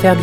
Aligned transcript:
Si 0.00 0.06
tu 0.06 0.14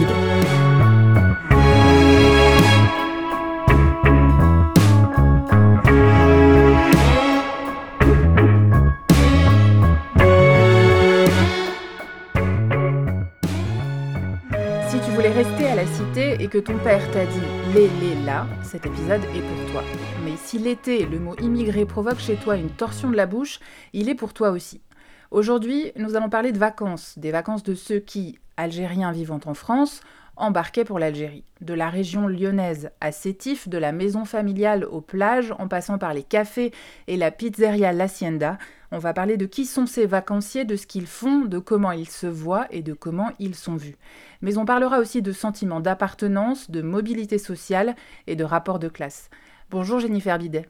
voulais 15.11 15.29
rester 15.29 15.67
à 15.67 15.75
la 15.75 15.85
cité 15.85 16.37
et 16.39 16.47
que 16.47 16.57
ton 16.57 16.79
père 16.79 17.11
t'a 17.11 17.27
dit 17.27 17.39
les, 17.75 17.87
les, 18.01 18.15
là, 18.25 18.47
cet 18.63 18.87
épisode 18.87 19.21
est 19.35 19.41
pour 19.41 19.71
toi. 19.71 19.83
Mais 20.25 20.33
si 20.37 20.57
l'été, 20.57 21.05
le 21.05 21.19
mot 21.19 21.35
immigré 21.39 21.85
provoque 21.85 22.17
chez 22.17 22.37
toi 22.37 22.55
une 22.55 22.71
torsion 22.71 23.11
de 23.11 23.15
la 23.15 23.27
bouche, 23.27 23.59
il 23.93 24.09
est 24.09 24.15
pour 24.15 24.33
toi 24.33 24.49
aussi. 24.49 24.81
Aujourd'hui, 25.29 25.91
nous 25.97 26.15
allons 26.15 26.29
parler 26.29 26.51
de 26.51 26.57
vacances, 26.57 27.19
des 27.19 27.31
vacances 27.31 27.63
de 27.63 27.75
ceux 27.75 27.99
qui, 27.99 28.39
Algériens 28.55 29.11
vivant 29.11 29.39
en 29.45 29.53
France, 29.53 30.01
embarquaient 30.37 30.85
pour 30.85 30.99
l'Algérie. 30.99 31.43
De 31.61 31.73
la 31.73 31.89
région 31.89 32.27
lyonnaise 32.27 32.91
à 33.01 33.11
Sétif, 33.11 33.67
de 33.67 33.77
la 33.77 33.91
maison 33.91 34.23
familiale 34.23 34.85
aux 34.85 35.01
plages, 35.01 35.53
en 35.59 35.67
passant 35.67 35.97
par 35.97 36.13
les 36.13 36.23
cafés 36.23 36.71
et 37.07 37.17
la 37.17 37.31
pizzeria 37.31 37.91
L'Hacienda, 37.91 38.57
on 38.91 38.99
va 38.99 39.13
parler 39.13 39.35
de 39.35 39.45
qui 39.45 39.65
sont 39.65 39.85
ces 39.85 40.05
vacanciers, 40.05 40.63
de 40.63 40.75
ce 40.75 40.87
qu'ils 40.87 41.07
font, 41.07 41.41
de 41.41 41.59
comment 41.59 41.91
ils 41.91 42.09
se 42.09 42.27
voient 42.27 42.67
et 42.69 42.81
de 42.81 42.93
comment 42.93 43.31
ils 43.39 43.55
sont 43.55 43.75
vus. 43.75 43.97
Mais 44.41 44.57
on 44.57 44.65
parlera 44.65 44.99
aussi 44.99 45.21
de 45.21 45.31
sentiments 45.33 45.81
d'appartenance, 45.81 46.71
de 46.71 46.81
mobilité 46.81 47.37
sociale 47.37 47.95
et 48.27 48.35
de 48.35 48.43
rapports 48.43 48.79
de 48.79 48.87
classe. 48.87 49.29
Bonjour 49.69 49.99
Jennifer 49.99 50.37
Bidet. 50.37 50.69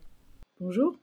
Bonjour. 0.60 0.98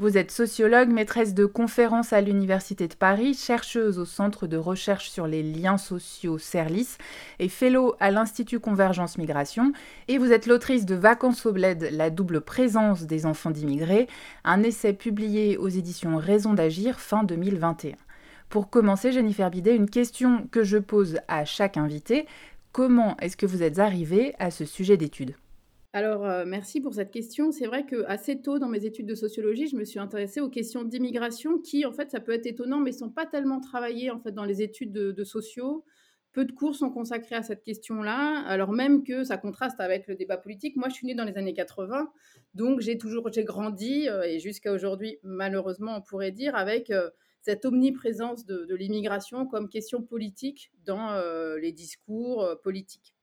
Vous 0.00 0.16
êtes 0.16 0.30
sociologue, 0.30 0.88
maîtresse 0.88 1.34
de 1.34 1.44
conférences 1.44 2.14
à 2.14 2.22
l'Université 2.22 2.88
de 2.88 2.94
Paris, 2.94 3.34
chercheuse 3.34 3.98
au 3.98 4.06
Centre 4.06 4.46
de 4.46 4.56
recherche 4.56 5.10
sur 5.10 5.26
les 5.26 5.42
liens 5.42 5.76
sociaux 5.76 6.38
CERLIS 6.38 6.96
et 7.38 7.50
fellow 7.50 7.94
à 8.00 8.10
l'Institut 8.10 8.60
Convergence 8.60 9.18
Migration. 9.18 9.74
Et 10.08 10.16
vous 10.16 10.32
êtes 10.32 10.46
l'autrice 10.46 10.86
de 10.86 10.94
Vacances 10.94 11.44
au 11.44 11.52
bled, 11.52 11.90
la 11.92 12.08
double 12.08 12.40
présence 12.40 13.02
des 13.02 13.26
enfants 13.26 13.50
d'immigrés, 13.50 14.08
un 14.42 14.62
essai 14.62 14.94
publié 14.94 15.58
aux 15.58 15.68
éditions 15.68 16.16
Raison 16.16 16.54
d'agir 16.54 16.98
fin 16.98 17.22
2021. 17.22 17.96
Pour 18.48 18.70
commencer, 18.70 19.12
Jennifer 19.12 19.50
Bidet, 19.50 19.76
une 19.76 19.90
question 19.90 20.48
que 20.50 20.64
je 20.64 20.78
pose 20.78 21.18
à 21.28 21.44
chaque 21.44 21.76
invité. 21.76 22.24
Comment 22.72 23.18
est-ce 23.18 23.36
que 23.36 23.44
vous 23.44 23.62
êtes 23.62 23.78
arrivée 23.78 24.34
à 24.38 24.50
ce 24.50 24.64
sujet 24.64 24.96
d'étude 24.96 25.34
alors, 25.92 26.24
euh, 26.24 26.44
merci 26.46 26.80
pour 26.80 26.94
cette 26.94 27.10
question. 27.10 27.50
C'est 27.50 27.66
vrai 27.66 27.84
que 27.84 28.04
assez 28.06 28.40
tôt 28.40 28.60
dans 28.60 28.68
mes 28.68 28.84
études 28.84 29.06
de 29.06 29.16
sociologie, 29.16 29.66
je 29.66 29.74
me 29.74 29.84
suis 29.84 29.98
intéressée 29.98 30.40
aux 30.40 30.48
questions 30.48 30.84
d'immigration 30.84 31.58
qui, 31.58 31.84
en 31.84 31.92
fait, 31.92 32.12
ça 32.12 32.20
peut 32.20 32.32
être 32.32 32.46
étonnant, 32.46 32.78
mais 32.78 32.92
ne 32.92 32.96
sont 32.96 33.10
pas 33.10 33.26
tellement 33.26 33.60
travaillées 33.60 34.10
en 34.10 34.20
fait 34.20 34.30
dans 34.30 34.44
les 34.44 34.62
études 34.62 34.92
de, 34.92 35.24
sociaux. 35.24 35.84
Peu 36.32 36.44
de 36.44 36.52
cours 36.52 36.76
sont 36.76 36.90
consacrés 36.90 37.34
à 37.34 37.42
cette 37.42 37.64
question-là, 37.64 38.44
alors 38.46 38.70
même 38.70 39.02
que 39.02 39.24
ça 39.24 39.36
contraste 39.36 39.80
avec 39.80 40.06
le 40.06 40.14
débat 40.14 40.36
politique. 40.36 40.76
Moi, 40.76 40.88
je 40.88 40.94
suis 40.94 41.08
née 41.08 41.16
dans 41.16 41.24
les 41.24 41.36
années 41.36 41.54
80, 41.54 42.12
donc 42.54 42.80
j'ai 42.80 42.96
toujours 42.96 43.28
j'ai 43.32 43.42
grandi 43.42 44.08
euh, 44.08 44.22
et 44.22 44.38
jusqu'à 44.38 44.72
aujourd'hui, 44.72 45.18
malheureusement, 45.24 45.96
on 45.96 46.02
pourrait 46.02 46.30
dire 46.30 46.54
avec 46.54 46.90
euh, 46.92 47.10
cette 47.42 47.64
omniprésence 47.64 48.46
de, 48.46 48.74
l'immigration 48.76 49.44
comme 49.44 49.68
question 49.68 50.02
politique 50.02 50.70
dans 50.84 51.20
les 51.56 51.72
discours 51.72 52.46
politiques. 52.62 53.14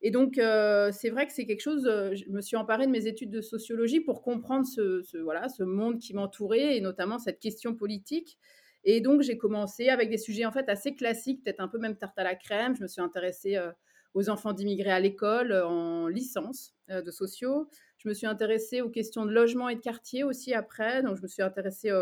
Et 0.00 0.10
donc, 0.10 0.38
euh, 0.38 0.92
c'est 0.92 1.10
vrai 1.10 1.26
que 1.26 1.32
c'est 1.32 1.44
quelque 1.44 1.60
chose, 1.60 1.86
euh, 1.86 2.14
je 2.14 2.30
me 2.30 2.40
suis 2.40 2.56
emparée 2.56 2.86
de 2.86 2.92
mes 2.92 3.06
études 3.06 3.30
de 3.30 3.40
sociologie 3.40 4.00
pour 4.00 4.22
comprendre 4.22 4.64
ce, 4.64 5.18
voilà, 5.18 5.48
ce 5.48 5.64
monde 5.64 5.98
qui 5.98 6.14
m'entourait 6.14 6.76
et 6.76 6.80
notamment 6.80 7.18
cette 7.18 7.40
question 7.40 7.74
politique. 7.74 8.38
Et 8.84 9.00
donc, 9.00 9.22
j'ai 9.22 9.36
commencé 9.36 9.88
avec 9.88 10.08
des 10.08 10.18
sujets 10.18 10.46
en 10.46 10.52
fait 10.52 10.68
assez 10.68 10.94
classiques, 10.94 11.42
peut-être 11.42 11.60
un 11.60 11.66
peu 11.66 11.78
même 11.78 11.96
tarte 11.96 12.16
à 12.16 12.22
la 12.22 12.36
crème. 12.36 12.76
Je 12.76 12.82
me 12.82 12.86
suis 12.86 13.00
intéressée 13.00 13.56
euh, 13.56 13.72
aux 14.14 14.30
enfants 14.30 14.52
d'immigrés 14.52 14.92
à 14.92 15.00
l'école 15.00 15.52
en 15.52 16.06
licence 16.06 16.74
de 16.88 17.10
sociaux. 17.10 17.68
Je 17.98 18.08
me 18.08 18.14
suis 18.14 18.26
intéressée 18.26 18.80
aux 18.80 18.88
questions 18.88 19.26
de 19.26 19.32
logement 19.32 19.68
et 19.68 19.74
de 19.74 19.80
quartier 19.80 20.24
aussi 20.24 20.54
après. 20.54 21.02
Donc, 21.02 21.16
je 21.16 21.22
me 21.22 21.28
suis 21.28 21.42
intéressée 21.42 21.92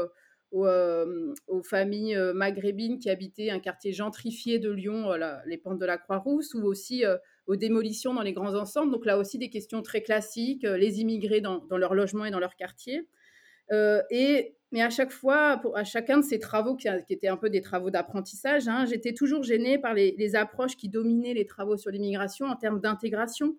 aux, 0.53 1.63
familles 1.65 2.17
maghrébines 2.34 2.99
qui 2.99 3.11
habitaient 3.11 3.51
un 3.51 3.59
quartier 3.59 3.93
gentrifié 3.93 4.59
de 4.59 4.71
Lyon, 4.71 5.11
les 5.47 5.59
pentes 5.59 5.81
de 5.81 5.87
la 5.87 5.99
Croix-Rousse, 5.99 6.55
ou 6.55 6.63
aussi 6.65 7.05
aux 7.47 7.57
démolitions 7.57 8.15
dans 8.15 8.23
les 8.23 8.33
grands 8.33 8.55
ensembles. 8.55 8.93
Donc 8.93 9.07
là 9.07 9.19
aussi 9.19 9.39
des 9.39 9.51
questions 9.51 9.83
très 9.83 10.03
classiques, 10.03 10.62
les 10.62 11.01
immigrés 11.01 11.41
dans, 11.41 11.62
leur 11.71 11.95
logement 11.95 12.25
et 12.25 12.31
dans 12.31 12.41
leur 12.41 12.57
quartier. 12.57 13.09
Euh, 13.73 14.03
et, 14.11 14.57
mais 14.73 14.83
à 14.83 14.91
chaque 14.91 15.11
fois, 15.11 15.59
pour, 15.59 15.77
à 15.77 15.84
chacun 15.84 16.19
de 16.19 16.25
ces 16.25 16.39
travaux 16.39 16.77
qui, 16.77 16.89
étaient 17.09 17.29
un 17.29 17.37
peu 17.37 17.51
des 17.51 17.62
travaux 17.62 17.91
d'apprentissage, 17.91 18.69
hein, 18.69 18.84
j'étais 18.87 19.12
toujours 19.12 19.43
gênée 19.43 19.79
par 19.79 19.95
les, 19.95 20.15
les, 20.19 20.37
approches 20.37 20.77
qui 20.77 20.89
dominaient 20.89 21.34
les 21.34 21.47
travaux 21.47 21.77
sur 21.77 21.91
l'immigration 21.91 22.47
en 22.47 22.57
termes 22.57 22.81
d'intégration 22.81 23.57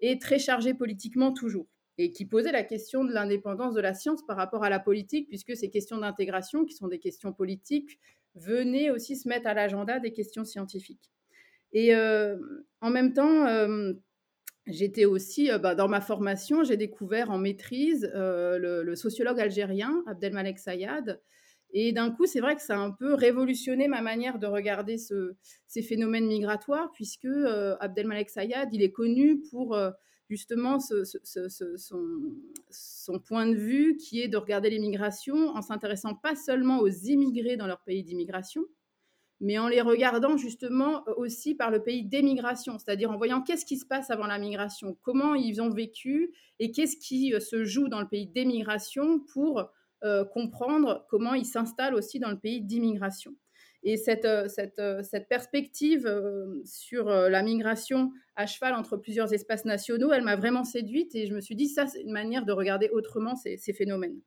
et 0.00 0.18
très 0.18 0.38
chargées 0.38 0.74
politiquement 0.74 1.32
toujours 1.32 1.66
et 1.98 2.12
qui 2.12 2.26
posait 2.26 2.52
la 2.52 2.62
question 2.62 3.04
de 3.04 3.12
l'indépendance 3.12 3.74
de 3.74 3.80
la 3.80 3.94
science 3.94 4.24
par 4.26 4.36
rapport 4.36 4.64
à 4.64 4.70
la 4.70 4.78
politique, 4.78 5.28
puisque 5.28 5.56
ces 5.56 5.70
questions 5.70 5.98
d'intégration, 5.98 6.64
qui 6.64 6.74
sont 6.74 6.88
des 6.88 6.98
questions 6.98 7.32
politiques, 7.32 7.98
venaient 8.34 8.90
aussi 8.90 9.16
se 9.16 9.28
mettre 9.28 9.46
à 9.46 9.54
l'agenda 9.54 9.98
des 9.98 10.12
questions 10.12 10.44
scientifiques. 10.44 11.10
Et 11.72 11.94
euh, 11.94 12.36
en 12.80 12.90
même 12.90 13.12
temps, 13.12 13.46
euh, 13.46 13.92
j'étais 14.66 15.04
aussi, 15.04 15.50
euh, 15.50 15.58
bah, 15.58 15.74
dans 15.74 15.88
ma 15.88 16.00
formation, 16.00 16.64
j'ai 16.64 16.76
découvert 16.76 17.30
en 17.30 17.38
maîtrise 17.38 18.10
le, 18.14 18.94
sociologue 18.94 19.40
algérien 19.40 20.02
Abdelmalek 20.06 20.58
Sayad. 20.58 21.20
Et 21.72 21.92
d'un 21.92 22.10
coup, 22.10 22.26
c'est 22.26 22.40
vrai 22.40 22.54
que 22.54 22.62
ça 22.62 22.76
a 22.76 22.78
un 22.78 22.92
peu 22.92 23.12
révolutionné 23.14 23.88
ma 23.88 24.00
manière 24.00 24.38
de 24.38 24.46
regarder 24.46 24.98
ce, 24.98 25.34
ces 25.66 25.82
phénomènes 25.82 26.26
migratoires, 26.26 26.90
puisque 26.92 27.28
Abdelmalek 27.80 28.30
Sayad, 28.30 28.68
il 28.72 28.82
est 28.82 28.92
connu 28.92 29.42
pour 29.50 29.76
justement 30.28 30.78
son, 32.70 33.18
point 33.20 33.46
de 33.46 33.56
vue 33.56 33.96
qui 33.96 34.20
est 34.20 34.28
de 34.28 34.36
regarder 34.36 34.70
l'immigration 34.70 35.48
en 35.48 35.62
s'intéressant 35.62 36.14
pas 36.14 36.36
seulement 36.36 36.80
aux 36.80 36.88
immigrés 36.88 37.56
dans 37.56 37.66
leur 37.66 37.82
pays 37.82 38.02
d'immigration, 38.02 38.62
mais 39.40 39.58
en 39.58 39.68
les 39.68 39.80
regardant 39.80 40.36
justement 40.36 41.04
aussi 41.16 41.54
par 41.54 41.70
le 41.70 41.82
pays 41.82 42.04
d'émigration, 42.04 42.78
c'est-à-dire 42.78 43.10
en 43.10 43.16
voyant 43.16 43.42
qu'est-ce 43.42 43.66
qui 43.66 43.76
se 43.76 43.86
passe 43.86 44.10
avant 44.10 44.26
la 44.26 44.38
migration, 44.38 44.96
comment 45.02 45.34
ils 45.34 45.60
ont 45.60 45.70
vécu 45.70 46.32
et 46.58 46.70
qu'est-ce 46.70 46.96
qui 46.96 47.34
se 47.40 47.64
joue 47.64 47.88
dans 47.88 48.00
le 48.00 48.08
pays 48.08 48.26
d'émigration 48.26 49.20
pour 49.20 49.70
euh, 50.04 50.24
comprendre 50.24 51.06
comment 51.08 51.34
ils 51.34 51.46
s'installent 51.46 51.94
aussi 51.94 52.18
dans 52.18 52.30
le 52.30 52.38
pays 52.38 52.60
d'immigration. 52.60 53.34
Et 53.82 53.96
cette, 53.96 54.28
cette, 54.48 55.28
perspective 55.28 56.06
euh, 56.06 56.60
sur 56.64 57.08
euh, 57.08 57.28
la 57.28 57.42
migration 57.42 58.10
à 58.34 58.46
cheval 58.46 58.74
entre 58.74 58.96
plusieurs 58.96 59.32
espaces 59.32 59.64
nationaux, 59.64 60.12
elle 60.12 60.22
m'a 60.22 60.36
vraiment 60.36 60.64
séduite 60.64 61.14
et 61.14 61.26
je 61.26 61.34
me 61.34 61.40
suis 61.40 61.56
dit, 61.56 61.68
ça, 61.68 61.86
c'est 61.86 62.02
une 62.02 62.12
manière 62.12 62.44
de 62.44 62.52
regarder 62.52 62.90
autrement 62.90 63.36
ces 63.36 63.72
phénomènes. 63.72 64.20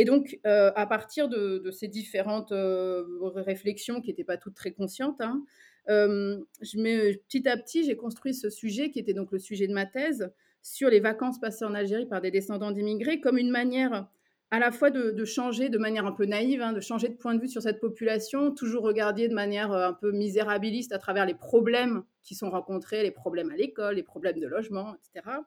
Et 0.00 0.06
donc, 0.06 0.38
euh, 0.46 0.72
à 0.76 0.86
partir 0.86 1.28
de, 1.28 1.70
ces 1.72 1.86
différentes 1.86 2.52
euh, 2.52 3.04
réflexions 3.34 4.00
qui 4.00 4.08
n'étaient 4.08 4.24
pas 4.24 4.38
toutes 4.38 4.54
très 4.54 4.70
conscientes, 4.70 5.20
hein, 5.20 5.44
euh, 5.90 6.38
je 6.62 7.12
petit 7.28 7.46
à 7.46 7.58
petit, 7.58 7.84
j'ai 7.84 7.96
construit 7.96 8.32
ce 8.32 8.48
sujet 8.48 8.90
qui 8.90 8.98
était 8.98 9.12
donc 9.12 9.30
le 9.30 9.38
sujet 9.38 9.68
de 9.68 9.74
ma 9.74 9.84
thèse 9.84 10.32
sur 10.62 10.88
les 10.88 11.00
vacances 11.00 11.38
passées 11.38 11.66
en 11.66 11.74
Algérie 11.74 12.06
par 12.06 12.22
des 12.22 12.30
descendants 12.30 12.70
d'immigrés 12.70 13.20
comme 13.20 13.36
une 13.36 13.50
manière 13.50 14.08
à 14.50 14.58
la 14.58 14.72
fois 14.72 14.88
de, 14.88 15.10
de, 15.10 15.24
changer 15.26 15.68
de 15.68 15.76
manière 15.76 16.06
un 16.06 16.12
peu 16.12 16.24
naïve, 16.24 16.62
hein, 16.62 16.72
de 16.72 16.80
changer 16.80 17.10
de 17.10 17.16
point 17.16 17.34
de 17.34 17.40
vue 17.42 17.48
sur 17.48 17.60
cette 17.60 17.78
population, 17.78 18.54
toujours 18.54 18.84
regarder 18.84 19.28
de 19.28 19.34
manière 19.34 19.70
un 19.70 19.92
peu 19.92 20.12
misérabiliste 20.12 20.92
à 20.92 20.98
travers 20.98 21.26
les 21.26 21.34
problèmes 21.34 22.04
qui 22.22 22.34
sont 22.34 22.48
rencontrés, 22.48 23.02
les 23.02 23.10
problèmes 23.10 23.50
à 23.50 23.56
l'école, 23.56 23.96
les 23.96 24.02
problèmes 24.02 24.40
de 24.40 24.46
logement, 24.46 24.94
etc. 24.94 25.40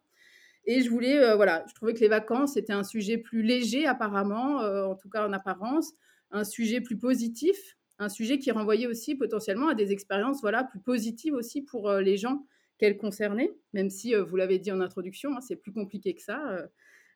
Et 0.66 0.82
je 0.82 0.90
voulais, 0.90 1.20
euh, 1.20 1.36
voilà, 1.36 1.66
je 1.68 1.74
trouvais 1.74 1.94
que 1.94 2.00
les 2.00 2.08
vacances 2.08 2.56
étaient 2.56 2.74
un 2.74 2.84
sujet 2.84 3.18
plus 3.18 3.42
léger 3.42 3.86
apparemment, 3.86 4.62
euh, 4.62 4.86
en 4.86 4.96
tout 4.96 5.10
cas 5.10 5.28
en 5.28 5.34
apparence, 5.34 5.94
un 6.32 6.44
sujet 6.44 6.80
plus 6.80 6.98
positif, 6.98 7.78
un 8.00 8.10
sujet 8.10 8.40
qui 8.40 8.52
renvoyait 8.52 8.88
aussi 8.88 9.16
potentiellement 9.16 9.68
à 9.70 9.76
des 9.76 9.92
expériences, 9.92 10.42
voilà, 10.42 10.64
plus 10.64 10.80
positives 10.80 11.34
aussi 11.34 11.62
pour 11.62 11.90
euh, 11.90 12.02
les 12.02 12.18
gens 12.18 12.46
qu'elles 12.78 12.98
concernaient, 12.98 13.52
même 13.74 13.90
si, 13.90 14.16
vous 14.16 14.36
l'avez 14.36 14.58
dit 14.58 14.72
en 14.72 14.82
introduction, 14.82 15.36
hein, 15.36 15.42
c'est 15.42 15.56
plus 15.56 15.72
compliqué 15.72 16.16
que 16.16 16.22
ça, 16.22 16.68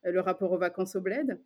le 0.03 0.19
rapport 0.21 0.51
aux 0.51 0.57
vacances 0.57 0.95
au 0.95 1.01
bled. 1.01 1.39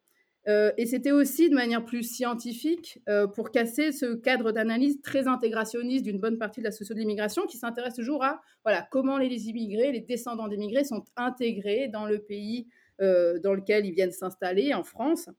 Euh, 0.47 0.71
et 0.77 0.87
c'était 0.87 1.11
aussi 1.11 1.49
de 1.49 1.55
manière 1.55 1.85
plus 1.85 2.03
scientifique 2.03 2.99
euh, 3.07 3.27
pour 3.27 3.51
casser 3.51 3.91
ce 3.91 4.15
cadre 4.15 4.51
d'analyse 4.51 4.99
très 5.01 5.27
intégrationniste 5.27 6.03
d'une 6.03 6.19
bonne 6.19 6.39
partie 6.39 6.61
de 6.61 6.65
la 6.65 6.71
sociologie 6.71 7.03
de 7.03 7.09
l'immigration 7.09 7.45
qui 7.45 7.57
s'intéresse 7.57 7.93
toujours 7.93 8.23
à 8.23 8.41
voilà, 8.63 8.87
comment 8.91 9.19
les 9.19 9.49
immigrés, 9.49 9.91
les 9.91 10.01
descendants 10.01 10.47
d'immigrés 10.47 10.83
sont 10.83 11.03
intégrés 11.15 11.89
dans 11.89 12.07
le 12.07 12.19
pays 12.23 12.67
euh, 13.01 13.39
dans 13.39 13.53
lequel 13.53 13.85
ils 13.85 13.93
viennent 13.93 14.11
s'installer, 14.11 14.73
en 14.73 14.83
France. 14.83 15.29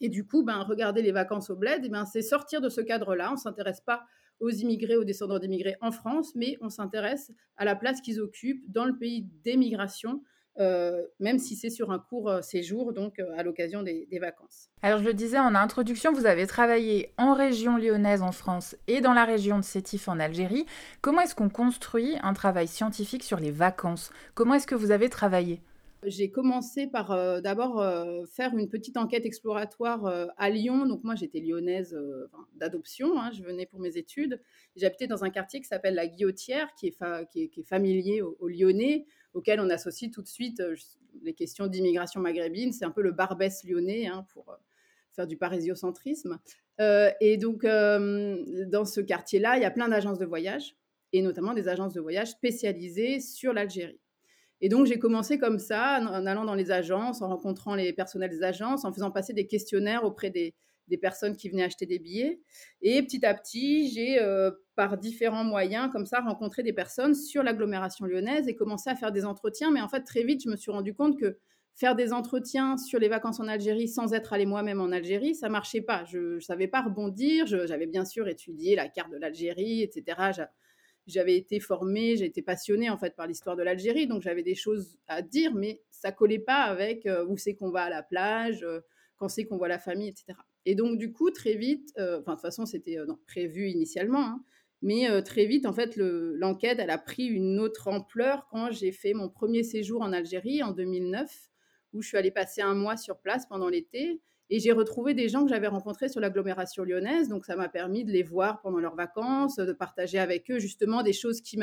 Et 0.00 0.08
du 0.08 0.26
coup, 0.26 0.44
ben, 0.44 0.62
regarder 0.62 1.02
les 1.02 1.12
vacances 1.12 1.50
au 1.50 1.56
bled, 1.56 1.90
ben, 1.90 2.04
c'est 2.04 2.22
sortir 2.22 2.60
de 2.60 2.68
ce 2.68 2.80
cadre-là. 2.80 3.30
On 3.30 3.34
ne 3.34 3.38
s'intéresse 3.38 3.80
pas 3.80 4.04
aux 4.38 4.50
immigrés, 4.50 4.96
aux 4.96 5.04
descendants 5.04 5.38
d'immigrés 5.38 5.76
en 5.80 5.92
France, 5.92 6.34
mais 6.34 6.56
on 6.60 6.68
s'intéresse 6.68 7.30
à 7.56 7.64
la 7.64 7.76
place 7.76 8.00
qu'ils 8.00 8.20
occupent 8.20 8.64
dans 8.68 8.86
le 8.86 8.96
pays 8.96 9.28
d'émigration 9.44 10.22
même 10.58 11.38
si 11.38 11.56
c'est 11.56 11.70
sur 11.70 11.90
un 11.90 11.98
court 11.98 12.42
séjour, 12.42 12.92
donc 12.92 13.18
à 13.36 13.42
l'occasion 13.42 13.82
des, 13.82 14.06
des, 14.10 14.18
vacances. 14.18 14.68
Alors 14.82 14.98
je 14.98 15.04
le 15.04 15.14
disais 15.14 15.38
en 15.38 15.54
introduction, 15.54 16.12
vous 16.12 16.26
avez 16.26 16.46
travaillé 16.46 17.12
en 17.16 17.34
région 17.34 17.76
lyonnaise 17.76 18.22
en 18.22 18.32
France 18.32 18.76
et 18.86 19.00
dans 19.00 19.14
la 19.14 19.24
région 19.24 19.58
de 19.58 19.64
Sétif 19.64 20.08
en 20.08 20.20
Algérie. 20.20 20.66
Comment 21.00 21.22
est-ce 21.22 21.34
qu'on 21.34 21.48
construit 21.48 22.16
un 22.22 22.34
travail 22.34 22.68
scientifique 22.68 23.22
sur 23.22 23.38
les 23.38 23.50
vacances? 23.50 24.10
Comment 24.34 24.54
est-ce 24.54 24.66
que 24.66 24.74
vous 24.74 24.90
avez 24.90 25.08
travaillé? 25.08 25.60
J'ai 26.02 26.30
commencé 26.30 26.86
par 26.86 27.10
euh, 27.10 27.42
d'abord 27.42 27.78
euh, 27.78 28.24
faire 28.24 28.56
une 28.56 28.70
petite 28.70 28.96
enquête 28.96 29.26
exploratoire 29.26 30.06
euh, 30.06 30.26
à 30.38 30.48
Lyon. 30.48 30.86
Donc 30.86 31.04
moi, 31.04 31.14
j'étais 31.14 31.40
lyonnaise 31.40 31.96
d'adoption, 32.54 33.20
hein, 33.20 33.30
je 33.32 33.42
venais 33.42 33.66
pour 33.66 33.80
mes 33.80 33.98
études. 33.98 34.40
J'habitais 34.76 35.06
dans 35.06 35.24
un 35.24 35.30
quartier 35.30 35.60
qui 35.60 35.66
s'appelle 35.66 35.94
la 35.94 36.06
Guillotière, 36.06 36.74
qui 36.74 36.86
est, 36.86 37.26
qui, 37.30 37.42
est, 37.42 37.62
familier 37.68 38.22
aux, 38.22 38.48
Lyonnais, 38.48 39.06
auquel 39.34 39.60
on 39.60 39.70
associe 39.70 40.10
tout 40.10 40.22
de 40.22 40.28
suite 40.28 40.62
les 41.22 41.34
questions 41.34 41.66
d'immigration 41.66 42.20
maghrébine. 42.20 42.72
C'est 42.72 42.84
un 42.84 42.90
peu 42.90 43.02
le 43.02 43.12
Barbès 43.12 43.64
lyonnais 43.64 44.06
hein, 44.06 44.26
pour 44.32 44.56
faire 45.12 45.26
du 45.26 45.36
parisiocentrisme. 45.36 46.38
et 46.78 47.36
donc, 47.36 47.64
dans 47.64 48.84
ce 48.84 49.00
quartier-là, 49.00 49.56
il 49.56 49.62
y 49.62 49.66
a 49.66 49.70
plein 49.70 49.88
d'agences 49.88 50.18
de 50.18 50.26
voyage, 50.26 50.76
et 51.12 51.22
notamment 51.22 51.54
des 51.54 51.68
agences 51.68 51.94
de 51.94 52.00
voyage 52.00 52.30
spécialisées 52.30 53.20
sur 53.20 53.52
l'Algérie. 53.52 54.00
Et 54.60 54.68
donc, 54.68 54.86
j'ai 54.86 54.98
commencé 54.98 55.38
comme 55.38 55.58
ça, 55.58 56.00
en 56.00 56.26
allant 56.26 56.44
dans 56.44 56.54
les 56.54 56.70
agences, 56.70 57.22
en 57.22 57.28
rencontrant 57.28 57.74
les 57.74 57.92
personnels 57.92 58.30
des 58.30 58.42
agences, 58.42 58.84
en 58.84 58.92
faisant 58.92 59.10
passer 59.10 59.32
des 59.32 59.46
questionnaires 59.46 60.04
auprès 60.04 60.30
des, 60.30 60.54
personnes 60.96 61.36
qui 61.36 61.48
venaient 61.48 61.64
acheter 61.64 61.86
des 61.86 61.98
billets. 61.98 62.40
Et 62.82 63.02
petit 63.02 63.24
à 63.24 63.34
petit, 63.34 63.90
j'ai, 63.90 64.20
euh, 64.20 64.50
par 64.76 64.98
différents 64.98 65.44
moyens, 65.44 65.90
comme 65.92 66.06
ça, 66.06 66.20
rencontré 66.20 66.62
des 66.62 66.72
personnes 66.72 67.14
sur 67.14 67.42
l'agglomération 67.42 68.06
lyonnaise 68.06 68.48
et 68.48 68.54
commencé 68.54 68.90
à 68.90 68.96
faire 68.96 69.12
des 69.12 69.24
entretiens. 69.24 69.70
Mais 69.70 69.80
en 69.80 69.88
fait, 69.88 70.02
très 70.02 70.22
vite, 70.22 70.42
je 70.44 70.50
me 70.50 70.56
suis 70.56 70.70
rendu 70.70 70.94
compte 70.94 71.18
que 71.18 71.38
faire 71.74 71.96
des 71.96 72.12
entretiens 72.12 72.76
sur 72.76 72.98
les 72.98 73.08
vacances 73.08 73.40
en 73.40 73.48
Algérie 73.48 73.88
sans 73.88 74.12
être 74.12 74.32
allé 74.32 74.44
moi-même 74.44 74.80
en 74.80 74.92
Algérie, 74.92 75.34
ça 75.34 75.48
marchait 75.48 75.80
pas. 75.80 76.04
Je 76.04 76.34
ne 76.34 76.40
savais 76.40 76.68
pas 76.68 76.82
rebondir. 76.82 77.46
j'avais 77.46 77.86
bien 77.86 78.04
sûr 78.04 78.28
étudié 78.28 78.76
la 78.76 78.88
carte 78.88 79.10
de 79.10 79.16
l'Algérie, 79.16 79.82
etc 79.82 80.44
j'avais 81.10 81.36
été 81.36 81.60
formée, 81.60 82.16
j'ai 82.16 82.26
été 82.26 82.42
passionnée 82.42 82.90
en 82.90 82.98
fait 82.98 83.14
par 83.16 83.26
l'histoire 83.26 83.56
de 83.56 83.62
l'Algérie, 83.62 84.06
donc 84.06 84.22
j'avais 84.22 84.42
des 84.42 84.54
choses 84.54 84.98
à 85.08 85.22
dire, 85.22 85.54
mais 85.54 85.82
ça 85.90 86.12
collait 86.12 86.38
pas 86.38 86.62
avec 86.62 87.06
euh, 87.06 87.26
où 87.26 87.36
c'est 87.36 87.54
qu'on 87.54 87.70
va 87.70 87.84
à 87.84 87.90
la 87.90 88.02
plage, 88.02 88.62
euh, 88.62 88.80
quand 89.16 89.28
c'est 89.28 89.44
qu'on 89.44 89.58
voit 89.58 89.68
la 89.68 89.78
famille, 89.78 90.08
etc. 90.08 90.38
Et 90.66 90.74
donc 90.74 90.98
du 90.98 91.12
coup 91.12 91.30
très 91.30 91.54
vite, 91.54 91.92
euh, 91.98 92.20
enfin 92.20 92.32
de 92.32 92.36
toute 92.36 92.42
façon 92.42 92.66
c'était 92.66 92.96
prévu 93.26 93.68
initialement, 93.68 94.24
hein, 94.24 94.44
mais 94.82 95.22
très 95.22 95.46
vite 95.46 95.66
en 95.66 95.72
fait 95.72 95.96
l'enquête 95.96 96.78
elle 96.80 96.90
a 96.90 96.98
pris 96.98 97.26
une 97.26 97.58
autre 97.58 97.88
ampleur 97.88 98.46
quand 98.50 98.70
j'ai 98.70 98.92
fait 98.92 99.14
mon 99.14 99.28
premier 99.28 99.62
séjour 99.62 100.02
en 100.02 100.12
Algérie 100.12 100.62
en 100.62 100.72
2009, 100.72 101.50
où 101.92 102.02
je 102.02 102.08
suis 102.08 102.16
allée 102.16 102.30
passer 102.30 102.62
un 102.62 102.74
mois 102.74 102.96
sur 102.96 103.18
place 103.18 103.46
pendant 103.46 103.68
l'été 103.68 104.20
et 104.50 104.58
j'ai 104.58 104.72
retrouvé 104.72 105.14
des 105.14 105.28
gens 105.28 105.44
que 105.44 105.50
j'avais 105.50 105.68
rencontrés 105.68 106.08
sur 106.08 106.20
l'agglomération 106.20 106.82
lyonnaise. 106.82 107.28
Donc, 107.28 107.46
ça 107.46 107.54
m'a 107.54 107.68
permis 107.68 108.04
de 108.04 108.10
les 108.10 108.24
voir 108.24 108.60
pendant 108.60 108.80
leurs 108.80 108.96
vacances, 108.96 109.56
de 109.56 109.72
partager 109.72 110.18
avec 110.18 110.50
eux 110.50 110.58
justement 110.58 111.04
des 111.04 111.12
choses 111.12 111.40
qui 111.40 111.56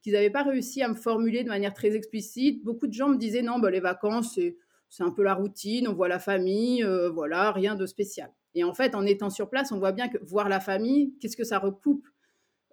qu'ils 0.00 0.12
n'avaient 0.12 0.30
pas 0.30 0.42
réussi 0.42 0.82
à 0.82 0.88
me 0.88 0.94
formuler 0.94 1.44
de 1.44 1.48
manière 1.48 1.74
très 1.74 1.94
explicite. 1.94 2.64
Beaucoup 2.64 2.86
de 2.86 2.94
gens 2.94 3.10
me 3.10 3.18
disaient 3.18 3.42
non, 3.42 3.58
bah, 3.58 3.70
les 3.70 3.80
vacances, 3.80 4.34
c'est, 4.34 4.56
c'est 4.88 5.02
un 5.02 5.10
peu 5.10 5.22
la 5.22 5.34
routine, 5.34 5.88
on 5.88 5.94
voit 5.94 6.08
la 6.08 6.18
famille, 6.18 6.82
euh, 6.82 7.10
voilà, 7.10 7.52
rien 7.52 7.74
de 7.74 7.86
spécial. 7.86 8.32
Et 8.54 8.64
en 8.64 8.74
fait, 8.74 8.94
en 8.94 9.04
étant 9.04 9.30
sur 9.30 9.50
place, 9.50 9.72
on 9.72 9.78
voit 9.78 9.92
bien 9.92 10.08
que 10.08 10.18
voir 10.24 10.48
la 10.48 10.60
famille, 10.60 11.14
qu'est-ce 11.20 11.36
que 11.36 11.44
ça 11.44 11.58
recoupe 11.58 12.06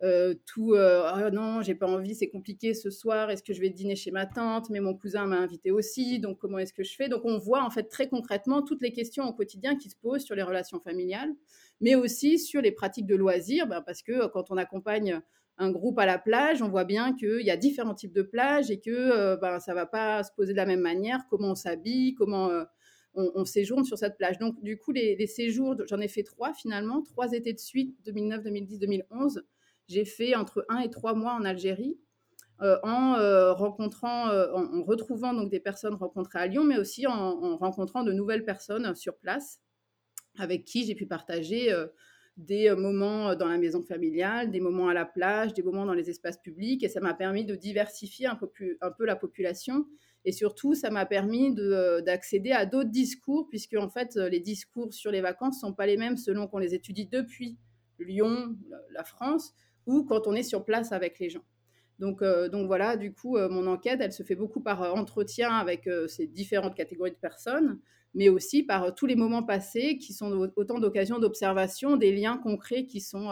euh, 0.03 0.33
tout 0.45 0.73
euh, 0.73 1.03
ah 1.05 1.31
non 1.31 1.61
j'ai 1.61 1.73
pas 1.73 1.87
envie 1.87 2.15
c'est 2.15 2.27
compliqué 2.27 2.73
ce 2.73 2.89
soir 2.89 3.29
est-ce 3.29 3.41
que 3.41 3.53
je 3.53 3.61
vais 3.61 3.69
dîner 3.69 3.95
chez 3.95 4.11
ma 4.11 4.25
tante 4.25 4.69
mais 4.69 4.81
mon 4.81 4.93
cousin 4.93 5.25
m'a 5.25 5.37
invité 5.37 5.71
aussi 5.71 6.19
donc 6.19 6.37
comment 6.37 6.57
est-ce 6.57 6.73
que 6.73 6.83
je 6.83 6.93
fais? 6.93 7.07
Donc 7.07 7.21
on 7.23 7.37
voit 7.37 7.63
en 7.63 7.69
fait 7.69 7.83
très 7.83 8.09
concrètement 8.09 8.61
toutes 8.61 8.81
les 8.81 8.91
questions 8.91 9.23
au 9.23 9.31
quotidien 9.31 9.77
qui 9.77 9.89
se 9.89 9.95
posent 9.95 10.25
sur 10.25 10.35
les 10.35 10.43
relations 10.43 10.81
familiales 10.81 11.33
mais 11.79 11.95
aussi 11.95 12.39
sur 12.39 12.61
les 12.61 12.73
pratiques 12.73 13.05
de 13.05 13.15
loisirs 13.15 13.67
ben, 13.67 13.81
parce 13.81 14.01
que 14.01 14.11
euh, 14.11 14.27
quand 14.27 14.51
on 14.51 14.57
accompagne 14.57 15.21
un 15.57 15.71
groupe 15.71 15.99
à 15.99 16.05
la 16.05 16.17
plage 16.17 16.61
on 16.61 16.69
voit 16.69 16.83
bien 16.83 17.13
qu'il 17.15 17.41
y 17.41 17.51
a 17.51 17.57
différents 17.57 17.95
types 17.95 18.13
de 18.13 18.21
plages 18.21 18.71
et 18.71 18.79
que 18.79 19.35
ben, 19.39 19.59
ça 19.59 19.73
va 19.73 19.85
pas 19.85 20.23
se 20.23 20.31
poser 20.35 20.53
de 20.53 20.57
la 20.57 20.65
même 20.65 20.81
manière 20.81 21.25
comment 21.29 21.51
on 21.51 21.55
s'habille 21.55 22.13
comment 22.15 22.49
on, 23.13 23.45
séjourne 23.45 23.85
sur 23.85 23.97
cette 23.97 24.17
plage 24.17 24.37
donc 24.37 24.61
du 24.61 24.77
coup 24.77 24.91
les, 24.91 25.27
séjours 25.27 25.75
j'en 25.87 26.01
ai 26.01 26.09
fait 26.09 26.23
trois 26.23 26.53
finalement 26.53 27.01
trois 27.03 27.31
étés 27.31 27.53
de 27.53 27.59
suite 27.59 27.95
2009 28.05 28.43
2010 28.43 28.79
2011 28.79 29.43
j'ai 29.87 30.05
fait 30.05 30.35
entre 30.35 30.65
un 30.69 30.79
et 30.79 30.89
trois 30.89 31.13
mois 31.13 31.33
en 31.33 31.45
Algérie. 31.45 31.97
Euh, 32.61 32.77
en 32.83 33.15
euh, 33.15 33.51
rencontrant, 33.51 34.29
euh, 34.29 34.49
en, 34.53 34.81
retrouvant 34.83 35.33
donc 35.33 35.51
des 35.51 35.59
personnes 35.59 35.95
rencontrées 35.95 36.39
à 36.39 36.47
Lyon, 36.47 36.63
mais 36.63 36.77
aussi 36.77 37.05
en, 37.05 37.57
rencontrant 37.57 38.03
de 38.03 38.13
nouvelles 38.13 38.45
personnes 38.45 38.95
sur 38.95 39.17
place 39.17 39.59
avec 40.37 40.63
qui 40.63 40.85
j'ai 40.85 40.95
pu 40.95 41.05
partager 41.05 41.73
des 42.37 42.73
moments 42.75 43.35
dans 43.35 43.47
la 43.47 43.57
maison 43.57 43.81
familiale, 43.81 44.51
des 44.51 44.59
moments 44.59 44.89
à 44.89 44.93
la 44.93 45.05
plage, 45.05 45.53
des 45.53 45.63
moments 45.63 45.85
dans 45.85 45.93
les 45.93 46.09
espaces 46.09 46.37
publics, 46.37 46.83
et 46.83 46.89
ça 46.89 46.99
m'a 46.99 47.13
permis 47.13 47.45
de 47.45 47.55
diversifier 47.55 48.27
un 48.27 48.35
peu, 48.35 49.05
la 49.05 49.15
population. 49.15 49.85
Et 50.25 50.31
surtout, 50.31 50.73
ça 50.73 50.89
m'a 50.89 51.05
permis 51.05 51.55
d'accéder 52.03 52.51
à 52.51 52.65
d'autres 52.65 52.89
discours, 52.89 53.47
puisque 53.49 53.75
en 53.75 53.89
fait, 53.89 54.15
les 54.15 54.39
discours 54.39 54.93
sur 54.93 55.11
les 55.11 55.21
vacances 55.21 55.57
ne 55.57 55.69
sont 55.69 55.73
pas 55.73 55.85
les 55.85 55.97
mêmes 55.97 56.17
selon 56.17 56.47
qu'on 56.47 56.57
les 56.57 56.73
étudie 56.73 57.05
depuis 57.05 57.57
Lyon, 57.99 58.55
la 58.91 59.03
France, 59.03 59.53
ou 59.85 60.03
quand 60.03 60.27
on 60.27 60.33
est 60.33 60.43
sur 60.43 60.65
place 60.65 60.91
avec 60.91 61.19
les 61.19 61.29
gens. 61.29 61.45
Donc, 61.99 62.21
euh, 62.21 62.49
voilà, 62.65 62.97
du 62.97 63.13
coup, 63.13 63.37
euh, 63.37 63.49
mon 63.49 63.67
enquête, 63.67 63.99
elle 64.01 64.11
se 64.11 64.23
fait 64.23 64.35
beaucoup 64.35 64.59
par 64.59 64.83
euh, 64.83 64.91
entretien 64.91 65.49
avec 65.51 65.89
ces 66.07 66.27
différentes 66.27 66.75
catégories 66.75 67.11
de 67.11 67.17
personnes, 67.17 67.79
mais 68.15 68.29
aussi 68.29 68.63
par 68.63 68.95
tous 68.95 69.05
les 69.05 69.15
moments 69.15 69.43
passés 69.43 69.97
qui 69.97 70.13
sont 70.13 70.31
autant 70.55 70.79
d'occasions 70.79 71.19
d'observation, 71.19 71.97
des 71.97 72.11
liens 72.15 72.37
concrets 72.37 72.85
qui 72.87 73.01
sont 73.01 73.29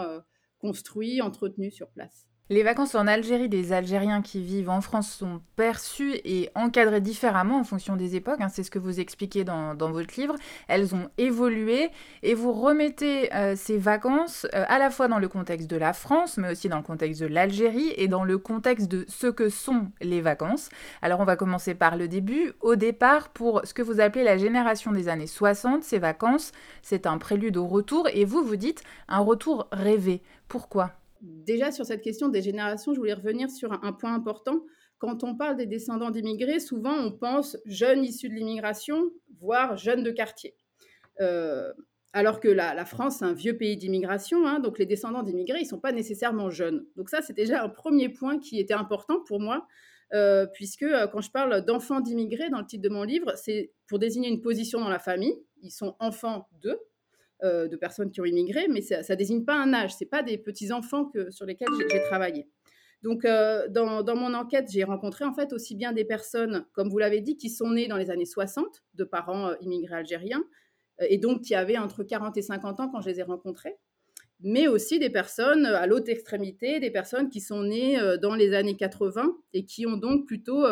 construits, 0.60 1.22
entretenus 1.22 1.74
sur 1.74 1.90
place. 1.90 2.28
Les 2.50 2.62
vacances 2.62 2.94
en 2.94 3.08
Algérie 3.08 3.48
des 3.48 3.72
Algériens 3.72 4.22
qui 4.22 4.42
vivent 4.44 4.70
en 4.70 4.82
France 4.82 5.10
sont 5.10 5.40
perçues 5.56 6.20
et 6.26 6.50
encadrées 6.56 7.00
différemment 7.00 7.58
en 7.58 7.64
fonction 7.64 7.96
des 7.96 8.18
époques. 8.18 8.42
Hein, 8.42 8.50
c'est 8.50 8.64
ce 8.64 8.70
que 8.70 8.80
vous 8.80 9.00
expliquez 9.00 9.46
dans, 9.46 9.76
votre 9.78 10.20
livre. 10.20 10.36
Elles 10.68 10.94
ont 10.94 11.10
évolué 11.18 11.90
et 12.22 12.34
vous 12.34 12.52
remettez 12.52 13.34
euh, 13.34 13.56
ces 13.56 13.78
vacances 13.78 14.46
euh, 14.54 14.66
à 14.68 14.78
la 14.78 14.90
fois 14.90 15.08
dans 15.08 15.20
le 15.20 15.30
contexte 15.30 15.70
de 15.70 15.78
la 15.78 15.94
France, 15.94 16.38
mais 16.38 16.52
aussi 16.52 16.68
dans 16.68 16.76
le 16.76 16.84
contexte 16.84 17.22
de 17.22 17.28
l'Algérie 17.28 17.94
et 17.96 18.10
dans 18.10 18.26
le 18.26 18.38
contexte 18.38 18.92
de 18.92 19.06
ce 19.08 19.28
que 19.28 19.48
sont 19.48 19.88
les 20.02 20.20
vacances. 20.20 20.68
Alors 21.02 21.22
on 21.22 21.26
va 21.26 21.38
commencer 21.38 21.76
par 21.76 21.96
le 21.96 22.10
début. 22.10 22.52
Au 22.60 22.76
départ, 22.76 23.30
pour 23.30 23.62
ce 23.64 23.74
que 23.74 23.82
vous 23.82 24.02
appelez 24.02 24.26
la 24.26 24.38
génération 24.38 24.92
des 24.92 25.08
années 25.08 25.28
60, 25.28 25.86
ces 25.86 25.98
vacances, 25.98 26.52
c'est 26.82 27.08
un 27.08 27.20
prélude 27.20 27.56
au 27.56 27.68
retour 27.68 28.10
et 28.14 28.26
vous, 28.26 28.44
vous 28.44 28.58
dites 28.58 28.84
un 29.08 29.20
retour 29.20 29.70
rêvé. 29.72 30.22
Pourquoi? 30.50 30.92
Déjà 31.24 31.72
sur 31.72 31.86
cette 31.86 32.02
question 32.02 32.28
des 32.28 32.42
générations, 32.42 32.94
je 32.94 33.00
voulais 33.00 33.14
revenir 33.14 33.50
sur 33.50 33.72
un, 33.72 33.94
point 33.94 34.14
important. 34.14 34.64
Quand 35.00 35.24
on 35.24 35.36
parle 35.36 35.58
des 35.58 35.66
descendants 35.66 36.12
d'immigrés, 36.12 36.60
souvent 36.60 36.94
on 36.94 37.12
pense 37.12 37.58
jeunes 37.66 38.04
issus 38.04 38.30
de 38.30 38.36
l'immigration, 38.36 39.12
voire 39.40 39.78
jeunes 39.78 40.04
de 40.04 40.12
quartier. 40.12 40.56
Euh, 41.22 41.72
alors 42.12 42.40
que 42.40 42.48
la, 42.48 42.86
France, 42.86 43.18
c'est 43.20 43.26
un 43.26 43.34
vieux 43.34 43.58
pays 43.58 43.76
d'immigration, 43.76 44.46
hein, 44.46 44.60
donc 44.60 44.78
les 44.78 44.86
descendants 44.86 45.24
d'immigrés, 45.24 45.60
ils 45.60 45.64
ne 45.64 45.70
sont 45.70 45.80
pas 45.80 45.92
nécessairement 45.92 46.52
jeunes. 46.52 46.86
Donc 46.96 47.10
ça, 47.10 47.22
c'est 47.22 47.34
déjà 47.34 47.64
un 47.64 47.70
premier 47.70 48.10
point 48.10 48.38
qui 48.38 48.60
était 48.60 48.76
important 48.76 49.20
pour 49.22 49.40
moi, 49.40 49.66
euh, 50.14 50.46
puisque 50.54 50.84
euh, 50.84 51.08
quand 51.08 51.22
je 51.22 51.32
parle 51.32 51.66
d'enfants 51.66 52.02
d'immigrés 52.02 52.50
dans 52.50 52.60
le 52.60 52.68
titre 52.68 52.84
de 52.84 52.90
mon 52.90 53.04
livre, 53.04 53.34
c'est 53.36 53.72
pour 53.88 53.98
désigner 53.98 54.30
une 54.30 54.42
position 54.42 54.80
dans 54.80 54.90
la 54.90 55.00
famille. 55.00 55.36
Ils 55.64 55.72
sont 55.72 55.96
enfants 56.00 56.48
d'eux, 56.62 56.78
euh, 57.44 57.68
de 57.68 57.76
personnes 57.76 58.10
qui 58.10 58.22
ont 58.22 58.26
immigré, 58.26 58.68
mais 58.70 58.80
ça 58.80 59.02
ne 59.02 59.16
désigne 59.16 59.44
pas 59.44 59.56
un 59.56 59.74
âge. 59.74 59.96
Ce 59.96 60.06
pas 60.06 60.24
des 60.24 60.38
petits-enfants 60.38 61.12
sur 61.30 61.46
lesquels 61.46 61.68
j'ai 61.92 62.02
travaillé. 62.04 62.48
Donc, 63.02 63.26
euh, 63.26 63.68
dans, 63.68 64.16
mon 64.16 64.34
enquête, 64.34 64.70
j'ai 64.72 64.86
rencontré 64.86 65.26
en 65.26 65.34
fait 65.34 65.52
aussi 65.52 65.76
bien 65.76 65.92
des 65.92 66.06
personnes, 66.06 66.66
comme 66.72 66.90
vous 66.90 67.00
l'avez 67.00 67.20
dit, 67.20 67.36
qui 67.36 67.50
sont 67.50 67.72
nées 67.72 67.90
dans 67.90 67.98
les 67.98 68.10
années 68.10 68.26
60, 68.26 68.84
de 68.94 69.04
parents 69.04 69.50
euh, 69.50 69.56
immigrés 69.60 69.96
algériens, 69.96 70.46
et 71.02 71.18
donc 71.18 71.42
qui 71.42 71.54
avaient 71.54 71.78
entre 71.78 72.04
40 72.04 72.38
et 72.38 72.42
50 72.42 72.80
ans 72.80 72.90
quand 72.90 73.02
je 73.02 73.10
les 73.10 73.20
ai 73.20 73.24
rencontrés, 73.24 73.76
mais 74.40 74.68
aussi 74.68 75.00
des 75.00 75.10
personnes 75.10 75.66
à 75.66 75.86
l'autre 75.86 76.10
extrémité, 76.10 76.80
des 76.80 76.92
personnes 76.92 77.30
qui 77.30 77.42
sont 77.42 77.64
nées 77.64 77.98
dans 78.22 78.36
les 78.36 78.54
années 78.54 78.78
80 78.78 79.36
et 79.54 79.66
qui 79.66 79.88
ont 79.88 79.98
donc 79.98 80.28
plutôt 80.28 80.64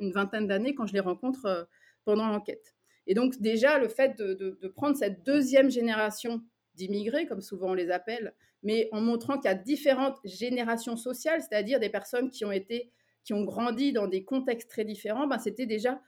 une 0.00 0.10
vingtaine 0.10 0.48
d'années 0.48 0.74
quand 0.74 0.86
je 0.86 0.94
les 0.94 1.00
rencontre 1.00 1.68
pendant 2.04 2.26
l'enquête. 2.26 2.74
Et 3.08 3.14
donc 3.14 3.40
déjà, 3.40 3.78
le 3.78 3.88
fait 3.88 4.16
de, 4.18 4.68
prendre 4.76 4.96
cette 4.96 5.24
deuxième 5.24 5.70
génération 5.70 6.42
d'immigrés, 6.74 7.26
comme 7.26 7.40
souvent 7.40 7.70
on 7.70 7.74
les 7.74 7.90
appelle, 7.90 8.34
mais 8.62 8.88
en 8.92 9.00
montrant 9.00 9.38
qu'il 9.38 9.50
y 9.50 9.54
a 9.54 9.54
différentes 9.54 10.18
générations 10.24 10.96
sociales, 10.96 11.40
c'est-à-dire 11.40 11.80
des 11.80 11.88
personnes 11.88 12.30
qui 12.30 12.44
ont 12.44 12.52
été, 12.52 12.92
qui 13.24 13.32
ont 13.32 13.44
grandi 13.44 13.92
dans 13.92 14.06
des 14.06 14.24
contextes 14.24 14.68
très 14.68 14.84
différents, 14.84 15.26
ben 15.26 15.38
c'était 15.38 15.66
déjà 15.66 16.00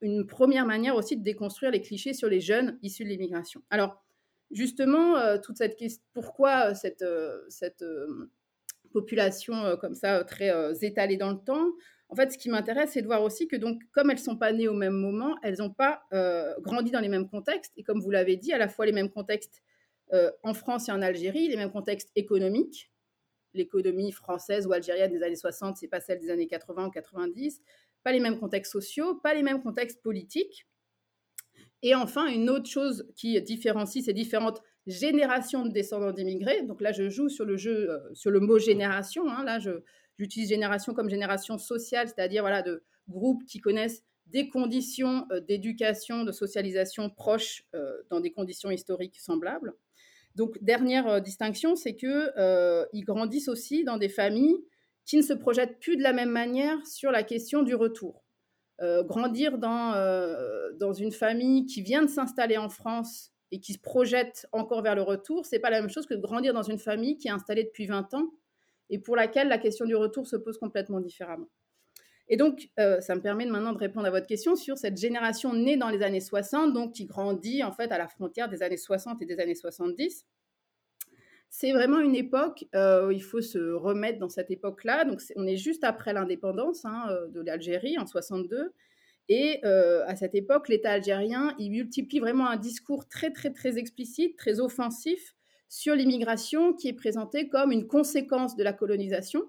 une 0.00 0.26
première 0.26 0.64
manière 0.64 0.94
aussi 0.94 1.16
de 1.16 1.24
déconstruire 1.24 1.72
les 1.72 1.80
clichés 1.80 2.14
sur 2.14 2.28
les 2.28 2.40
jeunes 2.40 2.78
issus 2.82 3.04
de 3.04 3.08
l'immigration. 3.08 3.62
Alors, 3.70 4.04
justement, 4.50 5.16
euh, 5.16 5.38
toute 5.38 5.56
cette 5.56 5.76
question, 5.76 6.02
pourquoi 6.12 6.70
euh, 6.70 6.74
cette, 6.74 7.02
euh, 7.02 7.44
cette 7.48 7.84
population 8.92 9.76
comme 9.80 9.94
ça 9.94 10.22
très 10.22 10.52
étalée 10.84 11.16
dans 11.16 11.32
le 11.32 11.38
temps 11.38 11.66
en 12.14 12.16
fait, 12.16 12.30
ce 12.30 12.38
qui 12.38 12.48
m'intéresse, 12.48 12.90
c'est 12.92 13.02
de 13.02 13.08
voir 13.08 13.24
aussi 13.24 13.48
que, 13.48 13.56
donc, 13.56 13.82
comme 13.90 14.08
elles 14.08 14.18
ne 14.18 14.22
sont 14.22 14.36
pas 14.36 14.52
nées 14.52 14.68
au 14.68 14.72
même 14.72 14.92
moment, 14.92 15.36
elles 15.42 15.58
n'ont 15.58 15.72
pas 15.72 16.04
euh, 16.12 16.54
grandi 16.60 16.92
dans 16.92 17.00
les 17.00 17.08
mêmes 17.08 17.28
contextes. 17.28 17.72
Et 17.76 17.82
comme 17.82 18.00
vous 18.00 18.12
l'avez 18.12 18.36
dit, 18.36 18.52
à 18.52 18.58
la 18.58 18.68
fois 18.68 18.86
les 18.86 18.92
mêmes 18.92 19.10
contextes 19.10 19.64
euh, 20.12 20.30
en 20.44 20.54
France 20.54 20.88
et 20.88 20.92
en 20.92 21.02
Algérie, 21.02 21.48
les 21.48 21.56
mêmes 21.56 21.72
contextes 21.72 22.12
économiques. 22.14 22.92
L'économie 23.52 24.12
française 24.12 24.64
ou 24.68 24.72
algérienne 24.72 25.10
des 25.10 25.24
années 25.24 25.34
60, 25.34 25.76
c'est 25.76 25.88
pas 25.88 25.98
celle 25.98 26.20
des 26.20 26.30
années 26.30 26.46
80 26.46 26.86
ou 26.86 26.90
90. 26.90 27.60
Pas 28.04 28.12
les 28.12 28.20
mêmes 28.20 28.38
contextes 28.38 28.70
sociaux, 28.70 29.16
pas 29.16 29.34
les 29.34 29.42
mêmes 29.42 29.60
contextes 29.60 30.00
politiques. 30.00 30.68
Et 31.82 31.96
enfin, 31.96 32.28
une 32.28 32.48
autre 32.48 32.70
chose 32.70 33.10
qui 33.16 33.42
différencie 33.42 34.04
ces 34.04 34.12
différentes 34.12 34.62
générations 34.86 35.66
de 35.66 35.72
descendants 35.72 36.12
d'immigrés. 36.12 36.62
Donc 36.62 36.80
là, 36.80 36.92
je 36.92 37.10
joue 37.10 37.28
sur 37.28 37.44
le 37.44 37.56
jeu, 37.56 37.90
euh, 37.90 37.98
sur 38.14 38.30
le 38.30 38.38
mot 38.38 38.60
génération. 38.60 39.28
Hein. 39.28 39.42
là, 39.42 39.58
je, 39.58 39.82
J'utilise 40.18 40.48
génération 40.48 40.94
comme 40.94 41.10
génération 41.10 41.58
sociale, 41.58 42.08
c'est-à-dire 42.08 42.42
voilà, 42.42 42.62
de 42.62 42.82
groupes 43.08 43.44
qui 43.46 43.60
connaissent 43.60 44.04
des 44.26 44.48
conditions 44.48 45.26
euh, 45.30 45.40
d'éducation, 45.40 46.24
de 46.24 46.32
socialisation 46.32 47.10
proches 47.10 47.64
euh, 47.74 48.02
dans 48.10 48.20
des 48.20 48.32
conditions 48.32 48.70
historiques 48.70 49.20
semblables. 49.20 49.74
Donc, 50.34 50.58
dernière 50.62 51.06
euh, 51.08 51.20
distinction, 51.20 51.76
c'est 51.76 51.94
qu'ils 51.94 53.04
grandissent 53.04 53.48
aussi 53.48 53.84
dans 53.84 53.98
des 53.98 54.08
familles 54.08 54.58
qui 55.04 55.16
ne 55.16 55.22
se 55.22 55.34
projettent 55.34 55.78
plus 55.80 55.96
de 55.96 56.02
la 56.02 56.12
même 56.12 56.30
manière 56.30 56.84
sur 56.86 57.10
la 57.10 57.22
question 57.22 57.62
du 57.62 57.74
retour. 57.74 58.24
grandir 58.80 59.58
dans, 59.58 59.92
dans 60.78 60.94
une 60.94 61.12
famille 61.12 61.66
qui 61.66 61.82
vient 61.82 62.02
de 62.02 62.08
s'installer 62.08 62.56
en 62.56 62.70
France 62.70 63.30
et 63.50 63.60
qui 63.60 63.74
se 63.74 63.78
projette 63.78 64.46
encore 64.50 64.82
vers 64.82 64.94
le 64.94 65.02
retour, 65.02 65.44
c'est 65.44 65.58
pas 65.58 65.68
la 65.68 65.82
même 65.82 65.90
chose 65.90 66.06
que 66.06 66.14
de 66.14 66.22
grandir 66.22 66.54
dans 66.54 66.62
une 66.62 66.78
famille 66.78 67.18
qui 67.18 67.28
est 67.28 67.32
installée 67.32 67.64
depuis 67.64 67.86
20 67.86 68.14
ans 68.14 68.30
et 68.90 68.98
pour 68.98 69.16
laquelle 69.16 69.48
la 69.48 69.58
question 69.58 69.84
du 69.84 69.94
retour 69.94 70.26
se 70.26 70.36
pose 70.36 70.58
complètement 70.58 71.00
différemment. 71.00 71.48
Et 72.28 72.36
donc, 72.36 72.70
euh, 72.78 73.00
ça 73.00 73.14
me 73.14 73.20
permet 73.20 73.44
maintenant 73.44 73.72
de 73.72 73.78
répondre 73.78 74.06
à 74.06 74.10
votre 74.10 74.26
question 74.26 74.56
sur 74.56 74.78
cette 74.78 74.96
génération 74.96 75.52
née 75.52 75.76
dans 75.76 75.90
les 75.90 76.02
années 76.02 76.20
60, 76.20 76.72
donc 76.72 76.92
qui 76.92 77.04
grandit 77.04 77.62
en 77.62 77.72
fait 77.72 77.92
à 77.92 77.98
la 77.98 78.08
frontière 78.08 78.48
des 78.48 78.62
années 78.62 78.78
60 78.78 79.20
et 79.20 79.26
des 79.26 79.38
années 79.40 79.54
70. 79.54 80.26
C'est 81.50 81.72
vraiment 81.72 82.00
une 82.00 82.16
époque 82.16 82.64
euh, 82.74 83.08
où 83.08 83.10
il 83.10 83.22
faut 83.22 83.42
se 83.42 83.58
remettre 83.58 84.18
dans 84.18 84.30
cette 84.30 84.50
époque-là. 84.50 85.04
Donc, 85.04 85.20
on 85.36 85.46
est 85.46 85.56
juste 85.56 85.84
après 85.84 86.12
l'indépendance 86.12 86.84
hein, 86.84 87.06
euh, 87.10 87.28
de 87.28 87.40
l'Algérie 87.42 87.98
en 87.98 88.06
62. 88.06 88.72
Et 89.30 89.64
à 89.64 90.16
cette 90.16 90.34
époque, 90.34 90.68
l'État 90.68 90.92
algérien, 90.92 91.54
il 91.58 91.70
multiplie 91.70 92.18
vraiment 92.18 92.46
un 92.46 92.58
discours 92.58 93.08
très, 93.08 93.30
très, 93.30 93.54
très 93.54 93.78
explicite, 93.78 94.36
très 94.36 94.60
offensif 94.60 95.34
sur 95.74 95.96
l'immigration 95.96 96.72
qui 96.72 96.86
est 96.86 96.92
présentée 96.92 97.48
comme 97.48 97.72
une 97.72 97.88
conséquence 97.88 98.54
de 98.54 98.62
la 98.62 98.72
colonisation. 98.72 99.42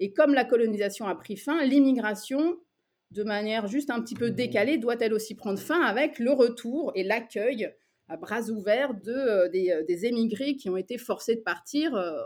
Et 0.00 0.12
comme 0.12 0.34
la 0.34 0.44
colonisation 0.44 1.06
a 1.06 1.14
pris 1.14 1.36
fin, 1.36 1.64
l'immigration, 1.64 2.58
de 3.12 3.22
manière 3.22 3.68
juste 3.68 3.88
un 3.88 4.00
petit 4.00 4.16
peu 4.16 4.30
décalée, 4.30 4.78
doit 4.78 4.96
elle 4.98 5.14
aussi 5.14 5.36
prendre 5.36 5.60
fin 5.60 5.80
avec 5.80 6.18
le 6.18 6.32
retour 6.32 6.90
et 6.96 7.04
l'accueil 7.04 7.72
à 8.08 8.16
bras 8.16 8.50
ouverts 8.50 8.94
de, 8.94 9.12
euh, 9.12 9.48
euh, 9.54 9.84
des, 9.84 10.06
émigrés 10.06 10.56
qui 10.56 10.68
ont 10.68 10.76
été 10.76 10.98
forcés 10.98 11.36
de 11.36 11.42
partir 11.42 11.94
euh, 11.94 12.20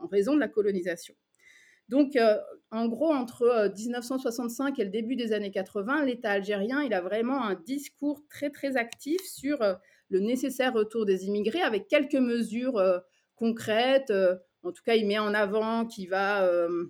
en, 0.00 0.06
raison 0.06 0.36
de 0.36 0.40
la 0.40 0.48
colonisation. 0.48 1.16
Donc, 1.88 2.16
en 2.70 2.88
gros, 2.88 3.12
entre 3.12 3.72
1965 3.76 4.78
et 4.78 4.84
le 4.84 4.90
début 4.90 5.16
des 5.16 5.32
années 5.32 5.50
80, 5.50 6.04
l'État 6.04 6.30
algérien, 6.30 6.88
a 6.90 7.00
vraiment 7.00 7.42
un 7.42 7.54
discours 7.54 8.22
très, 8.30 8.50
très 8.50 8.76
actif 8.76 9.20
sur 9.22 9.58
le 10.14 10.20
nécessaire 10.20 10.72
retour 10.72 11.06
des 11.06 11.26
immigrés 11.26 11.60
avec 11.60 11.88
quelques 11.88 12.14
mesures 12.14 12.78
euh, 12.78 12.98
concrètes. 13.34 14.10
Euh, 14.10 14.36
en 14.62 14.70
tout 14.70 14.82
cas, 14.84 14.94
il 14.94 15.06
met 15.08 15.18
en 15.18 15.34
avant 15.34 15.86
qu'il 15.86 16.08
va 16.08 16.44
euh, 16.44 16.86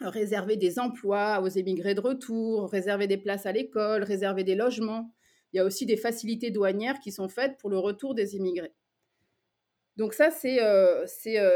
réserver 0.00 0.56
des 0.56 0.80
emplois 0.80 1.40
aux 1.40 1.48
émigrés 1.48 1.94
de 1.94 2.00
retour, 2.00 2.68
réserver 2.68 3.06
des 3.06 3.16
places 3.16 3.46
à 3.46 3.52
l'école, 3.52 4.02
réserver 4.02 4.42
des 4.42 4.56
logements. 4.56 5.14
Il 5.52 5.58
y 5.58 5.60
a 5.60 5.64
aussi 5.64 5.86
des 5.86 5.96
facilités 5.96 6.50
douanières 6.50 6.98
qui 6.98 7.12
sont 7.12 7.28
faites 7.28 7.56
pour 7.58 7.70
le 7.70 7.78
retour 7.78 8.14
des 8.14 8.34
immigrés. 8.34 8.74
Donc 9.96 10.14
ça, 10.14 10.30
c'est... 10.30 10.58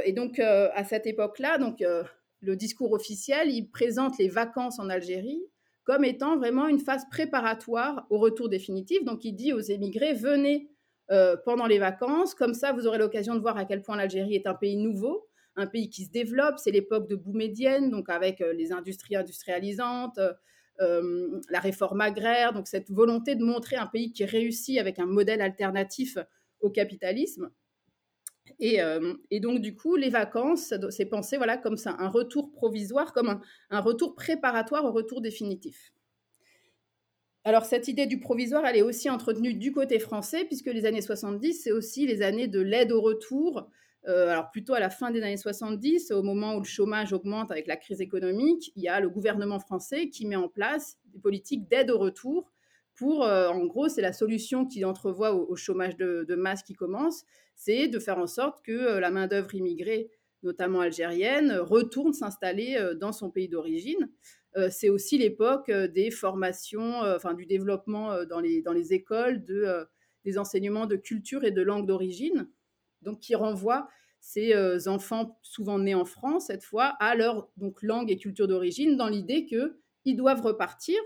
et 0.04 0.12
donc, 0.12 0.38
à 0.40 0.84
cette 0.84 1.06
époque-là, 1.06 1.58
donc 1.58 1.84
le 2.40 2.56
discours 2.56 2.92
officiel, 2.92 3.50
il 3.50 3.68
présente 3.68 4.18
les 4.18 4.28
vacances 4.28 4.80
en 4.80 4.88
Algérie 4.88 5.44
comme 5.84 6.04
étant 6.04 6.36
vraiment 6.36 6.68
une 6.68 6.80
phase 6.80 7.04
préparatoire 7.10 8.06
au 8.08 8.18
retour 8.18 8.48
définitif. 8.48 9.04
Donc 9.04 9.24
il 9.24 9.34
dit 9.34 9.52
aux 9.52 9.60
émigrés, 9.60 10.14
venez 10.14 10.71
euh, 11.10 11.36
pendant 11.44 11.66
les 11.66 11.78
vacances. 11.78 12.34
Comme 12.34 12.54
ça, 12.54 12.72
vous 12.72 12.86
aurez 12.86 12.98
l'occasion 12.98 13.34
de 13.34 13.40
voir 13.40 13.56
à 13.56 13.64
quel 13.64 13.82
point 13.82 13.96
l'Algérie 13.96 14.34
est 14.34 14.46
un 14.46 14.54
pays 14.54 14.76
nouveau, 14.76 15.28
un 15.56 15.66
pays 15.66 15.90
qui 15.90 16.04
se 16.04 16.10
développe. 16.10 16.58
C'est 16.58 16.70
l'époque 16.70 17.08
de 17.08 17.16
Boumedienne, 17.16 17.90
donc 17.90 18.08
avec 18.08 18.40
euh, 18.40 18.52
les 18.52 18.72
industries 18.72 19.16
industrialisantes, 19.16 20.20
euh, 20.80 21.40
la 21.50 21.60
réforme 21.60 22.00
agraire, 22.00 22.52
donc 22.52 22.68
cette 22.68 22.90
volonté 22.90 23.34
de 23.34 23.44
montrer 23.44 23.76
un 23.76 23.86
pays 23.86 24.12
qui 24.12 24.24
réussit 24.24 24.78
avec 24.78 24.98
un 24.98 25.06
modèle 25.06 25.40
alternatif 25.40 26.18
au 26.60 26.70
capitalisme. 26.70 27.50
Et, 28.60 29.40
donc, 29.40 29.60
du 29.60 29.74
coup, 29.74 29.96
les 29.96 30.10
vacances, 30.10 30.72
c'est 30.90 31.06
pensé 31.06 31.36
voilà, 31.36 31.56
comme 31.56 31.76
ça, 31.76 31.96
un 31.98 32.08
retour 32.08 32.52
provisoire, 32.52 33.12
comme 33.12 33.40
un 33.70 33.80
retour 33.80 34.14
préparatoire 34.14 34.84
au 34.84 34.92
retour 34.92 35.20
définitif. 35.20 35.92
Alors 37.44 37.64
cette 37.64 37.88
idée 37.88 38.06
du 38.06 38.20
provisoire, 38.20 38.64
elle 38.66 38.76
est 38.76 38.82
aussi 38.82 39.10
entretenue 39.10 39.54
du 39.54 39.72
côté 39.72 39.98
français, 39.98 40.44
puisque 40.44 40.66
les 40.66 40.86
années 40.86 41.00
70, 41.00 41.54
c'est 41.54 41.72
aussi 41.72 42.06
les 42.06 42.22
années 42.22 42.46
de 42.46 42.60
l'aide 42.60 42.92
au 42.92 43.00
retour. 43.00 43.68
Euh, 44.06 44.28
alors 44.28 44.50
plutôt 44.50 44.74
à 44.74 44.80
la 44.80 44.90
fin 44.90 45.10
des 45.10 45.22
années 45.22 45.36
70, 45.36 46.12
au 46.12 46.22
moment 46.22 46.54
où 46.54 46.58
le 46.60 46.64
chômage 46.64 47.12
augmente 47.12 47.50
avec 47.50 47.66
la 47.66 47.76
crise 47.76 48.00
économique, 48.00 48.70
il 48.76 48.82
y 48.84 48.88
a 48.88 49.00
le 49.00 49.10
gouvernement 49.10 49.58
français 49.58 50.08
qui 50.08 50.24
met 50.24 50.36
en 50.36 50.48
place 50.48 50.98
des 51.12 51.18
politiques 51.18 51.68
d'aide 51.68 51.90
au 51.90 51.98
retour 51.98 52.52
pour, 52.94 53.24
euh, 53.24 53.48
en 53.48 53.64
gros, 53.66 53.88
c'est 53.88 54.02
la 54.02 54.12
solution 54.12 54.64
qu'il 54.64 54.84
entrevoit 54.86 55.34
au, 55.34 55.56
chômage 55.56 55.96
de, 55.96 56.34
masse 56.36 56.62
qui 56.62 56.74
commence, 56.74 57.24
c'est 57.56 57.88
de 57.88 57.98
faire 57.98 58.18
en 58.18 58.26
sorte 58.28 58.62
que 58.62 58.72
euh, 58.72 59.00
la 59.00 59.10
main-d'œuvre 59.10 59.54
immigrée, 59.54 60.10
notamment 60.44 60.80
algérienne, 60.80 61.56
retourne 61.58 62.12
s'installer 62.12 62.76
dans 63.00 63.12
son 63.12 63.30
pays 63.30 63.48
d'origine. 63.48 64.10
Euh, 64.56 64.68
c'est 64.70 64.90
aussi 64.90 65.18
l'époque 65.18 65.70
euh, 65.70 65.88
des 65.88 66.10
formations, 66.10 67.02
euh, 67.04 67.16
enfin 67.16 67.34
du 67.34 67.46
développement 67.46 68.24
dans 68.26 68.40
les, 68.40 68.60
dans 68.62 68.72
les 68.72 68.92
écoles 68.92 69.44
de, 69.44 69.86
des 70.24 70.38
enseignements 70.38 70.86
de 70.86 70.96
culture 70.96 71.44
et 71.44 71.50
de 71.50 71.62
langue 71.62 71.86
d'origine, 71.86 72.48
donc 73.00 73.20
qui 73.20 73.34
renvoient 73.34 73.88
ces 74.20 74.86
enfants 74.86 75.36
souvent 75.42 75.80
nés 75.80 75.96
en 75.96 76.04
France 76.04 76.46
cette 76.46 76.62
fois 76.62 76.94
à 77.00 77.16
leur 77.16 77.50
donc 77.56 77.82
langue 77.82 78.08
et 78.08 78.16
culture 78.16 78.46
d'origine 78.46 78.96
dans 78.96 79.08
l'idée 79.08 79.46
que 79.46 79.80
ils 80.04 80.14
doivent 80.16 80.42
repartir, 80.42 80.96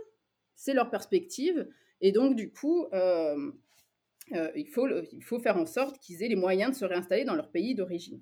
c'est 0.55 0.75
leur 0.75 0.91
perspective 0.91 1.67
et 2.03 2.13
donc 2.13 2.37
du 2.37 2.53
coup 2.53 2.89
il, 2.93 4.69
faut, 4.71 4.87
il 4.87 5.25
faut 5.25 5.39
faire 5.39 5.57
en 5.57 5.65
sorte 5.65 5.99
qu'ils 5.99 6.23
aient 6.23 6.29
les 6.29 6.37
moyens 6.37 6.73
de 6.73 6.77
se 6.77 6.85
réinstaller 6.85 7.25
dans 7.25 7.35
leur 7.35 7.51
pays 7.51 7.75
d'origine. 7.75 8.21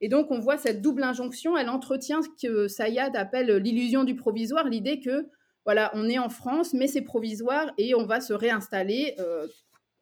Et 0.00 0.08
donc, 0.08 0.30
on 0.30 0.38
voit 0.38 0.58
cette 0.58 0.82
double 0.82 1.02
injonction, 1.02 1.56
elle 1.56 1.68
entretient 1.68 2.20
ce 2.22 2.28
que 2.40 2.68
Sayad 2.68 3.16
appelle 3.16 3.56
l'illusion 3.56 4.04
du 4.04 4.16
provisoire, 4.16 4.68
l'idée 4.68 5.00
que, 5.00 5.28
voilà, 5.64 5.90
on 5.94 6.08
est 6.08 6.18
en 6.18 6.28
France, 6.28 6.74
mais 6.74 6.86
c'est 6.86 7.02
provisoire 7.02 7.72
et 7.78 7.94
on 7.94 8.04
va 8.04 8.20
se 8.20 8.32
réinstaller 8.32 9.14
euh, 9.18 9.46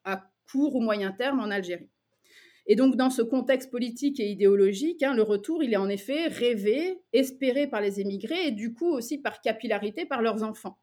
à 0.03 0.23
court 0.51 0.75
ou 0.75 0.81
moyen 0.81 1.11
terme 1.11 1.39
en 1.39 1.49
Algérie. 1.49 1.89
Et 2.65 2.75
donc, 2.75 2.95
dans 2.95 3.09
ce 3.09 3.21
contexte 3.21 3.71
politique 3.71 4.19
et 4.19 4.29
idéologique, 4.29 5.03
hein, 5.03 5.13
le 5.13 5.23
retour, 5.23 5.63
il 5.63 5.73
est 5.73 5.77
en 5.77 5.89
effet 5.89 6.27
rêvé, 6.27 7.01
espéré 7.11 7.67
par 7.67 7.81
les 7.81 7.99
émigrés 7.99 8.47
et 8.47 8.51
du 8.51 8.73
coup 8.73 8.89
aussi 8.89 9.17
par 9.17 9.41
capillarité 9.41 10.05
par 10.05 10.21
leurs 10.21 10.43
enfants. 10.43 10.77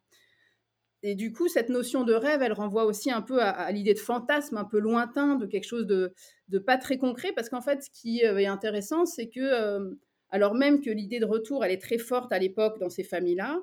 Et 1.02 1.14
du 1.14 1.32
coup, 1.32 1.48
cette 1.48 1.70
notion 1.70 2.04
de 2.04 2.12
rêve, 2.12 2.42
elle 2.42 2.52
renvoie 2.52 2.84
aussi 2.84 3.10
un 3.10 3.22
peu 3.22 3.40
à, 3.42 3.70
l'idée 3.72 3.94
de 3.94 3.98
fantasme 3.98 4.58
un 4.58 4.64
peu 4.64 4.78
lointain, 4.78 5.36
de 5.36 5.46
quelque 5.46 5.64
chose 5.64 5.86
de, 5.86 6.12
pas 6.58 6.76
très 6.76 6.98
concret, 6.98 7.32
parce 7.34 7.48
qu'en 7.48 7.62
fait, 7.62 7.82
ce 7.82 7.90
qui 7.90 8.24
euh, 8.24 8.38
est 8.38 8.46
intéressant, 8.46 9.06
c'est 9.06 9.28
que, 9.28 9.40
euh, 9.40 9.94
alors 10.28 10.54
même 10.54 10.80
que 10.80 10.90
l'idée 10.90 11.18
de 11.18 11.24
retour, 11.24 11.64
elle 11.64 11.72
est 11.72 11.80
très 11.80 11.98
forte 11.98 12.32
à 12.32 12.38
l'époque 12.38 12.78
dans 12.78 12.90
ces 12.90 13.04
familles-là, 13.04 13.60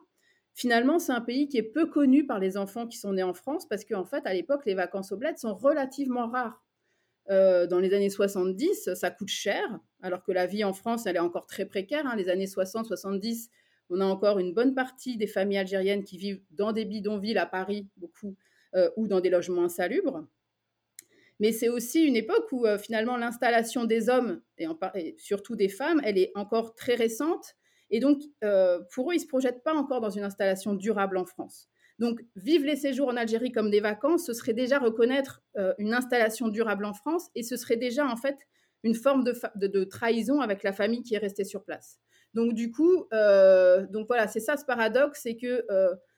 finalement, 0.56 0.98
c'est 0.98 1.12
un 1.12 1.22
pays 1.22 1.48
qui 1.48 1.58
est 1.58 1.64
peu 1.64 1.86
connu 1.86 2.26
par 2.26 2.40
les 2.40 2.58
enfants 2.58 2.88
qui 2.88 2.98
sont 2.98 3.14
nés 3.14 3.24
en 3.24 3.36
France, 3.36 3.68
parce 3.68 3.86
qu'en 3.86 4.06
fait, 4.06 4.26
à 4.26 4.34
l'époque, 4.34 4.66
les 4.66 4.74
vacances 4.74 5.12
au 5.12 5.18
bled 5.18 5.38
sont 5.38 5.54
relativement 5.54 6.28
rares. 6.28 6.64
Euh, 7.30 7.68
dans 7.68 7.80
les 7.80 7.94
années 7.94 8.10
70, 8.10 8.96
ça 8.96 9.12
coûte 9.12 9.28
cher, 9.28 9.80
alors 10.02 10.24
que 10.24 10.32
la 10.32 10.48
vie 10.48 10.64
en 10.64 10.74
France, 10.74 11.06
elle 11.06 11.18
est 11.18 11.20
encore 11.20 11.46
très 11.46 11.66
précaire. 11.66 12.08
Hein. 12.08 12.16
Les 12.16 12.30
années 12.30 12.46
60-70, 12.46 13.50
on 13.90 14.02
a 14.02 14.06
encore 14.06 14.40
une 14.40 14.54
bonne 14.54 14.74
partie 14.74 15.18
des 15.18 15.28
familles 15.28 15.60
algériennes 15.60 16.04
qui 16.04 16.18
vivent 16.18 16.42
dans 16.52 16.72
des 16.72 16.86
bidonvilles 16.86 17.38
à 17.38 17.46
Paris, 17.46 17.88
beaucoup, 17.98 18.36
euh, 18.76 18.90
ou 18.98 19.08
dans 19.08 19.22
des 19.22 19.30
logements 19.30 19.64
insalubres. 19.64 20.26
Mais 21.40 21.52
c'est 21.52 21.70
aussi 21.70 22.04
une 22.04 22.16
époque 22.16 22.52
où 22.52 22.66
euh, 22.66 22.78
finalement 22.78 23.16
l'installation 23.16 23.86
des 23.86 24.10
hommes, 24.10 24.42
et, 24.58 25.16
surtout 25.18 25.56
des 25.56 25.70
femmes, 25.70 26.02
elle 26.04 26.18
est 26.18 26.32
encore 26.36 26.76
très 26.76 26.96
récente. 26.96 27.56
Et 27.90 28.00
donc, 28.00 28.22
euh, 28.44 28.80
pour 28.94 29.12
eux, 29.12 29.14
ils 29.14 29.18
ne 29.18 29.24
se 29.24 29.28
projettent 29.28 29.64
pas 29.64 29.74
encore 29.74 30.02
dans 30.02 30.10
une 30.10 30.24
installation 30.24 30.74
durable 30.74 31.18
en 31.18 31.26
France. 31.26 31.70
Donc, 32.00 32.20
vivre 32.36 32.66
les 32.66 32.76
séjours 32.76 33.08
en 33.08 33.16
Algérie 33.16 33.52
comme 33.52 33.72
des 33.72 33.80
vacances, 33.80 34.26
ce 34.26 34.34
serait 34.34 34.54
déjà 34.54 34.78
reconnaître 34.78 35.42
une 35.80 35.96
installation 35.96 36.48
durable 36.48 36.86
en 36.86 36.94
France 36.94 37.30
et 37.34 37.42
ce 37.42 37.58
serait 37.58 37.78
déjà 37.78 38.08
en 38.08 38.16
fait 38.16 38.38
une 38.84 38.96
forme 38.96 39.24
de, 39.24 39.84
trahison 39.84 40.42
avec 40.42 40.64
la 40.64 40.74
famille 40.74 41.04
qui 41.04 41.16
est 41.16 41.20
restée 41.20 41.44
sur 41.44 41.64
place. 41.64 42.00
Donc 42.34 42.54
du 42.54 42.72
coup, 42.72 43.08
donc 43.90 44.08
voilà, 44.08 44.28
c'est 44.28 44.40
ça 44.40 44.58
ce 44.58 44.66
paradoxe, 44.66 45.22
c'est 45.24 45.36
que 45.38 45.66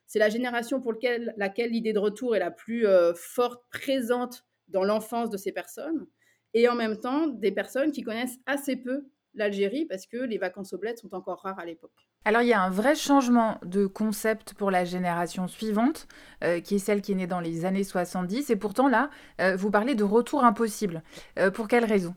c'est 0.06 0.20
la 0.20 0.30
génération 0.30 0.82
pour 0.82 0.94
laquelle 0.94 1.72
l'idée 1.72 1.94
de 1.94 2.00
retour 2.00 2.36
est 2.36 2.40
la 2.40 2.52
plus 2.52 2.86
forte, 3.16 3.64
présente 3.72 4.46
dans 4.68 4.84
l'enfance 4.84 5.30
de 5.30 5.38
ces 5.38 5.52
personnes, 5.52 6.08
et 6.54 6.68
en 6.68 6.76
même 6.76 6.98
temps 6.98 7.28
des 7.28 7.52
personnes 7.52 7.92
qui 7.92 8.02
connaissent 8.02 8.40
assez 8.46 8.76
peu 8.76 9.06
l'Algérie 9.36 9.86
parce 9.86 10.06
que 10.06 10.18
les 10.18 10.38
vacances 10.38 10.74
au 10.74 10.78
bled 10.78 10.98
sont 10.98 11.14
encore 11.14 11.42
rares 11.42 11.60
à 11.60 11.66
l'époque. 11.66 11.92
Alors 12.26 12.42
il 12.42 12.48
y 12.48 12.54
a 12.54 12.62
un 12.62 12.70
vrai 12.70 12.96
changement 12.96 13.60
de 13.64 13.86
concept 13.86 14.54
pour 14.54 14.72
la 14.72 14.86
génération 14.86 15.48
suivante, 15.48 16.08
euh, 16.44 16.60
qui 16.60 16.76
est 16.76 16.80
celle 16.80 17.02
qui 17.02 17.14
est 17.14 17.16
née 17.16 17.28
dans 17.28 17.40
les 17.40 17.66
années 17.66 17.84
70, 17.84 18.50
et 18.50 18.56
pourtant 18.56 18.90
là, 18.90 19.10
euh, 19.40 19.56
vous 19.56 19.72
parlez 19.72 19.96
de 19.96 20.04
retour 20.04 20.44
impossible. 20.44 21.02
Euh, 21.38 21.52
pour 21.52 21.68
quelle 21.68 21.86
raison? 21.86 22.14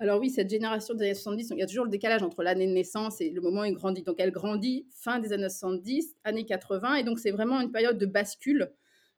Alors 0.00 0.18
oui, 0.18 0.30
cette 0.30 0.48
génération 0.48 0.94
des 0.94 1.04
années 1.04 1.14
70, 1.14 1.50
il 1.50 1.58
y 1.58 1.62
a 1.62 1.66
toujours 1.66 1.84
le 1.84 1.90
décalage 1.90 2.22
entre 2.22 2.42
l'année 2.42 2.66
de 2.66 2.72
naissance 2.72 3.20
et 3.20 3.30
le 3.30 3.40
moment 3.40 3.60
où 3.60 3.64
elle 3.64 3.74
grandit. 3.74 4.02
Donc 4.02 4.16
elle 4.18 4.32
grandit 4.32 4.86
fin 4.90 5.18
des 5.18 5.32
années 5.32 5.48
70, 5.48 6.16
années 6.24 6.46
80, 6.46 6.96
et 6.96 7.04
donc 7.04 7.18
c'est 7.18 7.30
vraiment 7.30 7.60
une 7.60 7.70
période 7.70 7.98
de 7.98 8.06
bascule, 8.06 8.72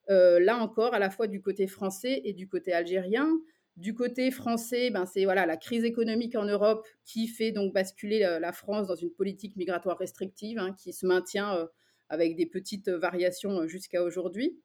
là 0.08 0.58
encore, 0.58 0.92
à 0.92 0.98
la 0.98 1.08
fois 1.08 1.28
du 1.28 1.40
côté 1.40 1.66
français 1.68 2.20
et 2.24 2.32
du 2.32 2.48
côté 2.48 2.72
algérien. 2.72 3.30
Du 3.76 3.94
côté 3.94 4.30
français, 4.30 4.90
ben 4.90 5.06
c'est 5.06 5.24
voilà 5.24 5.46
la 5.46 5.56
crise 5.56 5.84
économique 5.84 6.36
en 6.36 6.44
Europe 6.44 6.86
qui 7.06 7.26
fait 7.26 7.52
donc 7.52 7.72
basculer 7.72 8.18
la, 8.18 8.52
France 8.52 8.86
dans 8.86 8.94
une 8.94 9.10
politique 9.10 9.56
migratoire 9.56 9.96
restrictive 9.96 10.58
hein, 10.58 10.74
qui 10.76 10.92
se 10.92 11.06
maintient 11.06 11.56
euh, 11.56 11.66
avec 12.10 12.36
des 12.36 12.44
petites 12.44 12.90
variations 12.90 13.60
euh, 13.60 13.66
jusqu'à 13.66 14.02
aujourd'hui. 14.02 14.60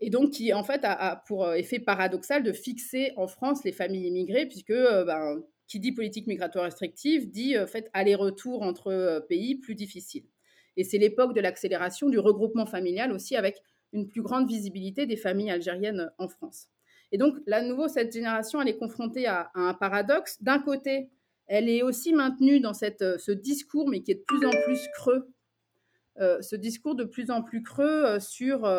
Et 0.00 0.10
donc 0.10 0.30
qui 0.30 0.52
en 0.52 0.62
fait 0.62 0.80
a, 0.84 1.22
pour 1.26 1.44
euh, 1.44 1.54
effet 1.54 1.80
paradoxal 1.80 2.42
de 2.42 2.52
fixer 2.52 3.12
en 3.16 3.26
France 3.26 3.64
les 3.64 3.72
familles 3.72 4.06
immigrées, 4.06 4.46
puisque 4.46 4.72
ben, 4.72 5.42
qui 5.66 5.80
dit 5.80 5.92
politique 5.92 6.26
migratoire 6.26 6.64
restrictive 6.64 7.30
dit 7.30 7.54
fait 7.66 7.90
aller-retour 7.92 8.62
entre 8.62 9.26
pays 9.28 9.56
plus 9.56 9.74
difficile. 9.74 10.24
Et 10.76 10.84
c'est 10.84 10.98
l'époque 10.98 11.34
de 11.34 11.40
l'accélération 11.40 12.08
du 12.08 12.18
regroupement 12.18 12.64
familial 12.64 13.12
aussi 13.12 13.36
avec 13.36 13.60
une 13.92 14.06
plus 14.06 14.22
grande 14.22 14.48
visibilité 14.48 15.06
des 15.06 15.16
familles 15.16 15.50
algériennes 15.50 16.10
en 16.18 16.28
France. 16.28 16.68
Et 17.12 17.18
donc, 17.18 17.36
là, 17.46 17.62
nouveau, 17.62 17.88
cette 17.88 18.12
génération, 18.12 18.60
elle 18.60 18.68
est 18.68 18.76
confrontée 18.76 19.26
à, 19.26 19.50
un 19.54 19.74
paradoxe. 19.74 20.42
D'un 20.42 20.58
côté, 20.58 21.08
elle 21.46 21.68
est 21.68 21.82
aussi 21.82 22.12
maintenue 22.12 22.60
dans 22.60 22.74
cette, 22.74 23.02
euh, 23.02 23.18
ce 23.18 23.32
discours, 23.32 23.88
mais 23.88 24.02
qui 24.02 24.12
est 24.12 24.16
de 24.16 24.24
plus 24.26 24.46
en 24.46 24.50
plus 24.50 24.86
creux. 24.94 25.28
Euh, 26.20 26.40
ce 26.42 26.56
discours 26.56 26.94
de 26.94 27.04
plus 27.04 27.30
en 27.30 27.42
plus 27.42 27.62
creux 27.62 28.04
euh, 28.04 28.20
sur, 28.20 28.70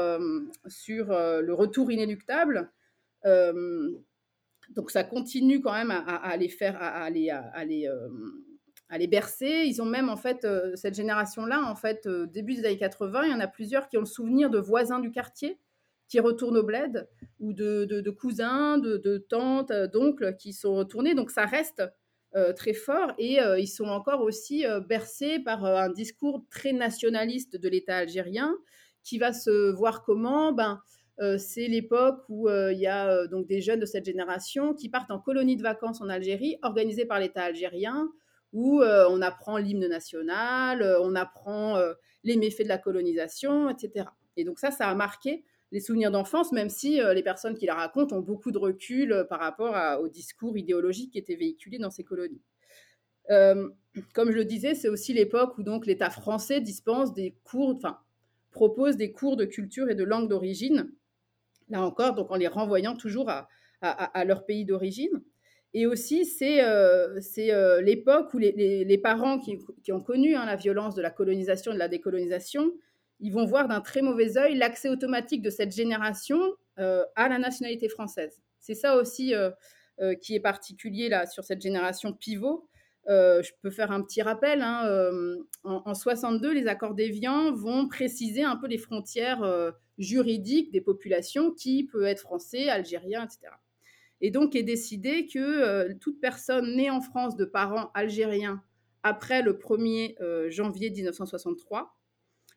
sur 0.68 1.08
le 1.08 1.54
retour 1.54 1.92
inéluctable. 1.92 2.72
donc, 3.26 4.92
ça 4.92 5.04
continue 5.04 5.62
quand 5.62 5.74
même 5.74 5.92
à, 5.92 6.38
les 6.38 6.50
faire, 6.50 6.78
à, 6.80 7.04
à, 7.04 7.10
les, 7.10 7.30
à 7.30 8.98
bercer. 9.08 9.64
Ils 9.66 9.82
ont 9.82 9.86
même, 9.86 10.10
en 10.10 10.18
fait, 10.18 10.46
cette 10.76 10.96
génération-là, 10.96 11.64
en 11.66 11.76
fait, 11.76 12.08
début 12.08 12.56
des 12.56 12.66
années 12.66 12.78
80, 12.78 13.24
il 13.24 13.32
y 13.32 13.34
en 13.34 13.40
a 13.40 13.48
plusieurs 13.48 13.88
qui 13.88 13.98
ont 13.98 14.02
le 14.02 14.06
souvenir 14.06 14.50
de 14.50 14.60
voisins 14.60 15.00
du 15.00 15.12
quartier 15.12 15.60
qui 16.10 16.20
retournent 16.20 16.58
au 16.58 16.64
bled, 16.64 17.08
ou 17.40 17.54
de, 17.54 18.10
cousins, 18.10 18.78
de, 18.80 19.18
tantes, 19.30 19.72
euh, 19.72 19.88
d'oncles 19.88 20.36
qui 20.36 20.52
sont 20.52 20.76
retournés. 20.76 21.14
Donc 21.14 21.32
ça 21.32 21.46
reste 21.46 21.84
euh, 22.36 22.54
très 22.54 22.74
fort 22.74 23.14
et 23.18 23.42
euh, 23.42 23.60
ils 23.60 23.68
sont 23.68 23.88
encore 23.88 24.22
aussi 24.22 24.66
bercés 24.88 25.40
par 25.40 25.66
un 25.66 25.90
discours 25.90 26.44
très 26.52 26.74
nationaliste 26.74 27.56
de 27.58 27.70
l'État 27.70 27.98
algérien 27.98 28.56
qui 29.04 29.18
va 29.18 29.34
se 29.34 29.72
voir 29.72 30.04
comment 30.04 30.52
ben, 30.52 30.82
c'est 31.38 31.68
l'époque 31.68 32.24
où 32.30 32.48
il 32.50 32.80
y 32.80 32.88
a 32.88 33.28
donc 33.28 33.46
des 33.46 33.60
jeunes 33.60 33.82
de 33.82 33.86
cette 33.86 34.06
génération 34.06 34.74
qui 34.74 34.88
partent 34.88 35.12
en 35.12 35.20
colonie 35.20 35.58
de 35.58 35.62
vacances 35.62 36.00
en 36.00 36.08
Algérie 36.08 36.58
organisée 36.62 37.06
par 37.06 37.20
l'État 37.20 37.44
algérien 37.44 38.10
où 38.54 38.82
on 38.82 39.22
apprend 39.22 39.58
l'hymne 39.58 39.88
national, 39.88 40.82
on 41.02 41.16
apprend 41.16 41.78
les 42.24 42.38
méfaits 42.38 42.64
de 42.64 42.70
la 42.70 42.78
colonisation, 42.78 43.70
etc. 43.70 44.06
Et 44.38 44.46
donc 44.46 44.60
ça, 44.60 44.72
ça 44.72 44.88
a 44.88 44.96
marqué 44.96 45.44
les 45.72 45.80
souvenirs 45.80 46.12
d'enfance, 46.12 46.52
même 46.52 46.70
si 46.70 47.02
euh, 47.02 47.14
les 47.14 47.24
personnes 47.24 47.56
qui 47.56 47.66
la 47.66 47.76
racontent 47.76 48.16
ont 48.16 48.22
beaucoup 48.22 48.52
de 48.52 48.58
recul 48.58 49.12
euh, 49.12 49.24
par 49.24 49.40
rapport 49.40 50.02
au 50.02 50.08
discours 50.08 50.58
idéologique 50.58 51.12
qui 51.12 51.20
était 51.20 51.36
véhiculé 51.36 51.78
dans 51.78 51.92
ces 51.92 52.04
colonies. 52.04 52.42
Euh, 53.30 53.70
comme 54.14 54.32
je 54.32 54.38
le 54.38 54.46
disais, 54.46 54.74
c'est 54.74 54.90
aussi 54.90 55.14
l'époque 55.14 55.58
où 55.58 55.64
donc 55.64 55.86
l'État 55.86 56.10
français 56.10 56.62
dispense 56.62 57.14
des 57.14 57.36
cours, 57.44 57.76
enfin 57.76 58.00
propose 58.52 58.98
des 58.98 59.12
cours 59.12 59.38
de 59.38 59.46
culture 59.46 59.90
et 59.90 59.96
de 59.96 60.04
langue 60.04 60.28
d'origine. 60.28 60.92
Là 61.70 61.84
encore, 61.84 62.16
donc 62.16 62.32
en 62.32 62.36
les 62.36 62.48
renvoyant 62.48 62.96
toujours 62.96 63.30
à, 63.30 64.26
leur 64.26 64.48
pays 64.48 64.66
d'origine. 64.66 65.22
Et 65.76 65.86
aussi, 65.86 66.26
c'est 66.26 66.64
l'époque 67.84 68.34
où 68.34 68.40
les, 68.40 69.00
parents 69.04 69.38
qui, 69.38 69.92
ont 69.92 70.02
connu 70.02 70.36
hein, 70.36 70.48
la 70.48 70.56
violence 70.56 70.96
de 70.96 71.04
la 71.04 71.12
colonisation 71.12 71.72
et 71.72 71.76
de 71.76 71.80
la 71.80 71.88
décolonisation 71.88 72.72
ils 73.20 73.34
vont 73.34 73.46
voir 73.46 73.68
d'un 73.68 73.82
très 73.82 74.02
mauvais 74.02 74.38
œil 74.38 74.56
l'accès 74.56 74.90
automatique 74.90 75.42
de 75.42 75.50
cette 75.50 75.76
génération 75.76 76.40
euh, 76.80 77.04
à 77.16 77.28
la 77.28 77.40
nationalité 77.40 77.90
française. 77.90 78.40
C'est 78.60 78.76
ça 78.76 78.96
aussi 78.96 79.36
euh, 79.36 79.52
euh, 80.00 80.16
qui 80.16 80.36
est 80.36 80.40
particulier 80.40 81.10
là 81.10 81.26
sur 81.26 81.44
cette 81.44 81.62
génération 81.62 82.14
pivot. 82.14 82.68
je 83.08 83.52
peux 83.62 83.72
faire 83.72 83.92
un 83.92 84.02
petit 84.02 84.22
rappel. 84.22 84.62
Hein, 84.62 84.88
en, 85.64 85.82
en, 85.86 85.94
62, 85.94 86.54
les 86.54 86.68
accords 86.68 86.94
d'Évian 86.94 87.52
vont 87.52 87.88
préciser 87.88 88.44
un 88.44 88.56
peu 88.56 88.68
les 88.68 88.78
frontières 88.78 89.74
juridiques 89.98 90.72
des 90.72 90.82
populations, 90.82 91.52
qui 91.52 91.86
peut 91.86 92.06
être 92.06 92.22
français, 92.22 92.70
algérien, 92.70 93.26
etc. 93.26 93.52
Et 94.22 94.32
donc 94.32 94.56
est 94.56 94.64
décidé 94.64 95.28
que 95.28 95.92
toute 95.94 96.22
personne 96.22 96.76
née 96.76 96.90
en 96.90 97.02
France 97.02 97.36
de 97.36 97.46
parents 97.46 97.90
algériens 97.94 98.62
après 99.04 99.42
le 99.42 99.54
1er 99.54 100.16
janvier 100.50 100.92
1963 100.92 101.99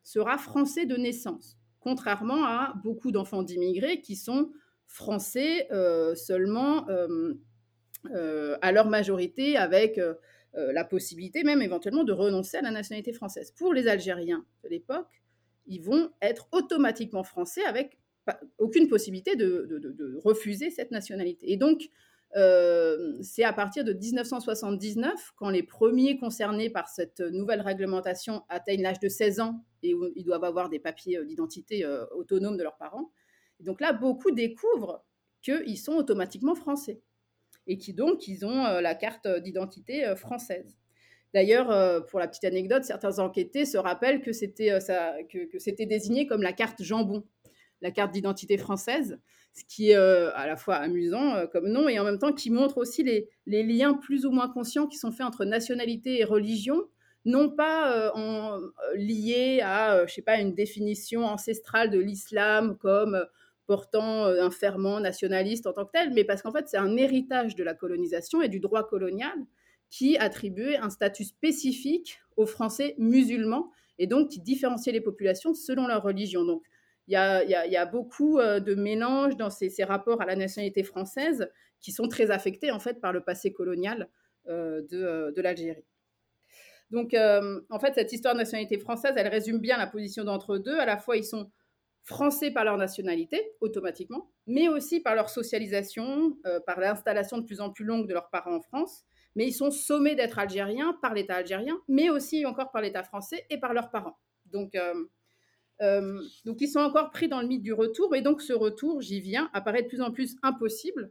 sera 0.02 0.38
français 0.38 0.86
de 0.86 0.96
naissance, 0.96 1.56
contrairement 1.80 2.44
à 2.44 2.74
beaucoup 2.82 3.12
d'enfants 3.12 3.42
d'immigrés 3.42 4.00
qui 4.00 4.16
sont 4.16 4.50
français 4.86 5.66
euh, 5.72 6.14
seulement 6.14 6.88
euh, 6.88 7.34
euh, 8.14 8.56
à 8.60 8.72
leur 8.72 8.88
majorité 8.88 9.56
avec 9.56 10.00
la 10.54 10.84
possibilité 10.84 11.44
même 11.44 11.62
éventuellement 11.62 12.04
de 12.04 12.12
renoncer 12.12 12.58
à 12.58 12.60
la 12.62 12.70
nationalité 12.70 13.14
française. 13.14 13.52
Pour 13.52 13.72
les 13.72 13.88
Algériens 13.88 14.44
de 14.64 14.68
l'époque, 14.68 15.22
ils 15.66 15.80
vont 15.80 16.10
être 16.20 16.46
automatiquement 16.52 17.22
français 17.22 17.64
avec 17.64 17.98
aucune 18.58 18.86
possibilité 18.86 19.34
de, 19.34 19.66
de, 19.66 20.20
refuser 20.22 20.68
cette 20.68 20.90
nationalité. 20.90 21.50
Et 21.50 21.56
donc, 21.56 21.88
euh, 22.34 23.18
c'est 23.20 23.44
à 23.44 23.52
partir 23.52 23.84
de 23.84 23.92
1979, 23.92 25.32
quand 25.36 25.50
les 25.50 25.62
premiers 25.62 26.18
concernés 26.18 26.70
par 26.70 26.88
cette 26.88 27.20
nouvelle 27.20 27.60
réglementation 27.60 28.42
atteignent 28.48 28.82
l'âge 28.82 29.00
de 29.00 29.08
16 29.08 29.40
ans 29.40 29.64
et 29.82 29.94
où 29.94 30.06
ils 30.16 30.24
doivent 30.24 30.44
avoir 30.44 30.70
des 30.70 30.78
papiers 30.78 31.18
euh, 31.18 31.24
d'identité 31.24 31.84
euh, 31.84 32.06
autonomes 32.14 32.56
de 32.56 32.62
leurs 32.62 32.78
parents. 32.78 33.12
donc 33.60 33.80
là, 33.80 33.92
beaucoup 33.92 34.30
découvrent 34.30 35.04
qu'ils 35.42 35.78
sont 35.78 35.94
automatiquement 35.94 36.54
français 36.54 37.02
et 37.66 37.76
qui 37.76 37.92
donc 37.92 38.28
ils 38.28 38.44
ont 38.44 38.80
la 38.80 38.94
carte 38.94 39.28
d'identité 39.40 40.14
française. 40.16 40.76
D'ailleurs, 41.34 42.06
pour 42.06 42.18
la 42.20 42.28
petite 42.28 42.44
anecdote, 42.44 42.84
certains 42.84 43.18
enquêtés 43.18 43.64
se 43.64 43.76
rappellent 43.76 44.20
que 44.20 44.32
c'était 44.32 44.78
que 45.28 45.58
c'était 45.58 45.86
désigné 45.86 46.26
comme 46.26 46.42
la 46.42 46.52
carte 46.52 46.82
jambon, 46.82 47.24
la 47.82 47.90
carte 47.90 48.12
d'identité 48.12 48.56
française 48.56 49.18
ce 49.54 49.64
qui 49.64 49.90
est 49.90 49.96
euh, 49.96 50.34
à 50.34 50.46
la 50.46 50.56
fois 50.56 50.76
amusant 50.76 51.34
euh, 51.34 51.46
comme 51.46 51.68
nom 51.68 51.88
et 51.88 51.98
en 51.98 52.04
même 52.04 52.18
temps 52.18 52.32
qui 52.32 52.50
montre 52.50 52.78
aussi 52.78 53.02
les, 53.02 53.28
liens 53.62 53.94
plus 53.94 54.24
ou 54.24 54.30
moins 54.30 54.48
conscients 54.48 54.86
qui 54.86 54.96
sont 54.96 55.12
faits 55.12 55.26
entre 55.26 55.44
nationalité 55.44 56.20
et 56.20 56.24
religion, 56.24 56.84
non 57.24 57.50
pas 57.50 57.94
euh, 57.94 58.10
en, 58.14 58.60
liés 58.94 59.60
à, 59.62 60.06
je 60.06 60.12
sais 60.12 60.22
pas, 60.22 60.38
une 60.38 60.54
définition 60.54 61.24
ancestrale 61.24 61.90
de 61.90 61.98
l'islam 61.98 62.76
comme 62.78 63.26
portant 63.66 64.24
un 64.24 64.50
ferment 64.50 65.00
nationaliste 65.00 65.66
en 65.66 65.72
tant 65.72 65.84
que 65.84 65.92
tel, 65.92 66.12
mais 66.12 66.24
parce 66.24 66.42
qu'en 66.42 66.50
fait 66.50 66.68
c'est 66.68 66.78
un 66.78 66.96
héritage 66.96 67.54
de 67.54 67.62
la 67.62 67.74
colonisation 67.74 68.42
et 68.42 68.48
du 68.48 68.58
droit 68.58 68.86
colonial 68.86 69.34
qui 69.88 70.16
attribuait 70.18 70.78
un 70.78 70.90
statut 70.90 71.24
spécifique 71.24 72.20
aux 72.36 72.46
Français 72.46 72.94
musulmans 72.98 73.70
et 73.98 74.06
donc 74.06 74.30
qui 74.30 74.40
différenciait 74.40 74.92
les 74.92 75.00
populations 75.00 75.54
selon 75.54 75.86
leur 75.86 76.02
religion. 76.02 76.44
Donc 76.44 76.62
il 77.08 77.12
y 77.12 77.76
a, 77.76 77.86
beaucoup 77.86 78.38
euh, 78.38 78.60
de 78.60 78.74
mélanges 78.74 79.36
dans 79.36 79.50
ces, 79.50 79.72
rapports 79.84 80.20
à 80.20 80.26
la 80.26 80.36
nationalité 80.36 80.82
française 80.82 81.50
qui 81.80 81.92
sont 81.92 82.08
très 82.08 82.30
affectés 82.30 82.70
en 82.70 82.78
fait 82.78 83.00
par 83.00 83.12
le 83.12 83.22
passé 83.22 83.52
colonial 83.52 84.08
euh, 84.48 84.82
euh, 84.92 85.32
de, 85.32 85.42
l'Algérie. 85.42 85.84
Donc, 86.90 87.14
en 87.14 87.78
fait, 87.80 87.94
cette 87.94 88.12
histoire 88.12 88.34
de 88.34 88.40
nationalité 88.40 88.78
française, 88.78 89.14
elle 89.16 89.28
résume 89.28 89.58
bien 89.58 89.78
la 89.78 89.86
position 89.86 90.24
d'entre 90.24 90.58
deux. 90.58 90.78
À 90.78 90.84
la 90.84 90.98
fois, 90.98 91.16
ils 91.16 91.24
sont 91.24 91.50
français 92.04 92.50
par 92.50 92.64
leur 92.64 92.76
nationalité, 92.76 93.40
automatiquement, 93.62 94.30
mais 94.46 94.68
aussi 94.68 95.00
par 95.00 95.14
leur 95.14 95.30
socialisation, 95.30 96.36
par 96.66 96.78
l'installation 96.80 97.38
de 97.38 97.44
plus 97.46 97.62
en 97.62 97.70
plus 97.70 97.86
longue 97.86 98.06
de 98.06 98.12
leurs 98.12 98.28
parents 98.28 98.56
en 98.56 98.60
France. 98.60 99.04
Mais 99.36 99.46
ils 99.46 99.54
sont 99.54 99.70
sommés 99.70 100.14
d'être 100.16 100.38
algériens 100.38 100.94
par 101.00 101.14
l'État 101.14 101.36
algérien, 101.36 101.80
mais 101.88 102.10
aussi 102.10 102.44
encore 102.44 102.70
par 102.72 102.82
l'État 102.82 103.04
français 103.04 103.46
et 103.48 103.58
par 103.58 103.72
leurs 103.72 103.90
parents. 103.90 104.18
Donc, 104.52 104.76
donc 105.80 106.60
ils 106.60 106.68
sont 106.68 106.80
encore 106.80 107.10
pris 107.10 107.28
dans 107.28 107.40
le 107.40 107.48
mythe 107.48 107.62
du 107.62 107.72
retour 107.72 108.14
et 108.14 108.22
donc 108.22 108.42
ce 108.42 108.52
retour, 108.52 109.00
j'y 109.00 109.20
viens, 109.20 109.50
apparaît 109.52 109.82
de 109.82 109.88
plus 109.88 110.00
en 110.00 110.12
plus 110.12 110.36
impossible. 110.42 111.10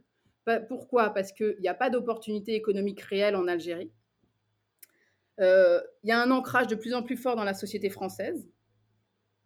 Pourquoi? 0.68 1.10
Parce 1.10 1.32
qu'il 1.32 1.56
n'y 1.60 1.68
a 1.68 1.74
pas 1.74 1.90
d'opportunité 1.90 2.54
économique 2.54 3.00
réelle 3.00 3.36
en 3.36 3.46
Algérie. 3.46 3.92
il 5.38 6.08
y 6.08 6.12
a 6.12 6.20
un 6.20 6.30
ancrage 6.30 6.66
de 6.66 6.74
plus 6.74 6.94
en 6.94 7.02
plus 7.02 7.16
fort 7.16 7.36
dans 7.36 7.44
la 7.44 7.54
société 7.54 7.90
française. 7.90 8.48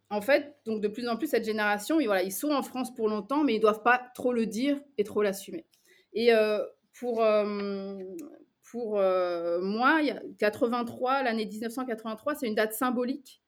En 0.09 0.21
fait, 0.21 0.55
donc 0.65 0.81
de 0.81 0.87
plus 0.87 1.07
en 1.09 1.17
plus, 1.17 1.27
cette 1.27 1.43
génération, 1.43 1.97
voilà, 1.97 2.23
ils 2.23 2.31
sont 2.31 2.51
en 2.51 2.63
France 2.63 2.95
pour 2.95 3.09
longtemps, 3.09 3.43
mais 3.43 3.53
ils 3.53 3.57
ne 3.57 3.61
doivent 3.61 3.83
pas 3.83 4.01
trop 4.15 4.31
le 4.31 4.45
dire 4.45 4.79
et 4.97 5.03
trop 5.03 5.21
l'assumer. 5.21 5.65
Et 6.13 6.31
pour, 6.93 7.23
pour 8.71 8.93
moi, 8.95 10.01
83, 10.39 11.23
l'année 11.23 11.45
1983, 11.45 12.35
c'est 12.35 12.47
une 12.47 12.55
date 12.55 12.73
symbolique 12.73 13.41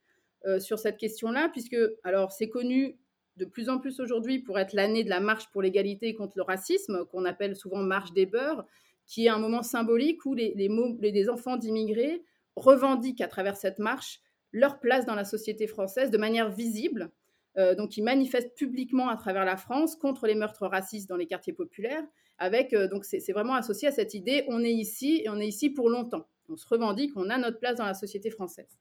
sur 0.59 0.79
cette 0.79 0.97
question-là, 0.97 1.49
puisque, 1.49 1.77
alors, 2.03 2.31
c'est 2.31 2.49
connu 2.49 2.97
de 3.37 3.45
plus 3.45 3.69
en 3.69 3.77
plus 3.77 3.99
aujourd'hui 3.99 4.39
pour 4.39 4.57
être 4.59 4.73
l'année 4.73 5.03
de 5.03 5.09
la 5.09 5.19
marche 5.19 5.49
pour 5.51 5.61
l'égalité 5.61 6.13
contre 6.13 6.33
le 6.37 6.43
racisme, 6.43 7.05
qu'on 7.05 7.25
appelle 7.25 7.55
souvent 7.55 7.79
marche 7.79 8.13
des 8.13 8.25
beurs, 8.25 8.65
qui 9.05 9.25
est 9.25 9.29
un 9.29 9.37
moment 9.37 9.63
symbolique 9.63 10.25
où 10.25 10.33
les, 10.33 11.29
enfants 11.29 11.57
d'immigrés 11.57 12.23
revendiquent 12.55 13.21
à 13.21 13.27
travers 13.27 13.57
cette 13.57 13.79
marche 13.79 14.19
leur 14.51 14.79
place 14.79 15.05
dans 15.05 15.15
la 15.15 15.25
société 15.25 15.67
française 15.67 16.11
de 16.11 16.17
manière 16.17 16.49
visible. 16.49 17.11
donc, 17.77 17.97
ils 17.97 18.03
manifestent 18.03 18.55
publiquement 18.55 19.09
à 19.09 19.15
travers 19.15 19.45
la 19.45 19.57
France 19.57 19.95
contre 19.95 20.27
les 20.27 20.35
meurtres 20.35 20.67
racistes 20.67 21.09
dans 21.09 21.17
les 21.17 21.27
quartiers 21.27 21.53
populaires 21.53 22.03
avec, 22.39 22.73
euh, 22.73 22.87
donc 22.87 23.05
c'est 23.05 23.31
vraiment 23.31 23.53
associé 23.53 23.89
à 23.89 23.91
cette 23.91 24.13
idée, 24.13 24.45
on 24.47 24.63
est 24.63 24.73
ici 24.73 25.21
et 25.23 25.29
on 25.29 25.37
est 25.37 25.47
ici 25.47 25.69
pour 25.69 25.89
longtemps. 25.89 26.27
On 26.47 26.55
se 26.55 26.67
revendique, 26.67 27.11
on 27.15 27.29
a 27.29 27.37
notre 27.37 27.59
place 27.59 27.77
dans 27.77 27.85
la 27.85 27.93
société 27.93 28.31
française. 28.31 28.79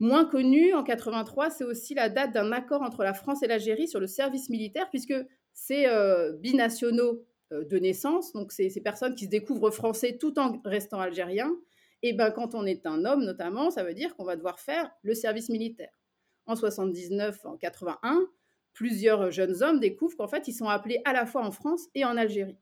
Moins 0.00 0.24
connu, 0.24 0.74
en 0.74 0.82
83, 0.82 1.50
c'est 1.50 1.64
aussi 1.64 1.94
la 1.94 2.08
date 2.08 2.32
d'un 2.32 2.52
accord 2.52 2.82
entre 2.82 3.04
la 3.04 3.14
France 3.14 3.42
et 3.42 3.46
l'Algérie 3.46 3.88
sur 3.88 4.00
le 4.00 4.06
service 4.06 4.50
militaire, 4.50 4.90
puisque 4.90 5.14
c'est 5.52 5.88
euh, 5.88 6.32
binationaux 6.32 7.24
euh, 7.52 7.64
de 7.64 7.78
naissance, 7.78 8.32
donc 8.32 8.52
c'est 8.52 8.68
ces 8.70 8.80
personnes 8.80 9.14
qui 9.14 9.26
se 9.26 9.30
découvrent 9.30 9.70
français 9.70 10.18
tout 10.18 10.38
en 10.38 10.60
restant 10.64 11.00
algériens. 11.00 11.54
Et 12.02 12.12
ben 12.12 12.30
quand 12.30 12.54
on 12.54 12.66
est 12.66 12.86
un 12.86 13.04
homme 13.04 13.24
notamment, 13.24 13.70
ça 13.70 13.84
veut 13.84 13.94
dire 13.94 14.14
qu'on 14.16 14.24
va 14.24 14.36
devoir 14.36 14.58
faire 14.58 14.90
le 15.02 15.14
service 15.14 15.48
militaire. 15.48 15.92
En 16.46 16.56
79, 16.56 17.46
en 17.46 17.56
81, 17.56 18.26
plusieurs 18.72 19.30
jeunes 19.30 19.62
hommes 19.62 19.80
découvrent 19.80 20.16
qu'en 20.16 20.28
fait 20.28 20.48
ils 20.48 20.52
sont 20.52 20.68
appelés 20.68 21.00
à 21.04 21.12
la 21.12 21.24
fois 21.24 21.42
en 21.42 21.50
France 21.50 21.86
et 21.94 22.04
en 22.04 22.16
Algérie. 22.16 22.58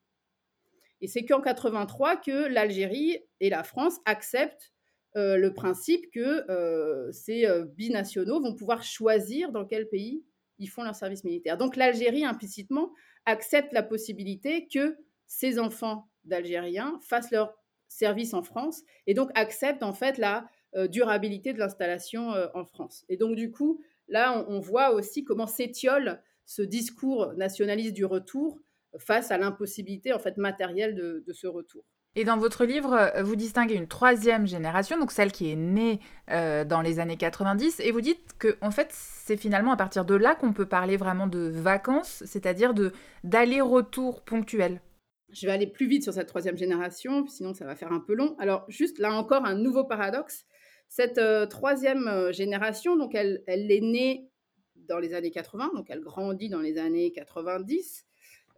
Et 1.01 1.09
c'est 1.09 1.25
qu'en 1.25 1.41
83 1.41 2.17
que 2.17 2.47
l'Algérie 2.47 3.19
et 3.41 3.51
la 3.51 3.65
France 3.65 3.99
acceptent 4.05 4.73
euh, 5.17 5.37
le 5.37 5.53
principe 5.53 6.11
que 6.11 6.51
euh, 6.51 7.11
ces 7.13 7.47
euh, 7.47 7.65
binationaux 7.65 8.41
vont 8.41 8.55
pouvoir 8.55 8.83
choisir 8.83 9.53
dans 9.53 9.67
quel 9.67 9.89
pays 9.89 10.25
ils 10.59 10.69
font 10.69 10.83
leur 10.83 10.95
service 10.95 11.25
militaire. 11.25 11.59
Donc 11.59 11.77
l'Algérie, 11.77 12.25
implicitement, 12.25 12.93
accepte 13.27 13.73
la 13.73 13.83
possibilité 13.83 14.69
que 14.69 14.97
ces 15.27 15.59
enfants 15.59 16.09
d'Algériens 16.25 16.99
fassent 17.03 17.31
leur 17.31 17.55
service 17.89 18.33
en 18.33 18.43
France 18.43 18.83
et 19.07 19.15
donc 19.15 19.31
accepte 19.35 19.83
en 19.83 19.93
fait 19.93 20.19
la 20.19 20.47
durabilité 20.89 21.53
de 21.53 21.59
l'installation 21.59 22.33
en 22.55 22.65
France. 22.65 23.05
Et 23.11 23.19
donc 23.19 23.37
du 23.37 23.51
coup, 23.51 23.83
là, 24.09 24.45
on, 24.49 24.57
on 24.57 24.61
voit 24.61 24.93
aussi 24.93 25.25
comment 25.25 25.47
s'étiole 25.47 26.23
ce 26.47 26.63
discours 26.63 27.35
nationaliste 27.35 27.93
du 27.93 28.05
retour 28.05 28.59
face 28.99 29.31
à 29.31 29.39
l'impossibilité 29.39 30.13
en 30.13 30.19
fait 30.19 30.37
matérielle 30.37 30.95
de, 30.95 31.33
ce 31.33 31.47
retour. 31.47 31.85
Et 32.15 32.25
dans 32.25 32.37
votre 32.37 32.65
livre, 32.65 32.93
euh, 32.93 33.23
vous 33.23 33.37
distinguez 33.37 33.75
une 33.75 33.89
troisième 33.89 34.47
génération, 34.47 34.99
donc 34.99 35.13
celle 35.13 35.33
qui 35.33 35.51
est 35.51 35.57
née 35.57 35.99
euh, 36.31 36.65
dans 36.65 36.83
les 36.83 37.01
années 37.01 37.17
90, 37.17 37.81
et 37.81 37.91
vous 37.91 38.03
dites 38.03 38.37
que 38.39 38.57
en 38.61 38.71
fait, 38.71 38.89
c'est 38.91 39.37
finalement 39.37 39.73
à 39.73 39.77
partir 39.77 40.05
de 40.05 40.15
là 40.15 40.35
qu'on 40.35 40.53
peut 40.53 40.67
parler 40.67 40.97
vraiment 40.97 41.27
de 41.27 41.49
vacances, 41.49 42.23
c'est-à-dire 42.27 42.75
de 42.75 42.93
d'aller-retour 43.25 44.23
ponctuel. 44.23 44.83
Je 45.31 45.47
vais 45.47 45.53
aller 45.53 45.67
plus 45.67 45.87
vite 45.87 46.03
sur 46.03 46.13
cette 46.13 46.29
troisième 46.29 46.59
génération, 46.59 47.27
sinon 47.27 47.55
ça 47.55 47.65
va 47.65 47.75
faire 47.75 47.93
un 47.93 48.01
peu 48.01 48.15
long. 48.15 48.37
Alors 48.39 48.67
juste 48.69 48.99
là 48.99 49.15
encore 49.15 49.47
un 49.47 49.55
nouveau 49.55 49.85
paradoxe. 49.85 50.45
Cette 50.89 51.17
euh, 51.17 51.47
troisième 51.47 52.31
génération, 52.33 52.97
donc 52.97 53.15
elle, 53.15 53.43
elle 53.47 53.71
est 53.71 53.81
née 53.81 54.29
dans 54.77 54.99
les 54.99 55.15
années 55.15 55.31
80, 55.31 55.71
donc 55.75 55.87
elle 55.89 56.01
grandit 56.01 56.51
dans 56.51 56.61
les 56.61 56.77
années 56.77 57.13
90. 57.13 58.05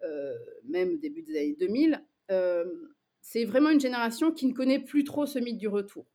Euh, 0.05 0.35
même 0.69 0.99
début 0.99 1.23
des 1.23 1.39
années 1.39 1.57
2000, 1.59 2.05
euh, 2.31 2.65
c'est 3.27 3.47
vraiment 3.47 3.71
une 3.71 3.81
génération 3.81 4.33
qui 4.33 4.47
ne 4.47 4.53
connaît 4.53 4.79
plus 4.79 5.03
trop 5.03 5.25
ce 5.25 5.39
mythe 5.39 5.57
du 5.57 5.67
retour. 5.67 6.07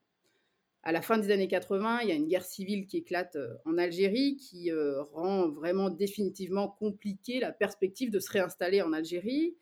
À 0.84 0.92
la 0.92 1.02
fin 1.02 1.18
des 1.18 1.32
années 1.32 1.48
80, 1.48 2.02
il 2.04 2.10
y 2.10 2.12
a 2.12 2.16
une 2.16 2.28
guerre 2.28 2.46
civile 2.46 2.86
qui 2.86 2.98
éclate 2.98 3.36
euh, 3.36 3.56
en 3.66 3.78
Algérie, 3.78 4.38
qui 4.38 4.72
rend 5.14 5.50
vraiment 5.50 5.90
définitivement 5.90 6.70
compliqué 6.70 7.40
la 7.40 7.52
perspective 7.52 8.12
de 8.12 8.20
se 8.20 8.32
réinstaller 8.32 8.82
en 8.82 8.94
Algérie. 8.94 9.58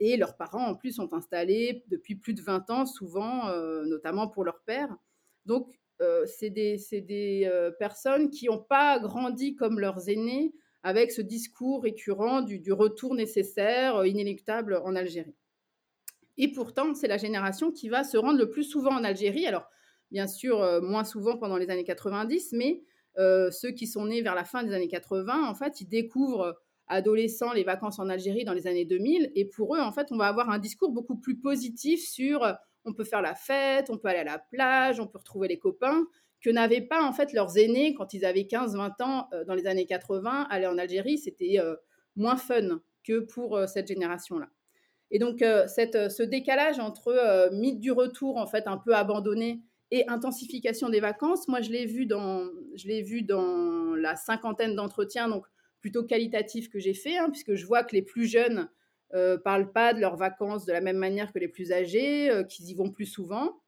et 0.00 0.16
leurs 0.16 0.36
parents, 0.36 0.66
en 0.66 0.74
plus, 0.74 0.92
sont 0.92 1.12
installés 1.12 1.84
depuis 1.88 2.14
plus 2.14 2.34
de 2.34 2.42
20 2.42 2.70
ans, 2.70 2.86
souvent, 2.86 3.50
notamment 3.84 4.28
pour 4.28 4.44
leur 4.44 4.60
père. 4.60 4.88
Donc, 5.44 5.78
c'est 6.26 6.50
des, 6.50 6.78
des 6.92 7.70
personnes 7.78 8.30
qui 8.30 8.46
n'ont 8.46 8.62
pas 8.62 8.98
grandi 8.98 9.56
comme 9.56 9.78
leurs 9.78 10.08
aînés 10.08 10.54
avec 10.82 11.12
ce 11.12 11.22
discours 11.22 11.82
récurrent 11.82 12.42
du, 12.42 12.72
retour 12.72 13.14
nécessaire, 13.14 13.96
euh, 13.96 14.08
inéluctable 14.08 14.80
en 14.84 14.96
Algérie. 14.96 15.34
Et 16.36 16.52
pourtant, 16.52 16.94
c'est 16.94 17.08
la 17.08 17.18
génération 17.18 17.70
qui 17.70 17.88
va 17.88 18.04
se 18.04 18.16
rendre 18.16 18.38
le 18.38 18.48
plus 18.48 18.64
souvent 18.64 18.92
en 18.92 19.04
Algérie. 19.04 19.46
Alors, 19.46 19.68
bien 20.10 20.26
sûr, 20.26 20.62
euh, 20.62 20.80
moins 20.80 21.04
souvent 21.04 21.36
pendant 21.36 21.56
les 21.56 21.70
années 21.70 21.84
90, 21.84 22.52
mais 22.52 22.82
euh, 23.18 23.50
ceux 23.50 23.70
qui 23.70 23.86
sont 23.86 24.06
nés 24.06 24.22
vers 24.22 24.34
la 24.34 24.44
fin 24.44 24.62
des 24.62 24.72
années 24.72 24.88
80, 24.88 25.48
en 25.48 25.54
fait, 25.54 25.80
ils 25.80 25.88
découvrent 25.88 26.58
adolescents 26.86 27.52
les 27.52 27.64
vacances 27.64 27.98
en 27.98 28.08
Algérie 28.08 28.44
dans 28.44 28.54
les 28.54 28.66
années 28.66 28.84
2000. 28.84 29.32
Et 29.34 29.44
pour 29.44 29.76
eux, 29.76 29.80
en 29.80 29.92
fait, 29.92 30.08
on 30.10 30.16
va 30.16 30.26
avoir 30.26 30.50
un 30.50 30.58
discours 30.58 30.90
beaucoup 30.90 31.16
plus 31.16 31.38
positif 31.38 32.00
sur 32.00 32.44
on 32.84 32.94
peut 32.94 33.04
faire 33.04 33.22
la 33.22 33.34
fête, 33.34 33.90
on 33.90 33.98
peut 33.98 34.08
aller 34.08 34.20
à 34.20 34.24
la 34.24 34.38
plage, 34.38 35.00
on 35.00 35.06
peut 35.06 35.18
retrouver 35.18 35.48
les 35.48 35.58
copains 35.58 36.06
que 36.40 36.50
n'avaient 36.50 36.80
pas 36.80 37.02
en 37.02 37.12
fait 37.12 37.32
leurs 37.32 37.58
aînés 37.58 37.94
quand 37.94 38.14
ils 38.14 38.24
avaient 38.24 38.42
15-20 38.42 39.02
ans 39.02 39.28
euh, 39.32 39.44
dans 39.44 39.54
les 39.54 39.66
années 39.66 39.86
80. 39.86 40.46
Aller 40.50 40.66
en 40.66 40.78
Algérie, 40.78 41.18
c'était 41.18 41.58
euh, 41.58 41.76
moins 42.16 42.36
fun 42.36 42.80
que 43.04 43.20
pour 43.20 43.56
euh, 43.56 43.66
cette 43.66 43.88
génération-là. 43.88 44.48
Et 45.10 45.18
donc 45.18 45.44
cette, 45.66 46.10
ce 46.10 46.22
décalage 46.22 46.78
entre 46.78 47.50
mythe 47.52 47.80
du 47.80 47.90
retour 47.90 48.36
en 48.36 48.46
fait 48.46 48.66
un 48.66 48.76
peu 48.78 48.94
abandonné 48.94 49.60
et 49.90 50.06
intensification 50.08 50.88
des 50.88 51.00
vacances, 51.00 51.48
moi 51.48 51.60
je 51.60 51.70
l'ai 51.70 51.84
vu 51.84 52.06
dans 52.06 52.44
vu 52.84 53.22
dans 53.22 53.94
la 53.96 54.14
cinquantaine 54.14 54.76
d'entretiens 54.76 55.28
donc 55.28 55.46
plutôt 55.80 56.04
qualitatifs 56.04 56.68
que 56.68 56.78
j'ai 56.78 56.94
fait, 56.94 57.18
hein, 57.18 57.28
puisque 57.30 57.54
je 57.54 57.66
vois 57.66 57.82
que 57.82 57.96
les 57.96 58.02
plus 58.02 58.26
jeunes 58.26 58.68
ne 59.12 59.34
parlent 59.36 59.72
pas 59.72 59.94
de 59.94 60.00
leurs 60.00 60.16
vacances 60.16 60.64
de 60.64 60.72
la 60.72 60.80
même 60.80 60.98
manière 60.98 61.32
que 61.32 61.40
les 61.40 61.48
plus 61.48 61.72
âgés, 61.72 62.30
qu'ils 62.48 62.68
y 62.68 62.74
vont 62.74 62.90
plus 62.90 63.06
souvent. 63.06 63.60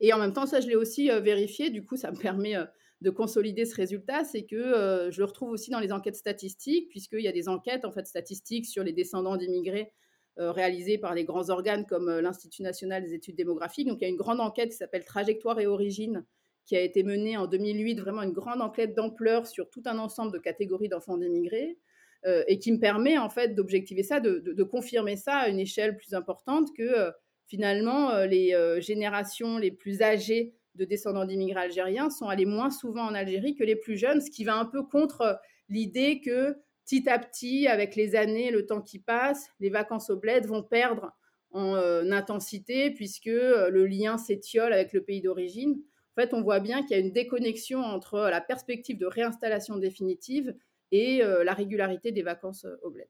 Et 0.00 0.12
en 0.12 0.18
même 0.18 0.32
temps, 0.32 0.46
ça, 0.46 0.60
je 0.60 0.66
l'ai 0.66 0.76
aussi 0.76 1.10
euh, 1.10 1.20
vérifié. 1.20 1.70
Du 1.70 1.84
coup, 1.84 1.96
ça 1.96 2.10
me 2.10 2.16
permet 2.16 2.56
euh, 2.56 2.64
de 3.02 3.10
consolider 3.10 3.66
ce 3.66 3.76
résultat. 3.76 4.24
C'est 4.24 4.44
que 4.44 4.56
euh, 4.56 5.10
je 5.10 5.18
le 5.18 5.26
retrouve 5.26 5.50
aussi 5.50 5.70
dans 5.70 5.80
les 5.80 5.92
enquêtes 5.92 6.16
statistiques, 6.16 6.88
puisqu'il 6.88 7.20
y 7.20 7.28
a 7.28 7.32
des 7.32 7.48
enquêtes 7.48 7.84
en 7.84 7.92
fait, 7.92 8.06
statistiques 8.06 8.66
sur 8.66 8.82
les 8.82 8.92
descendants 8.92 9.36
d'immigrés 9.36 9.92
réalisées 10.40 10.98
par 10.98 11.14
les 11.14 11.24
grands 11.24 11.50
organes 11.50 11.86
comme 11.86 12.10
l'Institut 12.18 12.62
national 12.62 13.02
des 13.02 13.14
études 13.14 13.36
démographiques. 13.36 13.88
Donc, 13.88 13.98
il 14.00 14.04
y 14.04 14.06
a 14.06 14.10
une 14.10 14.16
grande 14.16 14.40
enquête 14.40 14.70
qui 14.70 14.76
s'appelle 14.76 15.04
Trajectoire 15.04 15.60
et 15.60 15.66
Origine, 15.66 16.24
qui 16.66 16.76
a 16.76 16.80
été 16.80 17.02
menée 17.02 17.36
en 17.36 17.46
2008, 17.46 18.00
vraiment 18.00 18.22
une 18.22 18.32
grande 18.32 18.62
enquête 18.62 18.94
d'ampleur 18.94 19.46
sur 19.46 19.68
tout 19.70 19.82
un 19.86 19.98
ensemble 19.98 20.32
de 20.32 20.38
catégories 20.38 20.88
d'enfants 20.88 21.18
d'immigrés. 21.18 21.78
et 22.24 22.58
qui 22.58 22.72
me 22.72 22.78
permet 22.78 23.16
en 23.18 23.30
fait 23.30 23.54
d'objectiver 23.54 24.02
ça, 24.02 24.20
de, 24.20 24.62
confirmer 24.62 25.16
ça 25.16 25.36
à 25.36 25.48
une 25.48 25.58
échelle 25.58 25.96
plus 25.96 26.14
importante 26.14 26.68
que 26.76 27.12
finalement, 27.50 28.12
euh, 28.12 28.26
les 28.26 28.54
euh, 28.54 28.80
générations 28.80 29.58
les 29.58 29.72
plus 29.72 30.02
âgées 30.02 30.54
de 30.76 30.84
descendants 30.84 31.24
d'immigrés 31.24 31.62
algériens 31.62 32.08
sont 32.08 32.28
allées 32.28 32.46
moins 32.46 32.70
souvent 32.70 33.02
en 33.02 33.14
Algérie 33.14 33.56
que 33.56 33.64
les 33.64 33.74
plus 33.74 33.96
jeunes, 33.96 34.20
ce 34.20 34.30
qui 34.30 34.44
va 34.44 34.54
un 34.56 34.66
peu 34.66 34.84
contre 34.84 35.20
euh, 35.22 35.34
l'idée 35.68 36.20
que 36.20 36.56
petit 36.90 37.08
à 37.08 37.20
petit, 37.20 37.68
avec 37.68 37.94
les 37.94 38.16
années, 38.16 38.50
le 38.50 38.66
temps 38.66 38.80
qui 38.80 38.98
passe, 38.98 39.48
les 39.60 39.70
vacances 39.70 40.10
au 40.10 40.16
bled 40.16 40.44
vont 40.46 40.64
perdre 40.64 41.12
en 41.52 41.76
intensité 42.10 42.90
puisque 42.90 43.26
le 43.26 43.86
lien 43.86 44.18
s'étiole 44.18 44.72
avec 44.72 44.92
le 44.92 45.04
pays 45.04 45.20
d'origine. 45.20 45.80
En 46.16 46.20
fait, 46.20 46.34
on 46.34 46.42
voit 46.42 46.58
bien 46.58 46.82
qu'il 46.82 46.96
y 46.96 47.00
a 47.00 47.02
une 47.02 47.12
déconnexion 47.12 47.80
entre 47.80 48.18
la 48.18 48.40
perspective 48.40 48.98
de 48.98 49.06
réinstallation 49.06 49.76
définitive 49.76 50.52
et 50.90 51.22
la 51.22 51.54
régularité 51.54 52.10
des 52.10 52.22
vacances 52.22 52.66
au 52.82 52.90
bled. 52.90 53.06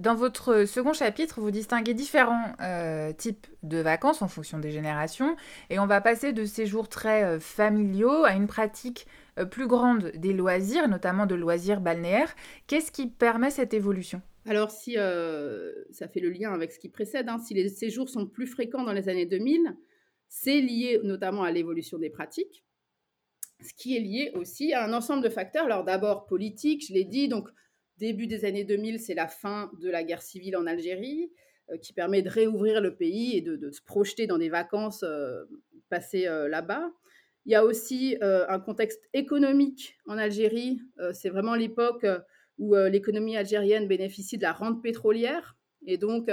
Dans 0.00 0.14
votre 0.14 0.64
second 0.64 0.94
chapitre, 0.94 1.42
vous 1.42 1.50
distinguez 1.50 1.92
différents 1.92 2.54
euh, 2.62 3.12
types 3.12 3.46
de 3.62 3.76
vacances 3.76 4.22
en 4.22 4.28
fonction 4.28 4.58
des 4.58 4.70
générations 4.70 5.36
et 5.68 5.78
on 5.78 5.84
va 5.84 6.00
passer 6.00 6.32
de 6.32 6.46
séjours 6.46 6.88
très 6.88 7.22
euh, 7.22 7.38
familiaux 7.38 8.24
à 8.24 8.32
une 8.32 8.46
pratique 8.46 9.06
euh, 9.38 9.44
plus 9.44 9.66
grande 9.66 10.10
des 10.14 10.32
loisirs, 10.32 10.88
notamment 10.88 11.26
de 11.26 11.34
loisirs 11.34 11.82
balnéaires. 11.82 12.34
Qu'est-ce 12.66 12.90
qui 12.90 13.08
permet 13.08 13.50
cette 13.50 13.74
évolution? 13.74 14.22
Alors 14.46 14.70
si 14.70 14.94
ça 14.94 16.08
fait 16.08 16.20
le 16.20 16.30
lien 16.30 16.50
avec 16.54 16.72
ce 16.72 16.78
qui 16.78 16.88
précède, 16.88 17.28
hein, 17.28 17.36
si 17.36 17.52
les 17.52 17.68
séjours 17.68 18.08
sont 18.08 18.24
plus 18.24 18.46
fréquents 18.46 18.84
dans 18.84 18.94
les 18.94 19.10
années 19.10 19.26
2000, 19.26 19.76
c'est 20.28 20.62
lié 20.62 20.98
notamment 21.04 21.42
à 21.42 21.50
l'évolution 21.50 21.98
des 21.98 22.08
pratiques, 22.08 22.64
ce 23.60 23.74
qui 23.74 23.98
est 23.98 24.00
lié 24.00 24.32
aussi 24.34 24.72
à 24.72 24.82
un 24.82 24.94
ensemble 24.94 25.22
de 25.22 25.28
facteurs. 25.28 25.66
Alors 25.66 25.84
d'abord 25.84 26.24
politique, 26.24 26.86
je 26.88 26.94
l'ai 26.94 27.04
dit, 27.04 27.28
donc 27.28 27.50
Début 28.00 28.26
des 28.26 28.44
années 28.44 28.64
2000, 28.64 28.98
c'est 28.98 29.14
la 29.14 29.28
fin 29.28 29.70
de 29.80 29.88
la 29.90 30.02
guerre 30.02 30.22
civile 30.22 30.56
en 30.56 30.66
Algérie, 30.66 31.30
euh, 31.70 31.76
qui 31.76 31.92
permet 31.92 32.22
de 32.22 32.28
réouvrir 32.28 32.80
le 32.80 32.96
pays 32.96 33.36
et 33.36 33.42
de, 33.42 33.70
se 33.70 33.82
projeter 33.82 34.26
dans 34.26 34.38
des 34.38 34.48
vacances 34.48 35.04
euh, 35.04 35.44
passer 35.90 36.24
là-bas. 36.24 36.90
Il 37.46 37.52
y 37.52 37.54
a 37.56 37.64
aussi 37.64 38.16
un 38.20 38.60
contexte 38.60 39.02
économique 39.12 39.98
en 40.06 40.18
Algérie. 40.18 40.82
c'est 41.12 41.30
vraiment 41.30 41.56
l'époque 41.56 42.06
où 42.58 42.76
l'économie 42.76 43.36
algérienne 43.36 43.88
bénéficie 43.88 44.36
de 44.36 44.42
la 44.42 44.52
rente 44.52 44.82
pétrolière. 44.82 45.56
Et 45.84 45.96
donc, 45.96 46.30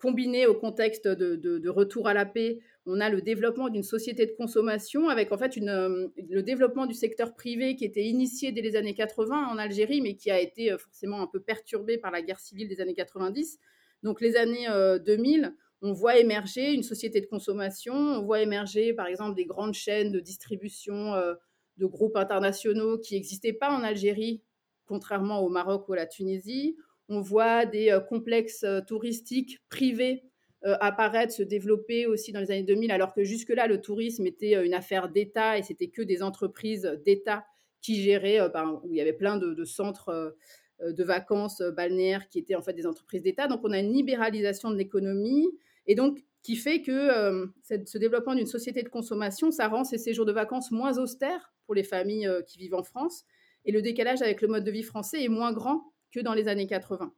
combiné 0.00 0.46
au 0.46 0.54
contexte 0.54 1.06
de, 1.06 1.68
retour 1.68 2.08
à 2.08 2.14
la 2.14 2.24
paix, 2.26 2.60
on 2.86 3.00
a 3.00 3.10
le 3.10 3.20
développement 3.20 3.68
d'une 3.68 3.82
société 3.82 4.26
de 4.26 4.32
consommation 4.32 5.08
avec 5.08 5.32
en 5.32 5.38
fait 5.38 5.56
le 5.56 6.40
développement 6.40 6.86
du 6.86 6.94
secteur 6.94 7.34
privé 7.34 7.76
qui 7.76 7.84
était 7.84 8.04
initié 8.04 8.52
dès 8.52 8.62
les 8.62 8.74
années 8.76 8.94
80 8.94 9.48
en 9.48 9.58
Algérie, 9.58 10.00
mais 10.00 10.16
qui 10.16 10.30
a 10.30 10.40
été 10.40 10.76
forcément 10.78 11.20
un 11.20 11.26
peu 11.26 11.40
perturbé 11.40 11.98
par 11.98 12.10
la 12.10 12.22
guerre 12.22 12.40
civile 12.40 12.68
des 12.68 12.80
années 12.80 12.94
90. 12.94 13.58
Donc 14.02 14.20
les 14.20 14.36
années 14.36 14.66
2000, 15.04 15.54
on 15.82 15.92
voit 15.92 16.18
émerger 16.18 16.72
une 16.74 16.82
société 16.82 17.20
de 17.20 17.26
consommation, 17.26 17.94
on 17.94 18.22
voit 18.22 18.42
émerger 18.42 18.92
par 18.92 19.06
exemple 19.06 19.34
des 19.34 19.46
grandes 19.46 19.74
chaînes 19.74 20.12
de 20.12 20.20
distribution 20.20 21.14
euh, 21.14 21.34
de 21.78 21.86
groupes 21.86 22.16
internationaux 22.16 22.98
qui 22.98 23.14
n'existaient 23.14 23.54
pas 23.54 23.70
en 23.70 23.82
Algérie, 23.82 24.42
contrairement 24.86 25.40
au 25.40 25.48
Maroc 25.48 25.88
ou 25.88 25.94
à 25.94 25.96
la 25.96 26.06
Tunisie. 26.06 26.76
On 27.08 27.20
voit 27.20 27.64
des 27.64 27.90
euh, 27.90 28.00
complexes 28.00 28.64
euh, 28.64 28.80
touristiques 28.82 29.60
privés 29.70 30.29
apparaître, 30.62 31.32
se 31.32 31.42
développer 31.42 32.06
aussi 32.06 32.32
dans 32.32 32.40
les 32.40 32.50
années 32.50 32.62
2000, 32.62 32.90
alors 32.90 33.14
que 33.14 33.24
jusque-là, 33.24 33.66
le 33.66 33.80
tourisme 33.80 34.26
était 34.26 34.62
une 34.64 34.74
affaire 34.74 35.08
d'État 35.08 35.56
et 35.56 35.62
c'était 35.62 35.88
que 35.88 36.02
des 36.02 36.22
entreprises 36.22 36.98
d'État 37.04 37.44
qui 37.80 38.02
géraient, 38.02 38.46
ben, 38.52 38.80
où 38.84 38.92
il 38.92 38.98
y 38.98 39.00
avait 39.00 39.14
plein 39.14 39.38
de 39.38 39.64
centres 39.64 40.36
de 40.82 41.04
vacances 41.04 41.62
balnéaires 41.62 42.28
qui 42.28 42.38
étaient 42.38 42.56
en 42.56 42.62
fait 42.62 42.74
des 42.74 42.86
entreprises 42.86 43.22
d'État. 43.22 43.48
Donc 43.48 43.60
on 43.64 43.70
a 43.70 43.78
une 43.78 43.92
libéralisation 43.92 44.70
de 44.70 44.76
l'économie, 44.76 45.48
et 45.86 45.94
donc, 45.94 46.24
qui 46.42 46.56
fait 46.56 46.82
que 46.82 46.92
euh, 46.92 47.46
ce 47.62 47.98
développement 47.98 48.34
d'une 48.34 48.46
société 48.46 48.82
de 48.82 48.88
consommation, 48.88 49.50
ça 49.50 49.68
rend 49.68 49.84
ces 49.84 49.98
séjours 49.98 50.24
de 50.24 50.32
vacances 50.32 50.70
moins 50.70 50.98
austères 50.98 51.52
pour 51.66 51.74
les 51.74 51.82
familles 51.82 52.28
euh, 52.28 52.42
qui 52.42 52.58
vivent 52.58 52.74
en 52.74 52.82
France. 52.82 53.24
Et 53.64 53.72
le 53.72 53.82
décalage 53.82 54.22
avec 54.22 54.40
le 54.40 54.48
mode 54.48 54.64
de 54.64 54.70
vie 54.70 54.82
français 54.82 55.22
est 55.22 55.28
moins 55.28 55.52
grand 55.52 55.92
que 56.12 56.20
dans 56.20 56.32
les 56.32 56.48
années 56.48 56.66
80. 56.66 57.12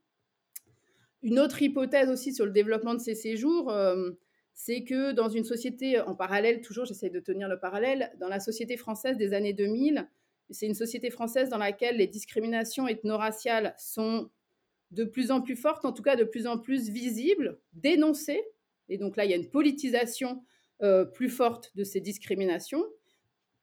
Une 1.22 1.38
autre 1.38 1.62
hypothèse 1.62 2.10
aussi 2.10 2.34
sur 2.34 2.44
le 2.44 2.52
développement 2.52 2.94
de 2.94 3.00
ces 3.00 3.14
séjours, 3.14 3.70
euh, 3.70 4.10
c'est 4.54 4.84
que 4.84 5.12
dans 5.12 5.28
une 5.28 5.44
société 5.44 6.00
en 6.00 6.14
parallèle, 6.14 6.60
toujours 6.60 6.84
j'essaie 6.84 7.10
de 7.10 7.20
tenir 7.20 7.48
le 7.48 7.58
parallèle, 7.58 8.12
dans 8.18 8.28
la 8.28 8.40
société 8.40 8.76
française 8.76 9.16
des 9.16 9.32
années 9.32 9.52
2000, 9.52 10.08
c'est 10.50 10.66
une 10.66 10.74
société 10.74 11.10
française 11.10 11.48
dans 11.48 11.58
laquelle 11.58 11.96
les 11.96 12.06
discriminations 12.06 12.86
ethno-raciales 12.86 13.74
sont 13.78 14.28
de 14.90 15.04
plus 15.04 15.30
en 15.30 15.40
plus 15.40 15.56
fortes, 15.56 15.86
en 15.86 15.92
tout 15.92 16.02
cas 16.02 16.16
de 16.16 16.24
plus 16.24 16.46
en 16.46 16.58
plus 16.58 16.90
visibles, 16.90 17.58
dénoncées 17.72 18.42
et 18.92 18.98
donc 18.98 19.16
là, 19.16 19.24
il 19.24 19.30
y 19.30 19.34
a 19.34 19.36
une 19.36 19.48
politisation 19.48 20.44
euh, 20.82 21.06
plus 21.06 21.30
forte 21.30 21.72
de 21.76 21.82
ces 21.82 22.00
discriminations. 22.00 22.84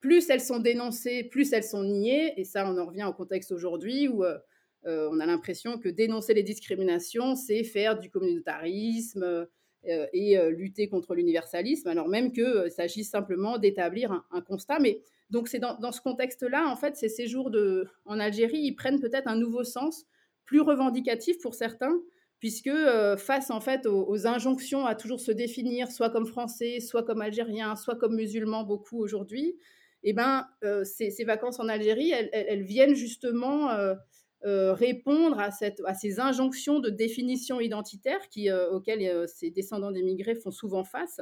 Plus 0.00 0.28
elles 0.28 0.40
sont 0.40 0.58
dénoncées, 0.58 1.24
plus 1.24 1.52
elles 1.52 1.64
sont 1.64 1.84
niées. 1.84 2.32
Et 2.36 2.44
ça, 2.44 2.68
on 2.68 2.76
en 2.76 2.86
revient 2.86 3.04
au 3.04 3.12
contexte 3.12 3.52
aujourd'hui 3.52 4.08
où 4.08 4.24
euh, 4.24 4.38
on 4.86 5.20
a 5.20 5.26
l'impression 5.26 5.78
que 5.78 5.88
dénoncer 5.88 6.34
les 6.34 6.42
discriminations, 6.42 7.36
c'est 7.36 7.64
faire 7.64 7.98
du 7.98 8.10
communautarisme 8.10 9.46
et 9.84 10.38
lutter 10.50 10.88
contre 10.88 11.14
l'universalisme, 11.14 11.88
alors 11.88 12.08
même 12.08 12.32
qu'il 12.32 12.70
s'agit 12.70 13.04
simplement 13.04 13.58
d'établir 13.58 14.24
un, 14.30 14.40
constat. 14.40 14.78
Mais 14.78 15.02
donc 15.28 15.48
c'est 15.48 15.58
dans, 15.58 15.78
dans, 15.78 15.92
ce 15.92 16.00
contexte-là, 16.00 16.68
en 16.68 16.76
fait, 16.76 16.96
ces 16.96 17.08
séjours 17.08 17.50
de, 17.50 17.86
en 18.04 18.18
Algérie, 18.18 18.60
ils 18.60 18.74
prennent 18.74 19.00
peut-être 19.00 19.28
un 19.28 19.36
nouveau 19.36 19.64
sens, 19.64 20.06
plus 20.44 20.60
revendicatif 20.60 21.38
pour 21.38 21.54
certains, 21.54 22.00
puisque 22.40 22.66
euh, 22.66 23.16
face 23.16 23.50
en 23.50 23.60
fait 23.60 23.86
aux, 23.86 24.26
injonctions 24.26 24.86
à 24.86 24.94
toujours 24.94 25.20
se 25.20 25.30
définir, 25.30 25.92
soit 25.92 26.10
comme 26.10 26.26
français, 26.26 26.80
soit 26.80 27.04
comme 27.04 27.20
algérien, 27.20 27.76
soit 27.76 27.96
comme 27.96 28.16
musulman 28.16 28.64
beaucoup 28.64 28.98
aujourd'hui, 28.98 29.56
eh 30.02 30.14
ben, 30.14 30.48
euh, 30.64 30.82
ces, 30.82 31.12
vacances 31.24 31.60
en 31.60 31.68
Algérie, 31.68 32.10
elles, 32.10 32.62
viennent 32.62 32.94
justement 32.94 33.70
euh, 33.70 33.94
répondre 34.42 35.38
à, 35.38 35.50
ces 35.50 36.20
injonctions 36.20 36.80
de 36.80 36.90
définition 36.90 37.60
identitaire 37.60 38.28
qui, 38.28 38.50
auxquelles 38.50 39.28
ces 39.28 39.50
descendants 39.50 39.92
d'émigrés 39.92 40.34
font 40.34 40.50
souvent 40.50 40.84
face. 40.84 41.20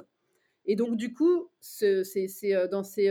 Et 0.65 0.77
donc, 0.77 0.97
du 0.97 1.15
coup, 1.15 1.49
c'est 1.61 2.03
dans, 2.71 2.85
ces, 2.85 3.09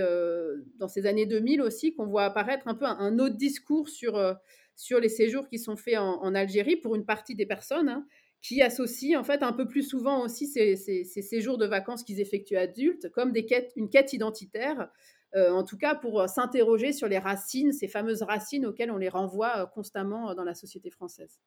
années 1.06 1.26
2000 1.26 1.62
aussi 1.62 1.94
qu'on 1.96 2.06
voit 2.06 2.26
apparaître 2.26 2.68
un 2.68 2.76
peu 2.76 2.86
un 2.86 3.20
autre 3.20 3.36
discours 3.36 3.90
sur 3.90 5.00
les 5.00 5.10
séjours 5.10 5.48
qui 5.50 5.60
sont 5.60 5.76
faits 5.76 5.98
en, 5.98 6.36
Algérie 6.36 6.76
pour 6.76 6.96
une 6.96 7.06
partie 7.06 7.36
des 7.36 7.46
personnes 7.46 7.90
hein, 7.90 8.06
qui 8.42 8.62
associent 8.62 9.20
en 9.20 9.24
fait 9.24 9.44
un 9.44 9.54
peu 9.54 9.68
plus 9.68 9.84
souvent 9.84 10.24
aussi 10.24 10.48
ces, 10.48 10.76
séjours 11.04 11.58
de 11.58 11.66
vacances 11.66 12.04
qu'ils 12.04 12.22
effectuent 12.22 12.58
adultes 12.58 13.10
comme 13.10 13.34
une 13.76 13.90
quête 13.90 14.14
identitaire, 14.14 14.82
euh, 14.82 14.86
en 15.36 15.64
tout 15.64 15.78
cas 15.78 15.96
pour 15.96 16.22
euh, 16.22 16.28
s'interroger 16.28 16.94
sur 16.94 17.08
les 17.08 17.20
racines, 17.20 17.74
ces 17.74 17.88
fameuses 17.88 18.24
racines 18.24 18.66
auxquelles 18.66 18.92
on 18.92 18.98
les 18.98 19.10
renvoie 19.10 19.58
euh, 19.58 19.66
constamment 19.66 20.34
dans 20.34 20.44
la 20.44 20.56
société 20.56 20.90
française. 20.90 21.40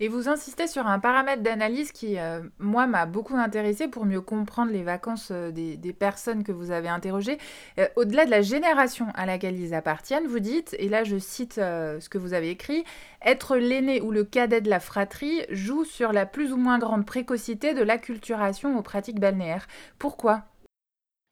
Et 0.00 0.06
vous 0.06 0.28
insistez 0.28 0.68
sur 0.68 0.86
un 0.86 1.00
paramètre 1.00 1.42
d'analyse 1.42 1.90
qui, 1.90 2.18
euh, 2.18 2.40
moi, 2.60 2.86
m'a 2.86 3.04
beaucoup 3.04 3.34
intéressé 3.34 3.88
pour 3.88 4.04
mieux 4.04 4.20
comprendre 4.20 4.70
les 4.70 4.84
vacances 4.84 5.30
euh, 5.32 5.50
des, 5.50 5.92
personnes 5.92 6.44
que 6.44 6.52
vous 6.52 6.70
avez 6.70 6.88
interrogées. 6.88 7.38
Euh, 7.78 7.88
au-delà 7.96 8.24
de 8.24 8.30
la 8.30 8.40
génération 8.40 9.06
à 9.14 9.26
laquelle 9.26 9.58
ils 9.58 9.74
appartiennent, 9.74 10.28
vous 10.28 10.38
dites, 10.38 10.76
et 10.78 10.88
là 10.88 11.02
je 11.02 11.18
cite 11.18 11.54
ce 11.54 12.08
que 12.08 12.18
vous 12.18 12.34
avez 12.34 12.50
écrit, 12.50 12.84
être 13.24 13.56
l'aîné 13.56 14.00
ou 14.00 14.12
le 14.12 14.22
cadet 14.22 14.60
de 14.60 14.70
la 14.70 14.78
fratrie 14.78 15.42
joue 15.50 15.84
sur 15.84 16.12
la 16.12 16.26
plus 16.26 16.52
ou 16.52 16.56
moins 16.56 16.78
grande 16.78 17.04
précocité 17.04 17.74
de 17.74 17.82
l'acculturation 17.82 18.78
aux 18.78 18.82
pratiques 18.82 19.18
balnéaires. 19.18 19.66
Pourquoi? 19.98 20.44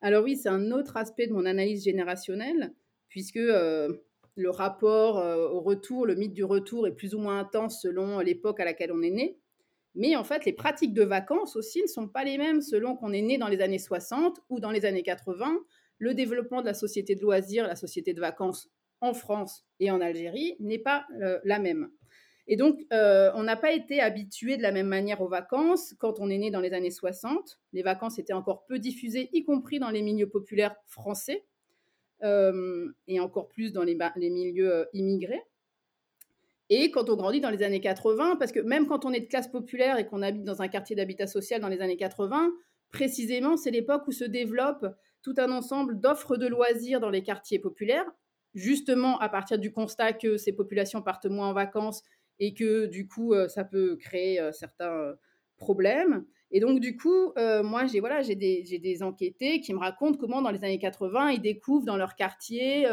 Alors 0.06 0.22
oui, 0.22 0.36
c'est 0.36 0.48
un 0.48 0.70
autre 0.70 0.96
aspect 0.96 1.26
de 1.26 1.32
mon 1.32 1.46
analyse 1.46 1.82
générationnelle, 1.82 2.72
puisque 3.08 3.40
le 3.40 4.50
rapport 4.50 5.18
euh, 5.18 5.48
au 5.48 5.60
retour, 5.60 6.06
le 6.06 6.14
mythe 6.14 6.32
du 6.32 6.44
retour 6.44 6.86
est 6.86 6.94
plus 6.94 7.16
ou 7.16 7.18
moins 7.18 7.40
intense 7.40 7.82
selon 7.82 8.20
l'époque 8.20 8.60
à 8.60 8.64
laquelle 8.64 8.92
on 8.92 9.02
est 9.02 9.10
né. 9.10 9.36
Mais 9.96 10.14
en 10.14 10.22
fait, 10.22 10.44
les 10.44 10.52
pratiques 10.52 10.94
de 10.94 11.02
vacances 11.02 11.56
aussi 11.56 11.82
ne 11.82 11.88
sont 11.88 12.06
pas 12.06 12.22
les 12.22 12.38
mêmes 12.38 12.62
selon 12.62 12.94
qu'on 12.94 13.12
est 13.12 13.20
né 13.20 13.36
dans 13.36 13.48
les 13.48 13.60
années 13.60 13.80
60 13.80 14.38
ou 14.48 14.60
dans 14.60 14.70
les 14.70 14.84
années 14.84 15.02
80. 15.02 15.58
Le 15.98 16.14
développement 16.14 16.60
de 16.60 16.66
la 16.66 16.74
société 16.74 17.16
de 17.16 17.22
loisirs, 17.22 17.66
la 17.66 17.74
société 17.74 18.14
de 18.14 18.20
vacances 18.20 18.70
en 19.00 19.12
France 19.12 19.66
et 19.80 19.90
en 19.90 20.00
Algérie 20.00 20.54
n'est 20.60 20.78
pas 20.78 21.04
euh, 21.20 21.40
la 21.42 21.58
même. 21.58 21.90
Et 22.48 22.56
donc, 22.56 22.78
euh, 22.92 23.30
on 23.34 23.42
n'a 23.42 23.56
pas 23.56 23.72
été 23.72 24.00
habitué 24.00 24.56
de 24.56 24.62
la 24.62 24.70
même 24.70 24.86
manière 24.86 25.20
aux 25.20 25.28
vacances 25.28 25.94
quand 25.98 26.20
on 26.20 26.30
est 26.30 26.38
né 26.38 26.50
dans 26.50 26.60
les 26.60 26.72
années 26.72 26.90
60. 26.90 27.58
Les 27.72 27.82
vacances 27.82 28.18
étaient 28.18 28.32
encore 28.32 28.64
peu 28.66 28.78
diffusées, 28.78 29.30
y 29.32 29.42
compris 29.42 29.78
dans 29.78 29.90
les 29.90 30.02
milieux 30.02 30.28
populaires 30.28 30.76
français. 30.86 31.44
Euh, 32.22 32.88
et 33.08 33.20
encore 33.20 33.48
plus 33.48 33.72
dans 33.72 33.82
les, 33.82 33.94
milieux 34.16 34.72
euh, 34.72 34.84
immigrés. 34.94 35.42
Et 36.70 36.90
quand 36.90 37.10
on 37.10 37.16
grandit 37.16 37.42
dans 37.42 37.50
les 37.50 37.62
années 37.62 37.80
80, 37.80 38.36
parce 38.36 38.52
que 38.52 38.60
même 38.60 38.86
quand 38.86 39.04
on 39.04 39.12
est 39.12 39.20
de 39.20 39.26
classe 39.26 39.48
populaire 39.48 39.98
et 39.98 40.06
qu'on 40.06 40.22
habite 40.22 40.42
dans 40.42 40.62
un 40.62 40.68
quartier 40.68 40.96
d'habitat 40.96 41.26
social 41.26 41.60
dans 41.60 41.68
les 41.68 41.82
années 41.82 41.98
80, 41.98 42.52
précisément, 42.90 43.58
c'est 43.58 43.70
l'époque 43.70 44.08
où 44.08 44.12
se 44.12 44.24
développe 44.24 44.86
tout 45.22 45.34
un 45.36 45.52
ensemble 45.52 46.00
d'offres 46.00 46.38
de 46.38 46.46
loisirs 46.46 47.00
dans 47.00 47.10
les 47.10 47.22
quartiers 47.22 47.58
populaires, 47.58 48.10
justement 48.54 49.18
à 49.18 49.28
partir 49.28 49.58
du 49.58 49.70
constat 49.70 50.14
que 50.14 50.38
ces 50.38 50.52
populations 50.52 51.02
partent 51.02 51.26
moins 51.26 51.48
en 51.50 51.52
vacances 51.52 52.02
et 52.38 52.54
que 52.54 52.86
du 52.86 53.06
coup, 53.06 53.34
ça 53.48 53.64
peut 53.64 53.96
créer 53.96 54.40
certains 54.52 55.14
problèmes. 55.56 56.24
Et 56.50 56.60
donc, 56.60 56.80
du 56.80 56.96
coup, 56.96 57.32
moi, 57.36 57.86
j'ai 57.86 58.00
voilà, 58.00 58.22
des, 58.22 58.62
des, 58.62 59.02
enquêtés 59.02 59.60
qui 59.60 59.72
me 59.74 59.78
racontent 59.78 60.18
comment, 60.18 60.42
dans 60.42 60.50
les 60.50 60.64
années 60.64 60.78
80, 60.78 61.30
ils 61.30 61.40
découvrent 61.40 61.86
dans 61.86 61.96
leur 61.96 62.14
quartier 62.14 62.86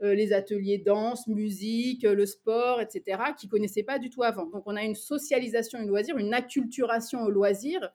les 0.00 0.32
ateliers 0.32 0.78
danse, 0.78 1.26
musique, 1.26 2.02
le 2.02 2.26
sport, 2.26 2.80
etc., 2.80 3.22
qu'ils 3.38 3.48
ne 3.48 3.50
connaissaient 3.50 3.82
pas 3.82 3.98
du 3.98 4.10
tout 4.10 4.22
avant. 4.22 4.46
Donc, 4.46 4.62
on 4.66 4.76
a 4.76 4.82
une 4.82 4.94
socialisation 4.94 5.78
au 5.82 5.86
loisir, 5.86 6.18
une 6.18 6.34
acculturation 6.34 7.22
au 7.22 7.30
loisir 7.30 7.90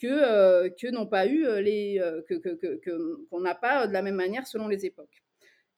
que, 0.00 0.68
que 0.68 0.90
n'ont 0.90 1.06
pas 1.06 1.26
eu 1.26 1.44
les. 1.62 2.00
que, 2.28 3.28
qu'on 3.28 3.40
n'a 3.40 3.54
pas 3.54 3.86
de 3.86 3.92
la 3.92 4.02
même 4.02 4.14
manière 4.14 4.46
selon 4.46 4.68
les 4.68 4.86
époques. 4.86 5.22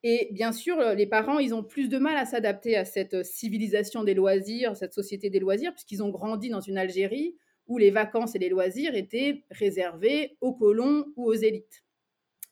Et 0.03 0.29
bien 0.31 0.51
sûr, 0.51 0.77
les 0.95 1.05
parents, 1.05 1.37
ils 1.37 1.53
ont 1.53 1.63
plus 1.63 1.87
de 1.87 1.97
mal 1.99 2.17
à 2.17 2.25
s'adapter 2.25 2.75
à 2.75 2.85
cette 2.85 3.23
civilisation 3.23 4.03
des 4.03 4.15
loisirs, 4.15 4.75
cette 4.75 4.93
société 4.93 5.29
des 5.29 5.39
loisirs, 5.39 5.73
puisqu'ils 5.73 6.01
ont 6.01 6.09
grandi 6.09 6.49
dans 6.49 6.61
une 6.61 6.77
Algérie 6.77 7.35
où 7.67 7.77
les 7.77 7.91
vacances 7.91 8.35
et 8.35 8.39
les 8.39 8.49
loisirs 8.49 8.95
étaient 8.95 9.43
réservés 9.51 10.37
aux 10.41 10.53
colons 10.53 11.05
ou 11.15 11.25
aux 11.25 11.33
élites. 11.33 11.83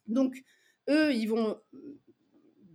Donc, 0.08 0.36
eux, 0.90 1.14
ils 1.14 1.26
vont, 1.26 1.60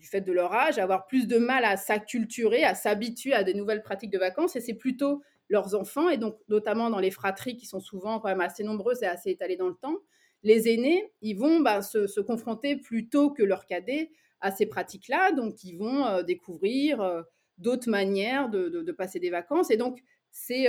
du 0.05 0.07
fait 0.07 0.21
de 0.21 0.33
leur 0.33 0.53
âge, 0.53 0.79
avoir 0.79 1.07
plus 1.07 1.27
de 1.27 1.39
mal 1.39 1.65
à 1.65 1.77
s'acculturer, 1.77 2.65
à 2.65 2.75
s'habituer 2.75 3.33
à 3.33 3.45
des 3.45 3.55
nouvelles 3.55 3.83
pratiques 3.83 4.11
de 4.11 4.19
vacances, 4.19 4.57
et 4.57 4.61
c'est 4.61 4.75
plutôt 4.75 5.23
leurs 5.49 5.75
enfants, 5.75 6.09
et 6.11 6.19
donc 6.19 6.37
notamment 6.49 6.91
dans 6.91 6.99
les 6.99 7.11
fratries 7.11 7.57
qui 7.57 7.67
sont 7.67 7.81
souvent 7.81 8.19
quand 8.19 8.29
même 8.29 8.41
assez 8.41 8.65
nombreuses 8.65 9.03
et 9.03 9.07
assez 9.07 9.31
étalées 9.31 9.57
dans 9.57 9.69
le 9.69 9.75
temps, 9.75 9.97
les 10.43 10.69
aînés, 10.69 11.11
ils 11.23 11.35
vont 11.35 11.61
bah, 11.61 11.81
se, 11.81 12.21
confronter 12.21 12.77
plutôt 12.77 13.31
que 13.31 13.43
leurs 13.43 13.65
cadets 13.65 14.11
à 14.45 14.51
ces 14.51 14.67
pratiques-là, 14.67 15.33
donc 15.33 15.65
ils 15.65 15.75
vont 15.75 16.07
euh, 16.07 16.23
découvrir 16.23 17.01
euh, 17.01 17.23
d'autres 17.57 17.89
manières 17.89 18.51
de, 18.51 18.93
passer 18.93 19.19
des 19.19 19.31
vacances, 19.31 19.71
et 19.71 19.79
donc 19.79 20.01
c'est 20.31 20.67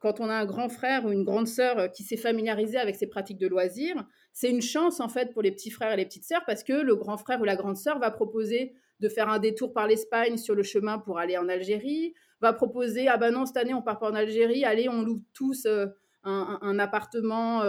quand 0.00 0.20
on 0.20 0.28
a 0.28 0.34
un 0.34 0.44
grand 0.44 0.68
frère 0.68 1.06
ou 1.06 1.12
une 1.12 1.24
grande 1.24 1.46
sœur 1.46 1.90
qui 1.92 2.02
s'est 2.02 2.16
familiarisé 2.16 2.76
avec 2.76 2.96
ces 2.96 3.06
pratiques 3.06 3.38
de 3.38 3.46
loisirs, 3.46 4.04
c'est 4.32 4.50
une 4.50 4.60
chance 4.60 4.98
en 5.00 5.08
fait 5.08 5.32
pour 5.32 5.40
les 5.40 5.52
petits 5.52 5.70
frères 5.70 5.92
et 5.92 5.96
les 5.96 6.04
petites 6.04 6.24
sœurs 6.24 6.42
parce 6.44 6.64
que 6.64 6.72
le 6.72 6.96
grand 6.96 7.16
frère 7.16 7.40
ou 7.40 7.44
la 7.44 7.54
grande 7.54 7.76
sœur 7.76 8.00
va 8.00 8.10
proposer 8.10 8.74
de 8.98 9.08
faire 9.08 9.28
un 9.28 9.38
détour 9.38 9.72
par 9.72 9.86
l'Espagne 9.86 10.36
sur 10.36 10.56
le 10.56 10.64
chemin 10.64 10.98
pour 10.98 11.18
aller 11.20 11.38
en 11.38 11.48
Algérie, 11.48 12.14
va 12.40 12.52
proposer 12.52 13.06
ah 13.06 13.16
ben 13.16 13.30
non 13.30 13.46
cette 13.46 13.56
année 13.56 13.74
on 13.74 13.82
part 13.82 14.00
pas 14.00 14.10
en 14.10 14.14
Algérie, 14.14 14.64
allez 14.64 14.88
on 14.88 15.02
loue 15.02 15.22
tous 15.32 15.68
un, 16.24 16.78
appartement 16.80 17.60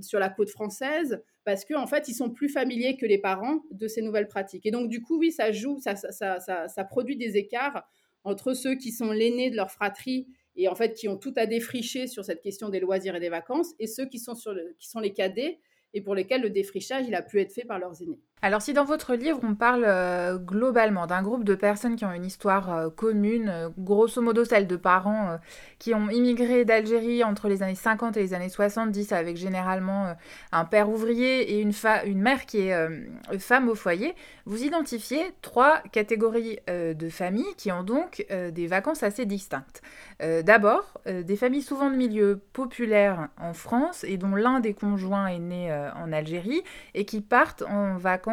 sur 0.00 0.18
la 0.18 0.30
côte 0.30 0.48
française 0.48 1.22
parce 1.48 1.64
qu'en 1.64 1.80
en 1.80 1.86
fait 1.86 2.08
ils 2.08 2.14
sont 2.14 2.28
plus 2.28 2.50
familiers 2.50 2.98
que 2.98 3.06
les 3.06 3.16
parents 3.16 3.62
de 3.70 3.88
ces 3.88 4.02
nouvelles 4.02 4.28
pratiques 4.28 4.66
et 4.66 4.70
donc 4.70 4.90
du 4.90 5.00
coup 5.00 5.18
oui 5.18 5.32
ça 5.32 5.50
joue 5.50 5.78
ça, 5.80 6.84
produit 6.84 7.16
des 7.16 7.38
écarts 7.38 7.88
entre 8.22 8.52
ceux 8.52 8.74
qui 8.74 8.92
sont 8.92 9.12
l'aîné 9.12 9.48
de 9.48 9.56
leur 9.56 9.70
fratrie 9.70 10.28
et 10.56 10.68
en 10.68 10.74
fait 10.74 10.92
qui 10.92 11.08
ont 11.08 11.16
tout 11.16 11.32
à 11.36 11.46
défricher 11.46 12.06
sur 12.06 12.22
cette 12.22 12.42
question 12.42 12.68
des 12.68 12.80
loisirs 12.80 13.16
et 13.16 13.20
des 13.20 13.30
vacances, 13.30 13.72
et 13.78 13.86
ceux 13.86 14.04
qui 14.04 14.18
sont, 14.18 14.34
sur 14.34 14.54
qui 14.78 14.90
sont 14.90 15.00
les 15.00 15.14
cadets 15.14 15.58
et 15.94 16.02
pour 16.02 16.14
lesquels 16.14 16.42
le 16.42 16.50
défrichage 16.50 17.06
il 17.08 17.14
a 17.14 17.22
pu 17.22 17.40
être 17.40 17.52
fait 17.52 17.64
par 17.64 17.78
leurs 17.78 18.02
aînés. 18.02 18.20
Alors 18.40 18.62
si 18.62 18.72
dans 18.72 18.84
votre 18.84 19.14
livre 19.14 19.40
on 19.42 19.56
parle 19.56 19.84
euh, 19.84 20.38
globalement 20.38 21.08
d'un 21.08 21.22
groupe 21.22 21.42
de 21.42 21.56
personnes 21.56 21.96
qui 21.96 22.04
ont 22.04 22.12
une 22.12 22.24
histoire 22.24 22.72
euh, 22.72 22.88
commune, 22.88 23.48
euh, 23.48 23.68
grosso 23.76 24.22
modo 24.22 24.44
celle 24.44 24.68
de 24.68 24.76
parents 24.76 25.38
qui 25.80 25.92
ont 25.92 26.08
immigré 26.08 26.64
d'Algérie 26.64 27.24
entre 27.24 27.48
les 27.48 27.62
années 27.62 27.74
50 27.74 28.16
et 28.16 28.20
les 28.20 28.34
années 28.34 28.48
70 28.48 29.12
avec 29.12 29.36
généralement 29.36 30.14
un 30.52 30.64
père 30.64 30.88
ouvrier 30.88 31.54
et 31.54 31.60
une, 31.60 31.72
une 32.06 32.20
mère 32.20 32.46
qui 32.46 32.68
est 32.68 33.38
femme 33.38 33.68
au 33.68 33.74
foyer, 33.74 34.14
vous 34.46 34.62
identifiez 34.62 35.20
trois 35.42 35.80
catégories 35.92 36.58
de 36.68 37.08
familles 37.08 37.54
qui 37.56 37.70
ont 37.70 37.82
donc 37.82 38.26
des 38.30 38.66
vacances 38.66 39.02
assez 39.02 39.24
distinctes. 39.26 39.82
D'abord, 40.20 40.94
des 41.06 41.36
familles 41.36 41.62
souvent 41.62 41.90
de 41.90 41.96
milieux 41.96 42.40
populaires 42.52 43.28
en 43.38 43.52
France 43.52 44.04
et 44.04 44.16
dont 44.16 44.34
l'un 44.34 44.60
des 44.60 44.74
conjoints 44.74 45.28
est 45.28 45.38
né 45.38 45.72
en 45.96 46.12
Algérie 46.12 46.62
et 46.94 47.04
qui 47.04 47.20
partent 47.20 47.62
en 47.62 47.96
vacances 47.96 48.27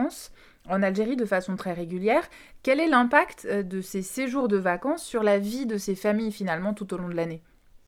en 0.67 0.83
Algérie 0.83 1.15
de 1.15 1.25
façon 1.25 1.55
très 1.55 1.73
régulière. 1.73 2.27
Quel 2.63 2.79
est 2.79 2.87
l'impact 2.87 3.45
euh, 3.45 3.63
de 3.63 3.81
ces 3.81 4.01
séjours 4.01 4.47
de 4.47 4.57
vacances 4.57 5.05
sur 5.05 5.23
la 5.23 5.39
vie 5.39 5.65
de 5.65 5.77
ces 5.77 5.95
familles 5.95 6.31
finalement 6.31 6.73
tout 6.73 6.93
au 6.93 6.97
long 6.97 7.09
de 7.09 7.15
l'année? 7.15 7.41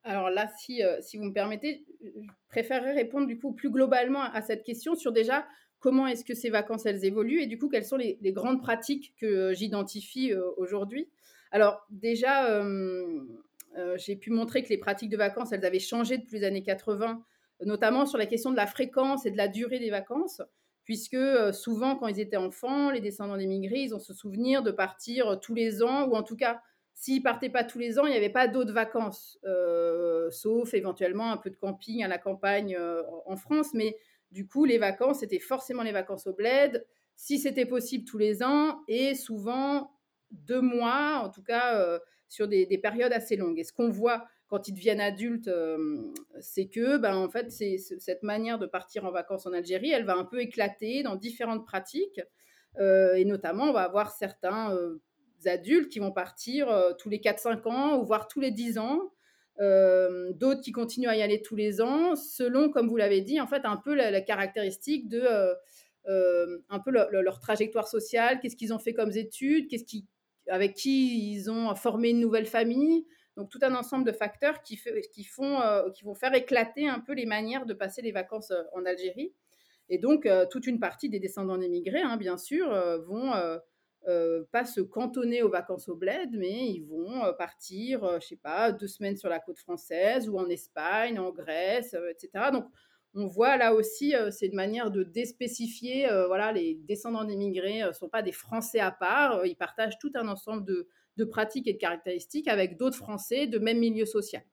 Alors 0.04 0.30
là, 0.30 0.48
si, 0.58 0.84
euh, 0.84 0.98
si 1.02 1.18
vous 1.18 1.26
me 1.26 1.34
permettez, 1.34 1.86
je 2.02 2.30
préférerais 2.50 2.94
répondre 2.94 3.28
du 3.28 3.38
coup 3.38 3.52
plus 3.52 3.70
globalement 3.70 4.22
à 4.22 4.42
cette 4.42 4.64
question 4.64 4.96
sur 4.96 5.12
déjà 5.12 5.46
comment 5.80 6.08
est-ce 6.08 6.24
que 6.24 6.34
ces 6.34 6.50
vacances 6.50 6.86
elles 6.86 7.04
évoluent 7.06 7.42
et 7.42 7.48
du 7.48 7.58
coup 7.58 7.70
quelles 7.70 7.86
sont 7.86 7.98
les, 7.98 8.18
grandes 8.32 8.62
pratiques 8.62 9.14
que 9.20 9.26
euh, 9.26 9.54
j'identifie 9.54 10.34
aujourd'hui. 10.58 11.10
Alors 11.52 11.86
déjà, 11.90 12.62
j'ai 13.96 14.18
pu 14.18 14.32
montrer 14.32 14.64
que 14.64 14.70
les 14.70 14.78
pratiques 14.78 15.10
de 15.10 15.16
vacances 15.16 15.54
elles 15.54 15.66
avaient 15.66 15.80
changé 15.80 16.18
depuis 16.18 16.40
les 16.40 16.46
années 16.46 16.64
80, 16.64 17.22
notamment 17.66 18.06
sur 18.06 18.18
la 18.18 18.26
question 18.26 18.52
de 18.52 18.58
la 18.58 18.68
fréquence 18.68 19.26
et 19.26 19.32
de 19.32 19.38
la 19.38 19.48
durée 19.48 19.80
des 19.80 19.90
vacances 19.90 20.42
puisque 20.88 21.16
euh, 21.16 21.52
souvent, 21.52 21.98
quand 21.98 22.08
ils 22.08 22.22
étaient 22.22 22.38
enfants, 22.38 22.92
les 22.92 23.02
descendants 23.02 23.36
d'émigrés, 23.36 23.82
ils 23.82 23.94
ont 23.94 24.00
ce 24.00 24.14
souvenir 24.14 24.64
de 24.64 24.72
partir 24.72 25.28
euh, 25.28 25.36
tous 25.36 25.54
les 25.54 25.84
ans, 25.84 26.08
ou 26.08 26.16
en 26.16 26.24
tout 26.24 26.38
cas, 26.38 26.62
s'ils 26.94 27.22
partaient 27.22 27.50
pas 27.50 27.66
tous 27.66 27.78
les 27.78 28.00
ans, 28.00 28.06
il 28.06 28.12
n'y 28.12 28.16
avait 28.16 28.30
pas 28.30 28.48
d'autres 28.48 28.72
vacances, 28.72 29.38
euh, 29.44 30.32
sauf 30.32 30.74
éventuellement 30.74 31.30
un 31.30 31.36
peu 31.36 31.50
de 31.50 31.58
camping 31.58 32.06
à 32.06 32.08
la 32.08 32.18
campagne 32.18 32.80
en 33.26 33.36
France. 33.36 33.74
Mais 33.74 33.98
du 34.32 34.48
coup, 34.48 34.64
les 34.64 34.78
vacances, 34.78 35.20
c'était 35.20 35.40
forcément 35.40 35.84
les 35.84 35.92
vacances 35.92 36.26
au 36.26 36.34
bled, 36.34 36.86
si 37.18 37.38
c'était 37.38 37.66
possible 37.66 38.06
tous 38.06 38.18
les 38.18 38.42
ans, 38.42 38.80
et 38.88 39.14
souvent 39.14 39.92
deux 40.32 40.62
mois, 40.62 41.22
en 41.22 41.30
tout 41.30 41.44
cas, 41.44 42.00
sur 42.30 42.48
des, 42.48 42.66
des, 42.66 42.78
périodes 42.78 43.14
assez 43.14 43.36
longues. 43.36 43.60
Et 43.60 43.64
ce 43.64 43.74
qu'on 43.74 43.90
voit 43.90 44.26
quand 44.48 44.68
ils 44.68 44.74
deviennent 44.74 45.02
adultes, 45.02 45.50
c'est 46.40 46.68
que, 46.68 46.98
ben, 46.98 47.16
en 47.16 47.30
fait, 47.30 47.52
c'est 47.52 47.78
cette 47.78 48.24
manière 48.24 48.60
de 48.60 48.66
partir 48.66 49.06
en 49.06 49.12
vacances 49.12 49.46
en 49.46 49.54
Algérie, 49.54 49.92
elle 49.92 50.06
va 50.06 50.16
un 50.16 50.26
peu 50.26 50.40
éclater 50.40 51.04
dans 51.04 51.16
différentes 51.16 51.66
pratiques. 51.66 52.22
et 52.80 53.26
notamment, 53.26 53.66
on 53.66 53.74
va 53.74 53.84
avoir 53.84 54.12
certains 54.12 54.78
adultes 55.46 55.90
qui 55.90 56.00
vont 56.00 56.12
partir 56.12 56.68
tous 56.98 57.10
les 57.10 57.20
4-5 57.20 57.68
ans 57.68 58.00
ou 58.00 58.06
voire 58.06 58.28
tous 58.28 58.40
les 58.40 58.52
10 58.52 58.78
ans. 58.78 59.12
D'autres 59.60 60.62
qui 60.62 60.72
continuent 60.72 61.10
à 61.10 61.18
y 61.18 61.22
aller 61.22 61.42
tous 61.42 61.56
les 61.56 61.82
ans, 61.82 62.16
selon, 62.16 62.70
comme 62.70 62.88
vous 62.88 62.98
l'avez 62.98 63.22
dit, 63.22 63.42
en 63.42 63.48
fait, 63.48 63.66
un 63.66 63.78
peu 63.78 63.96
la, 63.96 64.22
caractéristique 64.22 65.10
de 65.10 65.26
un 66.08 66.80
peu 66.80 66.92
leur 66.92 67.40
trajectoire 67.40 67.88
sociale, 67.88 68.40
qu'est-ce 68.40 68.56
qu'ils 68.56 68.74
ont 68.74 68.80
fait 68.80 68.94
comme 68.94 69.12
études, 69.12 69.68
qu'est-ce 69.68 69.84
qui, 69.84 70.06
avec 70.48 70.74
qui 70.74 71.34
ils 71.34 71.52
ont 71.52 71.76
formé 71.76 72.12
une 72.12 72.20
nouvelle 72.20 72.46
famille? 72.46 73.06
Donc 73.38 73.50
tout 73.52 73.60
un 73.62 73.76
ensemble 73.76 74.04
de 74.04 74.12
facteurs 74.12 74.64
qui, 74.64 74.76
font, 74.76 75.62
euh, 75.62 75.92
qui 75.92 76.04
vont 76.04 76.16
faire 76.16 76.34
éclater 76.34 76.90
un 76.90 77.00
peu 77.00 77.14
les 77.14 77.28
manières 77.28 77.68
de 77.68 77.76
passer 77.76 78.02
les 78.02 78.12
vacances 78.12 78.50
euh, 78.50 78.64
en 78.74 78.84
Algérie. 78.84 79.32
Et 79.90 80.00
donc 80.00 80.26
euh, 80.26 80.48
toute 80.50 80.66
une 80.66 80.80
partie 80.80 81.08
des 81.08 81.20
descendants 81.20 81.60
d'émigrés, 81.60 82.02
hein, 82.02 82.18
bien 82.18 82.38
sûr, 82.38 82.68
vont 83.06 83.32
pas 84.52 84.66
se 84.66 84.82
cantonner 84.82 85.44
aux 85.44 85.50
vacances 85.50 85.88
au 85.88 85.96
bled, 85.96 86.30
mais 86.32 86.68
ils 86.70 86.82
vont 86.82 87.22
partir, 87.38 88.20
je 88.20 88.26
sais 88.26 88.38
pas, 88.38 88.72
deux 88.72 88.88
semaines 88.88 89.18
sur 89.18 89.30
la 89.30 89.40
côte 89.40 89.60
française 89.60 90.30
ou 90.30 90.38
en 90.40 90.50
Espagne, 90.50 91.20
en 91.20 91.32
Grèce, 91.32 91.96
etc. 92.10 92.52
Donc 92.52 92.66
on 93.14 93.28
voit 93.28 93.58
là 93.58 93.74
aussi, 93.74 94.14
c'est 94.32 94.48
une 94.48 94.56
manière 94.56 94.92
de 94.92 95.04
déspécifier. 95.04 96.08
voilà, 96.28 96.54
les 96.54 96.76
descendants 96.76 97.26
d'émigrés 97.26 97.84
ne 97.84 97.92
sont 97.92 98.10
pas 98.10 98.22
des 98.22 98.32
Français 98.32 98.80
à 98.80 98.92
part. 98.92 99.46
ils 99.46 99.58
partagent 99.58 100.00
tout 100.00 100.12
un 100.16 100.28
ensemble 100.28 100.64
de, 100.66 100.88
de 101.18 101.26
pratiques 101.26 101.68
et 101.68 101.74
de 101.74 101.80
caractéristiques 101.80 102.48
avec 102.48 102.78
d'autres 102.78 102.98
Français 102.98 103.48
de 103.48 103.60
même 103.60 103.80
milieu 103.80 104.06
social. 104.06 104.44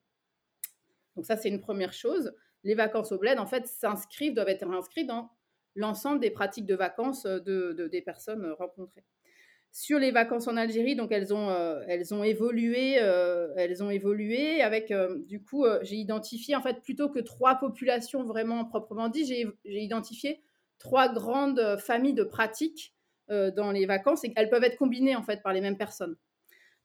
Donc 1.15 1.25
ça, 1.25 1.37
c'est 1.37 1.49
une 1.49 1.61
première 1.61 1.93
chose. 1.93 2.33
Les 2.63 2.75
vacances 2.75 3.11
au 3.11 3.17
bled, 3.17 3.39
en 3.39 3.45
fait, 3.45 3.67
s'inscrivent, 3.67 4.33
doivent 4.33 4.49
être 4.49 4.67
inscrites 4.67 5.07
dans 5.07 5.29
l'ensemble 5.75 6.19
des 6.19 6.31
pratiques 6.31 6.65
de 6.65 6.75
vacances 6.75 7.23
de, 7.25 7.87
des 7.91 8.01
personnes 8.01 8.51
rencontrées. 8.57 9.03
Sur 9.71 9.99
les 9.99 10.11
vacances 10.11 10.47
en 10.47 10.55
Algérie, 10.55 10.95
donc 10.95 11.11
elles 11.11 11.33
ont, 11.33 11.49
euh, 11.49 11.81
elles 11.89 12.13
ont 12.13 12.23
évolué, 12.23 12.95
euh, 13.01 13.49
elles 13.57 13.83
ont 13.83 13.89
évolué 13.89 14.61
avec, 14.61 14.89
euh, 14.89 15.19
du 15.27 15.43
coup, 15.43 15.65
j'ai 15.81 15.97
identifié 15.97 16.55
en 16.55 16.61
fait 16.61 16.81
plutôt 16.81 17.09
que 17.09 17.19
trois 17.19 17.55
populations 17.55 18.23
vraiment 18.23 18.63
proprement 18.63 19.09
dit, 19.09 19.25
j'ai 19.25 19.83
identifié 19.83 20.41
trois 20.79 21.11
grandes 21.11 21.77
familles 21.77 22.13
de 22.13 22.23
pratiques 22.23 22.93
dans 23.27 23.71
les 23.71 23.85
vacances 23.85 24.23
et 24.23 24.31
elles 24.35 24.49
peuvent 24.49 24.63
être 24.63 24.77
combinées 24.77 25.15
en 25.15 25.23
fait 25.23 25.41
par 25.43 25.51
les 25.51 25.59
mêmes 25.59 25.77
personnes. 25.77 26.15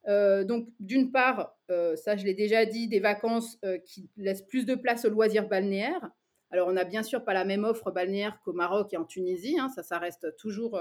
Euh, 0.07 0.43
donc, 0.43 0.67
d'une 0.79 1.11
part, 1.11 1.57
euh, 1.69 1.95
ça 1.95 2.17
je 2.17 2.25
l'ai 2.25 2.33
déjà 2.33 2.65
dit, 2.65 2.87
des 2.87 2.99
vacances 2.99 3.57
euh, 3.63 3.77
qui 3.79 4.09
laissent 4.17 4.41
plus 4.41 4.65
de 4.65 4.75
place 4.75 5.05
aux 5.05 5.09
loisirs 5.09 5.47
balnéaires. 5.47 6.09
Alors, 6.49 6.67
on 6.67 6.73
n'a 6.73 6.83
bien 6.83 7.03
sûr 7.03 7.23
pas 7.23 7.33
la 7.33 7.45
même 7.45 7.63
offre 7.63 7.91
balnéaire 7.91 8.39
qu'au 8.43 8.53
Maroc 8.53 8.93
et 8.93 8.97
en 8.97 9.05
Tunisie, 9.05 9.57
hein, 9.59 9.69
ça, 9.69 9.83
ça 9.83 9.99
reste 9.99 10.35
toujours 10.35 10.77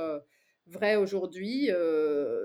vrai 0.66 0.96
aujourd'hui 0.96 1.70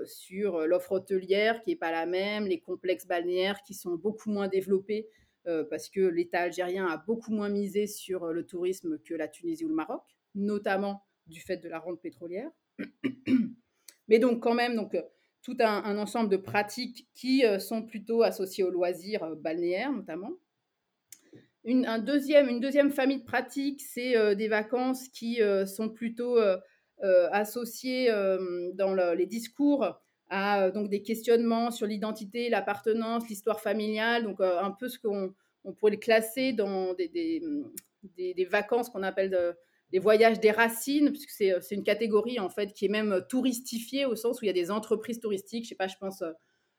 sur 0.04 0.60
l'offre 0.60 0.92
hôtelière 0.92 1.60
qui 1.62 1.70
n'est 1.70 1.76
pas 1.76 1.90
la 1.90 2.06
même, 2.06 2.46
les 2.46 2.60
complexes 2.60 3.06
balnéaires 3.06 3.62
qui 3.66 3.74
sont 3.74 3.96
beaucoup 3.96 4.30
moins 4.30 4.46
développés 4.46 5.08
parce 5.42 5.88
que 5.88 6.00
l'État 6.00 6.42
algérien 6.42 6.86
a 6.86 6.98
beaucoup 6.98 7.32
moins 7.32 7.48
misé 7.48 7.88
sur 7.88 8.26
le 8.26 8.46
tourisme 8.46 8.98
que 9.00 9.14
la 9.14 9.26
Tunisie 9.26 9.64
ou 9.64 9.68
le 9.70 9.74
Maroc, 9.74 10.02
notamment 10.36 11.02
du 11.26 11.40
fait 11.40 11.56
de 11.56 11.68
la 11.68 11.80
rente 11.80 12.00
pétrolière. 12.00 12.50
Mais 14.08 14.20
donc, 14.20 14.40
quand 14.40 14.54
même, 14.54 14.76
donc 14.76 14.96
tout 15.46 15.56
un, 15.60 15.96
ensemble 15.96 16.28
de 16.28 16.36
pratiques 16.36 17.06
qui 17.14 17.46
euh, 17.46 17.60
sont 17.60 17.84
plutôt 17.84 18.24
associées 18.24 18.64
aux 18.64 18.70
loisirs 18.70 19.22
euh, 19.22 19.36
balnéaires 19.36 19.92
notamment. 19.92 20.32
Une, 21.62 21.86
un 21.86 22.00
deuxième, 22.00 22.48
une 22.48 22.58
deuxième 22.58 22.90
famille 22.90 23.20
de 23.20 23.24
pratiques, 23.24 23.80
c'est 23.80 24.16
euh, 24.16 24.34
des 24.34 24.48
vacances 24.48 25.06
qui 25.08 25.40
sont 25.66 25.88
plutôt 25.88 26.38
associées 27.02 28.08
dans 28.74 28.94
les 28.94 29.26
discours 29.26 30.00
à 30.28 30.70
donc 30.70 30.88
des 30.88 31.02
questionnements 31.02 31.70
sur 31.70 31.86
l'identité, 31.86 32.48
l'appartenance, 32.48 33.28
l'histoire 33.28 33.60
familiale, 33.60 34.24
donc 34.24 34.40
un 34.40 34.70
peu 34.70 34.88
ce 34.88 34.98
qu'on 34.98 35.34
on 35.64 35.72
pourrait 35.72 35.98
classer 35.98 36.52
dans 36.52 36.94
des, 36.94 37.08
des, 37.08 38.34
des 38.34 38.44
vacances 38.44 38.88
qu'on 38.88 39.02
appelle 39.02 39.30
de, 39.30 39.56
les 39.92 39.98
voyages 39.98 40.40
des 40.40 40.50
racines, 40.50 41.10
puisque 41.10 41.30
c'est, 41.30 41.54
c'est 41.60 41.74
une 41.74 41.84
catégorie 41.84 42.40
en 42.40 42.48
fait 42.48 42.72
qui 42.72 42.86
est 42.86 42.90
même 42.90 43.24
touristifiée 43.28 44.04
au 44.04 44.16
sens 44.16 44.40
où 44.40 44.44
il 44.44 44.48
y 44.48 44.50
a 44.50 44.54
des 44.54 44.70
entreprises 44.70 45.20
touristiques, 45.20 45.64
je 45.64 45.70
sais 45.70 45.74
pas, 45.74 45.86
je 45.86 45.96
pense 46.00 46.22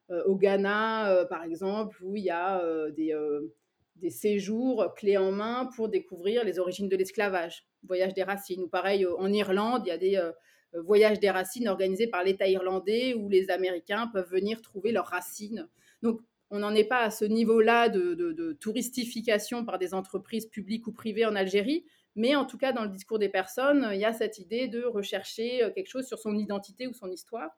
euh, 0.10 0.24
au 0.24 0.36
Ghana 0.36 1.12
euh, 1.12 1.26
par 1.26 1.44
exemple, 1.44 1.98
où 2.02 2.16
il 2.16 2.24
y 2.24 2.30
a 2.30 2.62
euh, 2.62 2.92
des, 2.92 4.10
séjours 4.10 4.94
clés 4.96 5.18
en 5.18 5.32
main 5.32 5.70
pour 5.76 5.90
découvrir 5.90 6.46
les 6.46 6.60
origines 6.60 6.88
de 6.88 6.96
l'esclavage, 6.96 7.66
voyage 7.84 8.14
des 8.14 8.24
racines. 8.24 8.62
Ou 8.62 8.68
pareil 8.68 9.06
en 9.06 9.32
Irlande, 9.34 9.84
il 9.86 9.90
y 9.90 9.92
a 9.92 9.98
des 9.98 10.32
voyages 10.74 11.20
des 11.20 11.30
racines 11.30 11.68
organisés 11.68 12.08
par 12.08 12.24
l'État 12.24 12.48
irlandais 12.48 13.16
où 13.16 13.28
les 13.28 13.50
Américains 13.50 14.08
peuvent 14.14 14.30
venir 14.30 14.62
trouver 14.62 14.92
leurs 14.92 15.08
racines. 15.08 15.68
Donc 16.04 16.22
on 16.52 16.60
n'en 16.60 16.74
est 16.74 16.86
pas 16.86 17.02
à 17.02 17.10
ce 17.10 17.26
niveau-là 17.26 17.90
de, 17.90 18.54
touristification 18.62 19.66
par 19.66 19.78
des 19.78 19.94
entreprises 19.94 20.46
publiques 20.46 20.88
ou 20.88 20.94
privées 20.94 21.26
en 21.26 21.36
Algérie, 21.36 21.84
mais 22.18 22.36
en 22.36 22.46
tout 22.46 22.58
cas, 22.58 22.74
dans 22.74 22.82
le 22.82 22.90
discours 22.90 23.20
des 23.20 23.30
personnes, 23.30 23.88
il 23.94 24.00
y 24.00 24.06
a 24.06 24.12
cette 24.12 24.40
idée 24.40 24.68
de 24.68 24.84
rechercher 24.84 25.64
euh, 25.64 25.70
quelque 25.70 25.88
chose 25.88 26.08
sur 26.08 26.18
son 26.18 26.36
identité 26.36 26.88
ou 26.88 26.94
son 26.94 27.12
histoire. 27.12 27.52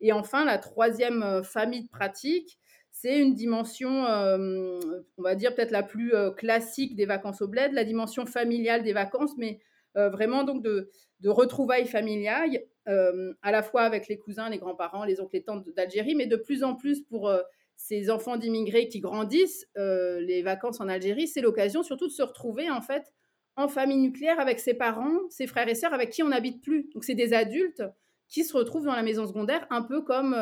Et 0.00 0.12
enfin, 0.12 0.44
la 0.44 0.58
troisième 0.58 1.22
euh, 1.22 1.42
famille 1.42 1.84
de 1.84 1.88
pratiques, 1.88 2.58
c'est 2.90 3.18
une 3.18 3.34
dimension, 3.34 4.04
on 4.04 5.22
va 5.22 5.34
dire 5.34 5.52
peut-être 5.56 5.72
la 5.72 5.82
plus 5.82 6.12
classique 6.36 6.94
des 6.94 7.06
vacances 7.06 7.42
au 7.42 7.48
bled, 7.48 7.72
la 7.72 7.82
dimension 7.82 8.24
familiale 8.24 8.84
des 8.84 8.92
vacances, 8.92 9.32
mais 9.36 9.58
vraiment 9.96 10.44
donc 10.44 10.62
de, 10.62 10.92
de 11.18 11.28
retrouvailles 11.28 11.88
familiales, 11.88 12.56
à 12.86 13.50
la 13.50 13.62
fois 13.64 13.82
avec 13.82 14.06
les 14.06 14.16
cousins, 14.16 14.48
les 14.48 14.58
grands-parents, 14.58 15.02
les 15.04 15.20
oncles 15.20 15.38
et 15.38 15.42
tantes 15.42 15.68
d'Algérie, 15.74 16.14
mais 16.14 16.28
de 16.28 16.36
plus 16.36 16.62
en 16.62 16.76
plus 16.76 17.00
pour 17.00 17.36
ces 17.74 18.10
enfants 18.10 18.36
d'immigrés 18.36 18.86
qui 18.86 19.00
grandissent, 19.00 19.66
les 19.74 20.42
vacances 20.44 20.80
en 20.80 20.88
Algérie, 20.88 21.26
c'est 21.26 21.40
l'occasion 21.40 21.82
surtout 21.82 22.06
de 22.06 22.12
se 22.12 22.22
retrouver 22.22 22.70
en 22.70 22.80
fait 22.80 23.12
en 23.56 23.68
famille 23.68 23.98
nucléaire 23.98 24.40
avec 24.40 24.60
ses 24.60 24.74
parents, 24.74 25.18
ses 25.30 25.46
frères 25.46 25.68
et 25.68 25.74
sœurs 25.74 25.94
avec 25.94 26.10
qui 26.10 26.22
on 26.22 26.28
n'habite 26.28 26.62
plus. 26.62 26.90
Donc 26.94 27.04
c'est 27.04 27.14
des 27.14 27.34
adultes 27.34 27.82
qui 28.28 28.44
se 28.44 28.56
retrouvent 28.56 28.84
dans 28.84 28.94
la 28.94 29.02
maison 29.02 29.26
secondaire, 29.26 29.66
un 29.70 29.82
peu 29.82 30.02
comme 30.02 30.34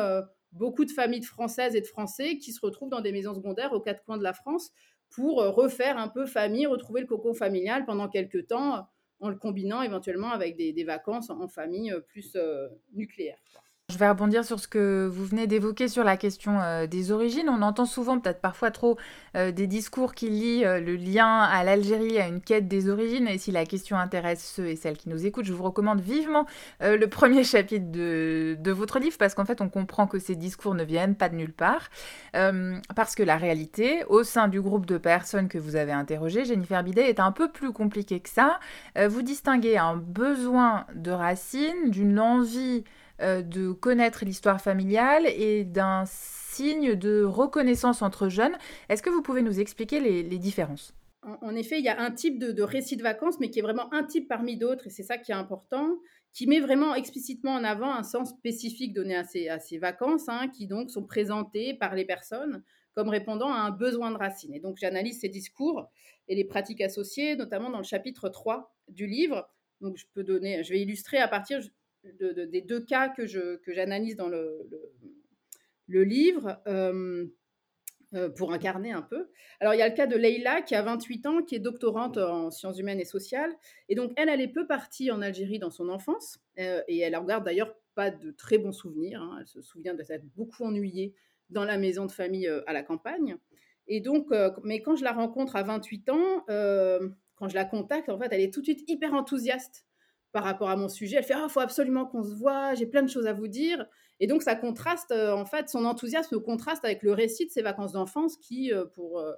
beaucoup 0.53 0.85
de 0.85 0.91
familles 0.91 1.19
de 1.19 1.25
Françaises 1.25 1.75
et 1.75 1.81
de 1.81 1.87
Français 1.87 2.37
qui 2.37 2.53
se 2.53 2.61
retrouvent 2.61 2.89
dans 2.89 3.01
des 3.01 3.11
maisons 3.11 3.33
secondaires 3.33 3.73
aux 3.73 3.81
quatre 3.81 4.03
coins 4.03 4.17
de 4.17 4.23
la 4.23 4.33
France 4.33 4.71
pour 5.09 5.41
euh, 5.41 5.49
refaire 5.49 5.97
un 5.97 6.07
peu 6.07 6.25
famille, 6.25 6.65
retrouver 6.65 7.01
le 7.01 7.07
cocon 7.07 7.33
familial 7.33 7.85
pendant 7.85 8.07
quelques 8.07 8.47
temps, 8.47 8.87
en 9.19 9.29
le 9.29 9.35
combinant 9.35 9.81
éventuellement 9.81 10.31
avec 10.31 10.55
des, 10.57 10.83
vacances 10.83 11.29
en 11.29 11.47
famille 11.47 11.91
euh, 11.91 12.01
plus 12.01 12.35
euh, 12.35 12.67
nucléaires. 12.93 13.37
Je 13.93 13.99
vais 13.99 14.09
rebondir 14.09 14.43
sur 14.43 14.59
ce 14.59 14.67
que 14.67 15.07
vous 15.07 15.23
venez 15.23 15.45
d'évoquer 15.45 15.87
sur 15.87 16.03
la 16.03 16.17
question 16.17 16.59
euh, 16.59 16.87
des 16.87 17.11
origines. 17.11 17.47
On 17.47 17.61
entend 17.61 17.85
souvent, 17.85 18.17
peut-être 18.17 18.41
parfois 18.41 18.71
trop, 18.71 18.97
euh, 19.35 19.51
des 19.51 19.67
discours 19.67 20.15
qui 20.15 20.29
lient 20.29 20.65
euh, 20.65 20.79
le 20.79 20.95
lien 20.95 21.41
à 21.41 21.63
l'Algérie 21.63 22.17
à 22.17 22.27
une 22.27 22.41
quête 22.41 22.67
des 22.67 22.89
origines. 22.89 23.27
Et 23.27 23.37
si 23.37 23.51
la 23.51 23.67
question 23.67 23.95
intéresse 23.95 24.51
ceux 24.55 24.65
et 24.65 24.75
celles 24.75 24.97
qui 24.97 25.09
nous 25.09 25.27
écoutent, 25.27 25.45
je 25.45 25.53
vous 25.53 25.61
recommande 25.61 26.01
vivement 26.01 26.47
le 26.81 27.05
premier 27.05 27.43
chapitre 27.43 27.91
de, 27.91 28.57
de 28.59 28.71
votre 28.71 28.97
livre, 28.97 29.15
parce 29.19 29.35
qu'en 29.35 29.45
fait, 29.45 29.61
on 29.61 29.69
comprend 29.69 30.07
que 30.07 30.17
ces 30.17 30.35
discours 30.35 30.73
ne 30.73 30.83
viennent 30.83 31.15
pas 31.15 31.29
de 31.29 31.35
nulle 31.35 31.53
part. 31.53 31.91
parce 32.95 33.13
que 33.13 33.21
la 33.21 33.37
réalité, 33.37 34.03
au 34.07 34.23
sein 34.23 34.47
du 34.47 34.59
groupe 34.59 34.87
de 34.87 34.97
personnes 34.97 35.49
que 35.49 35.59
vous 35.59 35.75
avez 35.75 35.91
interrogé, 35.91 36.45
Jennifer 36.45 36.83
Bidet, 36.83 37.09
est 37.09 37.19
un 37.19 37.31
peu 37.31 37.51
plus 37.51 37.71
compliquée 37.71 38.21
que 38.21 38.29
ça. 38.29 38.59
vous 38.97 39.21
distinguez 39.21 39.77
un 39.77 39.97
besoin 39.97 40.87
de 40.95 41.11
racines, 41.11 41.91
d'une 41.91 42.19
envie 42.19 42.83
de 43.19 43.71
connaître 43.71 44.25
l'histoire 44.25 44.59
familiale 44.59 45.27
et 45.27 45.63
d'un 45.63 46.03
signe 46.53 46.95
de 46.95 47.23
reconnaissance 47.23 48.01
entre 48.01 48.29
jeunes. 48.29 48.55
Est-ce 48.89 49.01
que 49.01 49.09
vous 49.09 49.21
pouvez 49.21 49.41
nous 49.41 49.59
expliquer 49.59 49.99
les, 49.99 50.37
différences? 50.37 50.93
En, 51.23 51.55
effet, 51.55 51.79
il 51.79 51.85
y 51.85 51.89
a 51.89 51.99
un 51.99 52.11
type 52.11 52.37
de, 52.37 52.61
récit 52.61 52.97
de 52.97 53.03
vacances, 53.03 53.39
mais 53.39 53.49
qui 53.49 53.59
est 53.59 53.63
vraiment 53.63 53.91
un 53.93 54.03
type 54.03 54.27
parmi 54.27 54.57
d'autres, 54.57 54.87
et 54.87 54.89
c'est 54.89 55.03
ça 55.03 55.17
qui 55.17 55.31
est 55.31 55.35
important, 55.35 55.97
qui 56.33 56.47
met 56.47 56.59
vraiment 56.59 56.95
explicitement 56.95 57.53
en 57.53 57.63
avant 57.63 57.93
un 57.93 58.03
sens 58.03 58.29
spécifique 58.29 58.93
donné 58.93 59.15
à 59.15 59.23
ces, 59.23 59.77
vacances, 59.77 60.27
hein, 60.27 60.47
qui 60.49 60.67
donc 60.67 60.91
sont 60.91 61.05
présentées 61.05 61.73
par 61.73 61.95
les 61.95 62.05
personnes 62.05 62.63
comme 62.93 63.09
répondant 63.09 63.51
à 63.51 63.57
un 63.57 63.71
besoin 63.71 64.11
de 64.11 64.17
racines. 64.17 64.53
Et 64.53 64.59
donc 64.59 64.77
j'analyse 64.77 65.21
ces 65.21 65.29
discours 65.29 65.89
et 66.27 66.35
les 66.35 66.43
pratiques 66.43 66.81
associées, 66.81 67.35
notamment 67.35 67.71
dans 67.71 67.79
le 67.79 67.83
chapitre 67.83 68.29
3 68.29 68.71
du 68.87 69.07
livre. 69.07 69.49
Donc 69.81 69.97
je 69.97 70.05
peux 70.13 70.23
donner, 70.23 70.63
je 70.63 70.71
vais 70.71 70.79
illustrer 70.79 71.17
à 71.17 71.27
partir 71.27 71.59
des 72.03 72.61
deux 72.61 72.81
cas 72.81 73.09
que, 73.09 73.25
je, 73.25 73.57
que 73.57 73.73
j'analyse 73.73 74.15
dans 74.15 74.27
le, 74.27 74.69
le, 75.87 76.03
livre 76.03 76.61
euh, 76.67 77.25
euh, 78.13 78.29
pour 78.29 78.51
incarner 78.51 78.91
un 78.91 79.01
peu. 79.01 79.29
Alors, 79.59 79.73
il 79.73 79.77
y 79.77 79.81
a 79.81 79.87
le 79.87 79.95
cas 79.95 80.07
de 80.07 80.15
Leïla 80.15 80.61
qui 80.61 80.75
a 80.75 80.81
28 80.81 81.25
ans, 81.25 81.41
qui 81.43 81.55
est 81.55 81.59
doctorante 81.59 82.17
en 82.17 82.51
sciences 82.51 82.77
humaines 82.79 82.99
et 82.99 83.05
sociales. 83.05 83.53
Et 83.89 83.95
donc, 83.95 84.11
elle, 84.17 84.29
elle 84.29 84.41
est 84.41 84.47
peu 84.47 84.67
partie 84.67 85.11
en 85.11 85.21
Algérie 85.21 85.59
dans 85.59 85.71
son 85.71 85.89
enfance. 85.89 86.39
Euh, 86.59 86.81
et 86.87 86.99
elle 86.99 87.15
en 87.15 87.23
garde 87.23 87.45
d'ailleurs 87.45 87.73
pas 87.95 88.11
de 88.11 88.31
très 88.31 88.57
bons 88.57 88.73
souvenirs. 88.73 89.21
Hein. 89.21 89.37
Elle 89.39 89.47
se 89.47 89.61
souvient 89.61 89.93
de 89.93 90.03
s'être 90.03 90.25
beaucoup 90.35 90.63
ennuyée 90.63 91.13
dans 91.49 91.65
la 91.65 91.77
maison 91.77 92.05
de 92.05 92.11
famille 92.11 92.47
à 92.65 92.73
la 92.73 92.83
campagne. 92.83 93.37
Et 93.87 93.99
donc, 93.99 94.29
mais 94.63 94.81
quand 94.81 94.95
je 94.95 95.03
la 95.03 95.11
rencontre 95.11 95.55
à 95.55 95.61
28 95.61 96.09
ans, 96.09 96.45
quand 96.47 97.47
je 97.49 97.53
la 97.53 97.65
contacte, 97.65 98.09
en 98.09 98.17
fait, 98.17 98.29
elle 98.31 98.41
est 98.41 98.51
tout 98.51 98.61
de 98.61 98.65
suite 98.65 98.89
hyper 98.89 99.13
enthousiaste 99.13 99.85
par 100.33 100.43
rapport 100.43 100.69
à 100.69 100.75
mon 100.75 100.89
sujet. 100.89 101.17
Elle 101.17 101.23
fait 101.23 101.35
ah, 101.37 101.47
faut 101.47 101.61
absolument 101.61 102.05
qu'on 102.05 102.23
se 102.23 102.33
voit, 102.33 102.73
j'ai 102.73 102.87
plein 102.87 103.03
de 103.03 103.09
choses 103.09 103.27
à 103.27 103.33
vous 103.33 103.47
dire. 103.47 103.85
Et 104.19 104.27
donc, 104.27 104.41
ça 104.41 104.55
contraste, 104.55 105.11
euh, 105.11 105.31
en 105.31 105.45
fait, 105.45 105.69
son 105.69 105.85
enthousiasme 105.85 106.41
contraste 106.41 106.83
avec 106.83 107.03
le 107.03 107.13
récit 107.13 107.45
de 107.45 107.51
ses 107.51 107.61
vacances 107.61 107.93
d'enfance 107.93 108.37
qui, 108.37 108.73
euh, 108.73 108.85
pour, 108.85 109.19
euh, 109.19 109.31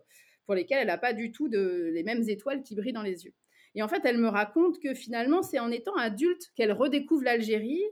pour 0.46 0.56
lesquelles 0.56 0.80
elle 0.80 0.88
n'a 0.88 0.98
pas 0.98 1.14
du 1.14 1.32
tout 1.32 1.48
les 1.48 2.04
mêmes 2.04 2.24
étoiles 2.30 2.64
qui 2.64 2.76
brillent 2.76 2.93
dans 2.93 3.02
les 3.02 3.26
yeux. 3.26 3.34
Et 3.76 3.84
en 3.84 3.89
fait, 3.89 4.02
elle 4.06 4.18
me 4.18 4.30
raconte 4.30 4.80
que 4.80 4.93
finalement, 4.93 5.43
c'est 5.43 5.60
en 5.60 5.70
étant 5.70 5.96
adulte 5.96 6.52
qu'elle 6.56 6.72
redécouvre 6.72 7.24
l'Algérie, 7.24 7.84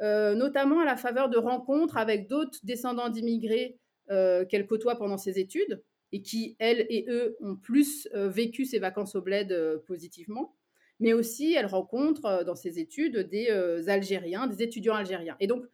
notamment 0.00 0.80
à 0.80 0.84
la 0.84 0.96
faveur 0.96 1.30
de 1.30 1.38
rencontres 1.38 1.96
avec 1.96 2.26
d'autres 2.26 2.58
descendants 2.64 3.08
d'immigrés 3.08 3.78
qu'elle 4.08 4.66
côtoie 4.66 4.96
pendant 4.96 5.16
ses 5.16 5.38
études 5.38 5.82
et 6.12 6.20
qui, 6.20 6.56
elles 6.58 6.84
et 6.90 7.06
eux, 7.08 7.36
ont 7.40 7.56
plus 7.56 8.08
vécu 8.12 8.64
ces 8.64 8.80
vacances 8.80 9.14
au 9.14 9.22
bled 9.22 9.80
positivement 9.86 10.56
mais 11.00 11.12
aussi 11.12 11.54
elle 11.54 11.66
rencontre 11.66 12.26
euh, 12.26 12.44
dans 12.44 12.54
ses 12.54 12.78
études 12.78 13.18
des 13.18 13.48
euh, 13.50 13.82
Algériens, 13.88 14.46
des 14.46 14.62
étudiants 14.62 14.94
algériens. 14.94 15.36
Et 15.40 15.46
donc, 15.46 15.64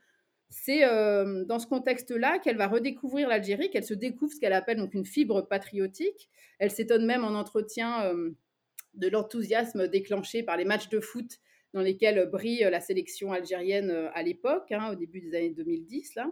c'est 0.48 0.84
euh, 0.84 1.44
dans 1.44 1.58
ce 1.58 1.66
contexte-là 1.66 2.38
qu'elle 2.38 2.56
va 2.56 2.68
redécouvrir 2.68 3.28
l'Algérie, 3.28 3.68
qu'elle 3.68 3.84
se 3.84 3.94
découvre 3.94 4.32
ce 4.32 4.40
qu'elle 4.40 4.52
appelle 4.52 4.78
donc 4.78 4.94
une 4.94 5.04
fibre 5.04 5.42
patriotique. 5.42 6.30
Elle 6.58 6.70
s'étonne 6.70 7.04
même 7.04 7.24
en 7.24 7.34
entretien 7.34 8.14
de 8.94 9.08
l'enthousiasme 9.08 9.88
déclenché 9.88 10.44
par 10.44 10.56
les 10.56 10.64
matchs 10.64 10.88
de 10.88 11.00
foot 11.00 11.38
dans 11.74 11.80
lesquels 11.80 12.30
brille 12.30 12.66
la 12.70 12.80
sélection 12.80 13.32
algérienne 13.32 13.90
à 14.14 14.22
l'époque, 14.22 14.70
hein, 14.70 14.92
au 14.92 14.94
début 14.94 15.20
des 15.20 15.34
années 15.34 15.50
2010. 15.50 16.14
Là. 16.14 16.30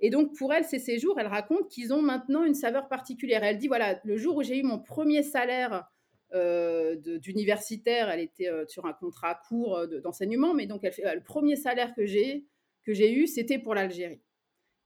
Et 0.00 0.10
donc, 0.10 0.36
pour 0.36 0.52
elle, 0.52 0.64
ces 0.64 0.80
séjours, 0.80 1.18
elle 1.20 1.28
raconte 1.28 1.68
qu'ils 1.70 1.94
ont 1.94 2.02
maintenant 2.02 2.44
une 2.44 2.54
saveur 2.54 2.88
particulière. 2.88 3.44
Elle 3.44 3.58
dit, 3.58 3.68
voilà, 3.68 4.00
le 4.04 4.16
jour 4.16 4.36
où 4.36 4.42
j'ai 4.42 4.58
eu 4.58 4.64
mon 4.64 4.80
premier 4.80 5.22
salaire 5.22 5.88
d'universitaire, 6.32 8.10
elle 8.10 8.20
était 8.20 8.48
euh, 8.48 8.66
sur 8.66 8.86
un 8.86 8.92
contrat 8.92 9.40
court 9.48 9.76
euh, 9.76 10.00
d'enseignement, 10.00 10.54
mais 10.54 10.66
donc 10.66 10.82
elle 10.84 11.14
le 11.14 11.22
premier 11.22 11.56
salaire 11.56 11.94
que 11.94 12.06
j'ai 12.06 12.46
que 12.84 12.92
j'ai 12.92 13.12
eu, 13.12 13.26
c'était 13.26 13.58
pour 13.58 13.74
l'Algérie. 13.74 14.20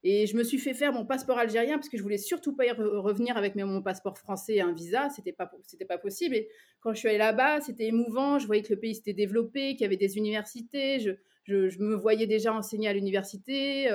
Et 0.03 0.27
je 0.27 0.37
me 0.37 0.43
suis 0.43 0.59
fait 0.59 0.73
faire 0.73 0.93
mon 0.93 1.05
passeport 1.05 1.37
algérien 1.37 1.75
parce 1.75 1.89
que 1.89 1.97
je 1.97 2.03
voulais 2.03 2.17
surtout 2.17 2.55
pas 2.55 2.65
y 2.65 2.71
revenir 2.71 3.35
avec 3.35 3.55
mon 3.55 3.81
passeport 3.81 4.17
français 4.17 4.55
et 4.55 4.61
un 4.61 4.71
visa, 4.71 5.09
c'était 5.09 5.33
pas 5.33 5.51
c'était 5.63 5.85
pas 5.85 5.97
possible. 5.97 6.35
Et 6.35 6.49
quand 6.79 6.93
je 6.93 6.99
suis 6.99 7.09
allée 7.09 7.17
là-bas, 7.17 7.59
c'était 7.59 7.87
émouvant. 7.87 8.39
Je 8.39 8.45
voyais 8.47 8.61
que 8.61 8.73
le 8.73 8.79
pays 8.79 8.95
s'était 8.95 9.13
développé, 9.13 9.71
qu'il 9.71 9.81
y 9.81 9.85
avait 9.85 9.97
des 9.97 10.17
universités. 10.17 10.99
Je, 11.01 11.11
je, 11.43 11.79
me 11.79 11.95
voyais 11.95 12.27
déjà 12.27 12.53
enseigner 12.53 12.87
à 12.87 12.93
l'université 12.93 13.89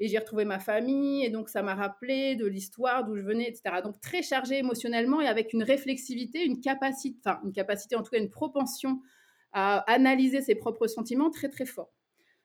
et 0.00 0.08
j'ai 0.08 0.18
retrouvé 0.18 0.44
ma 0.44 0.58
famille 0.58 1.24
et 1.24 1.30
donc 1.30 1.48
ça 1.48 1.62
m'a 1.62 1.74
rappelé 1.74 2.36
de 2.36 2.46
l'histoire 2.46 3.04
d'où 3.04 3.16
je 3.16 3.22
venais, 3.22 3.48
etc. 3.48 3.76
Donc 3.82 4.00
très 4.00 4.22
chargé 4.22 4.58
émotionnellement 4.58 5.20
et 5.20 5.26
avec 5.26 5.52
une 5.52 5.62
réflexivité, 5.62 6.44
une 6.44 6.60
capacité, 6.60 7.18
enfin 7.24 7.40
une 7.44 7.52
capacité 7.52 7.96
en 7.96 8.02
tout 8.02 8.10
cas 8.10 8.18
une 8.18 8.30
propension 8.30 9.00
à 9.52 9.78
analyser 9.92 10.40
ses 10.40 10.54
propres 10.54 10.86
sentiments 10.86 11.30
très 11.30 11.48
très 11.48 11.66
fort. 11.66 11.92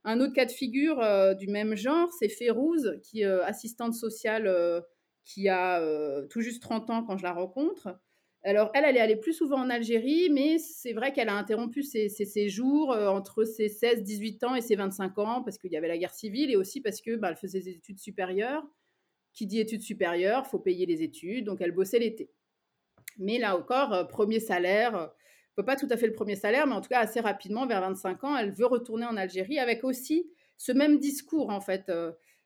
Un 0.06 0.20
autre 0.20 0.34
cas 0.34 0.46
de 0.46 0.52
figure 0.52 1.00
euh, 1.02 1.34
du 1.34 1.48
même 1.48 1.76
genre, 1.76 2.12
c'est 2.20 2.28
Férouz, 2.28 3.00
qui 3.04 3.22
est 3.22 3.26
euh, 3.26 3.46
assistante 3.46 3.94
sociale 3.94 4.48
euh, 4.48 4.82
qui 5.24 5.48
a 5.48 5.82
tout 6.30 6.42
juste 6.42 6.62
30 6.62 6.90
ans 6.90 7.04
quand 7.04 7.16
je 7.16 7.24
la 7.24 7.32
rencontre 7.32 7.98
alors, 8.46 8.72
elle, 8.74 8.84
elle 8.86 8.98
est 8.98 9.00
allée 9.00 9.16
plus 9.16 9.32
souvent 9.32 9.58
en 9.60 9.70
Algérie, 9.70 10.30
mais 10.30 10.58
c'est 10.58 10.92
vrai 10.92 11.14
qu'elle 11.14 11.30
a 11.30 11.36
interrompu 11.36 11.82
ses, 11.82 12.10
séjours 12.10 12.92
euh, 12.92 13.08
entre 13.08 13.46
ses 13.46 13.70
16, 13.70 14.04
18 14.04 14.44
ans 14.44 14.56
et 14.56 14.62
ses 14.62 14.76
25 14.76 15.18
ans, 15.20 15.44
parce 15.44 15.58
qu'il 15.58 15.72
y 15.72 15.78
avait 15.78 15.88
la 15.88 15.98
guerre 15.98 16.14
civile 16.14 16.52
et 16.52 16.58
aussi 16.58 16.82
parce 16.82 17.00
qu'elle 17.00 17.18
bah, 17.18 17.36
faisait 17.36 17.62
des 17.62 17.70
études 17.70 18.00
supérieures. 18.00 18.64
Qui 19.34 19.48
dit 19.48 19.60
études 19.60 19.82
supérieures, 19.82 20.46
faut 20.46 20.60
payer 20.60 20.86
les 20.86 21.02
études, 21.02 21.46
donc 21.46 21.60
elle 21.62 21.72
bossait 21.72 21.98
l'été. 21.98 22.30
Mais 23.18 23.40
là 23.40 23.58
encore, 23.58 23.94
euh, 23.94 24.04
premier 24.04 24.40
salaire, 24.40 25.12
euh, 25.58 25.64
pas 25.64 25.76
tout 25.76 25.88
à 25.90 25.98
fait 25.98 26.06
le 26.06 26.14
premier 26.14 26.36
salaire, 26.36 26.68
mais 26.68 26.74
en 26.74 26.82
tout 26.82 26.90
cas 26.90 27.00
assez 27.00 27.22
rapidement, 27.22 27.66
vers 27.66 27.82
25 27.82 28.24
ans, 28.26 28.38
elle 28.38 28.52
veut 28.52 28.66
retourner 28.66 29.06
en 29.06 29.16
Algérie 29.18 29.58
avec 29.58 29.84
aussi 29.84 30.30
ce 30.58 30.72
même 30.72 31.00
discours, 31.00 31.50
en 31.50 31.62
fait, 31.62 31.92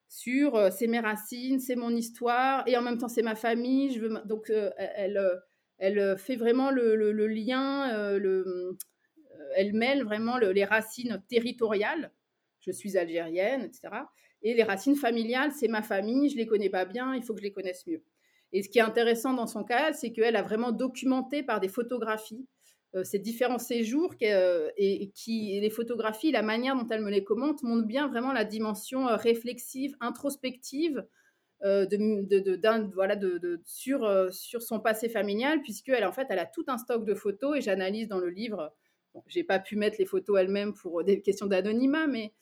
sur 0.07 0.71
c'est 0.71 0.87
mes 0.87 0.99
racines, 0.99 1.59
c'est 1.59 1.75
mon 1.75 1.89
histoire, 1.89 2.65
et 2.67 2.77
en 2.77 2.81
même 2.81 2.97
temps 2.97 3.07
c'est 3.09 3.21
ma 3.21 3.35
famille. 3.35 4.01
Donc 4.25 4.49
elle 4.77 5.19
elle 5.78 5.99
euh, 5.99 6.17
fait 6.17 6.36
vraiment 6.36 6.71
le, 6.71 7.28
lien, 7.28 7.93
euh, 7.93 8.19
euh, 8.19 8.78
elle 9.55 9.73
mêle 9.73 10.03
vraiment 10.03 10.38
les 10.38 10.65
racines 10.65 11.23
territoriales. 11.30 12.11
Je 12.59 12.71
suis 12.71 12.97
algérienne, 12.97 13.61
etc. 13.61 13.89
Et 14.41 14.53
les 14.53 14.63
racines 14.63 14.95
familiales, 14.95 15.51
c'est 15.51 15.67
ma 15.67 15.82
famille, 15.82 16.30
je 16.30 16.38
les 16.38 16.45
connais 16.45 16.69
pas 16.69 16.86
bien, 16.86 17.15
il 17.15 17.23
faut 17.23 17.34
que 17.34 17.39
je 17.39 17.45
les 17.45 17.53
connaisse 17.53 17.86
mieux. 17.88 18.03
Et 18.53 18.63
ce 18.63 18.69
qui 18.69 18.80
est 18.80 18.84
intéressant 18.84 19.34
dans 19.34 19.47
son 19.47 19.63
cas, 19.63 19.93
c'est 19.93 20.11
qu'elle 20.11 20.36
a 20.36 20.41
vraiment 20.41 20.71
documenté 20.71 21.43
par 21.43 21.59
des 21.59 21.69
photographies 21.69 22.47
ces 23.03 23.19
différents 23.19 23.59
séjours 23.59 24.15
et, 24.21 25.11
qui 25.13 25.59
les 25.59 25.69
photographies, 25.69 26.32
la 26.32 26.41
manière 26.41 26.75
dont 26.75 26.88
elle 26.89 27.01
me 27.01 27.11
les 27.11 27.23
commente 27.23 27.61
montre 27.61 27.86
bien 27.86 28.07
vraiment 28.07 28.32
la 28.34 28.43
dimension 28.43 29.05
réflexive, 29.05 29.95
introspective 29.99 31.05
euh, 31.64 31.86
de, 31.86 32.93
voilà, 32.93 33.16
de, 33.16 33.62
sur, 33.66 34.03
euh, 34.03 34.30
sur 34.32 34.62
son 34.62 34.80
passé 34.80 35.10
familial, 35.10 35.62
puisqu'elle, 35.62 36.05
en 36.05 36.12
fait, 36.12 36.28
elle 36.30 36.39
a 36.39 36.45
tout 36.45 36.66
un 36.68 36.78
stock 36.78 37.05
de 37.05 37.16
photos 37.16 37.58
et 37.58 37.62
j'analyse 37.62 38.08
dans 38.08 38.20
le 38.20 38.30
livre. 38.30 38.74
Bon, 39.14 39.24
j'ai 39.28 39.43
pas 39.43 39.60
pu 39.60 39.76
mettre 39.76 39.97
les 39.99 40.05
photos 40.05 40.39
elles-mêmes 40.39 40.74
pour 40.74 41.03
des 41.03 41.22
questions 41.22 41.47
d'anonymat, 41.47 42.08
mais 42.08 42.34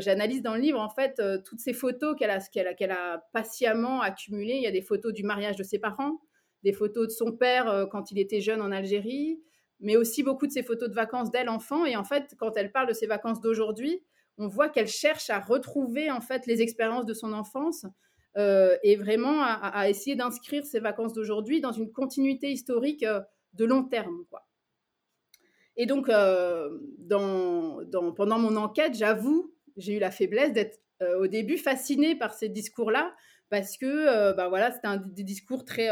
j'analyse 0.00 0.42
dans 0.42 0.54
le 0.54 0.60
livre 0.60 0.80
en 0.80 0.88
fait 0.88 1.22
toutes 1.44 1.60
ces 1.60 1.72
photos 1.72 2.16
qu'elle 2.18 2.30
a, 2.30 2.40
qu'elle 2.40 2.90
a, 2.90 3.14
a 3.14 3.18
patiemment 3.32 4.02
accumulées. 4.02 4.56
Il 4.56 4.62
y 4.62 4.66
a 4.66 4.72
des 4.72 4.82
photos 4.82 5.12
du 5.12 5.22
mariage 5.22 5.54
de 5.54 5.62
ses 5.62 5.78
parents, 5.78 6.20
des 6.64 6.72
photos 6.72 7.06
de 7.06 7.12
son 7.12 7.30
père 7.36 7.86
quand 7.92 8.10
il 8.10 8.18
était 8.18 8.40
jeune 8.40 8.60
en 8.60 8.72
Algérie, 8.72 9.40
mais 9.80 9.96
aussi 9.96 10.24
beaucoup 10.24 10.48
de 10.48 10.52
ses 10.52 10.64
photos 10.64 10.88
de 10.88 10.94
vacances 10.94 11.30
d'elle 11.30 11.48
enfant. 11.48 11.86
Et 11.86 11.96
en 11.96 12.04
fait, 12.04 12.34
quand 12.38 12.56
elle 12.56 12.72
parle 12.72 12.88
de 12.88 12.92
ses 12.92 13.06
vacances 13.06 13.40
d'aujourd'hui, 13.40 14.02
on 14.36 14.48
voit 14.48 14.68
qu'elle 14.68 14.88
cherche 14.88 15.30
à 15.30 15.40
retrouver 15.40 16.10
en 16.10 16.20
fait 16.20 16.46
les 16.46 16.62
expériences 16.62 17.06
de 17.06 17.14
son 17.14 17.32
enfance 17.32 17.84
euh, 17.84 17.88
et 18.82 18.96
vraiment 18.96 19.42
à, 19.42 19.88
essayer 19.88 20.16
d'inscrire 20.16 20.64
ses 20.64 20.80
vacances 20.80 21.12
d'aujourd'hui 21.12 21.60
dans 21.60 21.72
une 21.72 21.90
continuité 21.90 22.50
historique 22.50 23.02
euh, 23.02 23.20
de 23.54 23.64
long 23.64 23.84
terme. 23.84 24.24
Quoi. 24.30 24.46
Et 25.76 25.86
donc, 25.86 26.08
euh, 26.08 26.68
pendant 27.08 28.38
mon 28.38 28.56
enquête, 28.56 28.94
j'avoue, 28.94 29.54
j'ai 29.76 29.96
eu 29.96 29.98
la 29.98 30.10
faiblesse 30.10 30.52
d'être 30.52 30.78
au 31.20 31.28
début 31.28 31.58
fascinée 31.58 32.16
par 32.16 32.34
ces 32.34 32.48
discours-là 32.48 33.14
parce 33.50 33.76
que 33.76 34.34
bah 34.34 34.48
voilà, 34.48 34.72
c'était 34.72 34.88
un 34.88 34.96
des 34.96 35.22
discours 35.22 35.64
très 35.64 35.88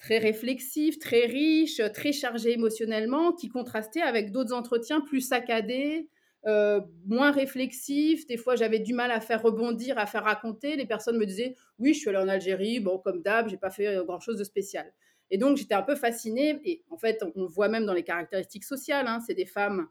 très 0.00 0.18
réflexif, 0.18 0.98
très 0.98 1.26
riche, 1.26 1.80
très 1.92 2.12
chargé 2.12 2.52
émotionnellement, 2.52 3.32
qui 3.32 3.48
contrastait 3.48 4.00
avec 4.00 4.32
d'autres 4.32 4.54
entretiens 4.54 5.00
plus 5.00 5.20
saccadés, 5.20 6.08
euh, 6.46 6.80
moins 7.06 7.30
réflexifs. 7.30 8.26
Des 8.26 8.36
fois, 8.36 8.56
j'avais 8.56 8.78
du 8.78 8.94
mal 8.94 9.10
à 9.10 9.20
faire 9.20 9.42
rebondir, 9.42 9.98
à 9.98 10.06
faire 10.06 10.24
raconter. 10.24 10.76
Les 10.76 10.86
personnes 10.86 11.18
me 11.18 11.26
disaient 11.26 11.54
Oui, 11.78 11.94
je 11.94 12.00
suis 12.00 12.08
allée 12.08 12.18
en 12.18 12.28
Algérie, 12.28 12.80
bon, 12.80 12.98
comme 12.98 13.22
d'hab, 13.22 13.48
j'ai 13.48 13.56
pas 13.56 13.70
fait 13.70 13.86
euh, 13.86 14.04
grand-chose 14.04 14.38
de 14.38 14.44
spécial. 14.44 14.92
Et 15.30 15.38
donc, 15.38 15.56
j'étais 15.56 15.74
un 15.74 15.82
peu 15.82 15.96
fascinée. 15.96 16.60
Et 16.64 16.82
en 16.90 16.98
fait, 16.98 17.22
on 17.34 17.46
voit 17.46 17.68
même 17.68 17.86
dans 17.86 17.94
les 17.94 18.04
caractéristiques 18.04 18.64
sociales, 18.64 19.06
hein, 19.06 19.20
c'est 19.26 19.34
des 19.34 19.46
femmes 19.46 19.88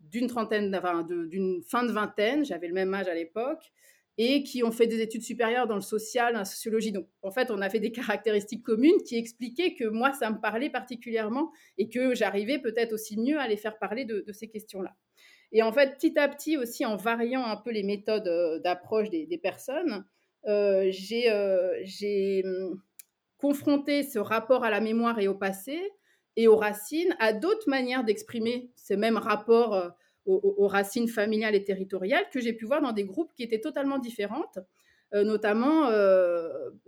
d'une 0.00 0.26
trentaine, 0.26 0.70
d'une 1.28 1.62
fin 1.62 1.84
de 1.84 1.92
vingtaine, 1.92 2.44
j'avais 2.44 2.68
le 2.68 2.74
même 2.74 2.92
âge 2.92 3.08
à 3.08 3.14
l'époque, 3.14 3.72
et 4.16 4.44
qui 4.44 4.62
ont 4.62 4.70
fait 4.70 4.86
des 4.86 5.00
études 5.00 5.22
supérieures 5.22 5.66
dans 5.66 5.74
le 5.74 5.80
social, 5.80 6.34
la 6.34 6.44
sociologie. 6.44 6.92
Donc, 6.92 7.08
en 7.22 7.30
fait, 7.30 7.50
on 7.50 7.60
a 7.60 7.68
fait 7.68 7.80
des 7.80 7.90
caractéristiques 7.90 8.62
communes 8.62 9.02
qui 9.04 9.16
expliquaient 9.16 9.74
que 9.74 9.84
moi, 9.84 10.12
ça 10.12 10.30
me 10.30 10.40
parlait 10.40 10.70
particulièrement 10.70 11.50
et 11.78 11.88
que 11.88 12.14
j'arrivais 12.14 12.58
peut-être 12.58 12.92
aussi 12.92 13.18
mieux 13.18 13.38
à 13.38 13.48
les 13.48 13.56
faire 13.56 13.78
parler 13.78 14.04
de, 14.04 14.24
ces 14.32 14.48
questions-là. 14.48 14.94
Et 15.54 15.62
en 15.62 15.72
fait, 15.72 15.94
petit 15.94 16.18
à 16.18 16.28
petit 16.28 16.56
aussi, 16.56 16.84
en 16.84 16.96
variant 16.96 17.44
un 17.44 17.56
peu 17.56 17.70
les 17.70 17.84
méthodes 17.84 18.26
euh, 18.26 18.58
d'approche 18.58 19.08
des, 19.08 19.38
personnes, 19.38 20.04
euh, 20.48 20.88
j'ai 20.90 21.30
euh, 21.30 21.80
hum, 22.44 22.82
confronté 23.38 24.02
ce 24.02 24.18
rapport 24.18 24.64
à 24.64 24.70
la 24.70 24.80
mémoire 24.80 25.20
et 25.20 25.28
au 25.28 25.34
passé 25.34 25.80
et 26.36 26.48
aux 26.48 26.56
racines 26.56 27.14
à 27.20 27.32
d'autres 27.32 27.68
manières 27.68 28.02
d'exprimer 28.02 28.72
ces 28.74 28.96
mêmes 28.96 29.16
rapports 29.16 29.92
aux, 30.26 30.66
racines 30.66 31.06
familiales 31.06 31.54
et 31.54 31.62
territoriales 31.62 32.24
que 32.32 32.40
j'ai 32.40 32.54
pu 32.54 32.64
voir 32.64 32.80
dans 32.80 32.92
des 32.92 33.04
groupes 33.04 33.32
qui 33.36 33.44
étaient 33.44 33.60
totalement 33.60 33.98
différentes. 33.98 34.58
Notamment, 35.12 35.90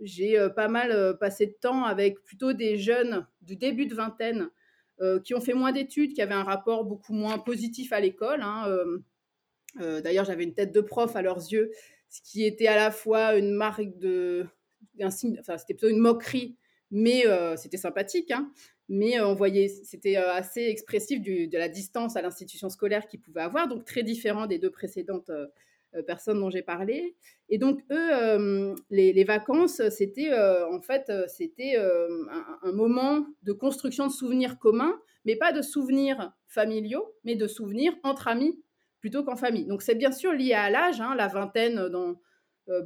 j'ai 0.01 0.49
pas 0.53 0.67
mal 0.67 1.17
passé 1.19 1.45
de 1.45 1.55
temps 1.61 1.85
avec 1.85 2.21
plutôt 2.23 2.51
des 2.51 2.77
jeunes 2.77 3.25
du 3.41 3.55
début 3.55 3.85
de 3.85 3.95
vingtaine 3.95 4.49
qui 5.23 5.35
ont 5.35 5.41
fait 5.41 5.53
moins 5.53 5.71
d'études, 5.71 6.13
qui 6.13 6.21
avaient 6.21 6.33
un 6.33 6.43
rapport 6.43 6.85
beaucoup 6.85 7.13
moins 7.13 7.37
positif 7.37 7.93
à 7.93 7.99
l'école. 7.99 8.41
Hein, 8.41 8.65
d'ailleurs, 9.75 10.25
j'avais 10.25 10.43
une 10.43 10.53
tête 10.53 10.73
de 10.73 10.81
prof 10.81 11.15
à 11.15 11.21
leurs 11.21 11.37
yeux, 11.37 11.71
ce 12.09 12.21
qui 12.21 12.45
était 12.45 12.67
à 12.67 12.75
la 12.75 12.91
fois 12.91 13.35
une 13.35 13.53
marque 13.53 13.97
de, 13.97 14.45
un 14.99 15.11
signe, 15.11 15.37
enfin 15.39 15.57
c'était 15.57 15.73
plutôt 15.75 15.89
une 15.89 15.99
moquerie, 15.99 16.57
mais 16.89 17.25
c'était 17.57 17.77
sympathique. 17.77 18.31
Hein 18.31 18.51
mais 18.89 19.19
euh, 19.19 19.27
on 19.27 19.33
voyait, 19.33 19.67
c'était 19.67 20.17
euh, 20.17 20.33
assez 20.33 20.61
expressif 20.61 21.21
de 21.21 21.57
la 21.57 21.69
distance 21.69 22.15
à 22.15 22.21
l'institution 22.21 22.69
scolaire 22.69 23.07
qu'ils 23.07 23.19
pouvaient 23.19 23.41
avoir, 23.41 23.67
donc 23.67 23.85
très 23.85 24.03
différent 24.03 24.47
des 24.47 24.59
deux 24.59 24.71
précédentes 24.71 25.29
euh, 25.29 25.47
personnes 26.05 26.39
dont 26.39 26.49
j'ai 26.49 26.61
parlé. 26.61 27.15
Et 27.49 27.57
donc 27.57 27.81
eux, 27.91 28.75
les, 28.89 29.23
vacances, 29.23 29.81
c'était 29.89 30.31
en 30.33 30.81
fait 30.81 31.11
c'était 31.27 31.77
un, 31.77 32.71
moment 32.71 33.25
de 33.43 33.53
construction 33.53 34.07
de 34.07 34.11
souvenirs 34.11 34.59
communs, 34.59 34.99
mais 35.25 35.35
pas 35.35 35.51
de 35.51 35.61
souvenirs 35.61 36.33
familiaux, 36.47 37.13
mais 37.23 37.35
de 37.35 37.47
souvenirs 37.47 37.93
entre 38.03 38.27
amis 38.27 38.61
plutôt 38.99 39.23
qu'en 39.23 39.35
famille. 39.35 39.65
Donc 39.65 39.81
c'est 39.81 39.95
bien 39.95 40.11
sûr 40.11 40.33
lié 40.33 40.53
à 40.53 40.69
l'âge, 40.69 41.01
hein, 41.01 41.15
la 41.15 41.27
vingtaine 41.27 41.87
dans 41.89 42.19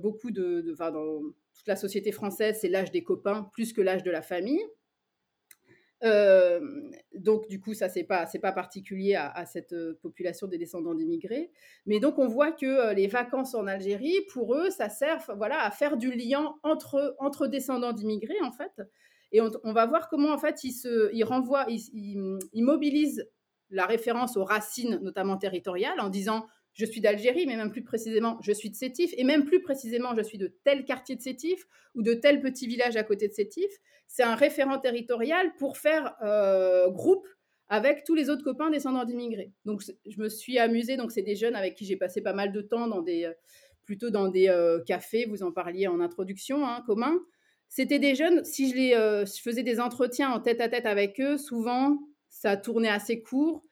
beaucoup 0.01 0.31
de 0.31 0.61
dans 0.77 1.21
toute 1.55 1.67
la 1.67 1.75
société 1.75 2.11
française, 2.11 2.57
c'est 2.61 2.69
l'âge 2.69 2.91
des 2.91 3.03
copains 3.03 3.49
plus 3.53 3.73
que 3.73 3.81
l'âge 3.81 4.03
de 4.03 4.11
la 4.11 4.21
famille. 4.21 4.61
Donc, 6.01 7.47
du 7.47 7.59
coup, 7.59 7.73
ça, 7.73 7.89
c'est 7.89 8.03
pas, 8.03 8.25
c'est 8.25 8.39
pas 8.39 8.51
particulier 8.51 9.15
à, 9.15 9.45
cette 9.45 9.75
population 10.01 10.47
des 10.47 10.57
descendants 10.57 10.95
d'immigrés. 10.95 11.51
Mais 11.85 11.99
donc, 11.99 12.17
on 12.17 12.27
voit 12.27 12.51
que 12.51 12.93
les 12.93 13.07
vacances 13.07 13.53
en 13.53 13.67
Algérie, 13.67 14.19
pour 14.33 14.55
eux, 14.55 14.69
ça 14.69 14.89
sert 14.89 15.31
voilà, 15.37 15.63
à 15.63 15.71
faire 15.71 15.97
du 15.97 16.11
lien 16.11 16.55
entre, 16.63 17.15
entre 17.19 17.47
descendants 17.47 17.93
d'immigrés, 17.93 18.41
en 18.43 18.51
fait. 18.51 18.81
Et 19.31 19.41
on, 19.41 19.73
va 19.73 19.85
voir 19.85 20.09
comment, 20.09 20.33
en 20.33 20.37
fait, 20.37 20.63
ils, 20.63 20.73
se, 20.73 21.13
ils 21.13 21.23
renvoient, 21.23 21.65
ils, 21.69 22.39
ils 22.51 22.63
mobilisent 22.63 23.29
la 23.69 23.85
référence 23.85 24.37
aux 24.37 24.43
racines, 24.43 24.99
notamment 25.01 25.37
territoriales, 25.37 25.99
en 25.99 26.09
disant 26.09 26.45
je 26.73 26.85
suis 26.85 27.01
d'Algérie, 27.01 27.45
mais 27.45 27.57
même 27.57 27.71
plus 27.71 27.83
précisément, 27.83 28.37
je 28.41 28.51
suis 28.51 28.69
de 28.69 28.75
Sétif, 28.75 29.13
et 29.17 29.23
même 29.23 29.45
plus 29.45 29.61
précisément, 29.61 30.15
je 30.15 30.21
suis 30.21 30.37
de 30.37 30.55
tel 30.63 30.85
quartier 30.85 31.15
de 31.15 31.21
Sétif 31.21 31.65
ou 31.95 32.01
de 32.01 32.13
tel 32.13 32.39
petit 32.39 32.67
village 32.67 32.95
à 32.95 33.03
côté 33.03 33.27
de 33.27 33.33
Sétif. 33.33 33.69
C'est 34.07 34.23
un 34.23 34.35
référent 34.35 34.79
territorial 34.79 35.53
pour 35.57 35.77
faire 35.77 36.15
euh, 36.23 36.89
groupe 36.89 37.27
avec 37.67 38.03
tous 38.03 38.15
les 38.15 38.29
autres 38.29 38.43
copains 38.43 38.69
descendants 38.69 39.05
d'immigrés. 39.05 39.51
Donc, 39.65 39.81
je 40.05 40.19
me 40.19 40.29
suis 40.29 40.59
amusée. 40.59 40.97
Donc, 40.97 41.11
c'est 41.11 41.21
des 41.21 41.35
jeunes 41.35 41.55
avec 41.55 41.75
qui 41.75 41.85
j'ai 41.85 41.95
passé 41.95 42.21
pas 42.21 42.33
mal 42.33 42.51
de 42.51 42.61
temps 42.61 42.87
dans 42.87 43.01
des, 43.01 43.25
euh, 43.25 43.33
plutôt 43.85 44.09
dans 44.09 44.27
des 44.27 44.49
euh, 44.49 44.81
cafés. 44.83 45.25
Vous 45.25 45.43
en 45.43 45.51
parliez 45.51 45.87
en 45.87 45.99
introduction, 45.99 46.65
hein, 46.65 46.83
commun. 46.85 47.19
C'était 47.67 47.99
des 47.99 48.15
jeunes. 48.15 48.43
Si 48.43 48.69
je 48.69 48.75
les, 48.75 48.91
je 49.25 49.41
faisais 49.41 49.63
des 49.63 49.79
entretiens 49.79 50.31
en 50.31 50.41
tête 50.41 50.59
à 50.59 50.67
tête 50.67 50.85
avec 50.85 51.21
eux, 51.21 51.37
souvent, 51.37 51.97
ça 52.27 52.57
tournait 52.57 52.89
assez 52.89 53.21
court 53.21 53.63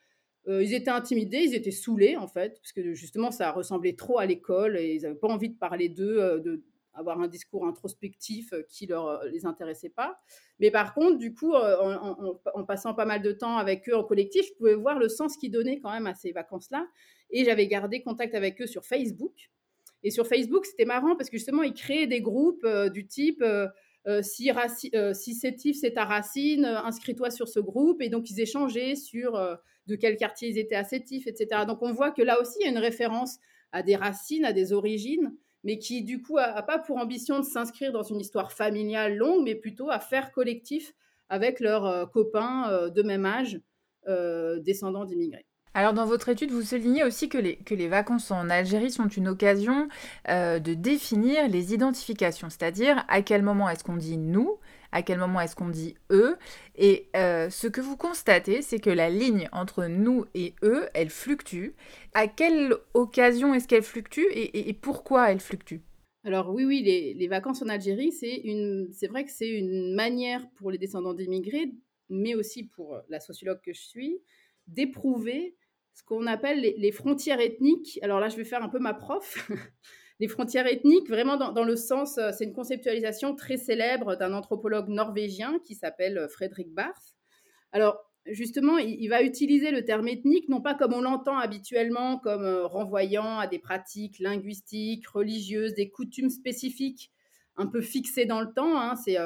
euh, 0.49 0.63
ils 0.63 0.73
étaient 0.73 0.89
intimidés, 0.89 1.43
ils 1.45 1.53
étaient 1.53 1.71
saoulés 1.71 2.17
en 2.17 2.27
fait, 2.27 2.59
parce 2.59 2.71
que 2.71 2.93
justement 2.93 3.29
ça 3.29 3.51
ressemblait 3.51 3.93
trop 3.93 4.17
à 4.17 4.25
l'école 4.25 4.77
et 4.77 4.95
ils 4.95 5.03
n'avaient 5.03 5.15
pas 5.15 5.27
envie 5.27 5.49
de 5.49 5.57
parler 5.57 5.89
d'eux, 5.89 6.19
euh, 6.19 6.39
de 6.39 6.63
avoir 6.95 7.21
un 7.21 7.27
discours 7.27 7.67
introspectif 7.67 8.51
euh, 8.51 8.63
qui 8.67 8.87
leur 8.87 9.23
les 9.25 9.45
intéressait 9.45 9.89
pas. 9.89 10.19
Mais 10.59 10.71
par 10.71 10.93
contre, 10.93 11.17
du 11.17 11.33
coup, 11.33 11.53
en, 11.53 12.63
passant 12.67 12.93
pas 12.93 13.05
mal 13.05 13.21
de 13.21 13.31
temps 13.31 13.57
avec 13.57 13.87
eux 13.87 13.95
en 13.95 14.03
collectif, 14.03 14.47
je 14.47 14.53
pouvais 14.55 14.73
voir 14.73 14.97
le 14.97 15.07
sens 15.07 15.37
qu'ils 15.37 15.51
donnaient 15.51 15.79
quand 15.79 15.91
même 15.91 16.07
à 16.07 16.15
ces 16.15 16.31
vacances-là. 16.31 16.87
Et 17.29 17.45
j'avais 17.45 17.67
gardé 17.67 18.01
contact 18.01 18.33
avec 18.33 18.59
eux 18.61 18.67
sur 18.67 18.83
Facebook. 18.83 19.51
Et 20.03 20.11
sur 20.11 20.27
Facebook, 20.27 20.65
c'était 20.65 20.85
marrant 20.85 21.15
parce 21.15 21.29
que 21.29 21.37
justement, 21.37 21.63
ils 21.63 21.73
créaient 21.73 22.07
des 22.07 22.21
groupes 22.21 22.67
du 22.91 23.05
type 23.07 23.43
si, 24.21 24.51
si 25.13 25.33
Sétif, 25.35 25.77
c'est 25.79 25.93
ta 25.93 26.05
racine, 26.05 26.65
inscris-toi 26.65 27.31
sur 27.31 27.47
ce 27.47 27.59
groupe. 27.59 28.01
Et 28.01 28.09
donc, 28.09 28.29
ils 28.29 28.39
échangeaient 28.39 28.95
sur 28.95 29.39
de 29.89 29.95
quel 29.95 30.15
quartier 30.15 30.49
ils 30.49 30.57
étaient 30.57 30.75
à 30.75 30.83
Sétif, 30.83 31.27
etc. 31.27 31.63
Donc 31.67 31.81
on 31.81 31.91
voit 31.91 32.11
que 32.11 32.21
là 32.21 32.39
aussi, 32.39 32.57
il 32.61 32.65
y 32.65 32.67
a 32.67 32.71
une 32.71 32.77
référence 32.77 33.37
à 33.71 33.83
des 33.83 33.95
racines, 33.95 34.45
à 34.45 34.53
des 34.53 34.71
origines, 34.71 35.33
mais 35.63 35.79
qui 35.79 36.03
du 36.03 36.21
coup 36.21 36.35
n'a 36.35 36.63
pas 36.63 36.79
pour 36.79 36.97
ambition 36.97 37.39
de 37.39 37.45
s'inscrire 37.45 37.91
dans 37.91 38.03
une 38.03 38.19
histoire 38.19 38.51
familiale 38.51 39.17
longue, 39.17 39.43
mais 39.43 39.55
plutôt 39.55 39.89
à 39.89 39.99
faire 39.99 40.31
collectif 40.31 40.93
avec 41.27 41.59
leurs 41.59 41.85
euh, 41.85 42.05
copains 42.05 42.69
euh, 42.71 42.89
de 42.89 43.03
même 43.03 43.25
âge, 43.25 43.59
euh, 44.07 44.59
descendants 44.59 45.05
d'immigrés. 45.05 45.45
Alors 45.73 45.93
dans 45.93 46.05
votre 46.05 46.29
étude, 46.29 46.51
vous 46.51 46.63
soulignez 46.63 47.03
aussi 47.03 47.29
que 47.29 47.37
les, 47.37 47.57
que 47.57 47.75
les 47.75 47.87
vacances 47.87 48.31
en 48.31 48.49
Algérie 48.49 48.91
sont 48.91 49.07
une 49.07 49.27
occasion 49.27 49.87
de 50.27 50.73
définir 50.73 51.47
les 51.47 51.73
identifications, 51.73 52.49
c'est-à-dire 52.49 53.05
à 53.07 53.21
quel 53.21 53.43
moment 53.43 53.69
est-ce 53.69 53.83
qu'on 53.83 53.97
dit 53.97 54.17
nous 54.17 54.59
à 54.91 55.01
quel 55.01 55.19
moment 55.19 55.41
est-ce 55.41 55.55
qu'on 55.55 55.69
dit 55.69 55.95
eux. 56.11 56.37
Et 56.75 57.07
euh, 57.15 57.49
ce 57.49 57.67
que 57.67 57.81
vous 57.81 57.97
constatez, 57.97 58.61
c'est 58.61 58.79
que 58.79 58.89
la 58.89 59.09
ligne 59.09 59.47
entre 59.51 59.85
nous 59.85 60.25
et 60.33 60.53
eux, 60.63 60.87
elle 60.93 61.09
fluctue. 61.09 61.69
À 62.13 62.27
quelle 62.27 62.73
occasion 62.93 63.53
est-ce 63.53 63.67
qu'elle 63.67 63.83
fluctue 63.83 64.25
et, 64.31 64.73
pourquoi 64.73 65.31
elle 65.31 65.39
fluctue? 65.39 65.77
Alors 66.23 66.53
oui, 66.53 66.65
oui, 66.65 66.81
les, 67.17 67.27
vacances 67.27 67.61
en 67.61 67.69
Algérie, 67.69 68.11
c'est 68.11 69.07
vrai 69.07 69.25
que 69.25 69.31
c'est 69.31 69.49
une 69.49 69.95
manière 69.95 70.49
pour 70.55 70.71
les 70.71 70.77
descendants 70.77 71.13
d'immigrés, 71.13 71.71
mais 72.09 72.35
aussi 72.35 72.63
pour 72.63 72.99
la 73.09 73.19
sociologue 73.19 73.61
que 73.63 73.73
je 73.73 73.81
suis, 73.81 74.19
d'éprouver 74.67 75.55
ce 75.99 76.03
qu'on 76.05 76.27
appelle 76.27 76.61
les, 76.61 76.91
frontières 76.91 77.41
ethniques. 77.41 77.99
Alors 78.01 78.21
là, 78.21 78.29
je 78.29 78.37
vais 78.37 78.45
faire 78.45 78.63
un 78.63 78.69
peu 78.69 78.79
ma 78.79 78.93
prof. 78.93 79.49
les 80.21 80.29
frontières 80.29 80.65
ethniques, 80.65 81.09
vraiment 81.09 81.35
dans, 81.35 81.63
le 81.63 81.75
sens, 81.75 82.17
euh, 82.17 82.31
c'est 82.31 82.45
une 82.45 82.53
conceptualisation 82.53 83.35
très 83.35 83.57
célèbre 83.57 84.15
d'un 84.15 84.33
anthropologue 84.33 84.87
norvégien 84.87 85.59
qui 85.65 85.75
s'appelle 85.75 86.17
euh, 86.17 86.27
Frédéric 86.29 86.73
Barth. 86.73 87.15
Alors, 87.73 87.97
justement, 88.25 88.77
il, 88.77 89.09
va 89.09 89.23
utiliser 89.23 89.71
le 89.71 89.83
terme 89.83 90.07
ethnique, 90.07 90.47
non 90.47 90.61
pas 90.61 90.73
comme 90.73 90.93
on 90.93 91.01
l'entend 91.01 91.37
habituellement, 91.37 92.17
comme 92.17 92.45
euh, 92.45 92.65
renvoyant 92.65 93.37
à 93.37 93.47
des 93.47 93.59
pratiques 93.59 94.19
linguistiques, 94.19 95.05
religieuses, 95.07 95.73
des 95.73 95.89
coutumes 95.89 96.29
spécifiques, 96.29 97.11
un 97.57 97.67
peu 97.67 97.81
fixées 97.81 98.25
dans 98.25 98.39
le 98.39 98.53
temps. 98.53 98.79
Hein. 98.79 98.95
c'est 98.95 99.17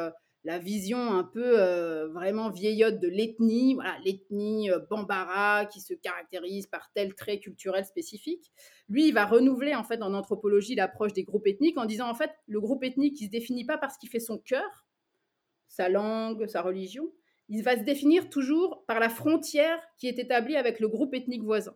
la 0.45 0.59
vision 0.59 0.97
un 0.97 1.23
peu 1.23 1.59
euh, 1.59 2.09
vraiment 2.09 2.49
vieillotte 2.49 2.99
de 2.99 3.07
l'ethnie, 3.07 3.77
l'ethnie 4.03 4.69
euh, 4.69 4.79
bambara 4.89 5.65
qui 5.65 5.79
se 5.79 5.93
caractérise 5.93 6.67
par 6.67 6.91
tel 6.93 7.15
trait 7.15 7.39
culturel 7.39 7.85
spécifique. 7.85 8.51
Lui, 8.89 9.07
il 9.07 9.13
va 9.13 9.25
renouveler 9.25 9.73
en 9.73 9.83
fait 9.83 10.01
en 10.01 10.13
anthropologie 10.13 10.75
l'approche 10.75 11.13
des 11.13 11.23
groupes 11.23 11.47
ethniques 11.47 11.77
en 11.77 11.85
disant 11.85 12.09
en 12.09 12.13
fait 12.13 12.31
le 12.47 12.59
groupe 12.59 12.83
ethnique 12.83 13.19
il 13.21 13.27
se 13.27 13.31
définit 13.31 13.65
pas 13.65 13.77
par 13.77 13.91
ce 13.91 13.97
qui 13.97 14.07
fait 14.07 14.19
son 14.19 14.37
cœur, 14.37 14.85
sa 15.69 15.87
langue, 15.87 16.45
sa 16.47 16.61
religion, 16.61 17.09
il 17.47 17.63
va 17.63 17.77
se 17.77 17.83
définir 17.83 18.29
toujours 18.29 18.83
par 18.85 18.99
la 18.99 19.09
frontière 19.09 19.79
qui 19.97 20.07
est 20.07 20.19
établie 20.19 20.57
avec 20.57 20.79
le 20.79 20.89
groupe 20.89 21.13
ethnique 21.13 21.43
voisin. 21.43 21.75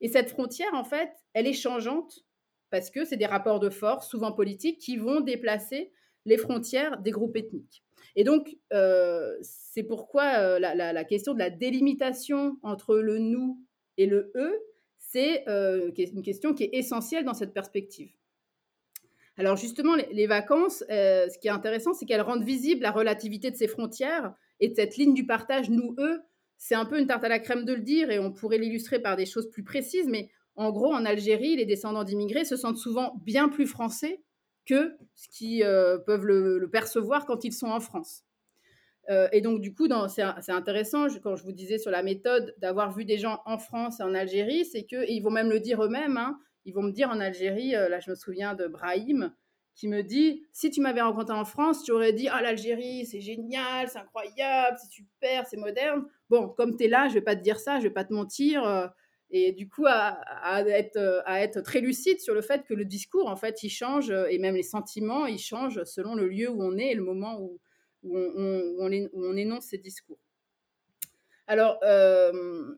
Et 0.00 0.08
cette 0.08 0.30
frontière 0.30 0.72
en 0.72 0.84
fait, 0.84 1.10
elle 1.34 1.46
est 1.46 1.52
changeante 1.52 2.24
parce 2.70 2.90
que 2.90 3.04
c'est 3.04 3.16
des 3.16 3.26
rapports 3.26 3.60
de 3.60 3.68
force, 3.68 4.08
souvent 4.08 4.32
politiques, 4.32 4.78
qui 4.78 4.96
vont 4.96 5.20
déplacer 5.20 5.92
les 6.24 6.38
frontières 6.38 6.98
des 7.00 7.10
groupes 7.10 7.36
ethniques. 7.36 7.84
Et 8.16 8.24
donc, 8.24 8.56
euh, 8.72 9.36
c'est 9.42 9.82
pourquoi 9.82 10.38
euh, 10.38 10.58
la, 10.58 11.04
question 11.04 11.34
de 11.34 11.38
la 11.38 11.50
délimitation 11.50 12.56
entre 12.62 12.96
le 12.96 13.18
nous 13.18 13.58
et 13.96 14.06
le 14.06 14.32
eux, 14.34 14.58
c'est 14.98 15.48
euh, 15.48 15.90
une 15.96 16.22
question 16.22 16.54
qui 16.54 16.64
est 16.64 16.70
essentielle 16.72 17.24
dans 17.24 17.34
cette 17.34 17.52
perspective. 17.52 18.10
Alors 19.36 19.56
justement, 19.56 19.94
les, 19.94 20.26
vacances, 20.26 20.84
ce 20.88 21.38
qui 21.38 21.48
est 21.48 21.52
intéressant, 21.52 21.94
c'est 21.94 22.04
qu'elles 22.04 22.20
rendent 22.20 22.44
visible 22.44 22.82
la 22.82 22.90
relativité 22.90 23.50
de 23.50 23.56
ces 23.56 23.68
frontières 23.68 24.34
et 24.58 24.68
de 24.68 24.74
cette 24.74 24.96
ligne 24.96 25.14
du 25.14 25.24
partage 25.24 25.70
nous-eux. 25.70 26.20
C'est 26.58 26.74
un 26.74 26.84
peu 26.84 26.98
une 26.98 27.06
tarte 27.06 27.24
à 27.24 27.28
la 27.28 27.38
crème 27.38 27.64
de 27.64 27.72
le 27.72 27.80
dire 27.80 28.10
et 28.10 28.18
on 28.18 28.32
pourrait 28.32 28.58
l'illustrer 28.58 28.98
par 28.98 29.16
des 29.16 29.24
choses 29.24 29.48
plus 29.48 29.62
précises, 29.62 30.08
mais 30.08 30.28
en 30.56 30.72
gros, 30.72 30.92
en 30.92 31.06
Algérie, 31.06 31.56
les 31.56 31.64
descendants 31.64 32.04
d'immigrés 32.04 32.44
se 32.44 32.56
sentent 32.56 32.76
souvent 32.76 33.18
bien 33.24 33.48
plus 33.48 33.66
français 33.66 34.20
que 34.66 34.96
ce 35.14 35.28
qu'ils 35.28 35.64
euh, 35.64 35.98
peuvent 35.98 36.24
le, 36.24 36.68
percevoir 36.70 37.26
quand 37.26 37.44
ils 37.44 37.52
sont 37.52 37.68
en 37.68 37.80
France. 37.80 38.24
Euh, 39.08 39.28
et 39.32 39.40
donc, 39.40 39.60
du 39.60 39.74
coup, 39.74 39.88
c'est 40.08 40.52
intéressant, 40.52 41.06
quand 41.22 41.36
je 41.36 41.42
vous 41.42 41.52
disais 41.52 41.78
sur 41.78 41.90
la 41.90 42.02
méthode 42.02 42.54
d'avoir 42.58 42.94
vu 42.94 43.04
des 43.04 43.18
gens 43.18 43.40
en 43.46 43.58
France 43.58 44.00
et 44.00 44.02
en 44.02 44.14
Algérie, 44.14 44.64
c'est 44.64 44.84
qu'ils 44.84 45.22
vont 45.22 45.30
même 45.30 45.50
le 45.50 45.60
dire 45.60 45.82
eux-mêmes. 45.82 46.16
Hein. 46.16 46.38
ils 46.64 46.74
vont 46.74 46.82
me 46.82 46.92
dire 46.92 47.10
en 47.10 47.20
Algérie, 47.20 47.74
euh, 47.74 47.88
là 47.88 48.00
je 48.00 48.10
me 48.10 48.14
souviens 48.14 48.54
de 48.54 48.66
Brahim, 48.66 49.34
qui 49.74 49.88
me 49.88 50.02
dit 50.02 50.46
si 50.52 50.70
tu 50.70 50.80
m'avais 50.80 51.00
rencontré 51.00 51.34
en 51.34 51.44
France, 51.44 51.82
tu 51.82 51.90
aurais 51.90 52.12
dit 52.12 52.28
ah 52.28 52.42
l'Algérie 52.42 53.06
c'est 53.06 53.20
génial, 53.20 53.88
c'est 53.88 53.98
incroyable, 53.98 54.76
c'est 54.80 54.90
super, 54.90 55.46
c'est 55.46 55.56
moderne. 55.56 56.04
Bon, 56.28 56.48
comme 56.48 56.76
tu 56.76 56.84
es 56.84 56.88
là, 56.88 57.08
je 57.08 57.14
vais 57.14 57.22
pas 57.22 57.34
te 57.34 57.42
dire 57.42 57.58
ça, 57.58 57.78
je 57.78 57.84
vais 57.84 57.90
pas 57.90 58.04
te 58.04 58.12
mentir 58.12 58.92
et 59.30 59.52
du 59.52 59.68
coup 59.68 59.84
à, 59.86 60.20
être, 60.66 61.60
très 61.60 61.80
lucide 61.80 62.20
sur 62.20 62.34
le 62.34 62.42
fait 62.42 62.64
que 62.64 62.74
le 62.74 62.84
discours, 62.84 63.28
en 63.28 63.36
fait, 63.36 63.62
il 63.62 63.70
change, 63.70 64.10
et 64.10 64.38
même 64.38 64.56
les 64.56 64.62
sentiments, 64.62 65.26
ils 65.26 65.38
changent 65.38 65.84
selon 65.84 66.14
le 66.14 66.28
lieu 66.28 66.48
où 66.48 66.62
on 66.62 66.76
est 66.76 66.90
et 66.90 66.94
le 66.94 67.04
moment 67.04 67.40
où, 67.40 67.60
on, 68.02 69.36
énonce 69.36 69.66
ces 69.66 69.78
discours. 69.78 70.18
Alors, 71.46 71.78
euh, 71.82 72.74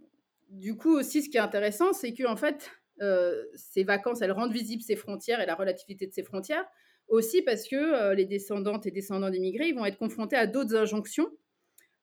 du 0.48 0.76
coup 0.76 0.96
aussi, 0.96 1.22
ce 1.22 1.28
qui 1.28 1.36
est 1.36 1.40
intéressant, 1.40 1.92
c'est 1.92 2.12
que 2.12 2.26
en 2.26 2.36
fait, 2.36 2.70
euh, 3.00 3.44
ces 3.54 3.84
vacances, 3.84 4.20
elles 4.20 4.32
rendent 4.32 4.52
visibles 4.52 4.82
ces 4.82 4.96
frontières 4.96 5.40
et 5.40 5.46
la 5.46 5.54
relativité 5.54 6.06
de 6.06 6.12
ces 6.12 6.22
frontières, 6.22 6.66
aussi 7.08 7.42
parce 7.42 7.68
que 7.68 7.76
euh, 7.76 8.14
les 8.14 8.26
descendantes 8.26 8.86
et 8.86 8.90
descendants 8.90 9.30
d'immigrés, 9.30 9.68
ils 9.68 9.74
vont 9.74 9.86
être 9.86 9.98
confrontés 9.98 10.36
à 10.36 10.46
d'autres 10.46 10.76
injonctions 10.76 11.30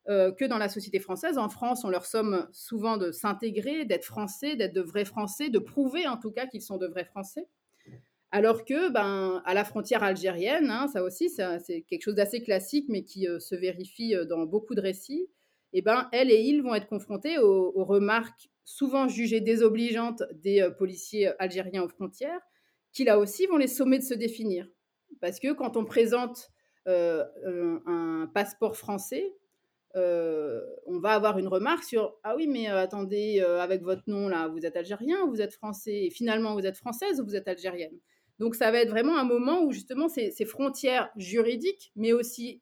euh, 0.07 0.31
que 0.31 0.45
dans 0.45 0.57
la 0.57 0.69
société 0.69 0.99
française. 0.99 1.37
En 1.37 1.49
France, 1.49 1.83
on 1.83 1.89
leur 1.89 2.05
somme 2.05 2.47
souvent 2.51 2.97
de 2.97 3.11
s'intégrer, 3.11 3.85
d'être 3.85 4.05
français, 4.05 4.55
d'être 4.55 4.73
de 4.73 4.81
vrais 4.81 5.05
français, 5.05 5.49
de 5.49 5.59
prouver 5.59 6.07
en 6.07 6.17
tout 6.17 6.31
cas 6.31 6.47
qu'ils 6.47 6.63
sont 6.63 6.77
de 6.77 6.87
vrais 6.87 7.05
français. 7.05 7.47
Alors 8.31 8.65
que, 8.65 8.89
ben, 8.89 9.43
à 9.45 9.53
la 9.53 9.63
frontière 9.63 10.01
algérienne, 10.01 10.71
hein, 10.71 10.87
ça 10.87 11.03
aussi, 11.03 11.29
c'est 11.29 11.81
quelque 11.81 12.01
chose 12.01 12.15
d'assez 12.15 12.41
classique, 12.41 12.85
mais 12.87 13.03
qui 13.03 13.27
euh, 13.27 13.39
se 13.39 13.53
vérifie 13.53 14.15
euh, 14.15 14.25
dans 14.25 14.45
beaucoup 14.45 14.73
de 14.73 14.81
récits. 14.81 15.27
Et 15.73 15.79
eh 15.79 15.81
ben, 15.83 16.09
elles 16.11 16.31
et 16.31 16.41
ils 16.41 16.63
vont 16.63 16.73
être 16.73 16.87
confrontés 16.87 17.37
aux, 17.37 17.85
remarques 17.85 18.49
souvent 18.65 19.07
jugées 19.07 19.41
désobligeantes 19.41 20.23
des 20.33 20.67
policiers 20.79 21.29
algériens 21.39 21.83
aux 21.83 21.89
frontières, 21.89 22.41
qui 22.93 23.03
là 23.03 23.19
aussi 23.19 23.45
vont 23.45 23.57
les 23.57 23.67
sommer 23.67 23.99
de 23.99 24.03
se 24.03 24.15
définir. 24.15 24.67
Parce 25.21 25.39
que 25.39 25.53
quand 25.53 25.77
on 25.77 25.85
présente 25.85 26.49
un 26.87 28.31
passeport 28.33 28.75
français, 28.75 29.35
euh, 29.95 30.61
on 30.85 30.99
va 30.99 31.13
avoir 31.13 31.39
une 31.39 31.47
remarque 31.47 31.83
sur 31.83 32.15
ah 32.23 32.35
oui 32.35 32.45
mais 32.45 32.69
euh, 32.69 32.77
attendez 32.77 33.41
euh, 33.41 33.59
avec 33.59 33.81
votre 33.81 34.03
nom 34.05 34.27
là 34.27 34.47
vous 34.47 34.63
êtes 34.63 34.77
algérien 34.77 35.23
ou 35.23 35.31
vous 35.31 35.41
êtes 35.41 35.53
français? 35.53 36.05
Et 36.05 36.09
finalement 36.11 36.53
vous 36.53 36.65
êtes 36.65 36.77
française 36.77 37.19
ou 37.19 37.25
vous 37.25 37.35
êtes 37.35 37.47
algérienne? 37.47 37.97
Donc 38.37 38.53
ça 38.53 38.69
va 38.71 38.79
être 38.81 38.89
vraiment 38.89 39.17
un 39.17 39.23
moment 39.23 39.63
où 39.63 39.71
justement 39.71 40.07
ces, 40.07 40.31
frontières 40.45 41.09
juridiques 41.15 41.91
mais 41.95 42.13
aussi 42.13 42.61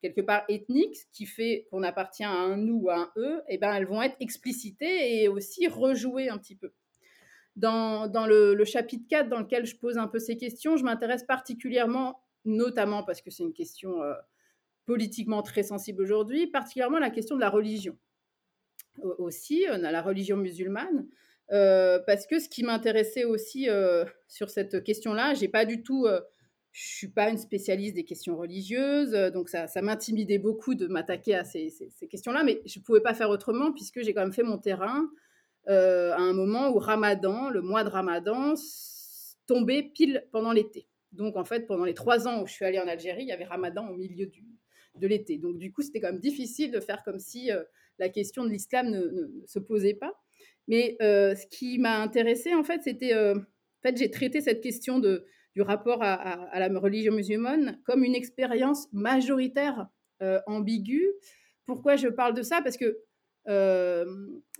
quelque 0.00 0.20
part 0.20 0.44
ethniques 0.48 1.08
qui 1.12 1.26
fait 1.26 1.66
qu'on 1.70 1.82
appartient 1.82 2.24
à 2.24 2.30
un 2.30 2.56
nous 2.56 2.82
ou 2.84 2.90
à 2.90 2.98
un 2.98 3.12
eux 3.16 3.42
et 3.48 3.54
eh 3.54 3.58
ben 3.58 3.74
elles 3.74 3.86
vont 3.86 4.00
être 4.00 4.16
explicitées 4.20 5.20
et 5.20 5.28
aussi 5.28 5.66
rejouées 5.66 6.28
un 6.28 6.38
petit 6.38 6.54
peu. 6.54 6.72
Dans, 7.56 8.06
le, 8.28 8.54
le, 8.54 8.64
chapitre 8.64 9.04
4 9.10 9.28
dans 9.28 9.40
lequel 9.40 9.66
je 9.66 9.74
pose 9.74 9.98
un 9.98 10.06
peu 10.06 10.20
ces 10.20 10.36
questions 10.36 10.76
je 10.76 10.84
m'intéresse 10.84 11.24
particulièrement 11.24 12.22
notamment 12.44 13.02
parce 13.02 13.20
que 13.20 13.30
c'est 13.32 13.42
une 13.42 13.52
question 13.52 14.00
politiquement 14.88 15.42
très 15.42 15.62
sensible 15.62 16.02
aujourd'hui, 16.02 16.46
particulièrement 16.46 16.98
la 16.98 17.10
question 17.10 17.36
de 17.36 17.42
la 17.42 17.50
religion. 17.50 17.94
Aussi, 19.18 19.66
on 19.70 19.84
a 19.84 19.92
la 19.92 20.00
religion 20.00 20.38
musulmane, 20.38 21.06
euh, 21.52 21.98
parce 22.06 22.26
que 22.26 22.38
ce 22.38 22.48
qui 22.48 22.64
m'intéressait 22.64 23.24
aussi 23.24 23.68
euh, 23.68 24.06
sur 24.28 24.48
cette 24.48 24.82
question-là, 24.82 25.34
j'ai 25.34 25.48
pas 25.48 25.66
du 25.66 25.82
tout, 25.82 26.06
euh, 26.06 26.22
je 26.72 26.86
suis 26.86 27.08
pas 27.08 27.28
une 27.28 27.36
spécialiste 27.36 27.96
des 27.96 28.06
questions 28.06 28.38
religieuses, 28.38 29.12
donc 29.34 29.50
ça, 29.50 29.66
ça 29.66 29.82
m'intimidait 29.82 30.38
beaucoup 30.38 30.74
de 30.74 30.86
m'attaquer 30.86 31.34
à 31.34 31.44
ces, 31.44 31.68
ces, 31.68 32.08
questions-là, 32.08 32.42
mais 32.42 32.62
je 32.64 32.80
pouvais 32.80 33.02
pas 33.02 33.12
faire 33.12 33.28
autrement 33.28 33.72
puisque 33.72 34.00
j'ai 34.00 34.14
quand 34.14 34.22
même 34.22 34.32
fait 34.32 34.42
mon 34.42 34.56
terrain 34.56 35.06
à 35.66 36.16
un 36.16 36.32
moment 36.32 36.70
où 36.70 36.78
Ramadan, 36.78 37.50
le 37.50 37.60
mois 37.60 37.84
de 37.84 37.90
Ramadan, 37.90 38.54
tombait 39.46 39.82
pile 39.82 40.26
pendant 40.32 40.52
l'été. 40.52 40.88
Donc 41.12 41.36
en 41.36 41.44
fait, 41.44 41.66
pendant 41.66 41.84
les 41.84 41.92
trois 41.92 42.26
ans 42.26 42.42
où 42.42 42.46
je 42.46 42.54
suis 42.54 42.64
allée 42.64 42.80
en 42.80 42.88
Algérie, 42.88 43.24
il 43.24 43.28
y 43.28 43.32
avait 43.32 43.44
Ramadan 43.44 43.86
au 43.88 43.96
milieu 43.96 44.24
du, 44.26 44.42
de 44.98 45.06
l'été. 45.06 45.38
Donc 45.38 45.58
du 45.58 45.72
coup, 45.72 45.82
c'était 45.82 46.00
quand 46.00 46.12
même 46.12 46.20
difficile 46.20 46.70
de 46.70 46.80
faire 46.80 47.02
comme 47.04 47.18
si 47.18 47.50
euh, 47.50 47.62
la 47.98 48.08
question 48.08 48.44
de 48.44 48.50
l'islam 48.50 48.90
ne, 48.90 49.28
se 49.46 49.58
posait 49.58 49.94
pas. 49.94 50.14
Mais 50.66 50.96
euh, 51.00 51.34
ce 51.34 51.46
qui 51.46 51.78
m'a 51.78 52.00
intéressé 52.00 52.54
en 52.54 52.64
fait, 52.64 52.82
c'était, 52.82 53.14
euh, 53.14 53.34
en 53.36 53.82
fait, 53.82 53.96
j'ai 53.96 54.10
traité 54.10 54.40
cette 54.40 54.60
question 54.60 54.98
de, 54.98 55.24
du 55.54 55.62
rapport 55.62 56.02
à, 56.02 56.58
la 56.58 56.68
religion 56.78 57.12
musulmane 57.12 57.80
comme 57.84 58.04
une 58.04 58.14
expérience 58.14 58.88
majoritaire 58.92 59.88
ambiguë. 60.46 61.08
Pourquoi 61.64 61.96
je 61.96 62.08
parle 62.08 62.34
de 62.34 62.42
ça? 62.42 62.60
Parce 62.62 62.76
que 62.76 62.98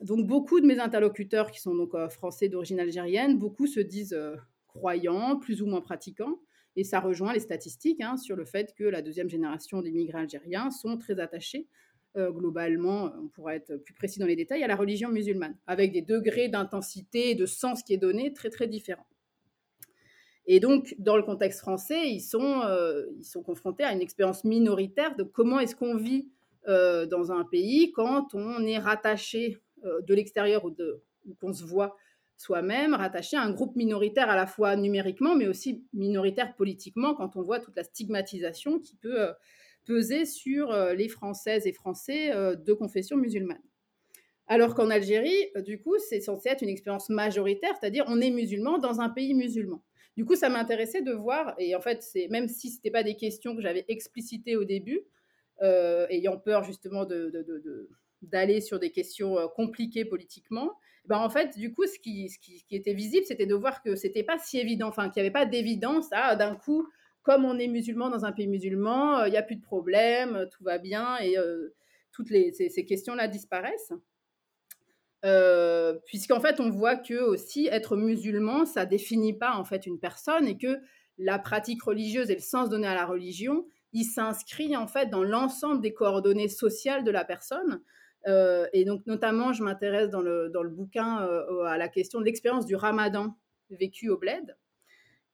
donc 0.01 0.27
beaucoup 0.27 0.61
de 0.61 0.67
mes 0.67 0.79
interlocuteurs 0.79 1.51
qui 1.51 1.61
sont 1.61 1.75
donc 1.75 1.95
français 2.11 2.49
d'origine 2.49 2.81
algérienne, 2.81 3.39
beaucoup 3.39 3.67
se 3.67 3.81
disent 3.81 4.19
croyants, 4.67 5.39
plus 5.39 5.63
ou 5.63 5.67
moins 5.67 5.81
pratiquants. 5.81 6.39
Et 6.79 6.85
ça 6.85 7.01
rejoint 7.01 7.33
les 7.33 7.41
statistiques 7.41 8.01
hein, 8.01 8.17
sur 8.17 8.37
le 8.37 8.45
fait 8.45 8.73
que 8.77 8.85
la 8.85 9.03
deuxième 9.03 9.29
génération 9.29 9.83
d'immigrés 9.83 10.21
algériens 10.21 10.71
sont 10.71 10.97
très 10.97 11.19
attachés, 11.19 11.67
euh, 12.17 12.31
globalement, 12.31 13.11
on 13.21 13.27
pourrait 13.27 13.57
être 13.57 13.79
plus 13.79 13.95
précis 13.95 14.21
dans 14.21 14.27
les 14.27 14.37
détails, 14.37 14.63
à 14.63 14.69
la 14.69 14.77
religion 14.77 15.09
musulmane, 15.09 15.57
avec 15.67 15.91
des 15.91 16.03
degrés 16.03 16.49
d'intensité 16.49 17.31
et 17.31 17.35
de 17.35 17.47
sens 17.47 17.83
qui 17.83 17.95
est 17.95 17.99
donné 17.99 18.33
très 18.33 18.49
très 18.49 18.69
différents. 18.69 19.09
Et 20.47 20.61
donc, 20.61 20.95
dans 21.01 21.17
le 21.17 21.25
contexte 21.25 21.59
français, 21.59 22.11
ils 22.11 22.21
sont, 22.21 22.63
euh, 22.63 23.07
ils 23.19 23.25
sont 23.25 23.43
confrontés 23.43 23.83
à 23.83 23.93
une 23.93 24.01
expérience 24.01 24.45
minoritaire 24.45 25.17
de 25.17 25.25
comment 25.25 25.59
est-ce 25.59 25.75
qu'on 25.75 25.97
vit 25.97 26.29
euh, 26.69 27.07
dans 27.07 27.33
un 27.33 27.43
pays 27.43 27.91
quand 27.91 28.37
on 28.37 28.65
est 28.65 28.79
rattaché 28.79 29.59
de 29.83 30.15
l'extérieur 30.15 30.65
ou, 30.65 30.77
ou 31.27 31.35
qu'on 31.41 31.53
se 31.53 31.65
voit 31.65 31.97
soi-même 32.39 32.95
rattaché 32.95 33.37
à 33.37 33.43
un 33.43 33.51
groupe 33.51 33.75
minoritaire 33.77 34.31
à 34.31 34.37
la 34.37 34.47
fois 34.47 34.77
numériquement, 34.77 35.35
mais 35.35 35.49
aussi 35.49 35.85
minoritaire 35.93 36.55
politiquement, 36.55 37.15
quand 37.15 37.37
on 37.37 37.43
voit 37.43 37.59
toute 37.59 37.77
la 37.77 37.83
stigmatisation 37.83 38.79
qui 38.79 38.95
peut 38.95 39.21
euh, 39.21 39.33
peser 39.85 40.25
sur 40.25 40.71
euh, 40.71 40.95
les 40.95 41.09
Françaises 41.09 41.67
et 41.67 41.73
Français 41.73 42.31
euh, 42.33 42.55
de 42.55 42.73
confession 42.73 43.17
musulmane. 43.17 43.61
Alors 44.47 44.75
qu'en 44.75 44.89
Algérie, 44.89 45.51
du 45.57 45.81
coup, 45.83 45.97
c'est 45.99 46.21
censé 46.21 46.49
être 46.49 46.63
une 46.63 46.69
expérience 46.69 47.11
majoritaire, 47.11 47.75
c'est-à-dire 47.79 48.05
on 48.07 48.21
est 48.21 48.31
musulman 48.31 48.79
dans 48.79 49.01
un 49.01 49.09
pays 49.11 49.35
musulman. 49.35 49.83
Du 50.17 50.25
coup, 50.25 50.37
ça 50.37 50.49
m'intéressait 50.49 51.03
de 51.03 51.13
voir, 51.13 51.55
et 51.59 51.75
en 51.75 51.81
fait, 51.81 52.03
c'est 52.03 52.29
même 52.29 52.49
si 52.49 52.71
ce 52.71 52.77
n'était 52.77 52.91
pas 52.91 53.03
des 53.03 53.17
questions 53.17 53.55
que 53.55 53.63
j'avais 53.63 53.85
explicitées 53.89 54.57
au 54.57 54.65
début, 54.65 55.03
ayant 55.61 56.39
peur 56.39 56.65
justement 56.65 57.07
d'aller 58.23 58.61
sur 58.61 58.79
des 58.79 58.91
questions 58.91 59.37
compliquées 59.55 60.07
politiquement, 60.07 60.73
ben, 61.09 61.19
en 61.19 61.31
fait, 61.31 61.57
du 61.57 61.73
coup, 61.73 61.87
ce 61.87 61.99
qui, 61.99 62.29
ce 62.29 62.39
qui, 62.39 62.63
était 62.71 62.93
visible, 62.93 63.25
c'était 63.27 63.47
de 63.47 63.55
voir 63.55 63.83
que 63.83 63.97
c'était 63.97 64.23
pas 64.23 64.39
si 64.39 64.59
évident, 64.59 64.89
enfin, 64.89 65.09
qu'il 65.09 65.23
n'y 65.23 65.27
avait 65.27 65.33
pas 65.33 65.47
d'évidence, 65.47 66.09
ah, 66.13 66.37
d'un 66.37 66.55
coup, 66.55 66.87
comme 67.23 67.47
on 67.47 67.59
est 67.59 67.67
musulman 67.67 68.11
dans 68.11 68.27
un 68.27 68.33
pays 68.33 68.47
musulman, 68.47 69.21
euh, 69.21 69.29
il 69.29 69.31
n'y 69.31 69.39
a 69.39 69.43
plus 69.43 69.57
de 69.57 69.63
problème, 69.63 70.37
euh, 70.37 70.47
tout 70.47 70.63
va 70.65 70.77
bien, 70.77 71.17
et 71.19 71.39
euh, 71.39 71.75
toutes 72.13 72.29
les, 72.29 72.53
ces, 72.53 72.85
questions-là 72.85 73.27
disparaissent. 73.27 73.93
puisqu'en 76.07 76.41
fait, 76.41 76.61
on 76.61 76.69
voit 76.69 76.97
que 76.97 77.15
aussi 77.15 77.69
être 77.69 77.97
musulman, 77.97 78.67
ça 78.67 78.85
définit 78.85 79.33
pas 79.33 79.57
en 79.57 79.65
fait 79.65 79.87
une 79.87 79.99
personne, 79.99 80.47
et 80.47 80.59
que 80.59 80.79
la 81.17 81.39
pratique 81.39 81.83
religieuse 81.83 82.31
et 82.31 82.35
le 82.35 82.41
sens 82.41 82.69
donné 82.69 82.87
à 82.87 82.95
la 82.95 83.07
religion, 83.07 83.67
il 83.95 84.05
s'inscrit 84.05 84.77
en 84.77 84.87
fait 84.87 85.07
dans 85.07 85.25
l'ensemble 85.25 85.81
des 85.81 85.95
coordonnées 85.95 86.49
sociales 86.49 87.03
de 87.03 87.11
la 87.11 87.25
personne. 87.25 87.81
Euh, 88.27 88.67
et 88.73 88.85
donc, 88.85 89.07
notamment, 89.07 89.53
je 89.53 89.63
m'intéresse 89.63 90.11
dans 90.11 90.21
le, 90.21 90.49
dans 90.49 90.63
le 90.63 90.71
bouquin 90.71 91.23
euh, 91.23 91.63
à 91.63 91.79
la 91.79 91.89
question 91.89 92.21
de 92.21 92.25
l'expérience 92.25 92.67
du 92.67 92.77
ramadan 92.77 93.37
vécu 93.71 94.09
au 94.09 94.19
bled. 94.19 94.57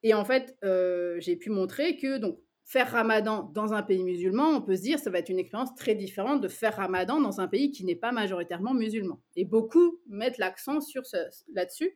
Et 0.02 0.14
en 0.14 0.24
fait, 0.24 0.56
euh, 0.64 1.16
j'ai 1.20 1.36
pu 1.36 1.50
montrer 1.50 1.96
que 1.96 2.18
donc, 2.18 2.38
faire 2.66 2.90
ramadan 2.90 3.50
dans 3.54 3.74
un 3.74 3.82
pays 3.82 4.02
musulman, 4.02 4.48
on 4.48 4.62
peut 4.62 4.76
se 4.76 4.82
dire 4.82 4.98
ça 4.98 5.10
va 5.10 5.18
être 5.18 5.28
une 5.28 5.38
expérience 5.38 5.74
très 5.74 5.94
différente 5.94 6.40
de 6.40 6.48
faire 6.48 6.76
ramadan 6.76 7.20
dans 7.20 7.40
un 7.40 7.48
pays 7.48 7.70
qui 7.70 7.84
n'est 7.84 7.94
pas 7.94 8.12
majoritairement 8.12 8.74
musulman. 8.74 9.20
Et 9.36 9.44
beaucoup 9.44 10.00
mettent 10.08 10.38
l'accent 10.38 10.80
sur 10.80 11.06
ce, 11.06 11.16
là-dessus. 11.52 11.90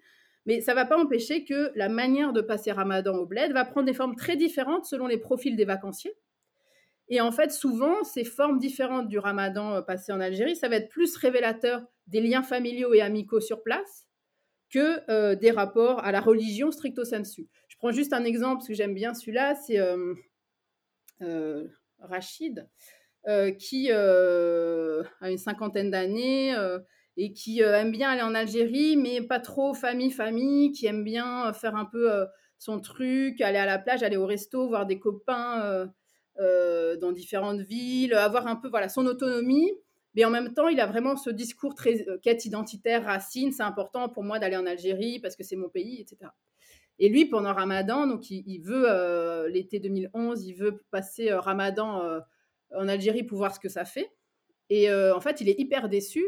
Mais 0.46 0.60
ça 0.60 0.72
ne 0.72 0.76
va 0.76 0.86
pas 0.86 0.98
empêcher 0.98 1.44
que 1.44 1.70
la 1.74 1.88
manière 1.88 2.32
de 2.32 2.40
passer 2.40 2.72
ramadan 2.72 3.16
au 3.16 3.26
bled 3.26 3.52
va 3.52 3.64
prendre 3.64 3.86
des 3.86 3.94
formes 3.94 4.16
très 4.16 4.36
différentes 4.36 4.86
selon 4.86 5.06
les 5.06 5.18
profils 5.18 5.56
des 5.56 5.64
vacanciers. 5.64 6.14
Et 7.10 7.20
en 7.20 7.32
fait, 7.32 7.50
souvent, 7.50 8.04
ces 8.04 8.24
formes 8.24 8.58
différentes 8.58 9.08
du 9.08 9.18
ramadan 9.18 9.76
euh, 9.76 9.82
passé 9.82 10.12
en 10.12 10.20
Algérie, 10.20 10.56
ça 10.56 10.68
va 10.68 10.76
être 10.76 10.88
plus 10.88 11.16
révélateur 11.16 11.82
des 12.06 12.20
liens 12.20 12.42
familiaux 12.42 12.92
et 12.94 13.00
amicaux 13.00 13.40
sur 13.40 13.62
place 13.62 14.06
que 14.70 15.10
euh, 15.10 15.34
des 15.34 15.50
rapports 15.50 16.04
à 16.04 16.12
la 16.12 16.20
religion 16.20 16.70
stricto 16.70 17.04
sensu. 17.04 17.48
Je 17.68 17.76
prends 17.78 17.92
juste 17.92 18.12
un 18.12 18.24
exemple, 18.24 18.56
parce 18.56 18.68
que 18.68 18.74
j'aime 18.74 18.94
bien 18.94 19.14
celui-là, 19.14 19.54
c'est 19.54 19.78
euh, 21.22 21.64
Rachid, 22.00 22.68
qui 23.58 23.90
a 23.90 25.02
une 25.22 25.38
cinquantaine 25.38 25.90
d'années 25.90 26.54
et 27.16 27.32
qui 27.32 27.60
aime 27.60 27.90
bien 27.90 28.10
aller 28.10 28.22
en 28.22 28.34
Algérie, 28.34 28.96
mais 28.96 29.22
pas 29.22 29.40
trop 29.40 29.74
famille-famille, 29.74 30.72
qui 30.72 30.86
aime 30.86 31.02
bien 31.02 31.52
faire 31.52 31.74
un 31.74 31.84
peu 31.86 32.26
son 32.58 32.80
truc, 32.80 33.40
aller 33.40 33.58
à 33.58 33.66
la 33.66 33.78
plage, 33.78 34.02
aller 34.02 34.16
au 34.16 34.26
resto, 34.26 34.68
voir 34.68 34.86
des 34.86 34.98
copains 34.98 35.88
dans 36.38 37.12
différentes 37.12 37.60
villes, 37.60 38.14
avoir 38.14 38.46
un 38.46 38.56
peu 38.56 38.68
voilà, 38.68 38.88
son 38.88 39.06
autonomie. 39.06 39.72
Mais 40.14 40.24
en 40.24 40.30
même 40.30 40.52
temps, 40.52 40.66
il 40.66 40.80
a 40.80 40.86
vraiment 40.86 41.16
ce 41.16 41.30
discours 41.30 41.76
très 41.76 42.08
euh, 42.08 42.18
quête 42.18 42.44
identitaire, 42.44 43.04
racine. 43.04 43.52
C'est 43.52 43.62
important 43.62 44.08
pour 44.08 44.24
moi 44.24 44.40
d'aller 44.40 44.56
en 44.56 44.66
Algérie 44.66 45.20
parce 45.20 45.36
que 45.36 45.44
c'est 45.44 45.54
mon 45.54 45.68
pays, 45.68 46.00
etc. 46.00 46.32
Et 46.98 47.08
lui, 47.08 47.26
pendant 47.26 47.54
Ramadan, 47.54 48.08
donc 48.08 48.28
il, 48.30 48.58
veut 48.60 48.86
euh, 48.88 49.48
l'été 49.48 49.78
2011, 49.78 50.44
il 50.44 50.54
veut 50.54 50.82
passer 50.90 51.32
Ramadan 51.32 52.20
en 52.74 52.88
Algérie 52.88 53.22
pour 53.22 53.38
voir 53.38 53.54
ce 53.54 53.60
que 53.60 53.68
ça 53.68 53.84
fait. 53.84 54.10
Et 54.68 54.92
en 54.92 55.20
fait, 55.20 55.40
il 55.40 55.48
est 55.48 55.56
hyper 55.60 55.88
déçu 55.88 56.24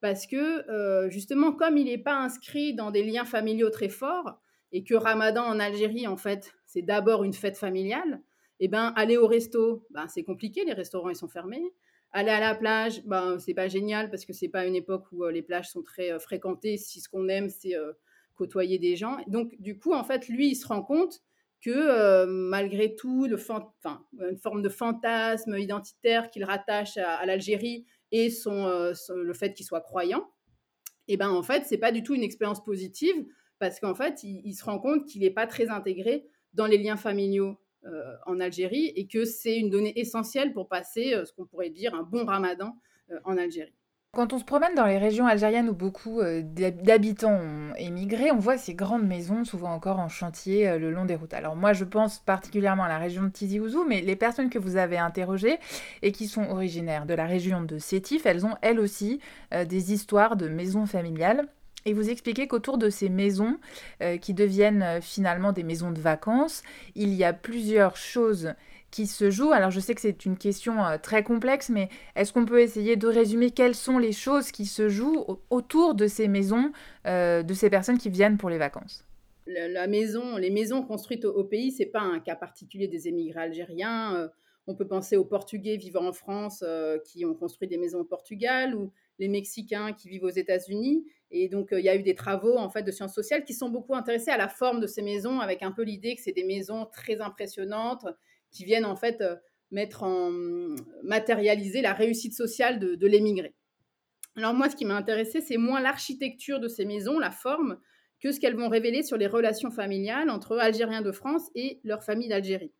parce 0.00 0.28
que 0.28 1.08
justement, 1.10 1.50
comme 1.50 1.76
il 1.76 1.86
n'est 1.86 1.98
pas 1.98 2.14
inscrit 2.14 2.72
dans 2.72 2.92
des 2.92 3.02
liens 3.02 3.24
familiaux 3.24 3.70
très 3.70 3.88
forts 3.88 4.38
et 4.70 4.84
que 4.84 4.94
Ramadan 4.94 5.42
en 5.42 5.58
Algérie, 5.58 6.06
en 6.06 6.16
fait, 6.16 6.52
c'est 6.66 6.82
d'abord 6.82 7.24
une 7.24 7.34
fête 7.34 7.56
familiale, 7.56 8.22
eh 8.64 8.68
ben, 8.68 8.92
aller 8.94 9.16
au 9.16 9.26
resto, 9.26 9.84
ben, 9.90 10.06
c'est 10.06 10.22
compliqué, 10.22 10.64
les 10.64 10.72
restaurants 10.72 11.08
ils 11.08 11.16
sont 11.16 11.26
fermés. 11.26 11.74
Aller 12.12 12.30
à 12.30 12.38
la 12.38 12.54
plage, 12.54 13.04
ben, 13.06 13.40
c'est 13.40 13.54
pas 13.54 13.66
génial 13.66 14.08
parce 14.08 14.24
que 14.24 14.32
c'est 14.32 14.48
pas 14.48 14.66
une 14.66 14.76
époque 14.76 15.06
où 15.10 15.24
euh, 15.24 15.32
les 15.32 15.42
plages 15.42 15.68
sont 15.68 15.82
très 15.82 16.12
euh, 16.12 16.20
fréquentées. 16.20 16.76
Si 16.76 17.00
ce 17.00 17.08
qu'on 17.08 17.26
aime, 17.26 17.50
c'est 17.50 17.74
euh, 17.74 17.92
côtoyer 18.36 18.78
des 18.78 18.94
gens. 18.94 19.18
Donc, 19.26 19.52
du 19.58 19.80
coup, 19.80 19.92
en 19.92 20.04
fait, 20.04 20.28
lui, 20.28 20.50
il 20.50 20.54
se 20.54 20.68
rend 20.68 20.82
compte 20.82 21.22
que 21.60 22.24
malgré 22.24 22.94
tout, 22.94 23.26
le 23.26 23.36
une 24.30 24.38
forme 24.38 24.62
de 24.62 24.68
fantasme 24.68 25.58
identitaire 25.58 26.30
qu'il 26.30 26.44
rattache 26.44 26.96
à, 26.98 27.24
l'Algérie 27.24 27.86
et 28.10 28.30
son, 28.30 28.92
le 29.14 29.32
fait 29.32 29.54
qu'il 29.54 29.64
soit 29.64 29.80
croyant, 29.80 30.28
et 31.06 31.14
eh 31.14 31.16
ben 31.16 31.30
en 31.30 31.44
fait, 31.44 31.64
c'est 31.64 31.78
pas 31.78 31.92
du 31.92 32.02
tout 32.02 32.14
une 32.14 32.24
expérience 32.24 32.64
positive 32.64 33.14
parce 33.60 33.78
qu'en 33.78 33.94
fait, 33.94 34.24
il, 34.24 34.42
il, 34.44 34.54
se 34.54 34.64
rend 34.64 34.80
compte 34.80 35.06
qu'il 35.06 35.20
n'est 35.20 35.30
pas 35.30 35.46
très 35.46 35.68
intégré 35.68 36.26
dans 36.52 36.66
les 36.66 36.78
liens 36.78 36.96
familiaux 36.96 37.56
en 38.26 38.40
Algérie 38.40 38.92
et 38.96 39.06
que 39.06 39.24
c'est 39.24 39.58
une 39.58 39.70
donnée 39.70 39.98
essentielle 39.98 40.52
pour 40.52 40.68
passer 40.68 41.14
euh, 41.14 41.24
ce 41.24 41.32
qu'on 41.32 41.46
pourrait 41.46 41.70
dire 41.70 41.94
un 41.94 42.02
bon 42.02 42.24
ramadan 42.24 42.76
euh, 43.10 43.18
en 43.24 43.36
Algérie. 43.36 43.74
Quand 44.14 44.34
on 44.34 44.38
se 44.38 44.44
promène 44.44 44.74
dans 44.74 44.84
les 44.84 44.98
régions 44.98 45.26
algériennes 45.26 45.70
où 45.70 45.74
beaucoup 45.74 46.20
d'habitants 46.22 47.32
ont 47.32 47.74
émigré, 47.78 48.30
on 48.30 48.36
voit 48.36 48.58
ces 48.58 48.74
grandes 48.74 49.06
maisons, 49.06 49.46
souvent 49.46 49.72
encore 49.72 49.98
en 50.00 50.10
chantier 50.10 50.78
le 50.78 50.90
long 50.90 51.06
des 51.06 51.14
routes. 51.14 51.32
Alors 51.32 51.56
moi, 51.56 51.72
je 51.72 51.84
pense 51.84 52.18
particulièrement 52.18 52.84
à 52.84 52.88
la 52.88 52.98
région 52.98 53.22
de 53.22 53.30
Tizi 53.30 53.58
Ouzou, 53.58 53.86
mais 53.88 54.02
les 54.02 54.14
personnes 54.14 54.50
que 54.50 54.58
vous 54.58 54.76
avez 54.76 54.98
interrogées 54.98 55.56
et 56.02 56.12
qui 56.12 56.28
sont 56.28 56.44
originaires 56.50 57.06
de 57.06 57.14
la 57.14 57.24
région 57.24 57.62
de 57.62 57.78
Sétif, 57.78 58.26
elles 58.26 58.44
ont 58.44 58.54
elles 58.60 58.80
aussi 58.80 59.18
des 59.50 59.94
histoires 59.94 60.36
de 60.36 60.46
maisons 60.46 60.84
familiales. 60.84 61.48
Et 61.84 61.92
vous 61.92 62.10
expliquez 62.10 62.46
qu'autour 62.46 62.78
de 62.78 62.90
ces 62.90 63.08
maisons, 63.08 63.58
euh, 64.02 64.16
qui 64.16 64.34
deviennent 64.34 64.82
euh, 64.82 65.00
finalement 65.00 65.52
des 65.52 65.64
maisons 65.64 65.90
de 65.90 66.00
vacances, 66.00 66.62
il 66.94 67.12
y 67.14 67.24
a 67.24 67.32
plusieurs 67.32 67.96
choses 67.96 68.54
qui 68.90 69.06
se 69.06 69.30
jouent. 69.30 69.52
Alors 69.52 69.70
je 69.70 69.80
sais 69.80 69.94
que 69.94 70.00
c'est 70.00 70.24
une 70.24 70.36
question 70.36 70.84
euh, 70.84 70.96
très 70.98 71.24
complexe, 71.24 71.70
mais 71.70 71.88
est-ce 72.14 72.32
qu'on 72.32 72.44
peut 72.44 72.60
essayer 72.60 72.96
de 72.96 73.08
résumer 73.08 73.50
quelles 73.50 73.74
sont 73.74 73.98
les 73.98 74.12
choses 74.12 74.52
qui 74.52 74.66
se 74.66 74.88
jouent 74.88 75.24
autour 75.50 75.94
de 75.94 76.06
ces 76.06 76.28
maisons, 76.28 76.72
de 77.04 77.54
ces 77.54 77.70
personnes 77.70 77.98
qui 77.98 78.10
viennent 78.10 78.38
pour 78.38 78.50
les 78.50 78.58
vacances? 78.58 79.04
La 79.46 79.86
maison, 79.88 80.36
les 80.36 80.50
maisons 80.50 80.82
construites 80.82 81.24
au, 81.24 81.42
pays, 81.42 81.72
c'est 81.72 81.86
pas 81.86 82.00
un 82.00 82.20
cas 82.20 82.36
particulier 82.36 82.86
des 82.86 83.08
émigrés 83.08 83.40
algériens. 83.40 84.30
on 84.66 84.74
peut 84.76 84.86
penser 84.86 85.16
aux 85.16 85.24
Portugais 85.24 85.76
vivant 85.76 86.06
en 86.06 86.12
France 86.12 86.64
qui 87.06 87.24
ont 87.24 87.34
construit 87.34 87.66
des 87.66 87.78
maisons 87.78 88.00
au 88.00 88.04
Portugal 88.04 88.76
ou 88.76 88.92
les 89.18 89.28
Mexicains 89.28 89.92
qui 89.92 90.08
vivent 90.08 90.24
aux 90.24 90.28
États-Unis. 90.28 91.04
Et 91.32 91.48
donc, 91.48 91.72
euh, 91.72 91.80
il 91.80 91.84
y 91.84 91.88
a 91.88 91.96
eu 91.96 92.02
des 92.02 92.14
travaux 92.14 92.56
en 92.58 92.68
fait 92.68 92.82
de 92.82 92.90
sciences 92.90 93.14
sociales 93.14 93.44
qui 93.44 93.54
sont 93.54 93.70
beaucoup 93.70 93.94
intéressés 93.94 94.30
à 94.30 94.36
la 94.36 94.48
forme 94.48 94.80
de 94.80 94.86
ces 94.86 95.00
maisons, 95.00 95.40
avec 95.40 95.62
un 95.62 95.72
peu 95.72 95.82
l'idée 95.82 96.14
que 96.14 96.22
c'est 96.22 96.32
des 96.32 96.44
maisons 96.44 96.86
très 96.92 97.20
impressionnantes 97.20 98.06
qui 98.50 98.64
viennent 98.64 98.84
en 98.84 98.96
fait 98.96 99.22
euh, 99.22 99.36
mettre 99.70 100.02
en 100.02 100.30
matérialiser 101.02 101.80
la 101.80 101.94
réussite 101.94 102.34
sociale 102.34 102.78
de, 102.78 103.06
l'émigré. 103.06 103.54
Alors 104.36 104.52
moi, 104.52 104.68
ce 104.68 104.76
qui 104.76 104.84
m'a 104.84 104.94
intéressé, 104.94 105.40
c'est 105.40 105.56
moins 105.56 105.80
l'architecture 105.80 106.60
de 106.60 106.68
ces 106.68 106.84
maisons, 106.84 107.18
la 107.18 107.30
forme, 107.30 107.78
que 108.20 108.32
ce 108.32 108.38
qu'elles 108.38 108.54
vont 108.54 108.68
révéler 108.68 109.02
sur 109.02 109.16
les 109.16 109.26
relations 109.26 109.70
familiales 109.70 110.28
entre 110.28 110.58
Algériens 110.58 111.00
de 111.00 111.10
France 111.10 111.50
et 111.54 111.80
leur 111.84 112.04
famille 112.04 112.28
d'Algérie. 112.28 112.72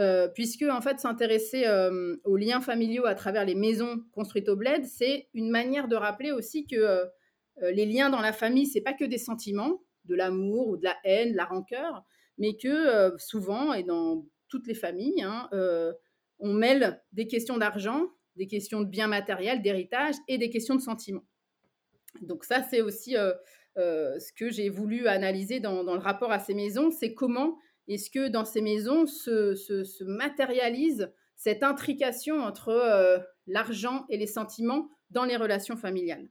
Euh, 0.00 0.26
puisque 0.28 0.62
en 0.62 0.80
fait 0.80 0.98
s'intéresser 0.98 1.64
aux 2.24 2.36
liens 2.36 2.60
familiaux 2.60 3.06
à 3.06 3.14
travers 3.14 3.44
les 3.44 3.54
maisons 3.54 4.02
construites 4.12 4.48
au 4.48 4.56
bled, 4.56 4.84
c'est 4.84 5.28
une 5.34 5.50
manière 5.50 5.86
de 5.86 5.94
rappeler 5.94 6.32
aussi 6.32 6.66
que 6.66 7.08
les 7.62 7.86
liens 7.86 8.10
dans 8.10 8.20
la 8.20 8.32
famille, 8.32 8.66
c'est 8.66 8.80
pas 8.80 8.92
que 8.92 9.04
des 9.04 9.18
sentiments, 9.18 9.82
de 10.04 10.14
l'amour 10.14 10.68
ou 10.68 10.76
de 10.76 10.84
la 10.84 10.96
haine, 11.04 11.32
de 11.32 11.36
la 11.36 11.44
rancœur, 11.44 12.04
mais 12.38 12.56
que 12.56 12.68
euh, 12.68 13.16
souvent, 13.18 13.72
et 13.72 13.82
dans 13.82 14.24
toutes 14.48 14.66
les 14.66 14.74
familles, 14.74 15.22
hein, 15.22 15.48
euh, 15.52 15.92
on 16.38 16.52
mêle 16.52 17.02
des 17.12 17.26
questions 17.26 17.58
d'argent, 17.58 18.06
des 18.36 18.46
questions 18.46 18.80
de 18.80 18.86
biens 18.86 19.08
matériels, 19.08 19.62
d'héritage 19.62 20.14
et 20.28 20.38
des 20.38 20.50
questions 20.50 20.76
de 20.76 20.80
sentiments. 20.80 21.24
Donc 22.22 22.44
ça, 22.44 22.62
c'est 22.62 22.80
aussi 22.80 23.16
ce 23.76 24.32
que 24.32 24.50
j'ai 24.50 24.68
voulu 24.70 25.08
analyser 25.08 25.60
dans, 25.60 25.82
le 25.82 26.00
rapport 26.00 26.32
à 26.32 26.38
ces 26.38 26.54
maisons, 26.54 26.90
c'est 26.90 27.14
comment 27.14 27.58
est-ce 27.88 28.10
que 28.10 28.28
dans 28.28 28.44
ces 28.44 28.60
maisons 28.60 29.06
se 29.06 30.04
matérialise 30.04 31.12
cette 31.34 31.62
intrication 31.62 32.40
entre 32.40 33.24
l'argent 33.46 34.04
et 34.08 34.16
les 34.16 34.26
sentiments 34.26 34.88
dans 35.10 35.24
les 35.24 35.36
relations 35.36 35.76
familiales. 35.76 36.28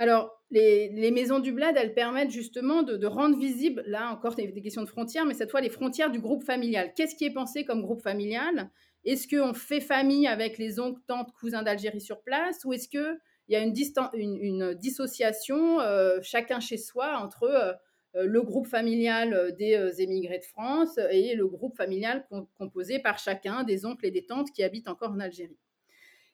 Alors, 0.00 0.42
les, 0.50 1.10
maisons 1.10 1.40
du 1.40 1.52
bled, 1.52 1.76
elles 1.76 1.92
permettent 1.92 2.30
justement 2.30 2.82
de, 2.82 3.06
rendre 3.06 3.38
visible, 3.38 3.84
là 3.86 4.10
encore 4.10 4.34
des, 4.34 4.50
questions 4.62 4.80
de 4.80 4.88
frontières, 4.88 5.26
mais 5.26 5.34
cette 5.34 5.50
fois 5.50 5.60
les 5.60 5.68
frontières 5.68 6.10
du 6.10 6.20
groupe 6.20 6.42
familial. 6.42 6.94
Qu'est-ce 6.96 7.14
qui 7.14 7.26
est 7.26 7.34
pensé 7.34 7.66
comme 7.66 7.82
groupe 7.82 8.00
familial? 8.00 8.70
Est-ce 9.04 9.28
qu'on 9.28 9.52
fait 9.52 9.82
famille 9.82 10.26
avec 10.26 10.56
les 10.56 10.80
oncles, 10.80 11.02
tantes, 11.06 11.30
cousins 11.38 11.62
d'Algérie 11.62 12.00
sur 12.00 12.22
place? 12.22 12.64
Ou 12.64 12.72
est-ce 12.72 12.88
qu'il 12.88 13.18
y 13.48 13.56
a 13.56 13.60
une, 13.60 14.74
dissociation, 14.74 15.80
euh, 15.80 16.18
chacun 16.22 16.60
chez 16.60 16.78
soi, 16.78 17.18
entre 17.18 17.42
euh, 17.42 18.24
le 18.26 18.40
groupe 18.40 18.68
familial 18.68 19.54
des 19.58 19.74
euh, 19.74 19.92
émigrés 19.98 20.38
de 20.38 20.44
France 20.44 20.98
et 21.10 21.34
le 21.34 21.46
groupe 21.46 21.76
familial 21.76 22.26
composé 22.56 23.00
par 23.00 23.18
chacun 23.18 23.64
des 23.64 23.84
oncles 23.84 24.06
et 24.06 24.10
des 24.10 24.24
tantes 24.24 24.50
qui 24.50 24.62
habitent 24.62 24.88
encore 24.88 25.10
en 25.10 25.20
Algérie? 25.20 25.58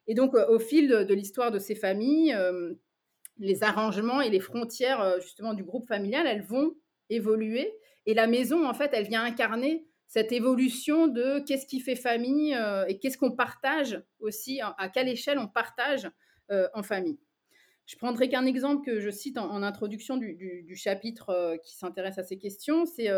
Et 0.07 0.15
donc, 0.15 0.35
au 0.35 0.61
fil 0.61 0.89
de 0.89 1.15
l'histoire 1.15 1.51
de 1.51 1.59
ces 1.59 1.75
familles, 1.75 2.33
les 3.39 3.63
arrangements 3.63 4.21
et 4.21 4.31
les 4.31 4.41
frontières 4.41 5.01
euh, 5.01 5.21
justement 5.21 5.55
du 5.55 5.65
groupe 5.65 5.87
familial, 5.87 6.27
elles 6.27 6.43
vont 6.43 6.75
évoluer. 7.11 7.73
Et 8.07 8.15
la 8.15 8.27
maison, 8.27 8.67
en 8.67 8.75
fait, 8.75 8.91
elle 8.93 9.07
vient 9.07 9.25
incarner 9.25 9.87
cette 10.07 10.33
évolution 10.33 11.09
de 11.09 11.41
qu'est-ce 11.47 11.67
qui 11.67 11.81
fait 11.81 11.97
famille 11.97 12.55
euh, 12.55 12.85
et 12.87 12.99
qu'est-ce 12.99 13.19
qu'on 13.19 13.33
partage 13.33 14.03
aussi, 14.21 14.61
à 14.61 14.89
quelle 14.89 15.09
échelle 15.09 15.39
on 15.39 15.49
partage 15.49 16.09
euh, 16.51 16.69
en 16.75 16.83
famille. 16.83 17.19
Je 17.87 17.97
prendrai 17.97 18.29
qu'un 18.29 18.47
exemple 18.47 18.85
que 18.85 19.01
je 19.01 19.11
cite 19.11 19.39
en, 19.39 19.63
introduction 19.63 20.17
du, 20.17 20.77
chapitre 20.77 21.57
qui 21.65 21.77
s'intéresse 21.77 22.19
à 22.19 22.25
ces 22.25 22.37
questions, 22.37 22.85
c'est 22.85 23.09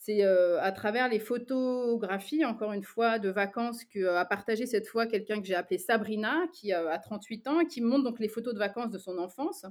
c'est 0.00 0.24
euh, 0.24 0.58
à 0.62 0.72
travers 0.72 1.10
les 1.10 1.18
photographies, 1.18 2.46
encore 2.46 2.72
une 2.72 2.82
fois, 2.82 3.18
de 3.18 3.28
vacances 3.28 3.84
que 3.84 4.06
a 4.06 4.24
partagé 4.24 4.64
cette 4.64 4.86
fois 4.86 5.06
quelqu'un 5.06 5.42
que 5.42 5.46
j'ai 5.46 5.54
appelé 5.54 5.76
Sabrina, 5.76 6.46
qui 6.54 6.72
a 6.72 6.98
38 6.98 7.46
ans, 7.48 7.64
qui 7.66 7.82
montre 7.82 8.04
donc 8.04 8.18
les 8.18 8.28
photos 8.28 8.54
de 8.54 8.58
vacances 8.58 8.90
de 8.90 8.96
son 8.96 9.18
enfance. 9.18 9.66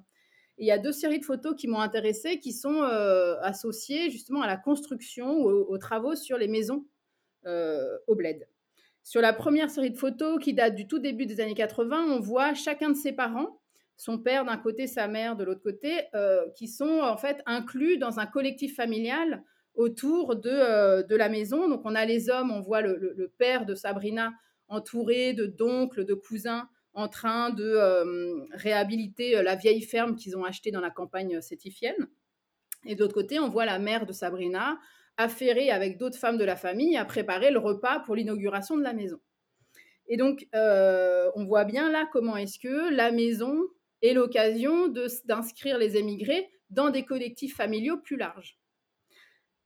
Il 0.60 0.68
y 0.68 0.72
a 0.72 0.78
deux 0.78 0.92
séries 0.92 1.18
de 1.18 1.26
photos 1.26 1.56
qui 1.56 1.68
m'ont 1.68 1.80
intéressée, 1.80 2.38
qui 2.40 2.54
sont 2.54 2.84
euh, 2.84 3.40
associées 3.42 4.12
justement 4.12 4.44
à 4.44 4.48
la 4.48 4.56
construction 4.56 5.32
ou 5.32 5.48
aux, 5.50 5.78
travaux 5.80 6.16
sur 6.16 6.38
les 6.38 6.48
maisons 6.48 6.86
euh, 7.48 7.98
au 8.06 8.14
bled. 8.14 8.48
Sur 9.04 9.22
la 9.22 9.34
première 9.34 9.72
série 9.72 9.90
de 9.90 9.98
photos 9.98 10.40
qui 10.40 10.54
date 10.54 10.76
du 10.76 10.86
tout 10.86 11.00
début 11.00 11.26
des 11.26 11.42
années 11.42 11.56
80, 11.56 12.06
on 12.08 12.20
voit 12.20 12.54
chacun 12.54 12.92
de 12.92 12.96
ses 12.96 13.14
parents, 13.14 13.60
son 13.98 14.20
père 14.20 14.46
d'un 14.46 14.58
côté, 14.58 14.86
sa 14.86 15.08
mère 15.08 15.36
de 15.36 15.44
l'autre 15.44 15.64
côté, 15.64 16.04
qui 16.56 16.68
sont 16.68 17.00
en 17.02 17.18
fait 17.18 17.42
inclus 17.48 17.98
dans 17.98 18.20
un 18.20 18.28
collectif 18.28 18.76
familial 18.76 19.44
autour 19.76 20.36
de, 20.36 21.04
de, 21.08 21.16
la 21.16 21.30
maison. 21.30 21.70
Donc 21.70 21.82
on 21.86 21.96
a 21.96 22.06
les 22.06 22.30
hommes, 22.30 22.52
on 22.52 22.60
voit 22.60 22.82
le, 22.82 23.32
père 23.38 23.66
de 23.66 23.76
Sabrina 23.76 24.34
entouré 24.68 25.34
de 25.34 25.46
d'oncles, 25.46 26.06
de 26.06 26.14
cousins 26.14 26.70
en 26.94 27.08
train 27.08 27.50
de 27.50 27.64
euh, 27.64 28.46
réhabiliter 28.52 29.38
euh, 29.38 29.44
la 29.44 29.56
vieille 29.56 29.82
ferme 29.82 30.16
qu'ils 30.16 30.38
ont 30.38 30.44
achetée 30.44 30.72
dans 30.72 30.82
la 30.82 30.90
campagne 30.90 31.40
sétifienne. 31.42 32.08
Et 32.86 32.96
d'autre 32.96 33.14
côté, 33.14 33.40
on 33.40 33.50
voit 33.50 33.66
la 33.66 33.80
mère 33.80 34.06
de 34.06 34.14
Sabrina 34.14 34.78
affairée 35.18 35.70
avec 35.70 35.98
d'autres 35.98 36.18
femmes 36.18 36.38
de 36.38 36.44
la 36.44 36.56
famille 36.56 36.98
à 36.98 37.06
préparer 37.06 37.52
le 37.52 37.60
repas 37.60 38.00
pour 38.00 38.16
l'inauguration 38.16 38.78
de 38.78 38.84
la 38.84 38.94
maison. 38.94 39.20
Et 40.08 40.18
donc, 40.18 40.48
euh, 40.56 41.30
on 41.36 41.46
voit 41.46 41.66
bien 41.66 41.90
là 41.92 42.08
comment 42.12 42.36
est-ce 42.36 42.58
que 42.60 42.94
la 42.94 43.12
maison 43.12 43.62
est 44.02 44.14
l'occasion 44.14 44.88
d'inscrire 45.26 45.78
les 45.78 45.98
émigrés 45.98 46.50
dans 46.70 46.90
des 46.90 47.04
collectifs 47.04 47.56
familiaux 47.56 47.98
plus 47.98 48.18
larges. 48.18 48.59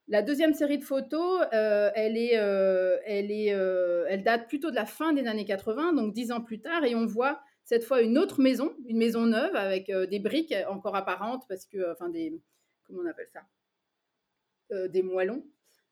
La 0.09 0.21
deuxième 0.21 0.53
série 0.53 0.77
de 0.77 0.83
photos, 0.83 1.45
euh, 1.53 1.89
elle, 1.95 2.17
est, 2.17 2.37
euh, 2.37 2.97
elle, 3.05 3.31
est, 3.31 3.53
euh, 3.53 4.05
elle 4.09 4.23
date 4.23 4.47
plutôt 4.47 4.69
de 4.69 4.75
la 4.75 4.85
fin 4.85 5.13
des 5.13 5.25
années 5.27 5.45
80, 5.45 5.93
donc 5.93 6.13
dix 6.13 6.31
ans 6.31 6.41
plus 6.41 6.59
tard, 6.59 6.83
et 6.83 6.93
on 6.93 7.05
voit 7.05 7.41
cette 7.63 7.85
fois 7.85 8.01
une 8.01 8.17
autre 8.17 8.41
maison, 8.41 8.75
une 8.85 8.97
maison 8.97 9.25
neuve 9.25 9.55
avec 9.55 9.89
des 9.89 10.19
briques 10.19 10.53
encore 10.67 10.97
apparentes, 10.97 11.43
parce 11.47 11.65
que, 11.65 11.89
enfin, 11.93 12.09
des, 12.09 12.37
comment 12.85 12.99
on 13.03 13.09
appelle 13.09 13.29
ça 13.31 14.87
Des 14.89 15.01
moellons 15.01 15.45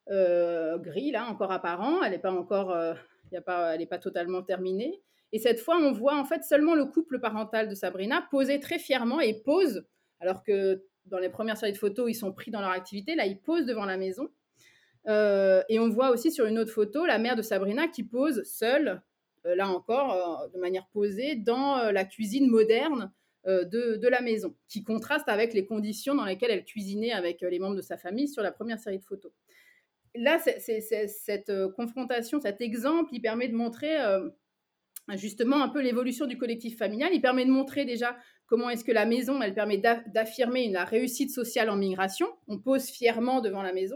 gris, 0.09 1.11
là, 1.11 1.27
encore 1.27 1.53
apparents. 1.53 2.03
Elle 2.03 2.11
n'est 2.11 2.19
pas 2.19 2.33
encore, 2.33 2.75
y 3.31 3.37
a 3.37 3.41
pas, 3.41 3.73
elle 3.73 3.79
n'est 3.79 3.85
pas 3.85 3.99
totalement 3.99 4.41
terminée. 4.41 5.01
Et 5.31 5.39
cette 5.39 5.61
fois, 5.61 5.77
on 5.77 5.93
voit 5.93 6.17
en 6.17 6.25
fait 6.25 6.43
seulement 6.43 6.75
le 6.75 6.83
couple 6.83 7.21
parental 7.21 7.69
de 7.69 7.75
Sabrina 7.75 8.27
poser 8.29 8.59
très 8.59 8.77
fièrement 8.77 9.21
et 9.21 9.41
pose, 9.41 9.85
alors 10.19 10.43
que 10.43 10.83
dans 11.05 11.19
les 11.19 11.29
premières 11.29 11.57
séries 11.57 11.73
de 11.73 11.77
photos, 11.77 12.09
ils 12.09 12.15
sont 12.15 12.31
pris 12.31 12.51
dans 12.51 12.61
leur 12.61 12.71
activité. 12.71 13.15
Là, 13.15 13.25
ils 13.25 13.39
posent 13.39 13.65
devant 13.65 13.85
la 13.85 13.97
maison. 13.97 14.29
Euh, 15.07 15.63
et 15.69 15.79
on 15.79 15.89
voit 15.89 16.11
aussi 16.11 16.31
sur 16.31 16.45
une 16.45 16.59
autre 16.59 16.71
photo 16.71 17.05
la 17.05 17.17
mère 17.17 17.35
de 17.35 17.41
Sabrina 17.41 17.87
qui 17.87 18.03
pose 18.03 18.43
seule, 18.43 19.01
euh, 19.45 19.55
là 19.55 19.67
encore, 19.67 20.13
euh, 20.13 20.47
de 20.53 20.59
manière 20.59 20.87
posée, 20.93 21.35
dans 21.35 21.91
la 21.91 22.05
cuisine 22.05 22.49
moderne 22.49 23.11
de, 23.45 24.07
la 24.07 24.21
maison, 24.21 24.53
qui 24.67 24.83
contraste 24.83 25.27
avec 25.27 25.55
les 25.55 25.65
conditions 25.65 26.13
dans 26.13 26.25
lesquelles 26.25 26.51
elle 26.51 26.63
cuisinait 26.63 27.11
avec 27.11 27.41
les 27.41 27.57
membres 27.57 27.75
de 27.75 27.81
sa 27.81 27.97
famille 27.97 28.27
sur 28.27 28.43
la 28.43 28.51
première 28.51 28.79
série 28.79 28.99
de 28.99 29.03
photos. 29.03 29.31
Là, 30.13 30.37
cette 30.39 31.51
confrontation, 31.75 32.39
cet 32.39 32.61
exemple, 32.61 33.09
il 33.13 33.19
permet 33.19 33.47
de 33.47 33.55
montrer 33.55 33.97
justement 35.15 35.63
un 35.63 35.69
peu 35.69 35.81
l'évolution 35.81 36.27
du 36.27 36.37
collectif 36.37 36.77
familial. 36.77 37.09
Il 37.13 37.21
permet 37.21 37.45
de 37.45 37.49
montrer 37.49 37.83
déjà 37.83 38.15
Comment 38.51 38.69
est-ce 38.69 38.83
que 38.83 38.91
la 38.91 39.05
maison, 39.05 39.41
elle 39.41 39.53
permet 39.53 39.77
d'affirmer 39.77 40.69
la 40.69 40.83
réussite 40.83 41.31
sociale 41.31 41.69
en 41.69 41.77
migration? 41.77 42.27
On 42.49 42.59
pose 42.59 42.89
fièrement 42.89 43.39
devant 43.39 43.61
la 43.61 43.71
maison. 43.71 43.95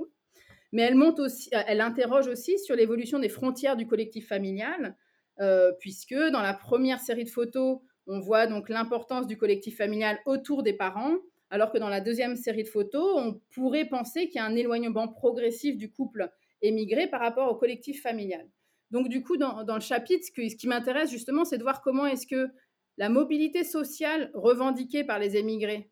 Mais 0.71 0.83
elle, 0.83 0.95
monte 0.95 1.19
aussi, 1.19 1.49
euh, 1.53 1.59
elle 1.67 1.81
interroge 1.81 2.27
aussi 2.27 2.57
sur 2.59 2.73
l'évolution 2.73 3.19
des 3.19 3.27
frontières 3.27 3.75
du 3.75 3.85
collectif 3.85 4.29
familial, 4.29 4.95
euh, 5.41 5.73
puisque 5.81 6.15
dans 6.15 6.41
la 6.41 6.53
première 6.53 7.01
série 7.01 7.25
de 7.25 7.29
photos, 7.29 7.79
on 8.07 8.21
voit 8.21 8.47
donc 8.47 8.69
l'importance 8.69 9.27
du 9.27 9.35
collectif 9.35 9.75
familial 9.75 10.19
autour 10.25 10.63
des 10.63 10.71
parents, 10.71 11.17
alors 11.49 11.69
que 11.73 11.77
dans 11.77 11.89
la 11.89 11.99
deuxième 11.99 12.37
série 12.37 12.63
de 12.63 12.69
photos, 12.69 13.13
on 13.17 13.41
pourrait 13.53 13.89
penser 13.89 14.29
qu'il 14.29 14.35
y 14.35 14.39
a 14.39 14.45
un 14.45 14.55
éloignement 14.55 15.09
progressif 15.09 15.75
du 15.75 15.91
couple 15.91 16.29
émigré 16.61 17.07
par 17.07 17.19
rapport 17.19 17.51
au 17.51 17.55
collectif 17.55 18.01
familial. 18.01 18.47
Donc 18.91 19.09
du 19.09 19.21
coup, 19.21 19.35
dans, 19.35 19.65
le 19.65 19.81
chapitre, 19.81 20.25
ce 20.25 20.55
qui 20.55 20.67
m'intéresse 20.69 21.11
justement, 21.11 21.43
c'est 21.43 21.57
de 21.57 21.63
voir 21.63 21.81
comment 21.81 22.05
est-ce 22.05 22.25
que 22.25 22.49
la 22.97 23.09
mobilité 23.09 23.63
sociale 23.63 24.31
revendiquée 24.33 25.03
par 25.03 25.19
les 25.19 25.37
émigrés 25.37 25.91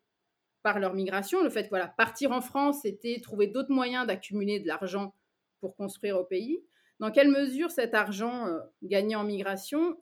par 0.62 0.78
leur 0.80 0.94
migration, 0.94 1.42
le 1.42 1.50
fait 1.50 1.64
que 1.64 1.68
voilà, 1.68 1.88
partir 1.88 2.32
en 2.32 2.40
France, 2.40 2.80
c'était 2.82 3.20
trouver 3.20 3.46
d'autres 3.46 3.70
moyens 3.70 4.06
d'accumuler 4.06 4.60
de 4.60 4.66
l'argent 4.66 5.14
pour 5.60 5.76
construire 5.76 6.18
au 6.18 6.24
pays. 6.24 6.64
Dans 7.00 7.10
quelle 7.10 7.28
mesure 7.28 7.70
cet 7.70 7.92
argent 7.94 8.46
euh, 8.46 8.58
gagné 8.82 9.14
en 9.14 9.24
migration, 9.24 9.94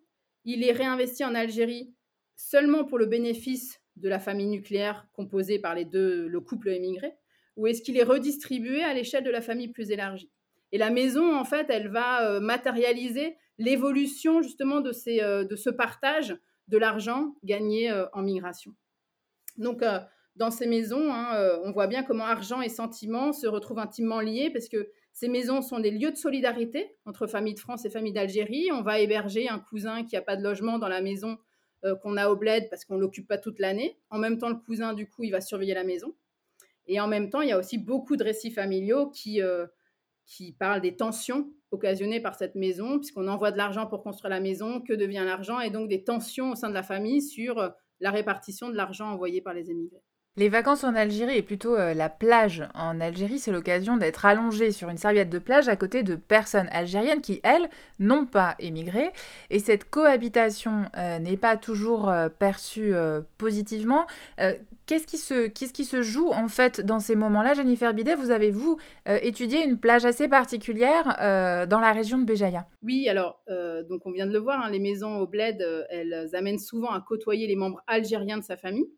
il 0.44 0.62
est 0.62 0.70
réinvesti 0.70 1.24
en 1.24 1.34
Algérie 1.34 1.92
seulement 2.36 2.84
pour 2.84 2.98
le 2.98 3.06
bénéfice 3.06 3.80
de 3.96 4.08
la 4.08 4.20
famille 4.20 4.46
nucléaire 4.46 5.08
composée 5.12 5.58
par 5.58 5.74
les 5.74 5.84
deux, 5.84 6.28
le 6.28 6.40
couple 6.40 6.68
émigré, 6.68 7.12
ou 7.56 7.66
est-ce 7.66 7.82
qu'il 7.82 7.98
est 7.98 8.04
redistribué 8.04 8.84
à 8.84 8.94
l'échelle 8.94 9.24
de 9.24 9.30
la 9.30 9.42
famille 9.42 9.68
plus 9.68 9.90
élargie? 9.90 10.30
Et 10.70 10.78
la 10.78 10.90
maison, 10.90 11.36
en 11.36 11.44
fait, 11.44 11.66
elle 11.70 11.88
va 11.88 12.24
euh, 12.24 12.40
matérialiser 12.40 13.36
l'évolution 13.58 14.42
justement 14.42 14.80
de, 14.80 14.92
euh, 15.20 15.44
de 15.44 15.56
ce 15.56 15.70
partage 15.70 16.36
de 16.68 16.78
l'argent 16.78 17.34
gagné 17.44 17.90
euh, 17.90 18.06
en 18.12 18.22
migration. 18.22 18.74
Donc, 19.56 19.82
euh, 19.82 19.98
dans 20.36 20.50
ces 20.50 20.66
maisons, 20.66 21.12
hein, 21.12 21.34
euh, 21.34 21.58
on 21.64 21.72
voit 21.72 21.86
bien 21.86 22.02
comment 22.02 22.24
argent 22.24 22.62
et 22.62 22.68
sentiment 22.68 23.32
se 23.32 23.46
retrouvent 23.46 23.78
intimement 23.78 24.20
liés 24.20 24.50
parce 24.50 24.68
que 24.68 24.88
ces 25.12 25.28
maisons 25.28 25.60
sont 25.60 25.78
des 25.78 25.90
lieux 25.90 26.10
de 26.10 26.16
solidarité 26.16 26.96
entre 27.04 27.26
familles 27.26 27.54
de 27.54 27.60
France 27.60 27.84
et 27.84 27.90
familles 27.90 28.14
d'Algérie. 28.14 28.70
On 28.72 28.82
va 28.82 28.98
héberger 28.98 29.48
un 29.48 29.58
cousin 29.58 30.04
qui 30.04 30.14
n'a 30.14 30.22
pas 30.22 30.36
de 30.36 30.42
logement 30.42 30.78
dans 30.78 30.88
la 30.88 31.02
maison 31.02 31.36
qu'on 32.00 32.16
a 32.16 32.28
au 32.28 32.36
bled 32.36 32.70
parce 32.70 32.84
qu'on 32.84 32.94
ne 32.94 33.00
l'occupe 33.00 33.26
pas 33.26 33.36
toute 33.36 33.58
l'année. 33.58 33.98
En 34.08 34.16
même 34.16 34.38
temps, 34.38 34.48
le 34.48 34.54
cousin, 34.54 34.94
du 34.94 35.06
coup, 35.06 35.24
il 35.24 35.32
va 35.32 35.42
surveiller 35.42 35.74
la 35.74 35.84
maison. 35.84 36.14
Et 36.86 36.98
en 36.98 37.08
même 37.08 37.28
temps, 37.28 37.42
il 37.42 37.48
y 37.48 37.52
a 37.52 37.58
aussi 37.58 37.76
beaucoup 37.76 38.16
de 38.16 38.24
récits 38.24 38.52
familiaux 38.52 39.10
qui, 39.10 39.42
qui 40.24 40.52
parlent 40.52 40.80
des 40.80 40.96
tensions 40.96 41.52
occasionnées 41.72 42.20
par 42.20 42.36
cette 42.36 42.54
maison, 42.54 42.98
puisqu'on 42.98 43.26
envoie 43.28 43.50
de 43.50 43.56
l'argent 43.56 43.86
pour 43.86 44.02
construire 44.02 44.30
la 44.30 44.40
maison, 44.40 44.80
que 44.80 44.92
devient 44.92 45.22
l'argent, 45.24 45.58
et 45.58 45.70
donc 45.70 45.88
des 45.88 46.04
tensions 46.04 46.52
au 46.52 46.54
sein 46.54 46.68
de 46.68 46.74
la 46.74 46.82
famille 46.82 47.22
sur 47.22 47.58
euh, 47.58 47.70
la 48.00 48.10
répartition 48.10 48.68
de 48.68 48.76
l'argent 48.76 49.10
envoyé 49.10 49.40
par 49.40 49.54
les 49.54 49.70
émigrés. 49.70 50.02
Les 50.38 50.48
vacances 50.48 50.82
en 50.82 50.94
Algérie 50.94 51.36
et 51.36 51.42
plutôt 51.42 51.76
euh, 51.76 51.92
la 51.92 52.08
plage 52.08 52.66
en 52.74 53.02
Algérie, 53.02 53.38
c'est 53.38 53.52
l'occasion 53.52 53.98
d'être 53.98 54.24
allongé 54.24 54.70
sur 54.70 54.88
une 54.88 54.96
serviette 54.96 55.28
de 55.28 55.38
plage 55.38 55.68
à 55.68 55.76
côté 55.76 56.02
de 56.02 56.16
personnes 56.16 56.68
algériennes 56.72 57.20
qui, 57.20 57.40
elles, 57.42 57.68
n'ont 57.98 58.24
pas 58.24 58.54
émigré. 58.58 59.10
Et 59.50 59.58
cette 59.58 59.90
cohabitation 59.90 60.86
euh, 60.96 61.18
n'est 61.18 61.36
pas 61.36 61.58
toujours 61.58 62.08
euh, 62.08 62.30
perçue 62.30 62.94
positivement. 63.36 64.06
Qu'est-ce 64.86 65.06
qui, 65.06 65.84
se, 65.84 66.02
joue 66.02 66.30
en 66.30 66.48
fait 66.48 66.80
dans 66.80 66.98
ces 66.98 67.14
moments-là 67.14 67.52
Jennifer 67.52 67.92
Bidet, 67.92 68.14
vous 68.14 68.30
avez, 68.30 68.50
vous, 68.50 68.78
étudié 69.06 69.62
une 69.62 69.78
plage 69.78 70.06
assez 70.06 70.28
particulière 70.28 71.04
dans 71.68 71.80
la 71.80 71.92
région 71.92 72.18
de 72.18 72.24
Béjaïa 72.24 72.66
Oui, 72.82 73.08
alors, 73.08 73.40
donc 73.88 74.06
on 74.06 74.10
vient 74.10 74.26
de 74.26 74.32
le 74.32 74.38
voir, 74.38 74.64
hein, 74.64 74.70
les 74.70 74.80
maisons 74.80 75.18
au 75.18 75.26
bled, 75.26 75.64
elles 75.90 76.28
amènent 76.34 76.58
souvent 76.58 76.90
à 76.90 77.00
côtoyer 77.00 77.46
les 77.46 77.56
membres 77.56 77.82
algériens 77.86 78.38
de 78.38 78.44
sa 78.44 78.56
famille. 78.56 78.88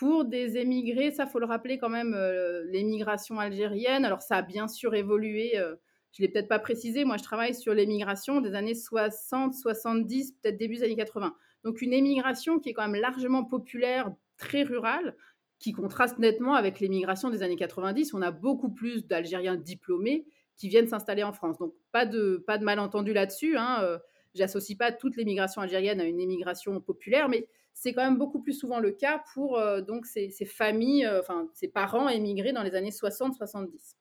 Pour 0.00 0.24
des 0.24 0.56
émigrés, 0.56 1.10
ça 1.10 1.26
faut 1.26 1.38
le 1.40 1.44
rappeler 1.44 1.76
quand 1.76 1.90
même, 1.90 2.14
euh, 2.14 2.64
l'émigration 2.70 3.38
algérienne, 3.38 4.06
alors 4.06 4.22
ça 4.22 4.36
a 4.36 4.42
bien 4.42 4.66
sûr 4.66 4.94
évolué, 4.94 5.58
euh, 5.58 5.76
je 6.12 6.22
ne 6.22 6.26
l'ai 6.26 6.32
peut-être 6.32 6.48
pas 6.48 6.58
précisé, 6.58 7.04
moi 7.04 7.18
je 7.18 7.22
travaille 7.22 7.54
sur 7.54 7.74
l'émigration 7.74 8.40
des 8.40 8.54
années 8.54 8.74
60, 8.74 9.52
70, 9.52 10.32
peut-être 10.40 10.56
début 10.56 10.76
des 10.76 10.84
années 10.84 10.96
80. 10.96 11.34
Donc 11.64 11.82
une 11.82 11.92
émigration 11.92 12.58
qui 12.58 12.70
est 12.70 12.72
quand 12.72 12.88
même 12.88 12.98
largement 12.98 13.44
populaire, 13.44 14.10
très 14.38 14.62
rurale, 14.62 15.14
qui 15.58 15.72
contraste 15.72 16.18
nettement 16.18 16.54
avec 16.54 16.80
l'émigration 16.80 17.28
des 17.28 17.42
années 17.42 17.56
90. 17.56 18.14
On 18.14 18.22
a 18.22 18.30
beaucoup 18.30 18.70
plus 18.70 19.06
d'Algériens 19.06 19.56
diplômés 19.56 20.24
qui 20.56 20.70
viennent 20.70 20.88
s'installer 20.88 21.24
en 21.24 21.34
France. 21.34 21.58
Donc 21.58 21.74
pas 21.92 22.06
de, 22.06 22.42
pas 22.46 22.56
de 22.56 22.64
malentendu 22.64 23.12
là-dessus. 23.12 23.58
Hein. 23.58 23.80
Euh, 23.82 23.98
J'associe 24.34 24.78
pas 24.78 24.92
toute 24.92 25.16
l'émigration 25.16 25.60
algérienne 25.60 26.00
à 26.00 26.04
une 26.04 26.20
émigration 26.20 26.80
populaire, 26.80 27.28
mais 27.28 27.48
c'est 27.74 27.92
quand 27.92 28.04
même 28.04 28.18
beaucoup 28.18 28.40
plus 28.40 28.52
souvent 28.52 28.78
le 28.78 28.92
cas 28.92 29.22
pour 29.32 29.58
euh, 29.58 29.80
donc 29.80 30.06
ces, 30.06 30.30
familles, 30.44 31.06
euh, 31.06 31.20
enfin 31.20 31.48
ces 31.54 31.68
parents 31.68 32.08
émigrés 32.08 32.52
dans 32.52 32.62
les 32.62 32.74
années 32.74 32.90
60-70. 32.90 33.96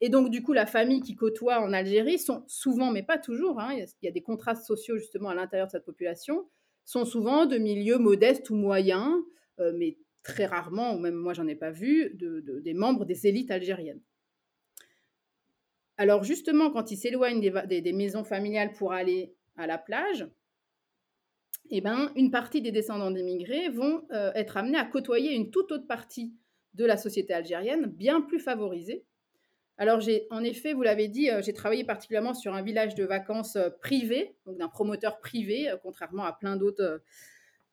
Et 0.00 0.08
donc 0.08 0.30
du 0.30 0.42
coup, 0.42 0.52
la 0.52 0.66
famille 0.66 1.00
qui 1.00 1.14
côtoie 1.14 1.60
en 1.60 1.72
Algérie 1.72 2.18
sont 2.18 2.44
souvent, 2.46 2.90
mais 2.90 3.02
pas 3.02 3.18
toujours, 3.18 3.60
hein, 3.60 3.72
il 3.72 4.06
y 4.06 4.08
a 4.08 4.12
des 4.12 4.22
contrastes 4.22 4.66
sociaux 4.66 4.98
justement 4.98 5.30
à 5.30 5.34
l'intérieur 5.34 5.66
de 5.66 5.72
cette 5.72 5.84
population, 5.84 6.46
sont 6.84 7.04
souvent 7.04 7.46
de 7.46 7.56
milieux 7.56 7.98
modestes 7.98 8.50
ou 8.50 8.54
moyens, 8.54 9.10
euh, 9.60 9.72
mais 9.74 9.96
très 10.22 10.46
rarement, 10.46 10.94
ou 10.94 10.98
même 10.98 11.14
moi 11.14 11.32
j'en 11.32 11.46
ai 11.46 11.54
pas 11.54 11.70
vu, 11.70 12.12
des 12.14 12.74
membres 12.74 13.04
des 13.04 13.26
élites 13.26 13.50
algériennes. 13.50 14.00
Alors 15.96 16.24
justement, 16.24 16.70
quand 16.70 16.90
ils 16.90 16.96
s'éloignent 16.96 17.40
des, 17.40 17.92
maisons 17.92 18.24
familiales 18.24 18.72
pour 18.72 18.92
aller 18.92 19.34
à 19.56 19.66
la 19.66 19.78
plage, 19.78 20.26
eh 21.70 21.80
ben, 21.80 22.12
une 22.14 22.30
partie 22.30 22.60
des 22.60 22.72
descendants 22.72 23.10
d'immigrés 23.10 23.68
vont 23.68 24.06
euh, 24.12 24.32
être 24.34 24.56
amenés 24.56 24.78
à 24.78 24.84
côtoyer 24.84 25.34
une 25.34 25.50
toute 25.50 25.72
autre 25.72 25.86
partie 25.86 26.34
de 26.74 26.84
la 26.84 26.96
société 26.96 27.32
algérienne, 27.32 27.86
bien 27.86 28.20
plus 28.20 28.40
favorisée. 28.40 29.04
Alors, 29.76 30.00
en 30.30 30.44
effet, 30.44 30.72
vous 30.72 30.82
l'avez 30.82 31.08
dit, 31.08 31.30
euh, 31.30 31.42
j'ai 31.42 31.52
travaillé 31.52 31.84
particulièrement 31.84 32.34
sur 32.34 32.54
un 32.54 32.62
village 32.62 32.94
de 32.94 33.04
vacances 33.04 33.56
euh, 33.56 33.70
privé, 33.70 34.36
donc 34.46 34.58
d'un 34.58 34.68
promoteur 34.68 35.18
privé, 35.18 35.72
contrairement 35.82 36.24
à 36.24 36.32
plein 36.32 36.56
d'autres 36.56 37.02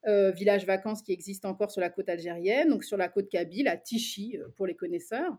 villages 0.04 0.66
vacances 0.66 1.04
qui 1.04 1.12
existent 1.12 1.48
encore 1.48 1.70
sur 1.70 1.80
la 1.80 1.92
côte 1.92 2.10
algérienne, 2.10 2.70
donc 2.70 2.84
sur 2.84 2.98
la 2.98 3.08
côte 3.08 3.30
kabyle, 3.30 3.68
à 3.68 3.78
Tichy, 3.78 4.36
pour 4.56 4.66
les 4.66 4.74
connaisseurs. 4.74 5.38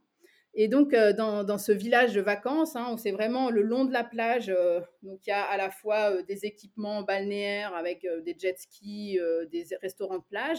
Et 0.55 0.69
donc, 0.69 0.95
dans, 0.95 1.59
ce 1.59 1.73
village 1.73 2.15
de 2.15 2.21
vacances, 2.21 2.77
hein, 2.77 2.97
c'est 2.99 3.11
vraiment 3.11 3.51
le 3.51 3.63
long 3.63 3.87
de 3.87 3.93
la 3.93 4.05
plage, 4.05 4.53
donc 5.03 5.27
il 5.27 5.31
y 5.31 5.33
a 5.33 5.43
à 5.43 5.57
la 5.57 5.71
fois 5.71 6.23
des 6.25 6.45
équipements 6.45 7.03
balnéaires 7.03 7.75
avec 7.75 8.07
des 8.25 8.37
jet 8.39 8.59
skis, 8.59 9.19
des 9.51 9.67
restaurants 9.81 10.19
de 10.19 10.25
plage, 10.25 10.59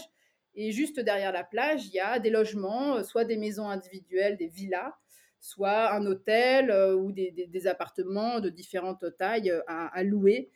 et 0.56 0.72
juste 0.72 0.98
derrière 0.98 1.30
la 1.30 1.44
plage, 1.44 1.86
il 1.86 1.94
y 1.94 2.00
a 2.00 2.18
des 2.18 2.30
logements, 2.30 3.04
soit 3.04 3.24
des 3.24 3.36
maisons 3.36 3.68
individuelles, 3.68 4.36
des 4.36 4.48
villas, 4.48 4.92
soit 5.38 5.92
un 5.92 6.04
hôtel 6.06 6.72
ou 6.96 7.12
des, 7.12 7.66
appartements 7.68 8.40
de 8.40 8.48
différentes 8.48 9.04
tailles 9.16 9.52
à, 9.68 10.02
louer 10.02 10.50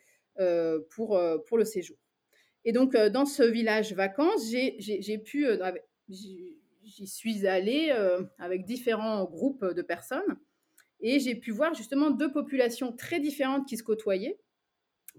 pour, 0.89 1.17
pour 1.47 1.57
le 1.57 1.63
séjour. 1.63 1.97
Et 2.65 2.71
donc, 2.71 2.95
dans 2.95 3.25
ce 3.25 3.43
village 3.43 3.93
vacances, 3.93 4.49
j'ai 4.49 5.17
pu, 5.17 5.47
j'y 6.89 7.07
suis 7.07 7.47
allée 7.47 7.91
avec 8.37 8.65
différents 8.65 9.25
groupes 9.25 9.65
de 9.65 9.81
personnes 9.81 10.37
et 11.01 11.19
j'ai 11.19 11.35
pu 11.35 11.51
voir 11.51 11.73
justement 11.73 12.09
deux 12.09 12.31
populations 12.31 12.91
très 12.91 13.19
différentes 13.19 13.67
qui 13.67 13.77
se 13.77 13.83
côtoyaient. 13.83 14.39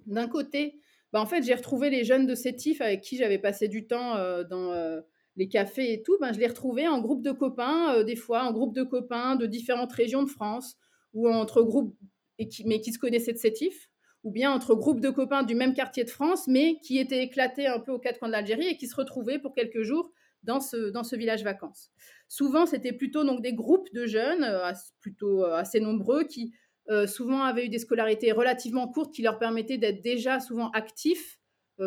D'un 0.06 0.28
côté, 0.28 0.80
bah, 1.12 1.20
en 1.20 1.26
fait, 1.26 1.42
j'ai 1.42 1.54
retrouvé 1.54 1.90
les 1.90 2.04
jeunes 2.04 2.26
de 2.26 2.34
Sétif 2.34 2.80
avec 2.80 3.00
qui 3.00 3.16
j'avais 3.16 3.38
passé 3.38 3.68
du 3.68 3.86
temps 3.86 4.14
dans 4.44 5.02
les 5.36 5.48
cafés 5.48 5.92
et 5.92 6.02
tout. 6.02 6.16
Ben, 6.20 6.32
je 6.32 6.38
les 6.38 6.46
retrouvais 6.46 6.88
en 6.88 7.00
groupe 7.00 7.22
de 7.22 7.32
copains, 7.32 8.02
des 8.04 8.16
fois 8.16 8.44
en 8.44 8.52
groupe 8.52 8.74
de 8.74 8.82
copains 8.82 9.36
de 9.36 9.46
différentes 9.46 9.92
régions 9.92 10.22
de 10.22 10.30
France 10.30 10.76
ou 11.12 11.28
entre 11.28 11.62
groupes, 11.62 11.96
mais 12.38 12.80
qui 12.80 12.92
se 12.92 12.98
connaissaient 12.98 13.32
de 13.32 13.38
Sétif 13.38 13.90
ou 14.22 14.30
bien 14.30 14.52
entre 14.52 14.74
groupes 14.74 15.00
de 15.00 15.10
copains 15.10 15.42
du 15.42 15.54
même 15.54 15.72
quartier 15.72 16.04
de 16.04 16.10
France, 16.10 16.46
mais 16.46 16.78
qui 16.82 16.98
étaient 16.98 17.22
éclatés 17.22 17.66
un 17.66 17.80
peu 17.80 17.92
aux 17.92 17.98
quatre 17.98 18.18
coins 18.18 18.28
de 18.28 18.32
l'Algérie 18.32 18.66
et 18.66 18.76
qui 18.76 18.86
se 18.86 18.94
retrouvaient 18.94 19.38
pour 19.38 19.54
quelques 19.54 19.82
jours 19.82 20.12
dans 20.42 20.60
ce, 20.60 21.16
village 21.16 21.44
vacances. 21.44 21.90
Souvent, 22.28 22.66
c'était 22.66 22.92
plutôt 22.92 23.24
donc 23.24 23.42
des 23.42 23.52
groupes 23.52 23.88
de 23.92 24.06
jeunes, 24.06 24.44
euh, 24.44 24.72
plutôt 25.00 25.44
euh, 25.44 25.54
assez 25.54 25.80
nombreux, 25.80 26.24
qui 26.24 26.52
euh, 26.88 27.06
souvent 27.06 27.42
avaient 27.42 27.66
eu 27.66 27.68
des 27.68 27.78
scolarités 27.78 28.32
relativement 28.32 28.88
courtes 28.88 29.14
qui 29.14 29.22
leur 29.22 29.38
permettaient 29.38 29.78
d'être 29.78 30.02
déjà 30.02 30.40
souvent 30.40 30.70
actifs, 30.70 31.38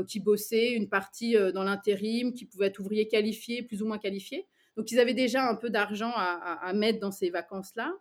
qui 0.07 0.19
bossaient 0.19 0.71
une 0.71 0.89
partie 0.89 1.35
dans 1.53 1.63
l'intérim, 1.63 2.33
qui 2.33 2.45
pouvaient 2.45 2.65
être 2.65 2.79
ouvriers 2.79 3.07
qualifiés, 3.07 3.61
plus 3.61 3.83
ou 3.83 3.85
moins 3.85 3.99
qualifiés. 3.99 4.47
Donc, 4.75 4.89
ils 4.89 4.99
avaient 4.99 5.13
déjà 5.13 5.47
un 5.47 5.53
peu 5.53 5.69
d'argent 5.69 6.11
à, 6.15 6.57
à, 6.63 6.73
mettre 6.73 6.99
dans 6.99 7.11
ces 7.11 7.29
vacances-là. 7.29 7.93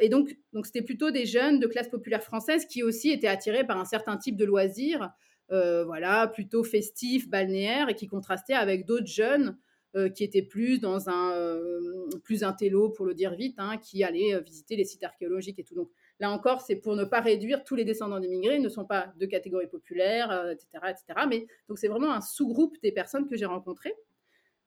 et 0.00 0.08
donc, 0.08 0.34
donc 0.54 0.64
c'était 0.64 0.80
plutôt 0.80 1.10
des 1.10 1.26
jeunes 1.26 1.60
de 1.60 1.66
classe 1.66 1.88
populaire 1.88 2.22
française 2.22 2.64
qui 2.64 2.82
aussi 2.82 3.10
étaient 3.10 3.28
attirés 3.28 3.66
par 3.66 3.76
un 3.78 3.84
certain 3.84 4.16
type 4.16 4.38
de 4.38 4.46
loisirs, 4.46 5.10
euh, 5.50 5.84
voilà, 5.84 6.26
plutôt 6.26 6.62
festif, 6.62 7.28
balnéaire, 7.28 7.88
et 7.88 7.94
qui 7.94 8.06
contrastait 8.06 8.54
avec 8.54 8.84
d'autres 8.84 9.06
jeunes 9.06 9.56
euh, 9.96 10.10
qui 10.10 10.22
étaient 10.22 10.42
plus 10.42 10.78
dans 10.78 11.08
un 11.08 11.32
euh, 11.32 12.08
plus 12.22 12.44
intello, 12.44 12.90
pour 12.90 13.06
le 13.06 13.14
dire 13.14 13.34
vite, 13.34 13.54
hein, 13.58 13.78
qui 13.78 14.04
allaient 14.04 14.38
visiter 14.42 14.76
les 14.76 14.84
sites 14.84 15.04
archéologiques 15.04 15.58
et 15.58 15.64
tout. 15.64 15.74
Donc 15.74 15.90
là 16.20 16.30
encore, 16.30 16.60
c'est 16.60 16.76
pour 16.76 16.96
ne 16.96 17.04
pas 17.04 17.20
réduire 17.20 17.64
tous 17.64 17.76
les 17.76 17.84
descendants 17.84 18.20
d'immigrés 18.20 18.58
ne 18.58 18.68
sont 18.68 18.84
pas 18.84 19.12
de 19.16 19.24
catégorie 19.24 19.68
populaire, 19.68 20.50
etc., 20.50 20.68
etc. 20.90 21.26
Mais 21.28 21.46
donc 21.68 21.78
c'est 21.78 21.88
vraiment 21.88 22.12
un 22.12 22.20
sous-groupe 22.20 22.76
des 22.82 22.92
personnes 22.92 23.26
que 23.26 23.36
j'ai 23.36 23.46
rencontrées. 23.46 23.94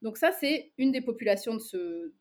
Donc 0.01 0.17
ça, 0.17 0.31
c'est 0.31 0.71
une 0.79 0.91
des 0.91 1.01
populations 1.01 1.53
de 1.53 1.59
ce, 1.59 2.11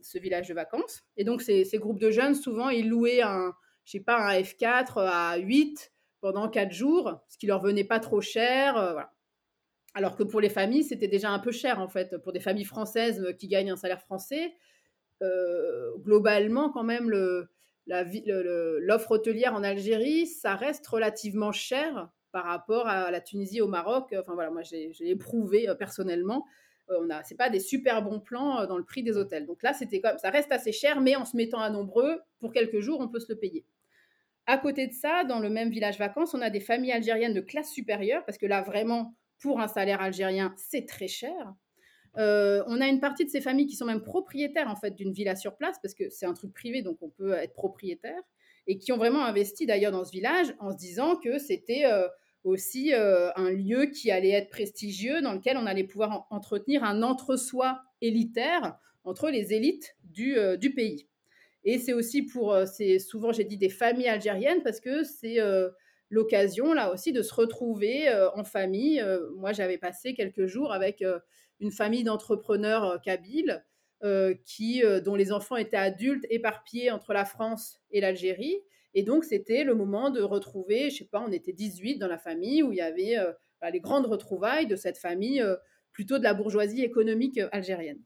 ce, 0.00 0.18
village 0.18 0.48
de 0.48 0.54
vacances. 0.54 1.02
Et 1.18 1.24
donc 1.24 1.42
ces, 1.42 1.64
ces, 1.66 1.76
groupes 1.76 2.00
de 2.00 2.10
jeunes, 2.10 2.34
souvent, 2.34 2.70
ils 2.70 2.88
louaient 2.88 3.20
un, 3.20 3.52
je 3.84 3.92
sais 3.92 4.00
pas, 4.00 4.16
un 4.16 4.40
F4 4.40 5.06
à 5.06 5.36
8 5.36 5.92
pendant 6.20 6.48
quatre 6.48 6.72
jours, 6.72 7.20
ce 7.28 7.38
qui 7.38 7.46
leur 7.46 7.60
venait 7.60 7.84
pas 7.84 8.00
trop 8.00 8.20
cher. 8.20 8.76
Euh, 8.76 9.00
Alors 9.94 10.16
que 10.16 10.22
pour 10.22 10.40
les 10.40 10.48
familles, 10.48 10.84
c'était 10.84 11.08
déjà 11.08 11.30
un 11.30 11.38
peu 11.38 11.52
cher 11.52 11.80
en 11.80 11.88
fait. 11.88 12.18
Pour 12.18 12.32
des 12.32 12.40
familles 12.40 12.64
françaises 12.64 13.22
euh, 13.22 13.32
qui 13.32 13.48
gagnent 13.48 13.70
un 13.70 13.76
salaire 13.76 14.00
français, 14.00 14.54
euh, 15.22 15.96
globalement, 15.98 16.70
quand 16.70 16.84
même, 16.84 17.10
l'offre 17.88 19.10
hotelière 19.12 19.54
en 19.54 19.62
Algérie, 19.62 20.26
ça 20.26 20.54
reste 20.54 20.86
relativement 20.86 21.52
cher 21.52 22.08
par 22.30 22.44
rapport 22.44 22.86
à 22.86 23.10
la 23.10 23.20
Tunisie, 23.20 23.60
au 23.60 23.68
Maroc. 23.68 24.14
Enfin 24.18 24.34
voilà, 24.34 24.50
moi 24.50 24.62
j'ai, 24.62 24.92
éprouvé 25.00 25.66
personnellement. 25.78 26.44
on 26.88 27.08
a, 27.10 27.22
pas 27.36 27.48
des 27.50 27.58
super 27.58 28.02
bons 28.02 28.20
plans 28.20 28.66
dans 28.66 28.76
le 28.76 28.84
prix 28.84 29.02
des 29.02 29.16
hôtels. 29.16 29.46
Donc 29.46 29.62
là, 29.62 29.72
c'était 29.72 30.02
ça 30.18 30.30
reste 30.30 30.52
assez 30.52 30.72
cher, 30.72 31.00
mais 31.00 31.16
en 31.16 31.24
se 31.24 31.36
mettant 31.36 31.60
à 31.60 31.70
nombreux, 31.70 32.20
pour 32.38 32.52
quelques 32.52 32.80
jours, 32.80 33.00
on 33.00 33.08
peut 33.08 33.20
se 33.20 33.32
le 33.32 33.38
payer. 33.38 33.64
À 34.48 34.56
côté 34.56 34.86
de 34.86 34.94
ça, 34.94 35.24
dans 35.24 35.40
le 35.40 35.50
même 35.50 35.68
village 35.68 35.98
vacances, 35.98 36.32
on 36.32 36.40
a 36.40 36.48
des 36.48 36.60
familles 36.60 36.92
algériennes 36.92 37.34
de 37.34 37.42
classe 37.42 37.70
supérieure, 37.70 38.24
parce 38.24 38.38
que 38.38 38.46
là, 38.46 38.62
vraiment, 38.62 39.14
pour 39.42 39.60
un 39.60 39.68
salaire 39.68 40.00
algérien, 40.00 40.54
c'est 40.56 40.86
très 40.86 41.06
cher. 41.06 41.52
Euh, 42.16 42.64
on 42.66 42.80
a 42.80 42.88
une 42.88 42.98
partie 42.98 43.26
de 43.26 43.30
ces 43.30 43.42
familles 43.42 43.66
qui 43.66 43.76
sont 43.76 43.84
même 43.84 44.02
propriétaires 44.02 44.70
en 44.70 44.74
fait 44.74 44.92
d'une 44.94 45.12
villa 45.12 45.36
sur 45.36 45.58
place, 45.58 45.76
parce 45.82 45.92
que 45.92 46.08
c'est 46.08 46.24
un 46.24 46.32
truc 46.32 46.54
privé, 46.54 46.80
donc 46.80 46.96
on 47.02 47.10
peut 47.10 47.34
être 47.34 47.52
propriétaire, 47.52 48.22
et 48.66 48.78
qui 48.78 48.90
ont 48.90 48.96
vraiment 48.96 49.22
investi 49.22 49.66
d'ailleurs 49.66 49.92
dans 49.92 50.06
ce 50.06 50.12
village 50.12 50.54
en 50.60 50.72
se 50.72 50.78
disant 50.78 51.16
que 51.16 51.38
c'était 51.38 51.84
euh, 51.84 52.08
aussi 52.42 52.94
euh, 52.94 53.30
un 53.36 53.50
lieu 53.50 53.90
qui 53.90 54.10
allait 54.10 54.30
être 54.30 54.48
prestigieux, 54.48 55.20
dans 55.20 55.34
lequel 55.34 55.58
on 55.58 55.66
allait 55.66 55.84
pouvoir 55.84 56.26
entretenir 56.30 56.84
un 56.84 57.02
entre-soi 57.02 57.82
élitaire 58.00 58.78
entre 59.04 59.28
les 59.28 59.52
élites 59.52 59.94
du 60.04 60.72
pays. 60.74 61.06
Et 61.64 61.78
c'est 61.78 61.92
aussi 61.92 62.22
pour, 62.22 62.52
euh, 62.52 62.66
c'est 62.66 62.98
souvent 62.98 63.32
j'ai 63.32 63.44
dit 63.44 63.56
des 63.56 63.68
familles 63.68 64.08
algériennes 64.08 64.62
parce 64.62 64.80
que 64.80 65.04
c'est 65.04 65.40
euh, 65.40 65.70
l'occasion 66.10 66.72
là 66.72 66.92
aussi 66.92 67.12
de 67.12 67.22
se 67.22 67.34
retrouver 67.34 68.08
euh, 68.08 68.30
en 68.34 68.44
famille. 68.44 69.04
moi, 69.36 69.52
j'avais 69.52 69.78
passé 69.78 70.14
quelques 70.14 70.46
jours 70.46 70.72
avec 70.72 71.04
une 71.60 71.72
famille 71.72 72.04
d'entrepreneurs 72.04 73.00
kabyles 73.02 73.64
qui, 74.44 74.82
dont 75.04 75.16
les 75.16 75.32
enfants 75.32 75.56
étaient 75.56 75.76
adultes 75.76 76.24
éparpillés 76.30 76.92
entre 76.92 77.12
la 77.12 77.24
France 77.24 77.80
et 77.90 78.00
l'Algérie. 78.00 78.60
Et 78.94 79.02
donc, 79.02 79.24
c'était 79.24 79.64
le 79.64 79.74
moment 79.74 80.10
de 80.10 80.22
retrouver, 80.22 80.88
je 80.88 80.98
sais 80.98 81.04
pas, 81.04 81.20
on 81.26 81.32
était 81.32 81.52
18 81.52 81.96
dans 81.96 82.06
la 82.06 82.16
famille 82.16 82.62
où 82.62 82.72
il 82.72 82.78
y 82.78 82.80
avait 82.80 83.16
les 83.72 83.80
grandes 83.80 84.06
retrouvailles 84.06 84.68
de 84.68 84.76
cette 84.76 84.98
famille 84.98 85.44
plutôt 85.90 86.18
de 86.18 86.22
la 86.22 86.32
bourgeoisie 86.32 86.84
économique 86.84 87.40
algérienne. 87.50 88.00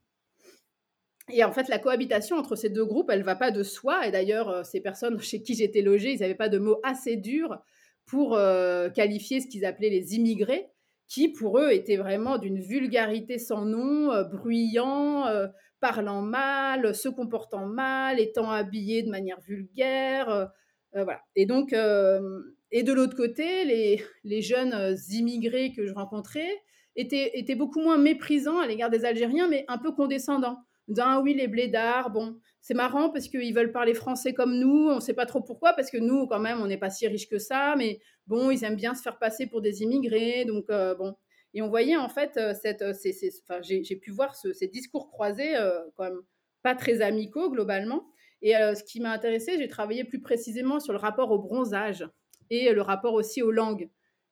Et 1.35 1.43
en 1.43 1.51
fait, 1.51 1.67
la 1.67 1.79
cohabitation 1.79 2.37
entre 2.37 2.55
ces 2.55 2.69
deux 2.69 2.85
groupes, 2.85 3.09
elle 3.09 3.23
va 3.23 3.35
pas 3.35 3.51
de 3.51 3.63
soi. 3.63 4.07
Et 4.07 4.11
d'ailleurs, 4.11 4.49
euh, 4.49 4.63
ces 4.63 4.81
personnes 4.81 5.19
chez 5.19 5.41
qui 5.41 5.55
j'étais 5.55 5.81
logée, 5.81 6.13
ils 6.13 6.19
n'avaient 6.19 6.35
pas 6.35 6.49
de 6.49 6.59
mots 6.59 6.79
assez 6.83 7.15
durs 7.15 7.57
pour 8.05 8.35
euh, 8.35 8.89
qualifier 8.89 9.39
ce 9.39 9.47
qu'ils 9.47 9.65
appelaient 9.65 9.89
les 9.89 10.15
immigrés, 10.15 10.67
qui 11.07 11.29
pour 11.29 11.57
eux 11.57 11.71
étaient 11.71 11.97
vraiment 11.97 12.37
d'une 12.37 12.59
vulgarité 12.59 13.39
sans 13.39 13.65
nom, 13.65 14.11
euh, 14.11 14.23
bruyant, 14.23 15.25
parlant 15.79 16.21
mal, 16.21 16.93
se 16.93 17.09
comportant 17.09 17.65
mal, 17.65 18.19
étant 18.19 18.51
habillés 18.51 19.03
de 19.03 19.09
manière 19.09 19.39
vulgaire. 19.41 20.49
voilà. 20.93 21.21
Et 21.35 21.45
donc, 21.45 21.73
et 22.71 22.83
de 22.83 22.93
l'autre 22.93 23.17
côté, 23.17 23.65
les, 24.23 24.41
jeunes 24.41 24.95
immigrés 25.09 25.73
que 25.73 25.85
je 25.85 25.93
rencontrais 25.93 26.49
étaient 26.95 27.55
beaucoup 27.55 27.81
moins 27.81 27.97
méprisants 27.97 28.59
à 28.59 28.67
l'égard 28.67 28.89
des 28.89 29.03
Algériens, 29.03 29.49
mais 29.49 29.65
un 29.67 29.77
peu 29.77 29.91
condescendants 29.91 30.59
ah 30.97 31.21
oui, 31.21 31.33
les 31.33 31.47
blédards, 31.47 32.09
bon, 32.09 32.39
c'est 32.61 32.73
marrant 32.73 33.09
parce 33.09 33.27
qu'ils 33.27 33.53
veulent 33.53 33.71
parler 33.71 33.93
français 33.93 34.33
comme 34.33 34.57
nous, 34.57 34.89
on 34.89 34.95
ne 34.95 34.99
sait 34.99 35.13
pas 35.13 35.25
trop 35.25 35.41
pourquoi, 35.41 35.73
parce 35.73 35.91
que 35.91 35.97
nous, 35.97 36.27
quand 36.27 36.39
même, 36.39 36.61
on 36.61 36.67
n'est 36.67 36.77
pas 36.77 36.89
si 36.89 37.07
riches 37.07 37.27
que 37.27 37.37
ça, 37.37 37.75
mais 37.77 37.99
bon, 38.27 38.51
ils 38.51 38.63
aiment 38.63 38.75
bien 38.75 38.95
se 38.95 39.01
faire 39.01 39.19
passer 39.19 39.47
pour 39.47 39.61
des 39.61 39.81
immigrés, 39.81 40.45
donc 40.45 40.65
euh, 40.69 40.95
bon. 40.95 41.15
Et 41.53 41.61
on 41.61 41.69
voyait 41.69 41.97
en 41.97 42.09
fait, 42.09 42.37
euh, 42.37 42.53
cette, 42.53 42.81
euh, 42.81 42.93
enfin, 43.47 43.61
j'ai 43.61 43.95
pu 43.95 44.11
voir 44.11 44.35
ces 44.35 44.67
discours 44.67 45.09
croisés, 45.09 45.53
quand 45.95 46.05
même 46.05 46.21
pas 46.63 46.75
très 46.75 47.01
amicaux 47.01 47.49
globalement. 47.49 48.05
Et 48.41 48.53
ce 48.53 48.83
qui 48.83 48.99
m'a 48.99 49.11
intéressé, 49.11 49.57
j'ai 49.57 49.67
travaillé 49.69 50.03
plus 50.03 50.19
précisément 50.19 50.79
sur 50.79 50.91
le 50.91 50.99
rapport 50.99 51.31
au 51.31 51.39
bronzage 51.39 52.05
et 52.49 52.73
le 52.73 52.81
rapport 52.81 53.13
aussi 53.13 53.41
aux 53.41 53.51
langues. 53.51 53.89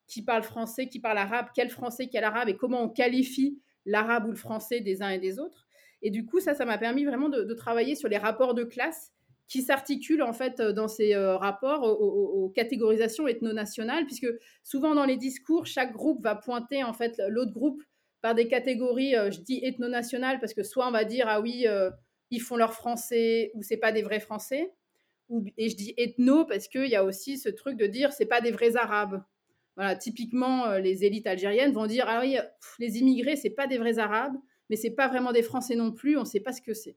Qui 0.07 0.23
parle 0.23 0.43
français, 0.43 0.87
qui 0.89 0.99
parle 0.99 1.17
arabe, 1.17 1.47
quel 1.55 1.69
français, 1.69 2.09
quel 2.11 2.25
arabe, 2.25 2.49
et 2.49 2.57
comment 2.57 2.81
on 2.83 2.89
qualifie 2.89 3.61
l'arabe 3.85 4.25
ou 4.27 4.31
le 4.31 4.35
français 4.35 4.81
des 4.81 5.01
uns 5.01 5.09
et 5.09 5.19
des 5.19 5.39
autres. 5.39 5.65
Et 6.01 6.09
du 6.09 6.25
coup, 6.25 6.39
ça, 6.39 6.53
ça 6.53 6.65
m'a 6.65 6.77
permis 6.77 7.05
vraiment 7.05 7.29
de, 7.29 7.53
travailler 7.53 7.95
sur 7.95 8.09
les 8.09 8.17
rapports 8.17 8.53
de 8.53 8.63
classe 8.63 9.11
qui 9.47 9.61
s'articulent 9.61 10.23
en 10.23 10.33
fait 10.33 10.61
dans 10.61 10.87
ces 10.87 11.13
euh, 11.13 11.35
rapports 11.35 11.83
aux, 11.83 12.49
catégorisations 12.55 13.27
ethno-nationales, 13.27 14.05
puisque 14.05 14.27
souvent 14.63 14.95
dans 14.95 15.05
les 15.05 15.17
discours, 15.17 15.65
chaque 15.65 15.91
groupe 15.91 16.23
va 16.23 16.35
pointer 16.35 16.83
en 16.83 16.93
fait 16.93 17.21
l'autre 17.27 17.51
groupe 17.51 17.83
par 18.21 18.33
des 18.33 18.47
catégories, 18.47 19.15
euh, 19.15 19.29
je 19.29 19.41
dis 19.41 19.59
ethno-nationales, 19.63 20.39
parce 20.39 20.53
que 20.53 20.63
soit 20.63 20.87
on 20.87 20.91
va 20.91 21.03
dire, 21.03 21.25
ah 21.27 21.41
oui, 21.41 21.67
euh, 21.67 21.89
ils 22.29 22.41
font 22.41 22.55
leur 22.55 22.73
français, 22.73 23.51
ou 23.55 23.61
c'est 23.61 23.77
pas 23.77 23.91
des 23.91 24.03
vrais 24.03 24.19
français, 24.19 24.71
et 25.57 25.69
je 25.69 25.75
dis 25.75 25.93
ethno, 25.97 26.45
parce 26.45 26.67
qu'il 26.67 26.87
y 26.87 26.95
a 26.95 27.03
aussi 27.03 27.37
ce 27.37 27.49
truc 27.49 27.77
de 27.77 27.87
dire, 27.87 28.13
c'est 28.13 28.25
pas 28.25 28.41
des 28.41 28.51
vrais 28.51 28.75
arabes. 28.75 29.23
Voilà, 29.75 29.95
typiquement, 29.95 30.75
les 30.77 31.05
élites 31.05 31.27
algériennes 31.27 31.71
vont 31.71 31.87
dire, 31.87 32.05
ah 32.07 32.21
oui, 32.21 32.37
les 32.79 32.99
immigrés, 32.99 33.37
c'est 33.37 33.49
pas 33.49 33.67
des 33.67 33.77
vrais 33.77 33.99
arabes, 33.99 34.35
mais 34.71 34.77
c'est 34.77 34.91
pas 34.91 35.09
vraiment 35.09 35.33
des 35.33 35.43
Français 35.43 35.75
non 35.75 35.91
plus, 35.91 36.15
on 36.15 36.21
ne 36.21 36.25
sait 36.25 36.39
pas 36.39 36.53
ce 36.53 36.61
que 36.61 36.73
c'est. 36.73 36.95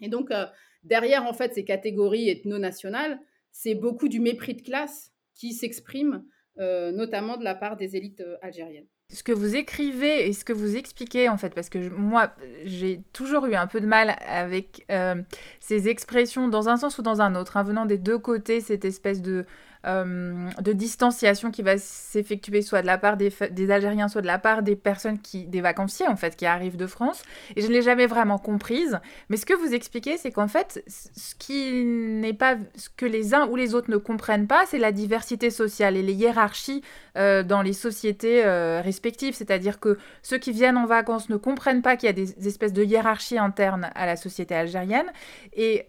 Et 0.00 0.08
donc, 0.08 0.30
euh, 0.30 0.46
derrière, 0.82 1.26
en 1.26 1.34
fait, 1.34 1.52
ces 1.52 1.64
catégories 1.64 2.30
ethno-nationales, 2.30 3.20
c'est 3.52 3.74
beaucoup 3.74 4.08
du 4.08 4.18
mépris 4.18 4.54
de 4.54 4.62
classe 4.62 5.12
qui 5.34 5.52
s'exprime, 5.52 6.24
euh, 6.58 6.92
notamment 6.92 7.36
de 7.36 7.44
la 7.44 7.54
part 7.54 7.76
des 7.76 7.96
élites 7.96 8.22
euh, 8.22 8.38
algériennes. 8.40 8.86
ce 9.12 9.22
que 9.22 9.32
vous 9.32 9.56
écrivez 9.56 10.26
et 10.26 10.32
ce 10.32 10.44
que 10.44 10.54
vous 10.54 10.74
expliquez 10.74 11.28
en 11.28 11.36
fait, 11.36 11.54
parce 11.54 11.68
que 11.68 11.90
moi 11.90 12.34
j'ai 12.64 13.02
toujours 13.12 13.44
eu 13.44 13.54
un 13.54 13.66
peu 13.66 13.80
de 13.80 13.86
mal 13.86 14.16
avec 14.26 14.84
ces 15.60 15.88
expressions 15.88 16.48
dans 16.48 16.68
un 16.68 16.76
sens 16.78 16.98
ou 16.98 17.02
dans 17.02 17.20
un 17.20 17.34
autre, 17.36 17.56
hein, 17.56 17.62
venant 17.62 17.86
des 17.86 17.98
deux 17.98 18.18
côtés, 18.18 18.60
cette 18.60 18.84
espèce 18.84 19.20
de 19.22 19.44
euh, 19.86 20.48
de 20.60 20.72
distanciation 20.72 21.50
qui 21.50 21.62
va 21.62 21.78
s'effectuer 21.78 22.62
soit 22.62 22.82
de 22.82 22.86
la 22.86 22.98
part 22.98 23.16
des, 23.16 23.30
Algériens, 23.70 24.08
soit 24.08 24.22
de 24.22 24.26
la 24.26 24.38
part 24.38 24.62
des 24.62 24.76
personnes 24.76 25.18
qui, 25.18 25.46
des 25.46 25.60
vacanciers 25.60 26.08
en 26.08 26.16
fait, 26.16 26.36
qui 26.36 26.46
arrivent 26.46 26.76
de 26.76 26.86
France. 26.86 27.22
Et 27.54 27.62
je 27.62 27.68
ne 27.68 27.72
l'ai 27.72 27.82
jamais 27.82 28.06
vraiment 28.06 28.38
comprise. 28.38 28.98
Mais 29.28 29.36
ce 29.36 29.46
que 29.46 29.54
vous 29.54 29.74
expliquez, 29.74 30.16
c'est 30.16 30.32
qu'en 30.32 30.48
fait, 30.48 30.82
ce 30.88 31.34
qui 31.36 31.84
n'est 31.84 32.32
pas, 32.32 32.56
ce 32.74 32.88
que 32.96 33.06
les 33.06 33.34
uns 33.34 33.46
ou 33.46 33.56
les 33.56 33.74
autres 33.74 33.90
ne 33.90 33.96
comprennent 33.96 34.46
pas, 34.46 34.64
c'est 34.66 34.78
la 34.78 34.92
diversité 34.92 35.50
sociale 35.50 35.96
et 35.96 36.02
les 36.02 36.14
hiérarchies 36.14 36.82
euh, 37.16 37.42
dans 37.42 37.62
les 37.62 37.72
sociétés 37.72 38.44
euh, 38.44 38.80
respectives. 38.82 39.34
C'est-à-dire 39.34 39.80
que 39.80 39.98
ceux 40.22 40.38
qui 40.38 40.52
viennent 40.52 40.78
en 40.78 40.86
vacances 40.86 41.28
ne 41.28 41.36
comprennent 41.36 41.82
pas 41.82 41.96
qu'il 41.96 42.06
y 42.06 42.10
a 42.10 42.12
des, 42.12 42.48
espèces 42.48 42.72
de 42.72 42.82
hiérarchies 42.82 43.38
internes 43.38 43.90
à 43.94 44.06
la 44.06 44.16
société 44.16 44.54
algérienne. 44.54 45.06
Et 45.54 45.84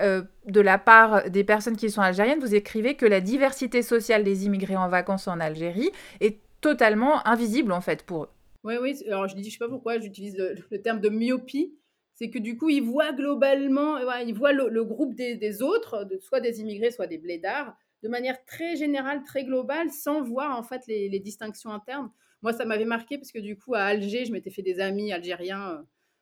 de 0.48 0.62
la 0.62 0.78
part 0.78 1.30
des 1.30 1.44
personnes 1.44 1.76
qui 1.76 1.90
sont 1.90 2.02
algériennes, 2.02 2.40
vous 2.40 2.56
écrivez 2.56 2.96
que 2.96 3.06
la 3.06 3.22
diversité 3.22 3.82
sociale 3.82 4.24
des 4.24 4.46
immigrés 4.46 4.78
en 4.78 4.90
vacances 4.90 5.28
en 5.28 5.40
Algérie 5.40 5.92
est 6.22 6.40
totalement 6.62 7.26
invisible 7.28 7.72
en 7.72 7.82
fait 7.82 8.04
pour 8.04 8.24
eux. 8.24 8.30
Oui, 8.64 8.76
oui. 8.82 8.98
Alors 9.08 9.28
je 9.28 9.36
dis, 9.36 9.44
je 9.44 9.52
sais 9.52 9.58
pas 9.58 9.70
pourquoi 9.70 10.00
j'utilise 10.00 10.38
le, 10.38 10.82
terme 10.82 11.00
de 11.00 11.10
myopie. 11.10 11.78
C'est 12.16 12.30
que 12.30 12.40
du 12.40 12.58
coup, 12.58 12.70
ils 12.70 12.82
voient 12.82 13.14
globalement, 13.14 14.00
ils 14.20 14.34
voient 14.34 14.52
le, 14.52 14.84
groupe 14.84 15.14
des, 15.14 15.62
autres, 15.62 16.08
soit 16.20 16.40
des 16.40 16.62
immigrés, 16.62 16.90
soit 16.90 17.06
des 17.06 17.20
blédards, 17.20 17.78
de 18.02 18.10
manière 18.10 18.44
très 18.46 18.76
générale, 18.76 19.24
très 19.24 19.44
globale, 19.44 19.92
sans 19.92 20.24
voir 20.24 20.58
en 20.58 20.64
fait 20.64 20.82
les, 20.88 21.20
distinctions 21.20 21.70
internes. 21.70 22.10
Moi, 22.42 22.54
ça 22.54 22.66
m'avait 22.66 22.86
marqué 22.86 23.18
parce 23.18 23.32
que 23.32 23.40
du 23.40 23.58
coup, 23.58 23.76
à 23.76 23.82
Alger, 23.82 24.26
je 24.26 24.32
m'étais 24.32 24.50
fait 24.50 24.64
des 24.64 24.80
amis 24.80 25.14
algériens, 25.14 25.72
euh, 25.72 25.82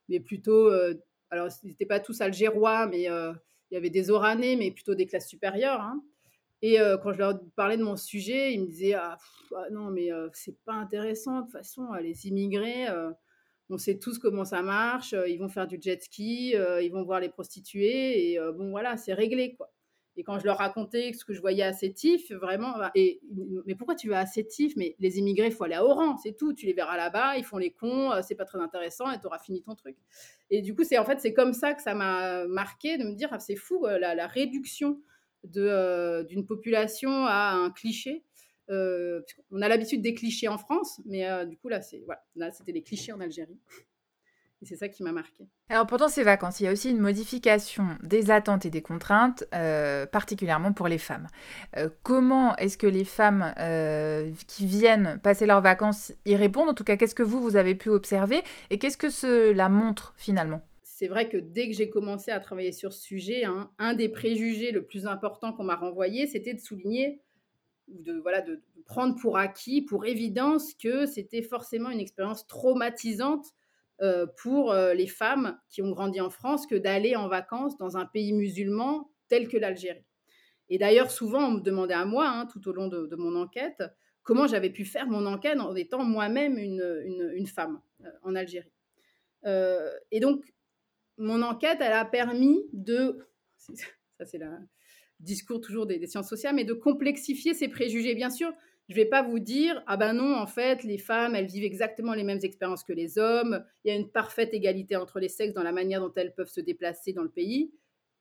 mais 0.10 0.20
plutôt, 0.20 0.70
euh, 0.70 0.94
alors, 1.30 1.48
ils 1.64 1.70
n'étaient 1.70 1.86
pas 1.86 2.00
tous 2.00 2.22
algérois, 2.22 2.88
mais 2.88 3.10
euh, 3.10 3.34
il 3.72 3.76
y 3.76 3.78
avait 3.78 3.90
des 3.90 4.12
oranais, 4.12 4.56
mais 4.56 4.72
plutôt 4.72 4.96
des 4.96 5.06
classes 5.06 5.28
supérieures. 5.28 5.82
Hein. 5.82 6.04
Et 6.62 6.80
euh, 6.80 6.98
quand 6.98 7.14
je 7.14 7.20
leur 7.20 7.40
parlais 7.56 7.78
de 7.78 7.84
mon 7.84 7.96
sujet, 7.96 8.54
ils 8.54 8.62
me 8.62 8.66
disaient 8.66 8.94
ah, 8.94 9.18
ah 9.56 9.70
non, 9.72 9.92
mais 9.92 10.12
euh, 10.12 10.30
c'est 10.34 10.58
pas 10.64 10.74
intéressant. 10.74 11.40
De 11.40 11.42
toute 11.44 11.52
façon, 11.52 11.94
euh, 11.94 12.00
les 12.00 12.28
immigrés, 12.28 12.88
on 13.70 13.78
sait 13.78 13.98
tous 14.00 14.20
comment 14.20 14.46
ça 14.46 14.62
marche. 14.62 15.14
ils 15.28 15.38
vont 15.38 15.50
faire 15.50 15.68
du 15.68 15.78
jet 15.82 16.02
ski, 16.02 16.56
ils 16.56 16.90
vont 16.92 17.04
voir 17.04 17.20
les 17.20 17.30
prostituées, 17.30 18.32
et 18.32 18.40
bon, 18.56 18.70
voilà, 18.72 18.98
c'est 18.98 19.14
réglé, 19.14 19.56
quoi. 19.56 19.72
Et 20.18 20.24
quand 20.24 20.40
je 20.40 20.46
leur 20.46 20.58
racontais 20.58 21.12
ce 21.14 21.26
que 21.26 21.34
je 21.34 21.42
voyais 21.42 21.64
à 21.64 21.74
Sétif, 21.74 22.32
vraiment, 22.32 22.74
et, 22.96 23.20
mais 23.66 23.76
pourquoi 23.76 23.96
tu 23.96 24.10
vas 24.10 24.20
à 24.20 24.26
Sétif? 24.26 24.74
Mais 24.78 24.96
les 25.00 25.20
immigrés, 25.20 25.48
il 25.48 25.52
faut 25.52 25.66
aller 25.66 25.76
à 25.76 25.84
Oran, 25.84 26.18
c'est 26.18 26.38
tout. 26.38 26.54
Tu 26.54 26.66
les 26.66 26.74
verras 26.74 26.96
là-bas, 26.96 27.38
ils 27.38 27.44
font 27.44 27.58
les 27.58 27.72
cons, 27.72 28.12
euh, 28.12 28.22
c'est 28.22 28.36
pas 28.36 28.46
très 28.46 28.60
intéressant 28.60 29.12
et 29.12 29.20
tu 29.20 29.28
auras 29.28 29.40
fini 29.40 29.62
ton 29.62 29.76
truc. 29.76 29.98
Et 30.50 30.62
du 30.62 30.74
coup, 30.74 30.84
c'est 30.84 30.98
en 30.98 31.06
fait, 31.06 31.20
c'est 31.20 31.34
comme 31.34 31.54
ça 31.54 31.74
que 31.74 31.82
ça 31.82 31.94
m'a 31.94 32.46
marqué 32.46 32.98
de 32.98 33.04
me 33.04 33.14
dire, 33.14 33.30
ah, 33.32 33.40
c'est 33.40 33.58
fou, 33.58 33.86
euh, 33.86 34.00
la, 34.00 34.28
réduction 34.28 35.02
euh, 35.58 36.24
d'une 36.24 36.46
population 36.46 37.26
à 37.26 37.52
un 37.52 37.70
cliché. 37.72 38.24
on 38.70 39.62
a 39.62 39.68
l'habitude 39.68 40.02
des 40.02 40.14
clichés 40.14 40.48
en 40.48 40.58
France, 40.58 41.02
mais 41.06 41.46
du 41.46 41.58
coup, 41.58 41.68
là, 41.68 41.82
c'est, 41.82 42.00
voilà, 42.06 42.24
là, 42.36 42.52
c'était 42.52 42.72
les 42.72 42.84
clichés 42.84 43.12
en 43.12 43.20
Algérie. 43.20 43.60
Et 44.62 44.66
c'est 44.66 44.78
ça 44.78 44.88
qui 44.88 45.04
m'a 45.04 45.12
marqué. 45.12 45.48
Alors 45.70 45.86
pendant 45.86 46.08
ces 46.08 46.24
vacances, 46.24 46.60
il 46.60 46.64
y 46.64 46.68
a 46.68 46.72
aussi 46.72 46.90
une 46.90 47.00
modification 47.00 47.98
des 48.02 48.32
attentes 48.32 48.66
et 48.66 48.70
des 48.70 48.82
contraintes, 48.82 49.44
euh, 49.54 50.06
particulièrement 50.06 50.72
pour 50.72 50.88
les 50.88 50.98
femmes. 50.98 51.28
Euh, 51.78 51.90
comment 52.04 52.56
est-ce 52.56 52.78
que 52.78 52.88
les 52.88 53.04
femmes 53.04 53.54
euh, 53.60 54.32
qui 54.48 54.66
viennent 54.66 55.20
passer 55.22 55.46
leurs 55.46 55.62
vacances 55.62 56.14
y 56.26 56.36
répondent? 56.36 56.70
En 56.70 56.74
tout 56.74 56.86
cas, 56.86 56.96
qu'est-ce 56.96 57.16
que 57.16 57.24
vous, 57.24 57.42
vous 57.42 57.58
avez 57.58 57.76
pu 57.76 57.90
observer? 57.90 58.42
Et 58.70 58.80
qu'est-ce 58.80 58.98
que 58.98 59.10
cela 59.10 59.68
montre 59.68 60.14
finalement? 60.16 60.62
C'est 60.84 61.08
vrai 61.08 61.28
que 61.28 61.36
dès 61.36 61.68
que 61.68 61.74
j'ai 61.74 61.90
commencé 61.90 62.32
à 62.32 62.40
travailler 62.40 62.72
sur 62.72 62.94
ce 62.94 63.02
sujet, 63.02 63.44
hein, 63.44 63.70
un 63.78 63.94
des 63.94 64.08
préjugés 64.08 64.72
le 64.72 64.86
plus 64.86 65.06
important 65.06 65.52
qu'on 65.52 65.66
m'a 65.66 65.76
renvoyé, 65.76 66.26
c'était 66.26 66.54
de 66.54 66.62
souligner 66.62 67.22
ou 67.90 68.02
de, 68.02 68.14
voilà, 68.14 68.42
de 68.42 68.64
prendre 68.86 69.16
pour 69.20 69.38
acquis, 69.38 69.82
pour 69.82 70.06
évidence, 70.06 70.74
que 70.74 71.06
c'était 71.06 71.42
forcément 71.42 71.90
une 71.90 72.00
expérience 72.00 72.48
traumatisante 72.48 73.46
euh, 74.02 74.26
pour 74.44 74.72
euh, 74.72 74.94
les 74.94 75.08
femmes 75.08 75.58
qui 75.70 75.82
ont 75.82 75.92
grandi 75.92 76.20
en 76.20 76.30
France 76.30 76.68
que 76.68 76.76
d'aller 76.76 77.16
en 77.16 77.30
vacances 77.30 77.78
dans 77.78 77.96
un 77.96 78.06
pays 78.06 78.34
musulman 78.34 79.10
tel 79.30 79.48
que 79.48 79.56
l'Algérie. 79.56 80.06
Et 80.68 80.78
d'ailleurs, 80.78 81.12
souvent, 81.12 81.48
on 81.48 81.52
me 81.52 81.62
demandait 81.62 81.94
à 81.94 82.06
moi, 82.06 82.28
hein, 82.28 82.46
tout 82.46 82.68
au 82.68 82.74
long 82.74 82.88
de, 82.88 83.16
mon 83.16 83.36
enquête, 83.36 83.84
comment 84.24 84.48
j'avais 84.48 84.70
pu 84.70 84.84
faire 84.84 85.08
mon 85.08 85.26
enquête 85.26 85.60
en 85.60 85.74
étant 85.76 86.04
moi-même 86.04 86.58
une, 86.58 87.48
femme 87.48 87.80
euh, 88.04 88.10
en 88.24 88.36
Algérie. 88.36 88.72
et 89.46 90.20
donc, 90.20 90.44
mon 91.18 91.42
enquête, 91.42 91.78
elle 91.80 91.94
a 91.94 92.04
permis 92.04 92.66
de, 92.74 93.26
ça 93.58 94.26
c'est 94.26 94.40
le 94.40 94.50
discours 95.22 95.62
toujours 95.62 95.86
des, 95.86 96.06
sciences 96.08 96.28
sociales, 96.28 96.56
mais 96.56 96.66
de 96.66 96.74
complexifier 96.74 97.54
ces 97.54 97.70
préjugés. 97.70 98.16
Bien 98.16 98.30
sûr, 98.30 98.52
je 98.88 98.94
ne 98.94 98.98
vais 98.98 99.06
pas 99.06 99.24
vous 99.24 99.40
dire, 99.40 99.82
ah 99.88 99.98
ben 99.98 100.14
non, 100.14 100.36
en 100.36 100.46
fait, 100.46 100.84
les 100.84 101.00
femmes, 101.00 101.34
elles 101.34 101.48
vivent 101.48 101.64
exactement 101.64 102.14
les 102.14 102.24
mêmes 102.24 102.40
expériences 102.44 102.84
que 102.84 102.94
les 102.94 103.18
hommes. 103.18 103.66
Il 103.84 103.92
y 103.92 103.92
a 103.92 103.98
une 103.98 104.12
parfaite 104.12 104.54
égalité 104.54 104.96
entre 104.96 105.20
les 105.20 105.30
sexes 105.30 105.56
dans 105.56 105.64
la 105.64 105.72
manière 105.72 106.02
dont 106.02 106.14
elles 106.16 106.36
peuvent 106.36 106.50
se 106.50 106.62
déplacer 106.62 107.12
dans 107.12 107.24
le 107.24 107.30
pays. 107.30 107.72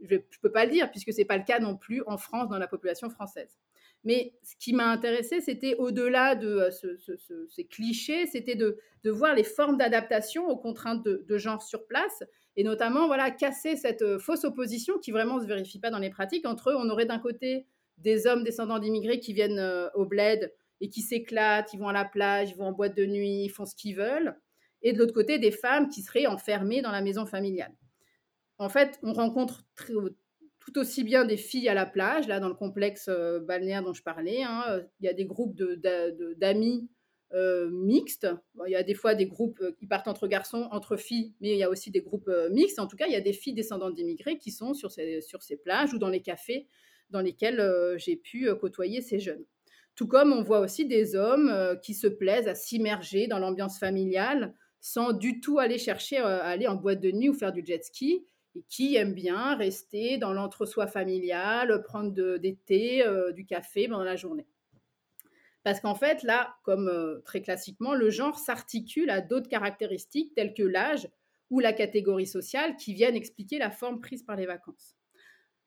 Je 0.00 0.14
ne 0.14 0.20
peux 0.40 0.50
pas 0.50 0.64
le 0.64 0.70
dire, 0.70 0.90
puisque 0.90 1.12
ce 1.12 1.18
n'est 1.18 1.26
pas 1.26 1.36
le 1.36 1.44
cas 1.44 1.60
non 1.60 1.76
plus 1.76 2.02
en 2.06 2.16
France, 2.16 2.48
dans 2.48 2.58
la 2.58 2.66
population 2.66 3.10
française. 3.10 3.58
Mais 4.04 4.34
ce 4.42 4.54
qui 4.58 4.72
m'a 4.72 4.90
intéressé, 4.90 5.40
c'était 5.40 5.76
au-delà 5.76 6.34
de 6.34 6.48
euh, 6.48 7.46
ces 7.48 7.64
clichés, 7.64 8.26
c'était 8.26 8.54
de, 8.54 8.78
voir 9.04 9.34
les 9.34 9.44
formes 9.44 9.76
d'adaptation 9.76 10.46
aux 10.46 10.56
contraintes 10.56 11.04
de, 11.04 11.24
de, 11.26 11.38
genre 11.38 11.62
sur 11.62 11.86
place, 11.86 12.22
et 12.56 12.64
notamment 12.64 13.06
voilà 13.06 13.30
casser 13.30 13.76
cette 13.76 14.02
euh, 14.02 14.18
fausse 14.18 14.44
opposition 14.44 14.98
qui 14.98 15.10
vraiment 15.10 15.40
se 15.40 15.46
vérifie 15.46 15.78
pas 15.78 15.90
dans 15.90 15.98
les 15.98 16.10
pratiques 16.10 16.46
entre 16.46 16.70
eux. 16.70 16.74
On 16.76 16.88
aurait 16.88 17.06
d'un 17.06 17.18
côté 17.18 17.66
des 17.98 18.26
hommes 18.26 18.44
descendants 18.44 18.78
d'immigrés 18.78 19.20
qui 19.20 19.32
viennent 19.32 19.58
euh, 19.58 19.88
au 19.94 20.06
bled 20.06 20.52
et 20.80 20.88
qui 20.88 21.00
s'éclatent, 21.00 21.72
ils 21.72 21.78
vont 21.78 21.88
à 21.88 21.92
la 21.92 22.04
plage, 22.04 22.50
ils 22.50 22.56
vont 22.56 22.66
en 22.66 22.72
boîte 22.72 22.96
de 22.96 23.06
nuit, 23.06 23.44
ils 23.44 23.48
font 23.50 23.64
ce 23.64 23.74
qu'ils 23.74 23.96
veulent. 23.96 24.36
Et 24.82 24.92
de 24.92 24.98
l'autre 24.98 25.14
côté, 25.14 25.38
des 25.38 25.50
femmes 25.50 25.88
qui 25.88 26.02
seraient 26.02 26.26
enfermées 26.26 26.82
dans 26.82 26.90
la 26.90 27.00
maison 27.00 27.24
familiale. 27.24 27.72
En 28.58 28.68
fait, 28.68 28.98
on 29.02 29.12
rencontre 29.12 29.64
tout 29.76 30.78
aussi 30.78 31.04
bien 31.04 31.24
des 31.24 31.36
filles 31.36 31.68
à 31.68 31.74
la 31.74 31.86
plage, 31.86 32.28
là, 32.28 32.40
dans 32.40 32.48
le 32.48 32.54
complexe 32.54 33.06
euh, 33.08 33.40
balnéaire 33.40 33.82
dont 33.82 33.94
je 33.94 34.02
parlais. 34.02 34.42
Hein. 34.42 34.82
Il 35.00 35.06
y 35.06 35.08
a 35.08 35.14
des 35.14 35.24
groupes 35.24 35.56
d'amis 35.56 36.90
euh, 37.32 37.70
mixtes. 37.70 38.28
il 38.66 38.72
y 38.72 38.76
a 38.76 38.82
des 38.82 38.94
fois 38.94 39.14
des 39.14 39.26
groupes 39.26 39.62
qui 39.78 39.86
partent 39.86 40.08
entre 40.08 40.26
garçons, 40.26 40.68
entre 40.70 40.96
filles, 40.96 41.34
mais 41.40 41.52
il 41.52 41.58
y 41.58 41.62
a 41.62 41.70
aussi 41.70 41.90
des 41.90 42.02
groupes 42.02 42.30
mixtes. 42.50 42.78
En 42.78 42.86
tout 42.86 42.96
cas, 42.96 43.06
il 43.06 43.12
y 43.12 43.16
a 43.16 43.20
des 43.20 43.32
filles 43.32 43.54
descendantes 43.54 43.94
d'immigrés 43.94 44.38
qui 44.38 44.50
sont 44.50 44.74
sur 44.74 44.90
ces, 44.90 45.20
sur 45.20 45.42
ces 45.42 45.56
plages 45.56 45.94
ou 45.94 45.98
dans 45.98 46.10
les 46.10 46.20
cafés 46.20 46.68
dans 47.14 47.20
lesquels 47.20 47.60
euh, 47.60 47.96
j'ai 47.96 48.16
pu 48.16 48.48
euh, 48.48 48.56
côtoyer 48.56 49.00
ces 49.00 49.20
jeunes. 49.20 49.44
Tout 49.94 50.08
comme 50.08 50.32
on 50.32 50.42
voit 50.42 50.58
aussi 50.58 50.84
des 50.84 51.14
hommes 51.14 51.48
euh, 51.48 51.76
qui 51.76 51.94
se 51.94 52.08
plaisent 52.08 52.48
à 52.48 52.56
s'immerger 52.56 53.28
dans 53.28 53.38
l'ambiance 53.38 53.78
familiale 53.78 54.52
sans 54.80 55.12
du 55.12 55.40
tout 55.40 55.60
aller 55.60 55.78
chercher 55.78 56.18
à 56.18 56.44
aller 56.44 56.66
en 56.66 56.74
boîte 56.74 57.00
de 57.00 57.10
nuit 57.10 57.30
ou 57.30 57.34
faire 57.34 57.52
du 57.52 57.64
jet 57.64 57.82
ski 57.82 58.26
et 58.54 58.64
qui 58.68 58.96
aiment 58.96 59.14
bien 59.14 59.54
rester 59.54 60.18
dans 60.18 60.34
l'entre-soi 60.34 60.86
familial, 60.86 61.82
prendre 61.84 62.36
des 62.36 62.56
thés, 62.66 63.02
du 63.34 63.46
café 63.46 63.88
pendant 63.88 64.04
la 64.04 64.16
journée. 64.16 64.46
Parce 65.62 65.80
qu'en 65.80 65.94
fait, 65.94 66.22
là, 66.22 66.54
comme 66.64 67.22
très 67.24 67.40
classiquement, 67.40 67.94
le 67.94 68.10
genre 68.10 68.38
s'articule 68.38 69.08
à 69.08 69.22
d'autres 69.22 69.48
caractéristiques 69.48 70.34
telles 70.34 70.52
que 70.52 70.62
l'âge 70.62 71.08
ou 71.48 71.60
la 71.60 71.72
catégorie 71.72 72.26
sociale 72.26 72.76
qui 72.76 72.92
viennent 72.92 73.16
expliquer 73.16 73.56
la 73.56 73.70
forme 73.70 74.02
prise 74.02 74.22
par 74.22 74.36
les 74.36 74.44
vacances. 74.44 74.98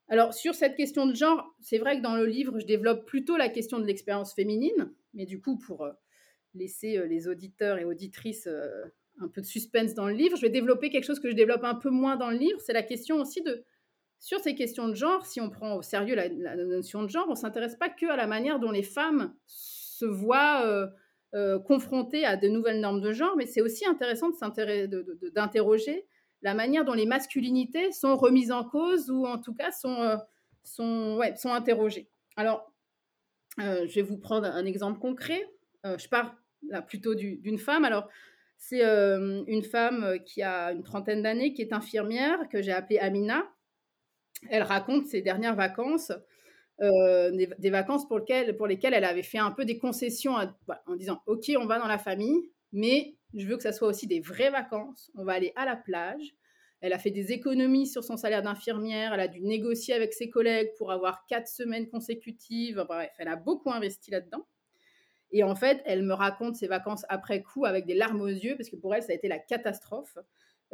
Alors, 0.09 0.33
sur 0.33 0.55
cette 0.55 0.75
question 0.75 1.05
de 1.05 1.13
genre, 1.13 1.53
c'est 1.59 1.79
vrai 1.79 1.97
que 1.97 2.01
dans 2.01 2.15
le 2.15 2.25
livre, 2.25 2.59
je 2.59 2.65
développe 2.65 3.05
plutôt 3.05 3.35
la 3.35 3.49
question 3.49 3.79
de 3.79 3.85
l'expérience 3.85 4.33
féminine, 4.33 4.93
mais 5.13 5.25
du 5.25 5.41
coup, 5.41 5.57
pour 5.57 5.83
euh, 5.83 5.91
laisser 6.53 6.97
euh, 6.97 7.07
les 7.07 7.27
auditeurs 7.27 7.77
et 7.77 7.83
auditrices 7.83 8.47
euh, 8.47 8.85
un 9.19 9.27
peu 9.27 9.41
de 9.41 9.45
suspense 9.45 9.95
dans 9.95 10.07
le 10.07 10.13
livre, 10.13 10.37
je 10.37 10.41
vais 10.41 10.49
développer 10.49 10.89
quelque 10.89 11.03
chose 11.03 11.19
que 11.19 11.29
je 11.29 11.35
développe 11.35 11.65
un 11.65 11.75
peu 11.75 11.89
moins 11.89 12.15
dans 12.15 12.29
le 12.29 12.37
livre, 12.37 12.59
c'est 12.61 12.71
la 12.71 12.83
question 12.83 13.17
aussi 13.17 13.41
de, 13.41 13.65
sur 14.19 14.39
ces 14.39 14.55
questions 14.55 14.87
de 14.87 14.93
genre, 14.93 15.25
si 15.25 15.41
on 15.41 15.49
prend 15.49 15.75
au 15.75 15.81
sérieux 15.81 16.15
la, 16.15 16.29
notion 16.55 17.03
de 17.03 17.09
genre, 17.09 17.25
on 17.27 17.31
ne 17.31 17.35
s'intéresse 17.35 17.75
pas 17.75 17.89
que 17.89 18.05
à 18.05 18.15
la 18.15 18.27
manière 18.27 18.59
dont 18.59 18.71
les 18.71 18.83
femmes 18.83 19.33
se 19.45 20.05
voient 20.05 20.91
confrontées 21.65 22.25
à 22.25 22.37
de 22.37 22.47
nouvelles 22.47 22.79
normes 22.79 23.01
de 23.01 23.11
genre, 23.11 23.35
mais 23.37 23.47
c'est 23.47 23.61
aussi 23.61 23.85
intéressant 23.85 24.29
d'interroger 25.33 26.05
la 26.41 26.53
manière 26.53 26.85
dont 26.85 26.93
les 26.93 27.05
masculinités 27.05 27.91
sont 27.91 28.15
remises 28.15 28.51
en 28.51 28.63
cause 28.63 29.09
ou 29.09 29.25
en 29.25 29.39
tout 29.39 29.53
cas 29.53 29.71
sont, 29.71 30.01
euh, 30.01 30.17
sont, 30.63 31.51
interrogées. 31.51 32.09
Alors, 32.35 32.71
euh, 33.59 33.87
je 33.87 33.95
vais 33.95 34.01
vous 34.03 34.17
prendre 34.17 34.47
un 34.47 34.65
exemple 34.65 34.99
concret. 34.99 35.49
Euh, 35.85 35.97
je 35.97 36.07
pars 36.07 36.35
là 36.69 36.81
plutôt 36.81 37.15
d'une 37.15 37.57
femme. 37.57 37.85
Alors, 37.85 38.07
c'est 38.57 38.81
une 38.83 39.63
femme 39.63 40.17
qui 40.25 40.41
a 40.41 40.71
une 40.71 40.83
trentaine 40.83 41.21
d'années, 41.21 41.53
qui 41.53 41.61
est 41.61 41.73
infirmière, 41.73 42.49
que 42.49 42.61
j'ai 42.61 42.71
appelée 42.71 42.97
Amina. 42.97 43.43
Elle 44.49 44.63
raconte 44.63 45.05
ses 45.05 45.21
dernières 45.21 45.55
vacances, 45.55 46.11
des, 46.79 47.69
vacances 47.69 48.07
pour, 48.07 48.17
lesquelles, 48.17 48.57
pour 48.57 48.65
lesquelles 48.65 48.95
elle 48.95 49.05
avait 49.05 49.21
fait 49.21 49.37
un 49.37 49.51
peu 49.51 49.63
des 49.63 49.77
concessions 49.77 50.35
en 50.87 50.95
disant 50.95 51.21
Ok, 51.27 51.51
on 51.55 51.67
va 51.67 51.77
dans 51.77 51.87
la 51.87 51.99
famille, 51.99 52.49
mais 52.71 53.16
je 53.33 53.45
veux 53.47 53.57
que 53.57 53.63
ça 53.63 53.73
soit 53.73 53.87
aussi 53.87 54.07
des 54.07 54.19
vraies 54.19 54.49
vacances. 54.49 55.11
On 55.15 55.23
va 55.23 55.33
aller 55.33 55.53
à 55.55 55.65
la 55.65 55.75
plage. 55.75 56.35
Elle 56.79 56.93
a 56.93 56.99
fait 56.99 57.11
des 57.11 57.31
économies 57.31 57.87
sur 57.87 58.03
son 58.03 58.17
salaire 58.17 58.43
d'infirmière. 58.43 59.13
Elle 59.13 59.19
a 59.19 59.27
dû 59.27 59.41
négocier 59.41 59.93
avec 59.93 60.13
ses 60.13 60.29
collègues 60.29 60.69
pour 60.77 60.91
avoir 60.91 61.25
quatre 61.27 61.47
semaines 61.47 61.89
consécutives. 61.89 62.85
Bref, 62.87 63.11
elle 63.17 63.27
a 63.27 63.35
beaucoup 63.35 63.71
investi 63.71 64.11
là-dedans. 64.11 64.45
Et 65.31 65.43
en 65.43 65.55
fait, 65.55 65.81
elle 65.85 66.03
me 66.03 66.13
raconte 66.13 66.55
ses 66.55 66.67
vacances 66.67 67.05
après 67.09 67.41
coup 67.41 67.65
avec 67.65 67.85
des 67.85 67.95
larmes 67.95 68.21
aux 68.21 68.27
yeux, 68.27 68.55
parce 68.55 68.69
que 68.69 68.75
pour 68.75 68.95
elle, 68.95 69.03
ça 69.03 69.11
a 69.11 69.15
été 69.15 69.27
la 69.27 69.39
catastrophe, 69.39 70.17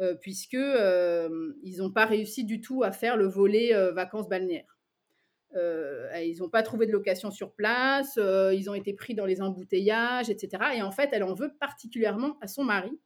euh, 0.00 0.14
puisque 0.14 0.54
euh, 0.54 1.54
ils 1.62 1.78
n'ont 1.78 1.90
pas 1.90 2.06
réussi 2.06 2.44
du 2.44 2.60
tout 2.60 2.82
à 2.84 2.92
faire 2.92 3.16
le 3.16 3.26
volet 3.26 3.74
euh, 3.74 3.92
vacances 3.92 4.28
balnéaires. 4.28 4.73
Ils 5.54 6.36
n'ont 6.40 6.48
pas 6.48 6.62
trouvé 6.62 6.86
de 6.86 6.92
location 6.92 7.30
sur 7.30 7.52
place, 7.52 8.16
ils 8.16 8.68
ont 8.68 8.74
été 8.74 8.92
pris 8.92 9.14
dans 9.14 9.26
les 9.26 9.40
embouteillages, 9.40 10.30
etc. 10.30 10.62
Et 10.76 10.82
en 10.82 10.90
fait, 10.90 11.10
elle 11.12 11.22
en 11.22 11.34
veut 11.34 11.52
particulièrement 11.60 12.36
à 12.40 12.48
son 12.48 12.64
mari, 12.64 12.98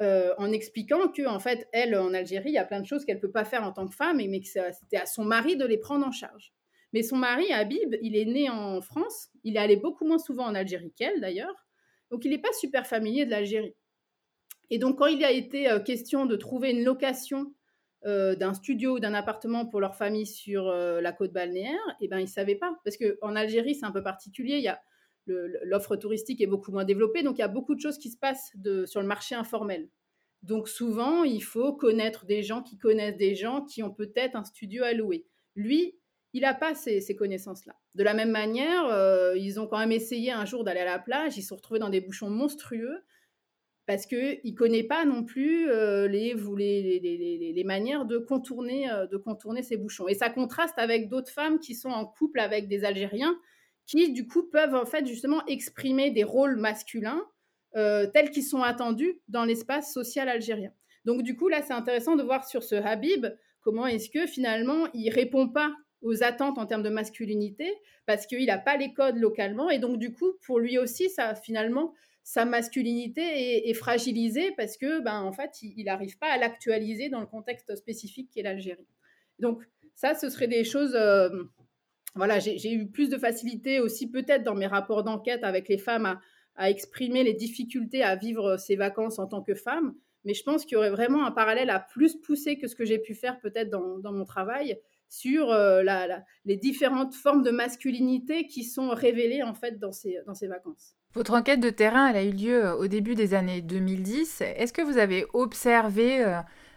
en 0.00 0.52
expliquant 0.52 1.08
que 1.08 1.26
en 1.26 1.38
fait, 1.38 1.68
elle, 1.72 1.96
en 1.96 2.12
Algérie, 2.12 2.50
il 2.50 2.54
y 2.54 2.58
a 2.58 2.64
plein 2.64 2.80
de 2.80 2.86
choses 2.86 3.04
qu'elle 3.04 3.20
peut 3.20 3.30
pas 3.30 3.44
faire 3.44 3.64
en 3.64 3.72
tant 3.72 3.86
que 3.86 3.94
femme, 3.94 4.18
mais 4.18 4.40
que 4.40 4.46
c'était 4.46 4.98
à 4.98 5.06
son 5.06 5.24
mari 5.24 5.56
de 5.56 5.64
les 5.64 5.78
prendre 5.78 6.06
en 6.06 6.12
charge. 6.12 6.52
Mais 6.94 7.02
son 7.02 7.16
mari, 7.16 7.52
Habib, 7.52 7.96
il 8.02 8.16
est 8.16 8.24
né 8.24 8.48
en 8.48 8.80
France. 8.80 9.28
Il 9.42 9.56
est 9.56 9.58
allé 9.58 9.76
beaucoup 9.76 10.06
moins 10.06 10.18
souvent 10.18 10.44
en 10.44 10.54
Algérie 10.54 10.92
qu'elle, 10.96 11.20
d'ailleurs. 11.20 11.66
Donc, 12.12 12.24
il 12.24 12.30
n'est 12.30 12.38
pas 12.38 12.52
super 12.60 12.86
familier 12.86 13.26
de 13.26 13.32
l'Algérie. 13.32 13.74
Et 14.70 14.78
donc, 14.78 14.98
quand 14.98 15.06
il 15.06 15.24
a 15.24 15.32
été 15.32 15.68
euh, 15.68 15.80
question 15.80 16.24
de 16.24 16.36
trouver 16.36 16.70
une 16.70 16.84
location 16.84 17.52
euh, 18.06 18.34
d'un 18.34 18.54
studio 18.54 18.96
ou 18.96 19.00
d'un 19.00 19.14
appartement 19.14 19.66
pour 19.66 19.80
leur 19.80 19.96
famille 19.96 20.26
sur 20.26 20.68
euh, 20.68 21.00
la 21.00 21.12
côte 21.12 21.32
balnéaire, 21.32 21.80
eh 22.00 22.08
ben, 22.08 22.18
ils 22.18 22.24
ne 22.24 22.28
savaient 22.28 22.54
pas. 22.54 22.78
Parce 22.84 22.96
qu'en 22.96 23.34
Algérie, 23.34 23.74
c'est 23.74 23.86
un 23.86 23.92
peu 23.92 24.02
particulier. 24.02 24.56
Il 24.56 24.62
y 24.62 24.68
a 24.68 24.80
l'offre 25.26 25.96
touristique 25.96 26.40
est 26.42 26.46
beaucoup 26.46 26.70
moins 26.70 26.84
développée. 26.84 27.22
Donc, 27.22 27.38
il 27.38 27.40
y 27.40 27.44
a 27.44 27.48
beaucoup 27.48 27.74
de 27.74 27.80
choses 27.80 27.98
qui 27.98 28.10
se 28.10 28.18
passent 28.18 28.52
sur 28.86 29.00
le 29.00 29.06
marché 29.06 29.34
informel. 29.34 29.88
Donc, 30.42 30.68
souvent, 30.68 31.24
il 31.24 31.42
faut 31.42 31.72
connaître 31.72 32.26
des 32.26 32.42
gens 32.42 32.62
qui 32.62 32.76
connaissent 32.76 33.16
des 33.16 33.34
gens 33.34 33.64
qui 33.64 33.82
ont 33.82 33.90
peut-être 33.90 34.36
un 34.36 34.44
studio 34.44 34.84
à 34.84 34.92
louer. 34.92 35.24
Lui, 35.56 35.96
il 36.34 36.42
n'a 36.42 36.52
pas 36.52 36.74
ces, 36.74 37.16
connaissances-là. 37.16 37.74
De 37.94 38.02
la 38.02 38.12
même 38.12 38.30
manière, 38.30 38.86
euh, 38.86 39.36
ils 39.36 39.60
ont 39.60 39.66
quand 39.66 39.78
même 39.78 39.92
essayé 39.92 40.32
un 40.32 40.44
jour 40.44 40.64
d'aller 40.64 40.80
à 40.80 40.84
la 40.84 40.98
plage, 40.98 41.38
ils 41.38 41.42
se 41.42 41.48
sont 41.48 41.56
retrouvés 41.56 41.80
dans 41.80 41.88
des 41.88 42.00
bouchons 42.00 42.28
monstrueux 42.28 43.04
parce 43.86 44.06
qu'il 44.06 44.40
ne 44.44 44.56
connaît 44.56 44.82
pas 44.82 45.04
non 45.04 45.24
plus 45.24 45.70
euh, 45.70 46.08
les, 46.08 46.34
les, 46.34 47.52
les, 47.52 47.64
manières 47.64 48.06
de 48.06 48.18
contourner, 48.18 48.90
euh, 48.90 49.06
de 49.06 49.16
contourner 49.16 49.62
ces 49.62 49.76
bouchons. 49.76 50.08
Et 50.08 50.14
ça 50.14 50.30
contraste 50.30 50.78
avec 50.78 51.08
d'autres 51.08 51.30
femmes 51.30 51.58
qui 51.58 51.74
sont 51.74 51.90
en 51.90 52.06
couple 52.06 52.40
avec 52.40 52.68
des 52.68 52.84
Algériens 52.84 53.36
qui, 53.86 54.12
du 54.12 54.26
coup, 54.26 54.44
peuvent 54.44 54.74
en 54.74 54.86
fait 54.86 55.06
justement 55.06 55.44
exprimer 55.46 56.10
des 56.10 56.24
rôles 56.24 56.56
masculins 56.56 57.22
tels 57.74 58.30
qu'ils 58.30 58.44
sont 58.44 58.62
attendus 58.62 59.20
dans 59.26 59.44
l'espace 59.44 59.92
social 59.92 60.28
algérien. 60.28 60.70
Donc, 61.04 61.22
du 61.22 61.34
coup, 61.34 61.48
là, 61.48 61.60
c'est 61.60 61.72
intéressant 61.72 62.14
de 62.14 62.22
voir 62.22 62.46
sur 62.46 62.62
ce 62.62 62.76
Habib 62.76 63.26
comment 63.64 63.86
est-ce 63.86 64.10
que 64.10 64.26
finalement 64.26 64.86
il 64.92 65.10
répond 65.10 65.48
pas 65.48 65.74
aux 66.02 66.22
attentes 66.22 66.58
en 66.58 66.66
termes 66.66 66.82
de 66.82 66.90
masculinité 66.90 67.72
parce 68.06 68.26
qu'il 68.26 68.46
n'a 68.46 68.58
pas 68.58 68.76
les 68.76 68.92
codes 68.92 69.16
localement 69.16 69.70
et 69.70 69.78
donc 69.78 69.98
du 69.98 70.12
coup 70.12 70.34
pour 70.46 70.60
lui 70.60 70.78
aussi 70.78 71.08
ça 71.08 71.34
finalement 71.34 71.94
sa 72.24 72.46
masculinité 72.46 73.68
est, 73.68 73.74
fragilisée 73.74 74.52
parce 74.56 74.78
que 74.78 75.00
ben 75.00 75.20
en 75.20 75.32
fait 75.32 75.62
il 75.62 75.84
n'arrive 75.84 76.18
pas 76.18 76.28
à 76.28 76.38
l'actualiser 76.38 77.10
dans 77.10 77.20
le 77.20 77.26
contexte 77.26 77.76
spécifique 77.76 78.30
qu'est 78.32 78.42
l'Algérie. 78.42 78.88
Donc 79.38 79.62
ça 79.94 80.14
ce 80.14 80.30
serait 80.30 80.48
des 80.48 80.64
choses 80.64 80.94
euh, 80.94 81.28
voilà 82.14 82.38
j'ai 82.38 82.72
eu 82.72 82.90
plus 82.90 83.10
de 83.10 83.18
facilité 83.18 83.78
aussi 83.78 84.10
peut-être 84.10 84.42
dans 84.42 84.54
mes 84.54 84.66
rapports 84.66 85.04
d'enquête 85.04 85.44
avec 85.44 85.68
les 85.68 85.76
femmes 85.76 86.18
à, 86.56 86.70
exprimer 86.70 87.24
les 87.24 87.34
difficultés 87.34 88.02
à 88.02 88.16
vivre 88.16 88.56
ses 88.56 88.76
vacances 88.76 89.18
en 89.18 89.26
tant 89.26 89.42
que 89.42 89.54
femme 89.54 89.94
mais 90.24 90.32
je 90.32 90.42
pense 90.44 90.64
qu'il 90.64 90.76
y 90.76 90.78
aurait 90.78 90.90
vraiment 90.90 91.26
un 91.26 91.30
parallèle 91.30 91.68
à 91.68 91.78
plus 91.78 92.16
pousser 92.16 92.56
que 92.56 92.68
ce 92.68 92.74
que 92.74 92.86
j'ai 92.86 92.98
pu 92.98 93.14
faire 93.14 93.38
peut-être 93.40 93.68
dans, 93.68 93.98
dans 93.98 94.12
mon 94.12 94.24
travail 94.24 94.80
sur 95.10 95.50
euh, 95.50 95.82
les 96.46 96.56
différentes 96.56 97.14
formes 97.14 97.42
de 97.42 97.50
masculinité 97.50 98.46
qui 98.46 98.64
sont 98.64 98.88
révélées 98.88 99.42
en 99.42 99.54
fait 99.54 99.78
dans 99.78 99.92
ces, 99.92 100.18
dans 100.26 100.34
ces 100.34 100.48
vacances. 100.48 100.96
Votre 101.14 101.34
enquête 101.34 101.60
de 101.60 101.70
terrain, 101.70 102.08
elle 102.08 102.16
a 102.16 102.24
eu 102.24 102.32
lieu 102.32 102.64
euh, 102.64 102.74
au 102.76 102.86
début 102.88 103.14
des 103.14 103.34
années 103.34 103.60
2010. 103.60 104.40
Est-ce 104.40 104.72
que 104.72 104.82
vous 104.82 104.98
avez 104.98 105.26
observé, 105.32 106.24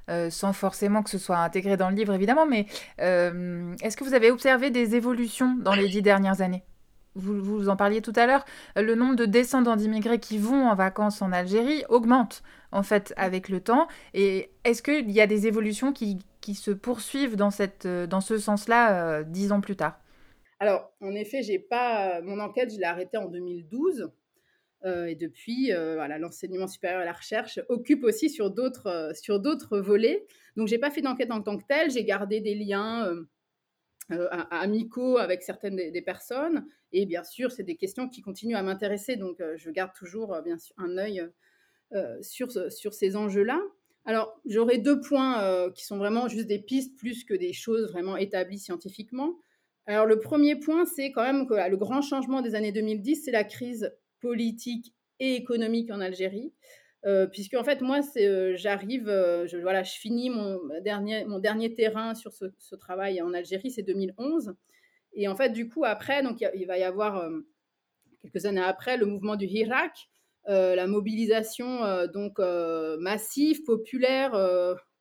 euh, 0.09 0.29
sans 0.29 0.53
forcément 0.53 1.01
que 1.01 1.09
ce 1.09 1.17
soit 1.17 1.37
intégré 1.37 1.75
dans 1.77 1.89
le 1.89 1.95
livre 1.95 2.13
évidemment, 2.13 2.45
mais 2.45 2.67
est-ce 2.99 3.97
que 3.97 4.03
vous 4.03 4.13
avez 4.13 4.31
observé 4.31 4.69
des 4.69 4.95
évolutions 4.95 5.55
dans 5.55 5.73
les 5.73 5.87
dix 5.87 6.01
dernières 6.01 6.41
années? 6.41 6.63
Vous, 7.15 7.41
vous 7.41 7.67
en 7.67 7.75
parliez 7.75 8.01
tout 8.01 8.13
à 8.15 8.27
l'heure, 8.27 8.45
le 8.75 8.93
nombre 8.93 9.15
de 9.15 9.25
descendants 9.25 9.75
d'immigrés 9.75 10.19
qui 10.19 10.37
vont 10.37 10.67
en 10.67 10.75
vacances 10.75 11.23
en 11.23 11.31
Algérie 11.31 11.83
augmente 11.89 12.43
en 12.71 12.83
fait 12.83 13.13
avec 13.17 13.49
le 13.49 13.59
temps. 13.59 13.87
Et 14.13 14.51
est-ce 14.63 14.83
qu'il 14.83 15.09
y 15.11 15.21
a 15.21 15.27
des 15.27 15.47
évolutions 15.47 15.93
qui, 15.93 16.19
se 16.53 16.71
poursuivent 16.71 17.35
dans, 17.35 17.49
euh, 17.85 18.07
dans 18.07 18.21
ce 18.21 18.37
sens-là 18.37 18.93
euh, 18.93 19.23
dix 19.23 19.51
ans 19.51 19.61
plus 19.61 19.75
tard? 19.75 19.99
Alors, 20.59 20.91
en 21.01 21.13
effet, 21.13 21.43
j'ai 21.43 21.59
pas 21.59 22.21
mon 22.21 22.39
enquête, 22.39 22.71
je 22.71 22.77
l'ai 22.77 22.85
arrêtée 22.85 23.17
en 23.17 23.25
2012. 23.25 24.09
Euh, 24.85 25.05
et 25.05 25.15
depuis, 25.15 25.71
voilà, 25.71 26.17
l'enseignement 26.17 26.67
supérieur 26.67 27.01
et 27.01 27.05
la 27.05 27.13
recherche 27.13 27.59
occupe 27.69 28.03
aussi 28.03 28.29
sur 28.29 28.51
d'autres 28.51 29.11
sur 29.15 29.39
d'autres 29.39 29.79
volets. 29.79 30.25
Donc, 30.55 30.67
j'ai 30.67 30.77
pas 30.77 30.91
fait 30.91 31.01
d'enquête 31.01 31.31
en 31.31 31.41
tant 31.41 31.57
que 31.57 31.65
telle. 31.67 31.91
J'ai 31.91 32.03
gardé 32.03 32.41
des 32.41 32.55
liens 32.55 33.11
amicaux 34.09 35.17
avec 35.17 35.43
certaines 35.43 35.75
des, 35.75 36.01
personnes. 36.01 36.65
Et 36.93 37.05
bien 37.05 37.23
sûr, 37.23 37.51
c'est 37.51 37.63
des 37.63 37.75
questions 37.75 38.07
qui 38.07 38.21
continuent 38.21 38.55
à 38.55 38.63
m'intéresser. 38.63 39.15
Donc, 39.15 39.41
je 39.55 39.69
garde 39.71 39.93
toujours 39.93 40.39
bien 40.43 40.57
sûr 40.57 40.75
un 40.77 40.97
œil 40.97 41.27
sur, 42.21 42.51
sur 42.71 42.93
ces 42.93 43.15
enjeux-là. 43.15 43.59
Alors, 44.07 44.39
j'aurais 44.45 44.77
deux 44.77 45.01
points 45.01 45.43
euh, 45.43 45.69
qui 45.69 45.85
sont 45.85 45.97
vraiment 45.97 46.29
juste 46.29 46.47
des 46.47 46.59
pistes 46.59 46.97
plus 46.97 47.25
que 47.25 47.33
des 47.33 47.51
choses 47.51 47.91
vraiment 47.91 48.15
établies 48.15 48.57
scientifiquement. 48.57 49.37
Alors, 49.85 50.05
le 50.05 50.17
premier 50.17 50.55
point, 50.55 50.85
c'est 50.85 51.11
quand 51.11 51.23
même 51.23 51.45
que 51.45 51.69
le 51.69 51.75
grand 51.75 52.01
changement 52.01 52.41
des 52.41 52.55
années 52.55 52.71
2010, 52.71 53.25
c'est 53.25 53.31
la 53.31 53.43
crise 53.43 53.93
politique 54.21 54.93
et 55.19 55.35
économique 55.35 55.91
en 55.91 55.99
Algérie. 55.99 56.53
Euh, 57.05 57.27
puisque 57.27 57.53
en 57.53 57.63
fait 57.63 57.81
moi 57.81 57.99
euh, 58.17 58.55
j'arrive 58.57 59.05
je, 59.05 59.57
voilà 59.61 59.83
je 59.83 59.93
finis 59.93 60.31
mon 60.31 60.59
dernier 60.81 61.25
mon 61.25 61.37
dernier 61.37 61.75
terrain 61.75 62.15
sur 62.15 62.33
ce, 62.33 62.75
travail 62.75 63.21
en 63.21 63.35
Algérie 63.35 63.69
c'est 63.69 63.83
2011 63.83 64.55
et 65.13 65.27
en 65.27 65.35
fait 65.35 65.51
du 65.51 65.69
coup 65.69 65.85
après 65.85 66.23
donc 66.23 66.41
il, 66.41 66.65
va 66.65 66.79
y 66.79 66.83
avoir 66.83 67.29
quelques 68.19 68.47
années 68.47 68.63
après 68.63 68.97
le 68.97 69.05
mouvement 69.05 69.35
du 69.35 69.45
Hirak 69.45 70.09
euh, 70.49 70.75
la 70.75 70.87
mobilisation 70.87 71.83
euh, 71.83 72.07
donc 72.07 72.39
euh, 72.39 72.97
massive, 72.99 73.63
populaire 73.63 74.31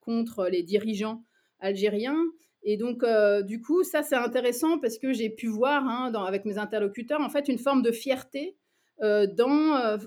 contre 0.01 0.47
les 0.49 0.63
dirigeants 0.63 1.23
algériens. 1.61 2.21
Et 2.69 2.77
donc, 2.77 3.05
du 3.45 3.61
coup, 3.61 3.85
ça, 3.85 4.03
c'est 4.03 4.17
intéressant 4.17 4.81
parce 4.81 4.99
que 4.99 5.13
j'ai 5.13 5.31
pu 5.31 5.47
voir 5.47 5.85
hein, 5.85 6.13
avec 6.27 6.45
mes 6.45 6.59
interlocuteurs, 6.59 7.21
en 7.21 7.29
fait, 7.31 7.47
une 7.47 7.59
forme 7.59 7.81
de 7.83 7.93
fierté 7.93 8.57
dans, 9.01 9.99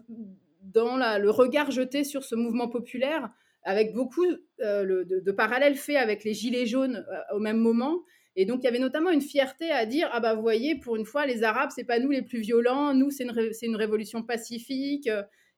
dans 0.64 0.98
le 0.98 1.30
regard 1.30 1.72
jeté 1.72 2.04
sur 2.04 2.24
ce 2.24 2.36
mouvement 2.36 2.70
populaire, 2.70 3.30
avec 3.64 3.94
beaucoup 3.94 4.26
de, 4.26 5.20
de, 5.20 5.32
parallèles 5.32 5.76
faits 5.76 5.98
avec 5.98 6.24
les 6.24 6.34
Gilets 6.34 6.66
jaunes 6.66 7.06
au 7.34 7.40
même 7.40 7.60
moment. 7.60 8.04
Et 8.36 8.46
donc, 8.46 8.62
il 8.62 8.64
y 8.64 8.68
avait 8.68 8.80
notamment 8.80 9.12
une 9.12 9.22
fierté 9.22 9.70
à 9.72 9.86
dire 9.86 10.10
Ah, 10.14 10.20
bah, 10.20 10.34
vous 10.34 10.42
voyez, 10.42 10.76
pour 10.80 10.96
une 10.96 11.06
fois, 11.06 11.26
les 11.26 11.44
Arabes, 11.44 11.72
c'est 11.76 11.84
pas 11.84 12.00
nous 12.00 12.12
les 12.12 12.22
plus 12.22 12.40
violents, 12.40 12.94
nous, 12.94 13.12
c'est 13.12 13.26
une, 13.26 13.52
une, 13.64 13.76
révolution 13.76 14.24
pacifique. 14.24 15.10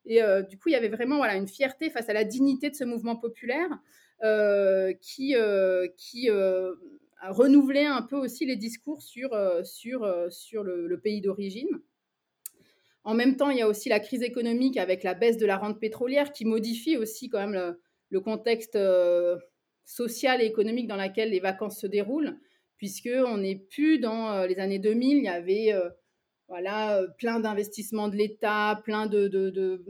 Et 0.06 0.22
euh, 0.22 0.42
du 0.42 0.58
coup, 0.58 0.70
il 0.70 0.74
y 0.74 0.76
avait 0.76 0.90
vraiment 0.90 1.18
voilà, 1.18 1.36
une 1.36 1.48
fierté 1.48 1.90
face 1.90 2.10
à 2.10 2.14
la 2.14 2.24
dignité 2.24 2.70
de 2.70 2.76
ce 2.76 2.84
mouvement 2.84 3.16
populaire 3.16 3.70
euh, 4.24 4.94
qui, 5.02 5.36
euh, 5.36 5.88
qui 5.98 6.30
a 6.30 7.32
renouvelé 7.32 7.86
un 7.86 8.02
peu 8.02 8.16
aussi 8.16 8.46
les 8.46 8.56
discours 8.56 9.02
sur, 9.02 9.30
sur, 9.64 10.28
sur 10.32 10.64
le, 10.64 11.00
pays 11.00 11.22
d'origine. 11.22 11.70
En 13.04 13.14
même 13.14 13.36
temps, 13.36 13.50
il 13.50 13.58
y 13.58 13.62
a 13.62 13.68
aussi 13.68 13.90
la 13.90 14.00
crise 14.00 14.22
économique 14.22 14.78
avec 14.78 15.04
la 15.04 15.14
baisse 15.14 15.38
de 15.38 15.46
la 15.46 15.58
rente 15.58 15.80
pétrolière 15.80 16.32
qui 16.32 16.46
modifie 16.46 16.98
aussi 16.98 17.30
quand 17.30 17.40
même 17.40 17.76
le, 18.10 18.20
contexte 18.22 18.78
social 19.86 20.42
et 20.42 20.46
économique 20.46 20.88
dans 20.88 20.98
lequel 20.98 21.32
les 21.32 21.40
vacances 21.40 21.80
se 21.80 21.88
déroulent 21.88 22.38
puisqu'on 22.82 23.38
n'est 23.38 23.58
plus 23.58 24.00
dans 24.00 24.32
euh, 24.32 24.48
les 24.48 24.58
années 24.58 24.80
2000, 24.80 25.18
il 25.18 25.24
y 25.26 25.28
avait 25.28 25.72
euh, 25.72 25.88
voilà, 26.48 26.98
euh, 26.98 27.08
plein 27.20 27.40
d'investissements 27.40 28.08
de 28.08 28.16
l'État, 28.16 28.82
plein 28.84 29.06
de, 29.06 29.86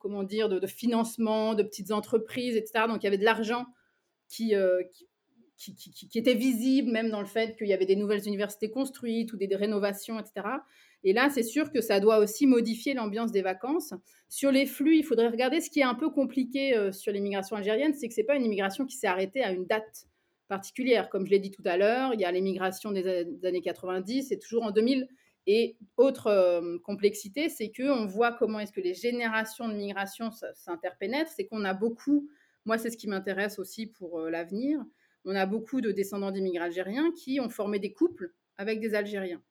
comment 0.00 0.24
dire, 0.24 0.48
de, 0.48 0.66
financement, 0.66 1.54
de 1.54 1.62
petites 1.62 1.92
entreprises, 1.92 2.56
etc. 2.56 2.86
Donc 2.88 3.04
il 3.04 3.04
y 3.04 3.06
avait 3.06 3.16
de 3.16 3.24
l'argent 3.24 3.66
qui, 4.28 4.54
qui, 5.56 6.18
était 6.18 6.34
visible, 6.34 6.90
même 6.90 7.10
dans 7.10 7.20
le 7.20 7.26
fait 7.26 7.56
qu'il 7.56 7.68
y 7.68 7.72
avait 7.72 7.86
des 7.86 7.94
nouvelles 7.94 8.26
universités 8.26 8.72
construites 8.72 9.32
ou 9.32 9.36
des, 9.36 9.46
rénovations, 9.54 10.18
etc. 10.18 10.48
Et 11.04 11.12
là, 11.12 11.30
c'est 11.30 11.42
sûr 11.42 11.72
que 11.72 11.80
ça 11.80 12.00
doit 12.00 12.18
aussi 12.18 12.46
modifier 12.46 12.94
l'ambiance 12.94 13.32
des 13.32 13.42
vacances. 13.42 13.92
Sur 14.28 14.52
les 14.52 14.66
flux, 14.66 14.96
il 14.96 15.04
faudrait 15.04 15.28
regarder 15.28 15.60
ce 15.60 15.68
qui 15.68 15.80
est 15.80 15.84
un 15.84 15.94
peu 15.94 16.10
compliqué 16.10 16.90
sur 16.92 17.12
l'immigration 17.12 17.56
algérienne, 17.56 17.92
c'est 17.94 18.08
que 18.08 18.14
ce 18.14 18.20
n'est 18.20 18.26
pas 18.26 18.36
une 18.36 18.44
immigration 18.44 18.86
qui 18.86 18.96
s'est 18.96 19.08
arrêtée 19.08 19.42
à 19.42 19.50
une 19.50 19.66
date 19.66 20.06
particulière. 20.48 21.08
Comme 21.10 21.26
je 21.26 21.32
l'ai 21.32 21.38
dit 21.38 21.50
tout 21.50 21.62
à 21.64 21.76
l'heure, 21.76 22.14
il 22.14 22.20
y 22.20 22.24
a 22.24 22.30
l'émigration 22.30 22.92
des, 22.92 23.26
années 23.44 23.62
90 23.62 24.30
et 24.30 24.38
toujours 24.38 24.62
en 24.62 24.70
2000, 24.70 25.08
Et 25.46 25.76
autre 25.96 26.78
complexité, 26.84 27.48
c'est 27.48 27.72
qu'on 27.72 28.06
voit 28.06 28.32
comment 28.32 28.60
est-ce 28.60 28.72
que 28.72 28.80
les 28.80 28.94
générations 28.94 29.68
de 29.68 29.74
migration 29.74 30.30
s'interpénètrent. 30.54 31.32
C'est 31.34 31.46
qu'on 31.46 31.64
a 31.64 31.74
beaucoup, 31.74 32.28
moi 32.64 32.78
c'est 32.78 32.90
ce 32.90 32.96
qui 32.96 33.08
m'intéresse 33.08 33.58
aussi 33.58 33.86
pour 33.86 34.20
l'avenir, 34.20 34.78
on 35.24 35.34
a 35.34 35.46
beaucoup 35.46 35.80
de 35.80 35.92
descendants 35.92 36.30
d'immigrés 36.30 36.64
algériens 36.64 37.12
qui 37.12 37.40
ont 37.40 37.48
formé 37.48 37.78
des 37.78 37.92
couples 37.92 38.32
avec 38.56 38.80
des 38.80 38.94
Algériens. 38.94 39.42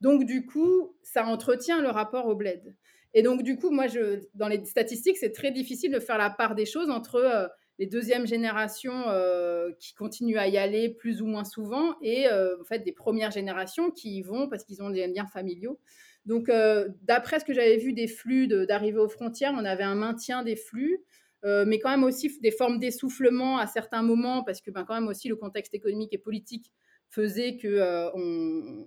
Donc 0.00 0.24
du 0.24 0.46
coup, 0.46 0.96
ça 1.02 1.26
entretient 1.26 1.80
le 1.80 1.88
rapport 1.88 2.26
au 2.26 2.34
bled. 2.34 2.76
Et 3.14 3.22
donc 3.22 3.42
du 3.42 3.56
coup, 3.56 3.70
moi, 3.70 3.86
dans 4.34 4.48
les 4.48 4.64
statistiques, 4.64 5.16
c'est 5.16 5.32
très 5.32 5.50
difficile 5.50 5.92
de 5.92 6.00
faire 6.00 6.18
la 6.18 6.30
part 6.30 6.54
des 6.54 6.66
choses 6.66 6.90
entre 6.90 7.50
les 7.78 7.86
deuxièmes 7.86 8.26
générations 8.26 9.08
euh, 9.08 9.70
qui 9.78 9.94
continuent 9.94 10.38
à 10.38 10.48
y 10.48 10.58
aller 10.58 10.88
plus 10.88 11.22
ou 11.22 11.26
moins 11.26 11.44
souvent 11.44 11.96
et 12.02 12.28
euh, 12.28 12.60
en 12.60 12.64
fait 12.64 12.80
des 12.80 12.92
premières 12.92 13.30
générations 13.30 13.90
qui 13.90 14.16
y 14.16 14.22
vont 14.22 14.48
parce 14.48 14.64
qu'ils 14.64 14.82
ont 14.82 14.90
des 14.90 15.06
liens 15.06 15.26
familiaux. 15.26 15.78
Donc, 16.26 16.48
euh, 16.48 16.88
d'après 17.02 17.40
ce 17.40 17.44
que 17.44 17.54
j'avais 17.54 17.78
vu 17.78 17.92
des 17.92 18.08
flux 18.08 18.48
d'arrivée 18.48 18.98
aux 18.98 19.08
frontières, 19.08 19.54
on 19.56 19.64
avait 19.64 19.84
un 19.84 19.94
maintien 19.94 20.42
des 20.42 20.56
flux, 20.56 20.98
mais 21.44 21.78
quand 21.78 21.88
même 21.88 22.04
aussi 22.04 22.36
des 22.40 22.50
formes 22.50 22.78
d'essoufflement 22.80 23.58
à 23.58 23.66
certains 23.66 24.02
moments 24.02 24.42
parce 24.42 24.60
que 24.60 24.70
ben, 24.70 24.84
quand 24.84 24.94
même 24.94 25.06
aussi 25.06 25.28
le 25.28 25.36
contexte 25.36 25.72
économique 25.72 26.12
et 26.12 26.18
politique 26.18 26.72
faisait 27.08 27.56
que 27.56 28.10
on, 28.14 28.84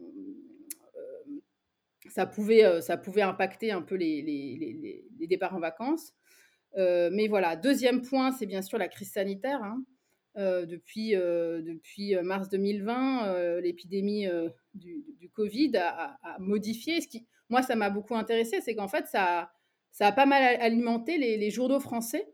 ça, 2.12 2.26
pouvait, 2.26 2.82
ça 2.82 2.98
pouvait 2.98 3.22
impacter 3.22 3.72
un 3.72 3.82
peu 3.82 3.96
les, 3.96 4.22
les, 4.22 5.06
les 5.20 5.28
départs 5.28 5.56
en 5.56 5.60
vacances. 5.60 6.14
Euh, 6.78 7.10
mais 7.12 7.28
voilà, 7.28 7.56
deuxième 7.56 8.02
point, 8.02 8.32
c'est 8.32 8.46
bien 8.46 8.62
sûr 8.62 8.78
la 8.78 8.88
crise 8.88 9.12
sanitaire. 9.12 9.62
Hein. 9.64 9.84
Euh, 10.38 10.66
depuis, 10.66 11.16
euh, 11.16 11.62
depuis 11.62 12.16
mars 12.24 12.50
2020, 12.50 13.60
l'épidémie 13.62 14.28
du, 14.74 15.04
du, 15.20 15.30
Covid 15.30 15.72
a, 15.78 16.18
modifié. 16.40 17.00
Moi, 17.50 17.62
ça 17.62 17.76
m'a 17.76 17.90
beaucoup 17.90 18.16
intéressé, 18.16 18.62
c'est 18.62 18.76
qu'en 18.76 18.88
fait, 18.88 19.08
ça, 19.08 19.52
ça 19.92 20.08
a 20.08 20.12
pas 20.12 20.26
mal 20.26 20.44
alimenté 20.62 21.18
les, 21.18 21.50
journaux 21.50 21.80
français. 21.80 22.28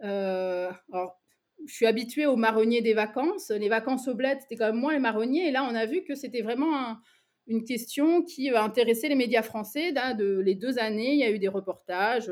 alors, 0.00 1.20
je 1.66 1.74
suis 1.74 1.86
habituée 1.86 2.26
aux 2.26 2.36
marronniers 2.36 2.82
des 2.82 2.94
vacances. 2.94 3.50
Les 3.50 3.68
vacances 3.68 4.06
au 4.06 4.14
bled, 4.14 4.38
c'était 4.40 4.56
quand 4.56 4.66
même 4.66 4.80
moins 4.80 4.92
les 4.92 5.00
marronniers. 5.00 5.48
Et 5.48 5.50
là, 5.50 5.64
on 5.64 5.74
a 5.74 5.86
vu 5.86 6.04
que 6.04 6.14
c'était 6.14 6.42
vraiment 6.42 6.96
une 7.48 7.64
question 7.64 8.22
qui 8.22 8.50
intéressait 8.50 9.08
les 9.08 9.14
médias 9.14 9.42
français. 9.42 9.92
de, 9.92 10.38
les 10.38 10.54
deux 10.54 10.78
années, 10.78 11.12
il 11.12 11.18
y 11.18 11.24
a 11.24 11.30
eu 11.30 11.38
des 11.38 11.48
reportages 11.48 12.30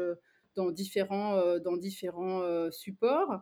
dans 0.56 0.70
différents, 0.70 1.36
euh, 1.36 1.58
dans 1.60 1.76
différents 1.76 2.40
euh, 2.42 2.70
supports. 2.70 3.40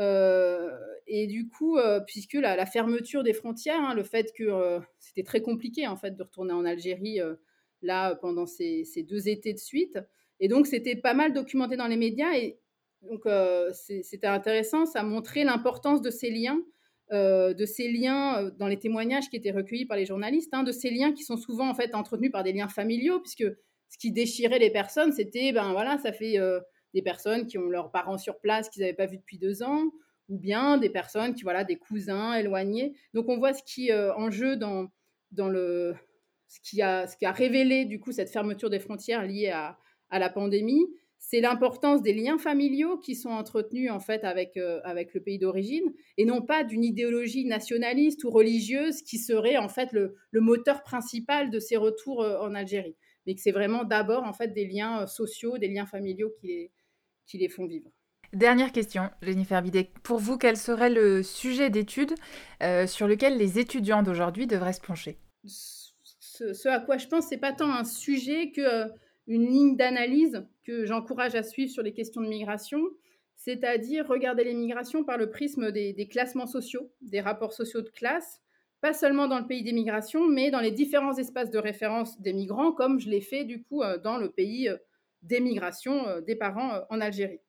Euh, 0.00 0.70
et 1.06 1.28
du 1.28 1.48
coup, 1.48 1.78
puisque 2.06 2.34
la, 2.34 2.66
fermeture 2.66 3.22
des 3.22 3.32
frontières, 3.32 3.80
hein, 3.80 3.94
le 3.94 4.02
fait 4.02 4.32
que 4.36 4.80
c'était 4.98 5.22
très 5.22 5.40
compliqué 5.40 5.86
en 5.86 5.96
fait 5.96 6.16
de 6.16 6.22
retourner 6.22 6.52
en 6.52 6.64
Algérie 6.64 7.20
là 7.80 8.16
pendant 8.16 8.46
ces, 8.46 8.84
ces, 8.84 9.04
deux 9.04 9.28
étés 9.28 9.52
de 9.52 9.58
suite, 9.58 10.00
et 10.40 10.48
donc 10.48 10.66
c'était 10.66 10.96
pas 10.96 11.14
mal 11.14 11.32
documenté 11.32 11.76
dans 11.76 11.86
les 11.86 11.98
médias 11.98 12.34
et 12.34 12.58
donc 13.02 13.22
c'était 13.72 14.26
intéressant, 14.26 14.84
ça 14.84 15.04
montrait 15.04 15.44
l'importance 15.44 16.02
de 16.02 16.10
ces 16.10 16.30
liens, 16.30 16.60
de 17.10 17.64
ces 17.66 17.90
liens 17.90 18.50
dans 18.58 18.66
les 18.66 18.78
témoignages 18.78 19.28
qui 19.28 19.36
étaient 19.36 19.50
recueillis 19.50 19.86
par 19.86 19.96
les 19.96 20.06
journalistes, 20.06 20.52
hein, 20.52 20.62
de 20.62 20.72
ces 20.72 20.90
liens 20.90 21.12
qui 21.12 21.22
sont 21.22 21.36
souvent 21.36 21.68
en 21.68 21.74
fait 21.74 21.94
entretenus 21.94 22.32
par 22.32 22.42
des 22.42 22.52
liens 22.52 22.68
familiaux, 22.68 23.20
puisque 23.20 23.44
ce 23.88 23.98
qui 23.98 24.10
déchirait 24.10 24.58
les 24.58 24.70
personnes, 24.70 25.12
c'était, 25.12 25.52
ben 25.52 25.72
voilà, 25.72 25.98
ça 25.98 26.12
fait 26.12 26.38
euh, 26.38 26.60
des 26.94 27.02
personnes 27.02 27.46
qui 27.46 27.58
ont 27.58 27.68
leurs 27.68 27.90
parents 27.92 28.18
sur 28.18 28.40
place 28.40 28.68
qu'ils 28.68 28.82
n'avaient 28.82 28.94
pas 28.94 29.06
vu 29.06 29.18
depuis 29.18 29.38
deux 29.38 29.62
ans, 29.62 29.84
ou 30.28 30.38
bien 30.38 30.78
des 30.78 30.90
personnes 30.90 31.34
qui, 31.34 31.42
voilà, 31.42 31.62
des 31.62 31.76
cousins 31.76 32.34
éloignés. 32.34 32.94
Donc 33.12 33.28
on 33.28 33.38
voit 33.38 33.52
ce 33.52 33.62
qui 33.62 33.88
est 33.88 33.92
euh, 33.92 34.14
en 34.16 34.30
jeu 34.30 34.56
dans, 34.56 34.88
dans 35.30 35.48
le, 35.48 35.94
ce 36.48 36.58
qui, 36.60 36.82
a, 36.82 37.06
ce 37.06 37.16
qui 37.16 37.26
a 37.26 37.32
révélé 37.32 37.84
du 37.84 38.00
coup 38.00 38.10
cette 38.10 38.30
fermeture 38.30 38.70
des 38.70 38.80
frontières 38.80 39.24
liée 39.24 39.50
à, 39.50 39.78
à 40.10 40.18
la 40.18 40.30
pandémie, 40.30 40.86
c'est 41.26 41.40
l'importance 41.40 42.02
des 42.02 42.12
liens 42.12 42.38
familiaux 42.38 42.98
qui 42.98 43.14
sont 43.14 43.30
entretenus 43.30 43.90
en 43.90 44.00
fait 44.00 44.24
avec, 44.24 44.56
euh, 44.56 44.80
avec 44.84 45.14
le 45.14 45.20
pays 45.20 45.38
d'origine 45.38 45.92
et 46.18 46.24
non 46.24 46.42
pas 46.42 46.64
d'une 46.64 46.84
idéologie 46.84 47.44
nationaliste 47.44 48.24
ou 48.24 48.30
religieuse 48.30 49.02
qui 49.02 49.18
serait 49.18 49.56
en 49.56 49.68
fait 49.68 49.92
le, 49.92 50.16
le 50.30 50.40
moteur 50.40 50.82
principal 50.82 51.50
de 51.50 51.58
ces 51.58 51.76
retours 51.76 52.20
en 52.20 52.54
Algérie 52.54 52.96
mais 53.26 53.34
que 53.34 53.40
c'est 53.40 53.52
vraiment 53.52 53.84
d'abord 53.84 54.24
en 54.24 54.32
fait 54.32 54.48
des 54.48 54.66
liens 54.66 55.02
euh, 55.02 55.06
sociaux, 55.06 55.58
des 55.58 55.68
liens 55.68 55.86
familiaux 55.86 56.32
qui 56.40 56.46
les, 56.46 56.72
qui 57.26 57.38
les 57.38 57.48
font 57.48 57.66
vivre. 57.66 57.90
Dernière 58.32 58.72
question, 58.72 59.10
Jennifer 59.22 59.62
Bidet. 59.62 59.90
Pour 60.02 60.18
vous, 60.18 60.36
quel 60.36 60.56
serait 60.56 60.90
le 60.90 61.22
sujet 61.22 61.70
d'étude 61.70 62.14
euh, 62.62 62.86
sur 62.86 63.06
lequel 63.06 63.38
les 63.38 63.60
étudiants 63.60 64.02
d'aujourd'hui 64.02 64.46
devraient 64.46 64.72
se 64.72 64.80
pencher? 64.80 65.18
Ce, 65.44 66.68
à 66.68 66.80
quoi 66.80 66.98
je 66.98 67.06
pense, 67.06 67.28
c'est 67.28 67.38
pas 67.38 67.52
tant 67.52 67.70
un 67.70 67.84
sujet 67.84 68.50
que 68.50 68.60
euh, 68.60 68.88
une 69.26 69.46
ligne 69.46 69.76
d'analyse 69.76 70.46
que 70.64 70.84
j'encourage 70.84 71.34
à 71.34 71.42
suivre 71.42 71.70
sur 71.70 71.82
les 71.82 71.92
questions 71.92 72.20
de 72.20 72.28
migration, 72.28 72.80
c'est-à-dire 73.36 74.06
regarder 74.06 74.44
les 74.44 74.54
migrations 74.54 75.04
par 75.04 75.18
le 75.18 75.30
prisme 75.30 75.70
des, 75.70 76.08
classements 76.10 76.46
sociaux, 76.46 76.90
des 77.00 77.20
rapports 77.20 77.52
sociaux 77.52 77.82
de 77.82 77.90
classe, 77.90 78.40
pas 78.80 78.92
seulement 78.92 79.28
dans 79.28 79.38
le 79.38 79.46
pays 79.46 79.62
des 79.62 79.72
migrations, 79.72 80.28
mais 80.28 80.50
dans 80.50 80.60
les 80.60 80.70
différents 80.70 81.16
espaces 81.16 81.50
de 81.50 81.58
référence 81.58 82.20
des 82.20 82.32
migrants, 82.32 82.72
comme 82.72 83.00
je 83.00 83.08
l'ai 83.08 83.22
fait 83.22 83.44
du 83.44 83.62
coup 83.62 83.82
euh, 83.82 83.98
dans 83.98 84.18
le 84.18 84.30
pays 84.30 84.68
euh, 84.68 84.76
des 85.22 85.40
migrations 85.40 86.06
euh, 86.06 86.20
des 86.20 86.36
parents 86.36 86.82
en 86.90 87.00
Algérie. 87.00 87.40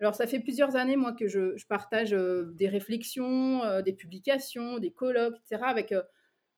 Alors 0.00 0.14
ça 0.14 0.26
fait 0.26 0.40
plusieurs 0.40 0.76
années 0.76 0.96
moi 0.96 1.12
que 1.12 1.26
je, 1.28 1.54
partage 1.68 2.10
des 2.10 2.68
réflexions, 2.68 3.80
des 3.82 3.92
publications, 3.92 4.78
des 4.78 4.90
colloques, 4.90 5.36
etc. 5.36 5.62
avec 5.66 5.94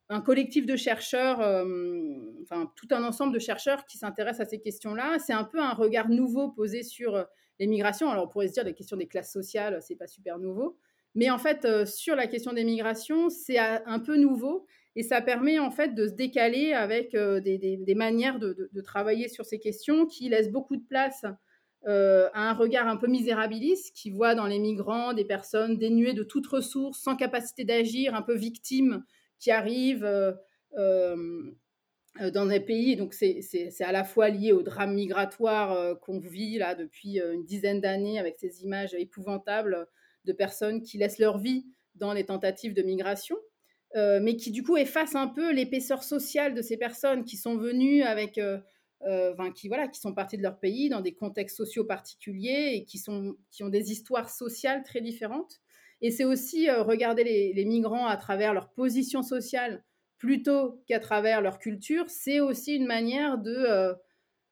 un 0.09 0.21
collectif 0.21 0.67
de 0.67 0.77
chercheurs, 0.77 1.41
enfin 2.43 2.71
tout 2.77 2.87
un 2.91 3.03
ensemble 3.03 3.35
de 3.35 3.39
chercheurs 3.39 3.87
qui 3.87 3.99
s'intéressent 3.99 4.47
à 4.47 4.51
ces 4.51 4.61
questions-là. 4.61 5.19
C'est 5.19 5.33
un 5.33 5.45
peu 5.45 5.61
un 5.61 5.73
regard 5.73 6.09
nouveau 6.09 6.51
posé 6.51 6.83
sur 6.83 7.27
les 7.59 7.67
migrations. 7.67 8.09
Alors 8.09 8.25
on 8.25 8.29
pourrait 8.29 8.49
se 8.49 8.53
dire 8.53 8.65
la 8.65 8.73
question 8.73 8.97
des 8.97 9.07
classes 9.09 9.33
sociales, 9.33 9.81
c'est 9.83 9.97
pas 9.97 10.07
super 10.07 10.39
nouveau, 10.39 10.79
mais 11.17 11.31
en 11.31 11.39
fait, 11.39 11.65
euh, 11.65 11.87
sur 11.87 12.15
la 12.15 12.27
question 12.27 12.53
des 12.53 12.63
migrations, 12.63 13.31
c'est 13.31 13.59
un 13.59 13.99
peu 13.99 14.17
nouveau 14.17 14.67
et 14.97 15.03
ça 15.03 15.23
permet 15.23 15.59
en 15.59 15.71
fait 15.71 15.95
de 15.95 16.07
se 16.07 16.13
décaler 16.13 16.75
avec 16.75 17.15
euh, 17.15 17.41
des, 17.41 17.95
manières 17.97 18.39
de, 18.39 18.81
travailler 18.83 19.29
sur 19.29 19.47
ces 19.47 19.59
questions 19.59 20.05
qui 20.05 20.29
laissent 20.29 20.53
beaucoup 20.53 20.77
de 20.77 20.85
place 20.87 21.25
euh, 21.87 22.29
à 22.35 22.51
un 22.51 22.53
regard 22.53 22.87
un 22.87 22.99
peu 22.99 23.07
misérabiliste 23.07 23.97
qui 23.97 24.11
voit 24.11 24.35
dans 24.35 24.47
les 24.47 24.59
migrants 24.59 25.15
des 25.15 25.25
personnes 25.25 25.79
dénuées 25.79 26.13
de 26.13 26.23
toute 26.23 26.47
ressource, 26.47 27.01
sans 27.01 27.17
capacité 27.17 27.65
d'agir, 27.65 28.15
un 28.15 28.23
peu 28.23 28.35
victimes 28.35 29.03
qui 29.39 29.51
arrivent 29.51 30.37
dans 30.77 32.47
des 32.47 32.61
pays. 32.61 32.97
Donc 32.97 33.15
c'est 33.15 33.83
à 33.83 33.93
la 33.93 34.05
fois 34.05 34.29
lié 34.29 34.53
au 34.53 34.63
drame 34.63 34.95
migratoire 34.95 35.99
qu'on 36.01 36.19
vit 36.19 36.59
là 36.59 36.75
depuis 36.75 37.19
une 37.19 37.45
dizaine 37.45 37.81
d'années 37.81 38.19
avec 38.19 38.37
ces 38.39 38.63
images 38.63 38.95
épouvantables 38.95 39.87
de 40.25 40.33
personnes 40.33 40.83
qui 40.83 40.99
laissent 40.99 41.19
leur 41.19 41.39
vie 41.39 41.67
dans 41.95 42.13
les 42.13 42.25
tentatives 42.25 42.75
de 42.75 42.83
migration, 42.83 43.37
euh, 43.95 44.21
mais 44.23 44.37
qui 44.37 44.51
du 44.51 44.63
coup 44.63 44.77
effacent 44.77 45.15
un 45.15 45.29
peu 45.29 45.53
l'épaisseur 45.53 46.03
sociale 46.03 46.55
de 46.55 46.63
ces 46.63 46.77
personnes 46.77 47.25
qui 47.25 47.37
sont 47.37 47.57
venues 47.57 48.03
avec, 48.03 48.39
euh, 48.39 48.59
euh, 49.03 49.33
enfin, 49.33 49.51
qui 49.53 49.69
voilà, 49.69 49.89
qui 49.89 50.01
sont 50.01 50.15
parties 50.15 50.37
de 50.37 50.43
leur 50.43 50.59
pays 50.59 50.89
dans 50.89 51.01
des 51.01 51.15
contextes 51.15 51.57
sociaux 51.57 51.85
particuliers 51.85 52.73
et 52.75 52.85
qui 52.85 52.99
sont, 52.99 53.37
qui 53.51 53.63
ont 53.63 53.69
des 53.69 53.93
histoires 53.93 54.29
sociales 54.29 54.83
très 54.83 55.01
différentes. 55.01 55.61
Et 56.03 56.11
c'est 56.11 56.25
aussi 56.25 56.71
regarder 56.71 57.25
les, 57.25 57.65
migrants 57.65 58.07
à 58.07 58.17
travers 58.17 58.53
leur 58.53 58.71
position 58.71 59.23
sociale 59.23 59.83
plutôt 60.19 60.83
qu'à 60.87 61.01
travers 61.01 61.41
leur 61.41 61.59
culture. 61.59 62.05
C'est 62.09 62.41
aussi 62.41 62.77
une 62.77 62.87
manière 62.87 63.39
de 63.39 63.97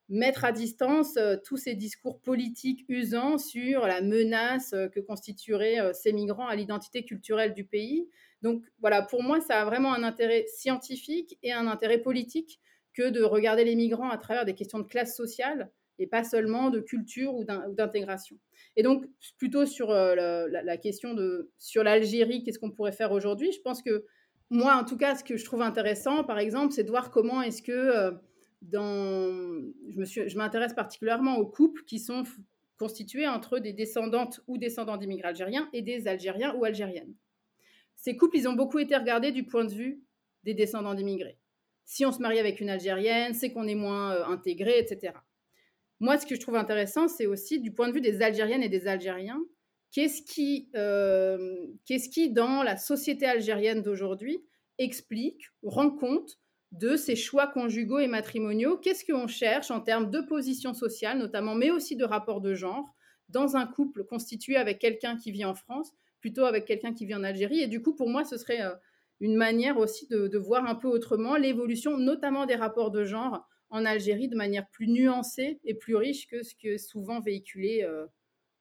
mettre 0.08 0.44
à 0.44 0.52
distance 0.52 1.16
euh, 1.16 1.36
tous 1.44 1.56
ces 1.56 1.74
discours 1.74 2.20
politiques 2.20 2.84
usants 2.88 3.38
sur 3.38 3.86
la 3.86 4.02
menace 4.02 4.72
euh, 4.74 4.88
que 4.88 5.00
constitueraient 5.00 5.80
euh, 5.80 5.92
ces 5.92 6.12
migrants 6.12 6.46
à 6.46 6.56
l'identité 6.56 7.04
culturelle 7.04 7.54
du 7.54 7.64
pays. 7.64 8.08
Donc 8.42 8.62
voilà, 8.80 9.02
pour 9.02 9.22
moi, 9.22 9.40
ça 9.40 9.62
a 9.62 9.64
vraiment 9.64 9.94
un 9.94 10.02
intérêt 10.02 10.44
scientifique 10.46 11.38
et 11.42 11.52
un 11.52 11.66
intérêt 11.66 11.98
politique 11.98 12.60
que 12.92 13.08
de 13.08 13.22
regarder 13.22 13.64
les 13.64 13.76
migrants 13.76 14.10
à 14.10 14.18
travers 14.18 14.44
des 14.44 14.54
questions 14.54 14.78
de 14.78 14.86
classe 14.86 15.16
sociale 15.16 15.72
et 15.98 16.06
pas 16.06 16.24
seulement 16.24 16.70
de 16.70 16.80
culture 16.80 17.34
ou 17.34 17.44
d'intégration. 17.44 18.38
Et 18.76 18.82
donc, 18.82 19.04
plutôt 19.38 19.66
sur 19.66 19.88
la, 19.90 20.76
question 20.76 21.14
de 21.14 21.50
sur 21.58 21.84
l'Algérie, 21.84 22.42
qu'est-ce 22.42 22.58
qu'on 22.58 22.70
pourrait 22.70 22.92
faire 22.92 23.12
aujourd'hui 23.12 23.52
Je 23.52 23.60
pense 23.60 23.82
que 23.82 24.04
moi, 24.50 24.74
en 24.74 24.84
tout 24.84 24.96
cas, 24.96 25.14
ce 25.14 25.24
que 25.24 25.36
je 25.36 25.44
trouve 25.44 25.62
intéressant, 25.62 26.24
par 26.24 26.38
exemple, 26.38 26.72
c'est 26.72 26.84
de 26.84 26.90
voir 26.90 27.10
comment 27.10 27.42
est-ce 27.42 27.62
que 27.62 28.12
je 28.62 30.36
m'intéresse 30.36 30.74
particulièrement 30.74 31.36
aux 31.36 31.46
couples 31.46 31.84
qui 31.84 31.98
sont 31.98 32.24
constitués 32.78 33.26
entre 33.26 33.58
des 33.58 33.72
descendantes 33.72 34.40
ou 34.46 34.58
descendants 34.58 34.96
d'immigrés 34.96 35.28
algériens 35.28 35.68
et 35.72 35.82
des 35.82 36.08
Algériens 36.08 36.54
ou 36.56 36.64
Algériennes. 36.64 37.14
Ces 37.96 38.16
couples, 38.16 38.36
ils 38.36 38.48
ont 38.48 38.54
beaucoup 38.54 38.78
été 38.78 38.96
regardés 38.96 39.32
du 39.32 39.44
point 39.44 39.64
de 39.64 39.72
vue 39.72 40.02
des 40.42 40.54
descendants 40.54 40.94
d'immigrés. 40.94 41.38
Si 41.84 42.04
on 42.04 42.12
se 42.12 42.20
marie 42.20 42.38
avec 42.38 42.60
une 42.60 42.70
Algérienne, 42.70 43.34
c'est 43.34 43.52
qu'on 43.52 43.66
est 43.66 43.74
moins 43.74 44.12
euh, 44.12 44.24
intégré, 44.26 44.78
etc. 44.78 45.12
Moi, 46.00 46.18
ce 46.18 46.26
que 46.26 46.34
je 46.34 46.40
trouve 46.40 46.56
intéressant, 46.56 47.08
c'est 47.08 47.26
aussi 47.26 47.60
du 47.60 47.72
point 47.72 47.88
de 47.88 47.94
vue 47.94 48.00
des 48.00 48.22
Algériennes 48.22 48.62
et 48.62 48.68
des 48.68 48.86
Algériens, 48.86 49.40
qu'est-ce 49.94 50.22
qui, 50.22 50.68
euh, 50.74 51.66
qu'est-ce 51.86 52.08
qui 52.08 52.30
dans 52.30 52.62
la 52.62 52.76
société 52.76 53.26
algérienne 53.26 53.80
d'aujourd'hui, 53.82 54.44
explique, 54.78 55.40
rend 55.62 55.90
compte 55.90 56.38
de 56.72 56.96
ces 56.96 57.14
choix 57.14 57.46
conjugaux 57.46 58.00
et 58.00 58.08
matrimoniaux? 58.08 58.76
Qu'est-ce 58.76 59.04
qu'on 59.04 59.28
cherche 59.28 59.70
en 59.70 59.80
termes 59.80 60.10
de 60.10 60.20
position 60.20 60.74
sociale 60.74 61.18
notamment, 61.18 61.54
mais 61.54 61.70
aussi 61.70 61.94
de 61.94 62.04
rapport 62.04 62.40
de 62.40 62.54
genre 62.54 62.92
dans 63.28 63.56
un 63.56 63.66
couple 63.66 64.04
constitué 64.04 64.56
avec 64.56 64.80
quelqu'un 64.80 65.16
qui 65.16 65.30
vit 65.30 65.44
en 65.44 65.54
France, 65.54 65.92
plutôt 66.20 66.44
avec 66.44 66.64
quelqu'un 66.64 66.92
qui 66.92 67.06
vit 67.06 67.14
en 67.14 67.22
Algérie? 67.22 67.60
Et 67.60 67.68
du 67.68 67.80
coup, 67.80 67.94
pour 67.94 68.08
moi, 68.08 68.24
ce 68.24 68.36
serait 68.36 68.62
euh, 68.62 68.74
une 69.20 69.36
manière 69.36 69.78
aussi 69.78 70.08
de, 70.08 70.38
voir 70.38 70.66
un 70.66 70.74
peu 70.74 70.88
autrement 70.88 71.36
l'évolution, 71.36 71.96
notamment 71.96 72.46
des 72.46 72.56
rapports 72.56 72.90
de 72.90 73.04
genre 73.04 73.46
en 73.70 73.84
Algérie, 73.84 74.28
de 74.28 74.36
manière 74.36 74.68
plus 74.68 74.88
nuancée 74.88 75.58
et 75.64 75.74
plus 75.74 75.96
riche 75.96 76.26
que 76.26 76.42
ce 76.42 76.54
que 76.54 76.78
souvent 76.78 77.20
véhiculé, 77.20 77.82
euh, 77.82 78.06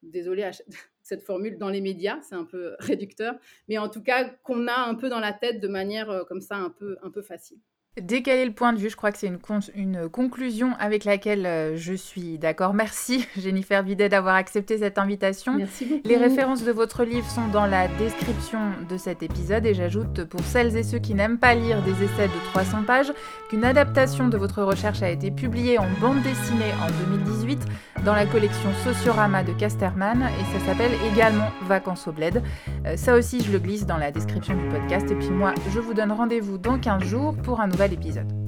désolé 0.02 0.50
cette 1.04 1.24
formule, 1.24 1.58
dans 1.58 1.70
les 1.70 1.82
médias, 1.82 2.20
c'est 2.22 2.36
un 2.36 2.46
peu 2.46 2.76
réducteur, 2.80 3.36
mais 3.68 3.78
en 3.78 3.90
tout 3.90 4.02
cas 4.02 4.30
qu'on 4.44 4.68
a 4.68 4.88
un 4.88 4.96
peu 4.96 5.10
dans 5.10 5.20
la 5.20 5.34
tête 5.34 5.60
de 5.60 5.68
manière 5.68 6.10
euh, 6.10 6.24
comme 6.24 6.42
ça 6.42 6.58
un 6.58 6.70
peu, 6.70 6.98
un 7.02 7.12
peu 7.12 7.22
facile. 7.22 7.60
Décaler 8.02 8.46
le 8.46 8.54
point 8.54 8.74
de 8.74 8.80
vue, 8.80 8.90
je 8.90 8.96
crois 8.96 9.12
que 9.12 9.20
c'est 9.20 9.28
une, 9.28 9.38
une, 9.76 10.10
conclusion 10.10 10.72
avec 10.80 11.06
laquelle 11.06 11.46
euh, 11.46 11.78
je 11.78 11.94
suis 11.94 12.40
d'accord. 12.40 12.74
Merci 12.74 13.28
Jennifer 13.38 13.84
Videt 13.84 14.10
d'avoir 14.10 14.34
accepté 14.34 14.80
cette 14.80 14.98
invitation. 14.98 15.54
Merci 15.54 15.86
beaucoup. 15.86 16.02
Les 16.08 16.18
références 16.18 16.64
de 16.64 16.72
votre 16.72 17.04
livre 17.04 17.30
sont 17.30 17.48
dans 17.50 17.68
la 17.68 17.88
description 17.88 18.58
de 18.90 18.98
cet 18.98 19.22
épisode 19.22 19.68
et 19.68 19.76
j'ajoute 19.76 20.24
pour 20.24 20.40
celles 20.40 20.76
et 20.76 20.82
ceux 20.82 20.98
qui 20.98 21.14
n'aiment 21.14 21.38
pas 21.38 21.54
lire 21.54 21.84
des 21.84 21.92
essais 22.04 22.30
de 22.30 22.50
300 22.52 22.82
pages 22.88 23.14
qu'une 23.52 23.64
adaptation 23.64 24.28
de 24.28 24.38
votre 24.38 24.64
recherche 24.64 25.04
a 25.04 25.10
été 25.12 25.30
publiée 25.30 25.78
en 25.78 25.88
bande 26.02 26.24
dessinée 26.24 26.74
en 26.82 26.88
2018 27.14 27.60
dans 28.04 28.14
la 28.14 28.26
collection 28.26 28.70
Sociorama 28.84 29.44
de 29.44 29.54
Casterman 29.54 30.24
et 30.24 30.58
ça 30.58 30.66
s'appelle 30.66 30.92
également 31.14 31.52
Vacances 31.68 32.08
au 32.08 32.12
Bled. 32.12 32.42
Euh, 32.86 32.98
ça 32.98 33.16
aussi 33.16 33.42
je 33.42 33.52
le 33.52 33.60
glisse 33.60 33.86
dans 33.86 33.98
la 33.98 34.12
description 34.12 34.56
du 34.56 34.68
podcast 34.68 35.10
et 35.12 35.16
puis 35.16 35.30
moi 35.30 35.54
je 35.74 35.80
vous 35.80 35.94
donne 35.94 36.12
rendez-vous 36.12 36.58
dans 36.58 36.80
15 36.80 37.04
jours 37.04 37.36
pour 37.36 37.62
un 37.62 37.68
nouvel 37.84 37.94
épisode. 37.94 38.43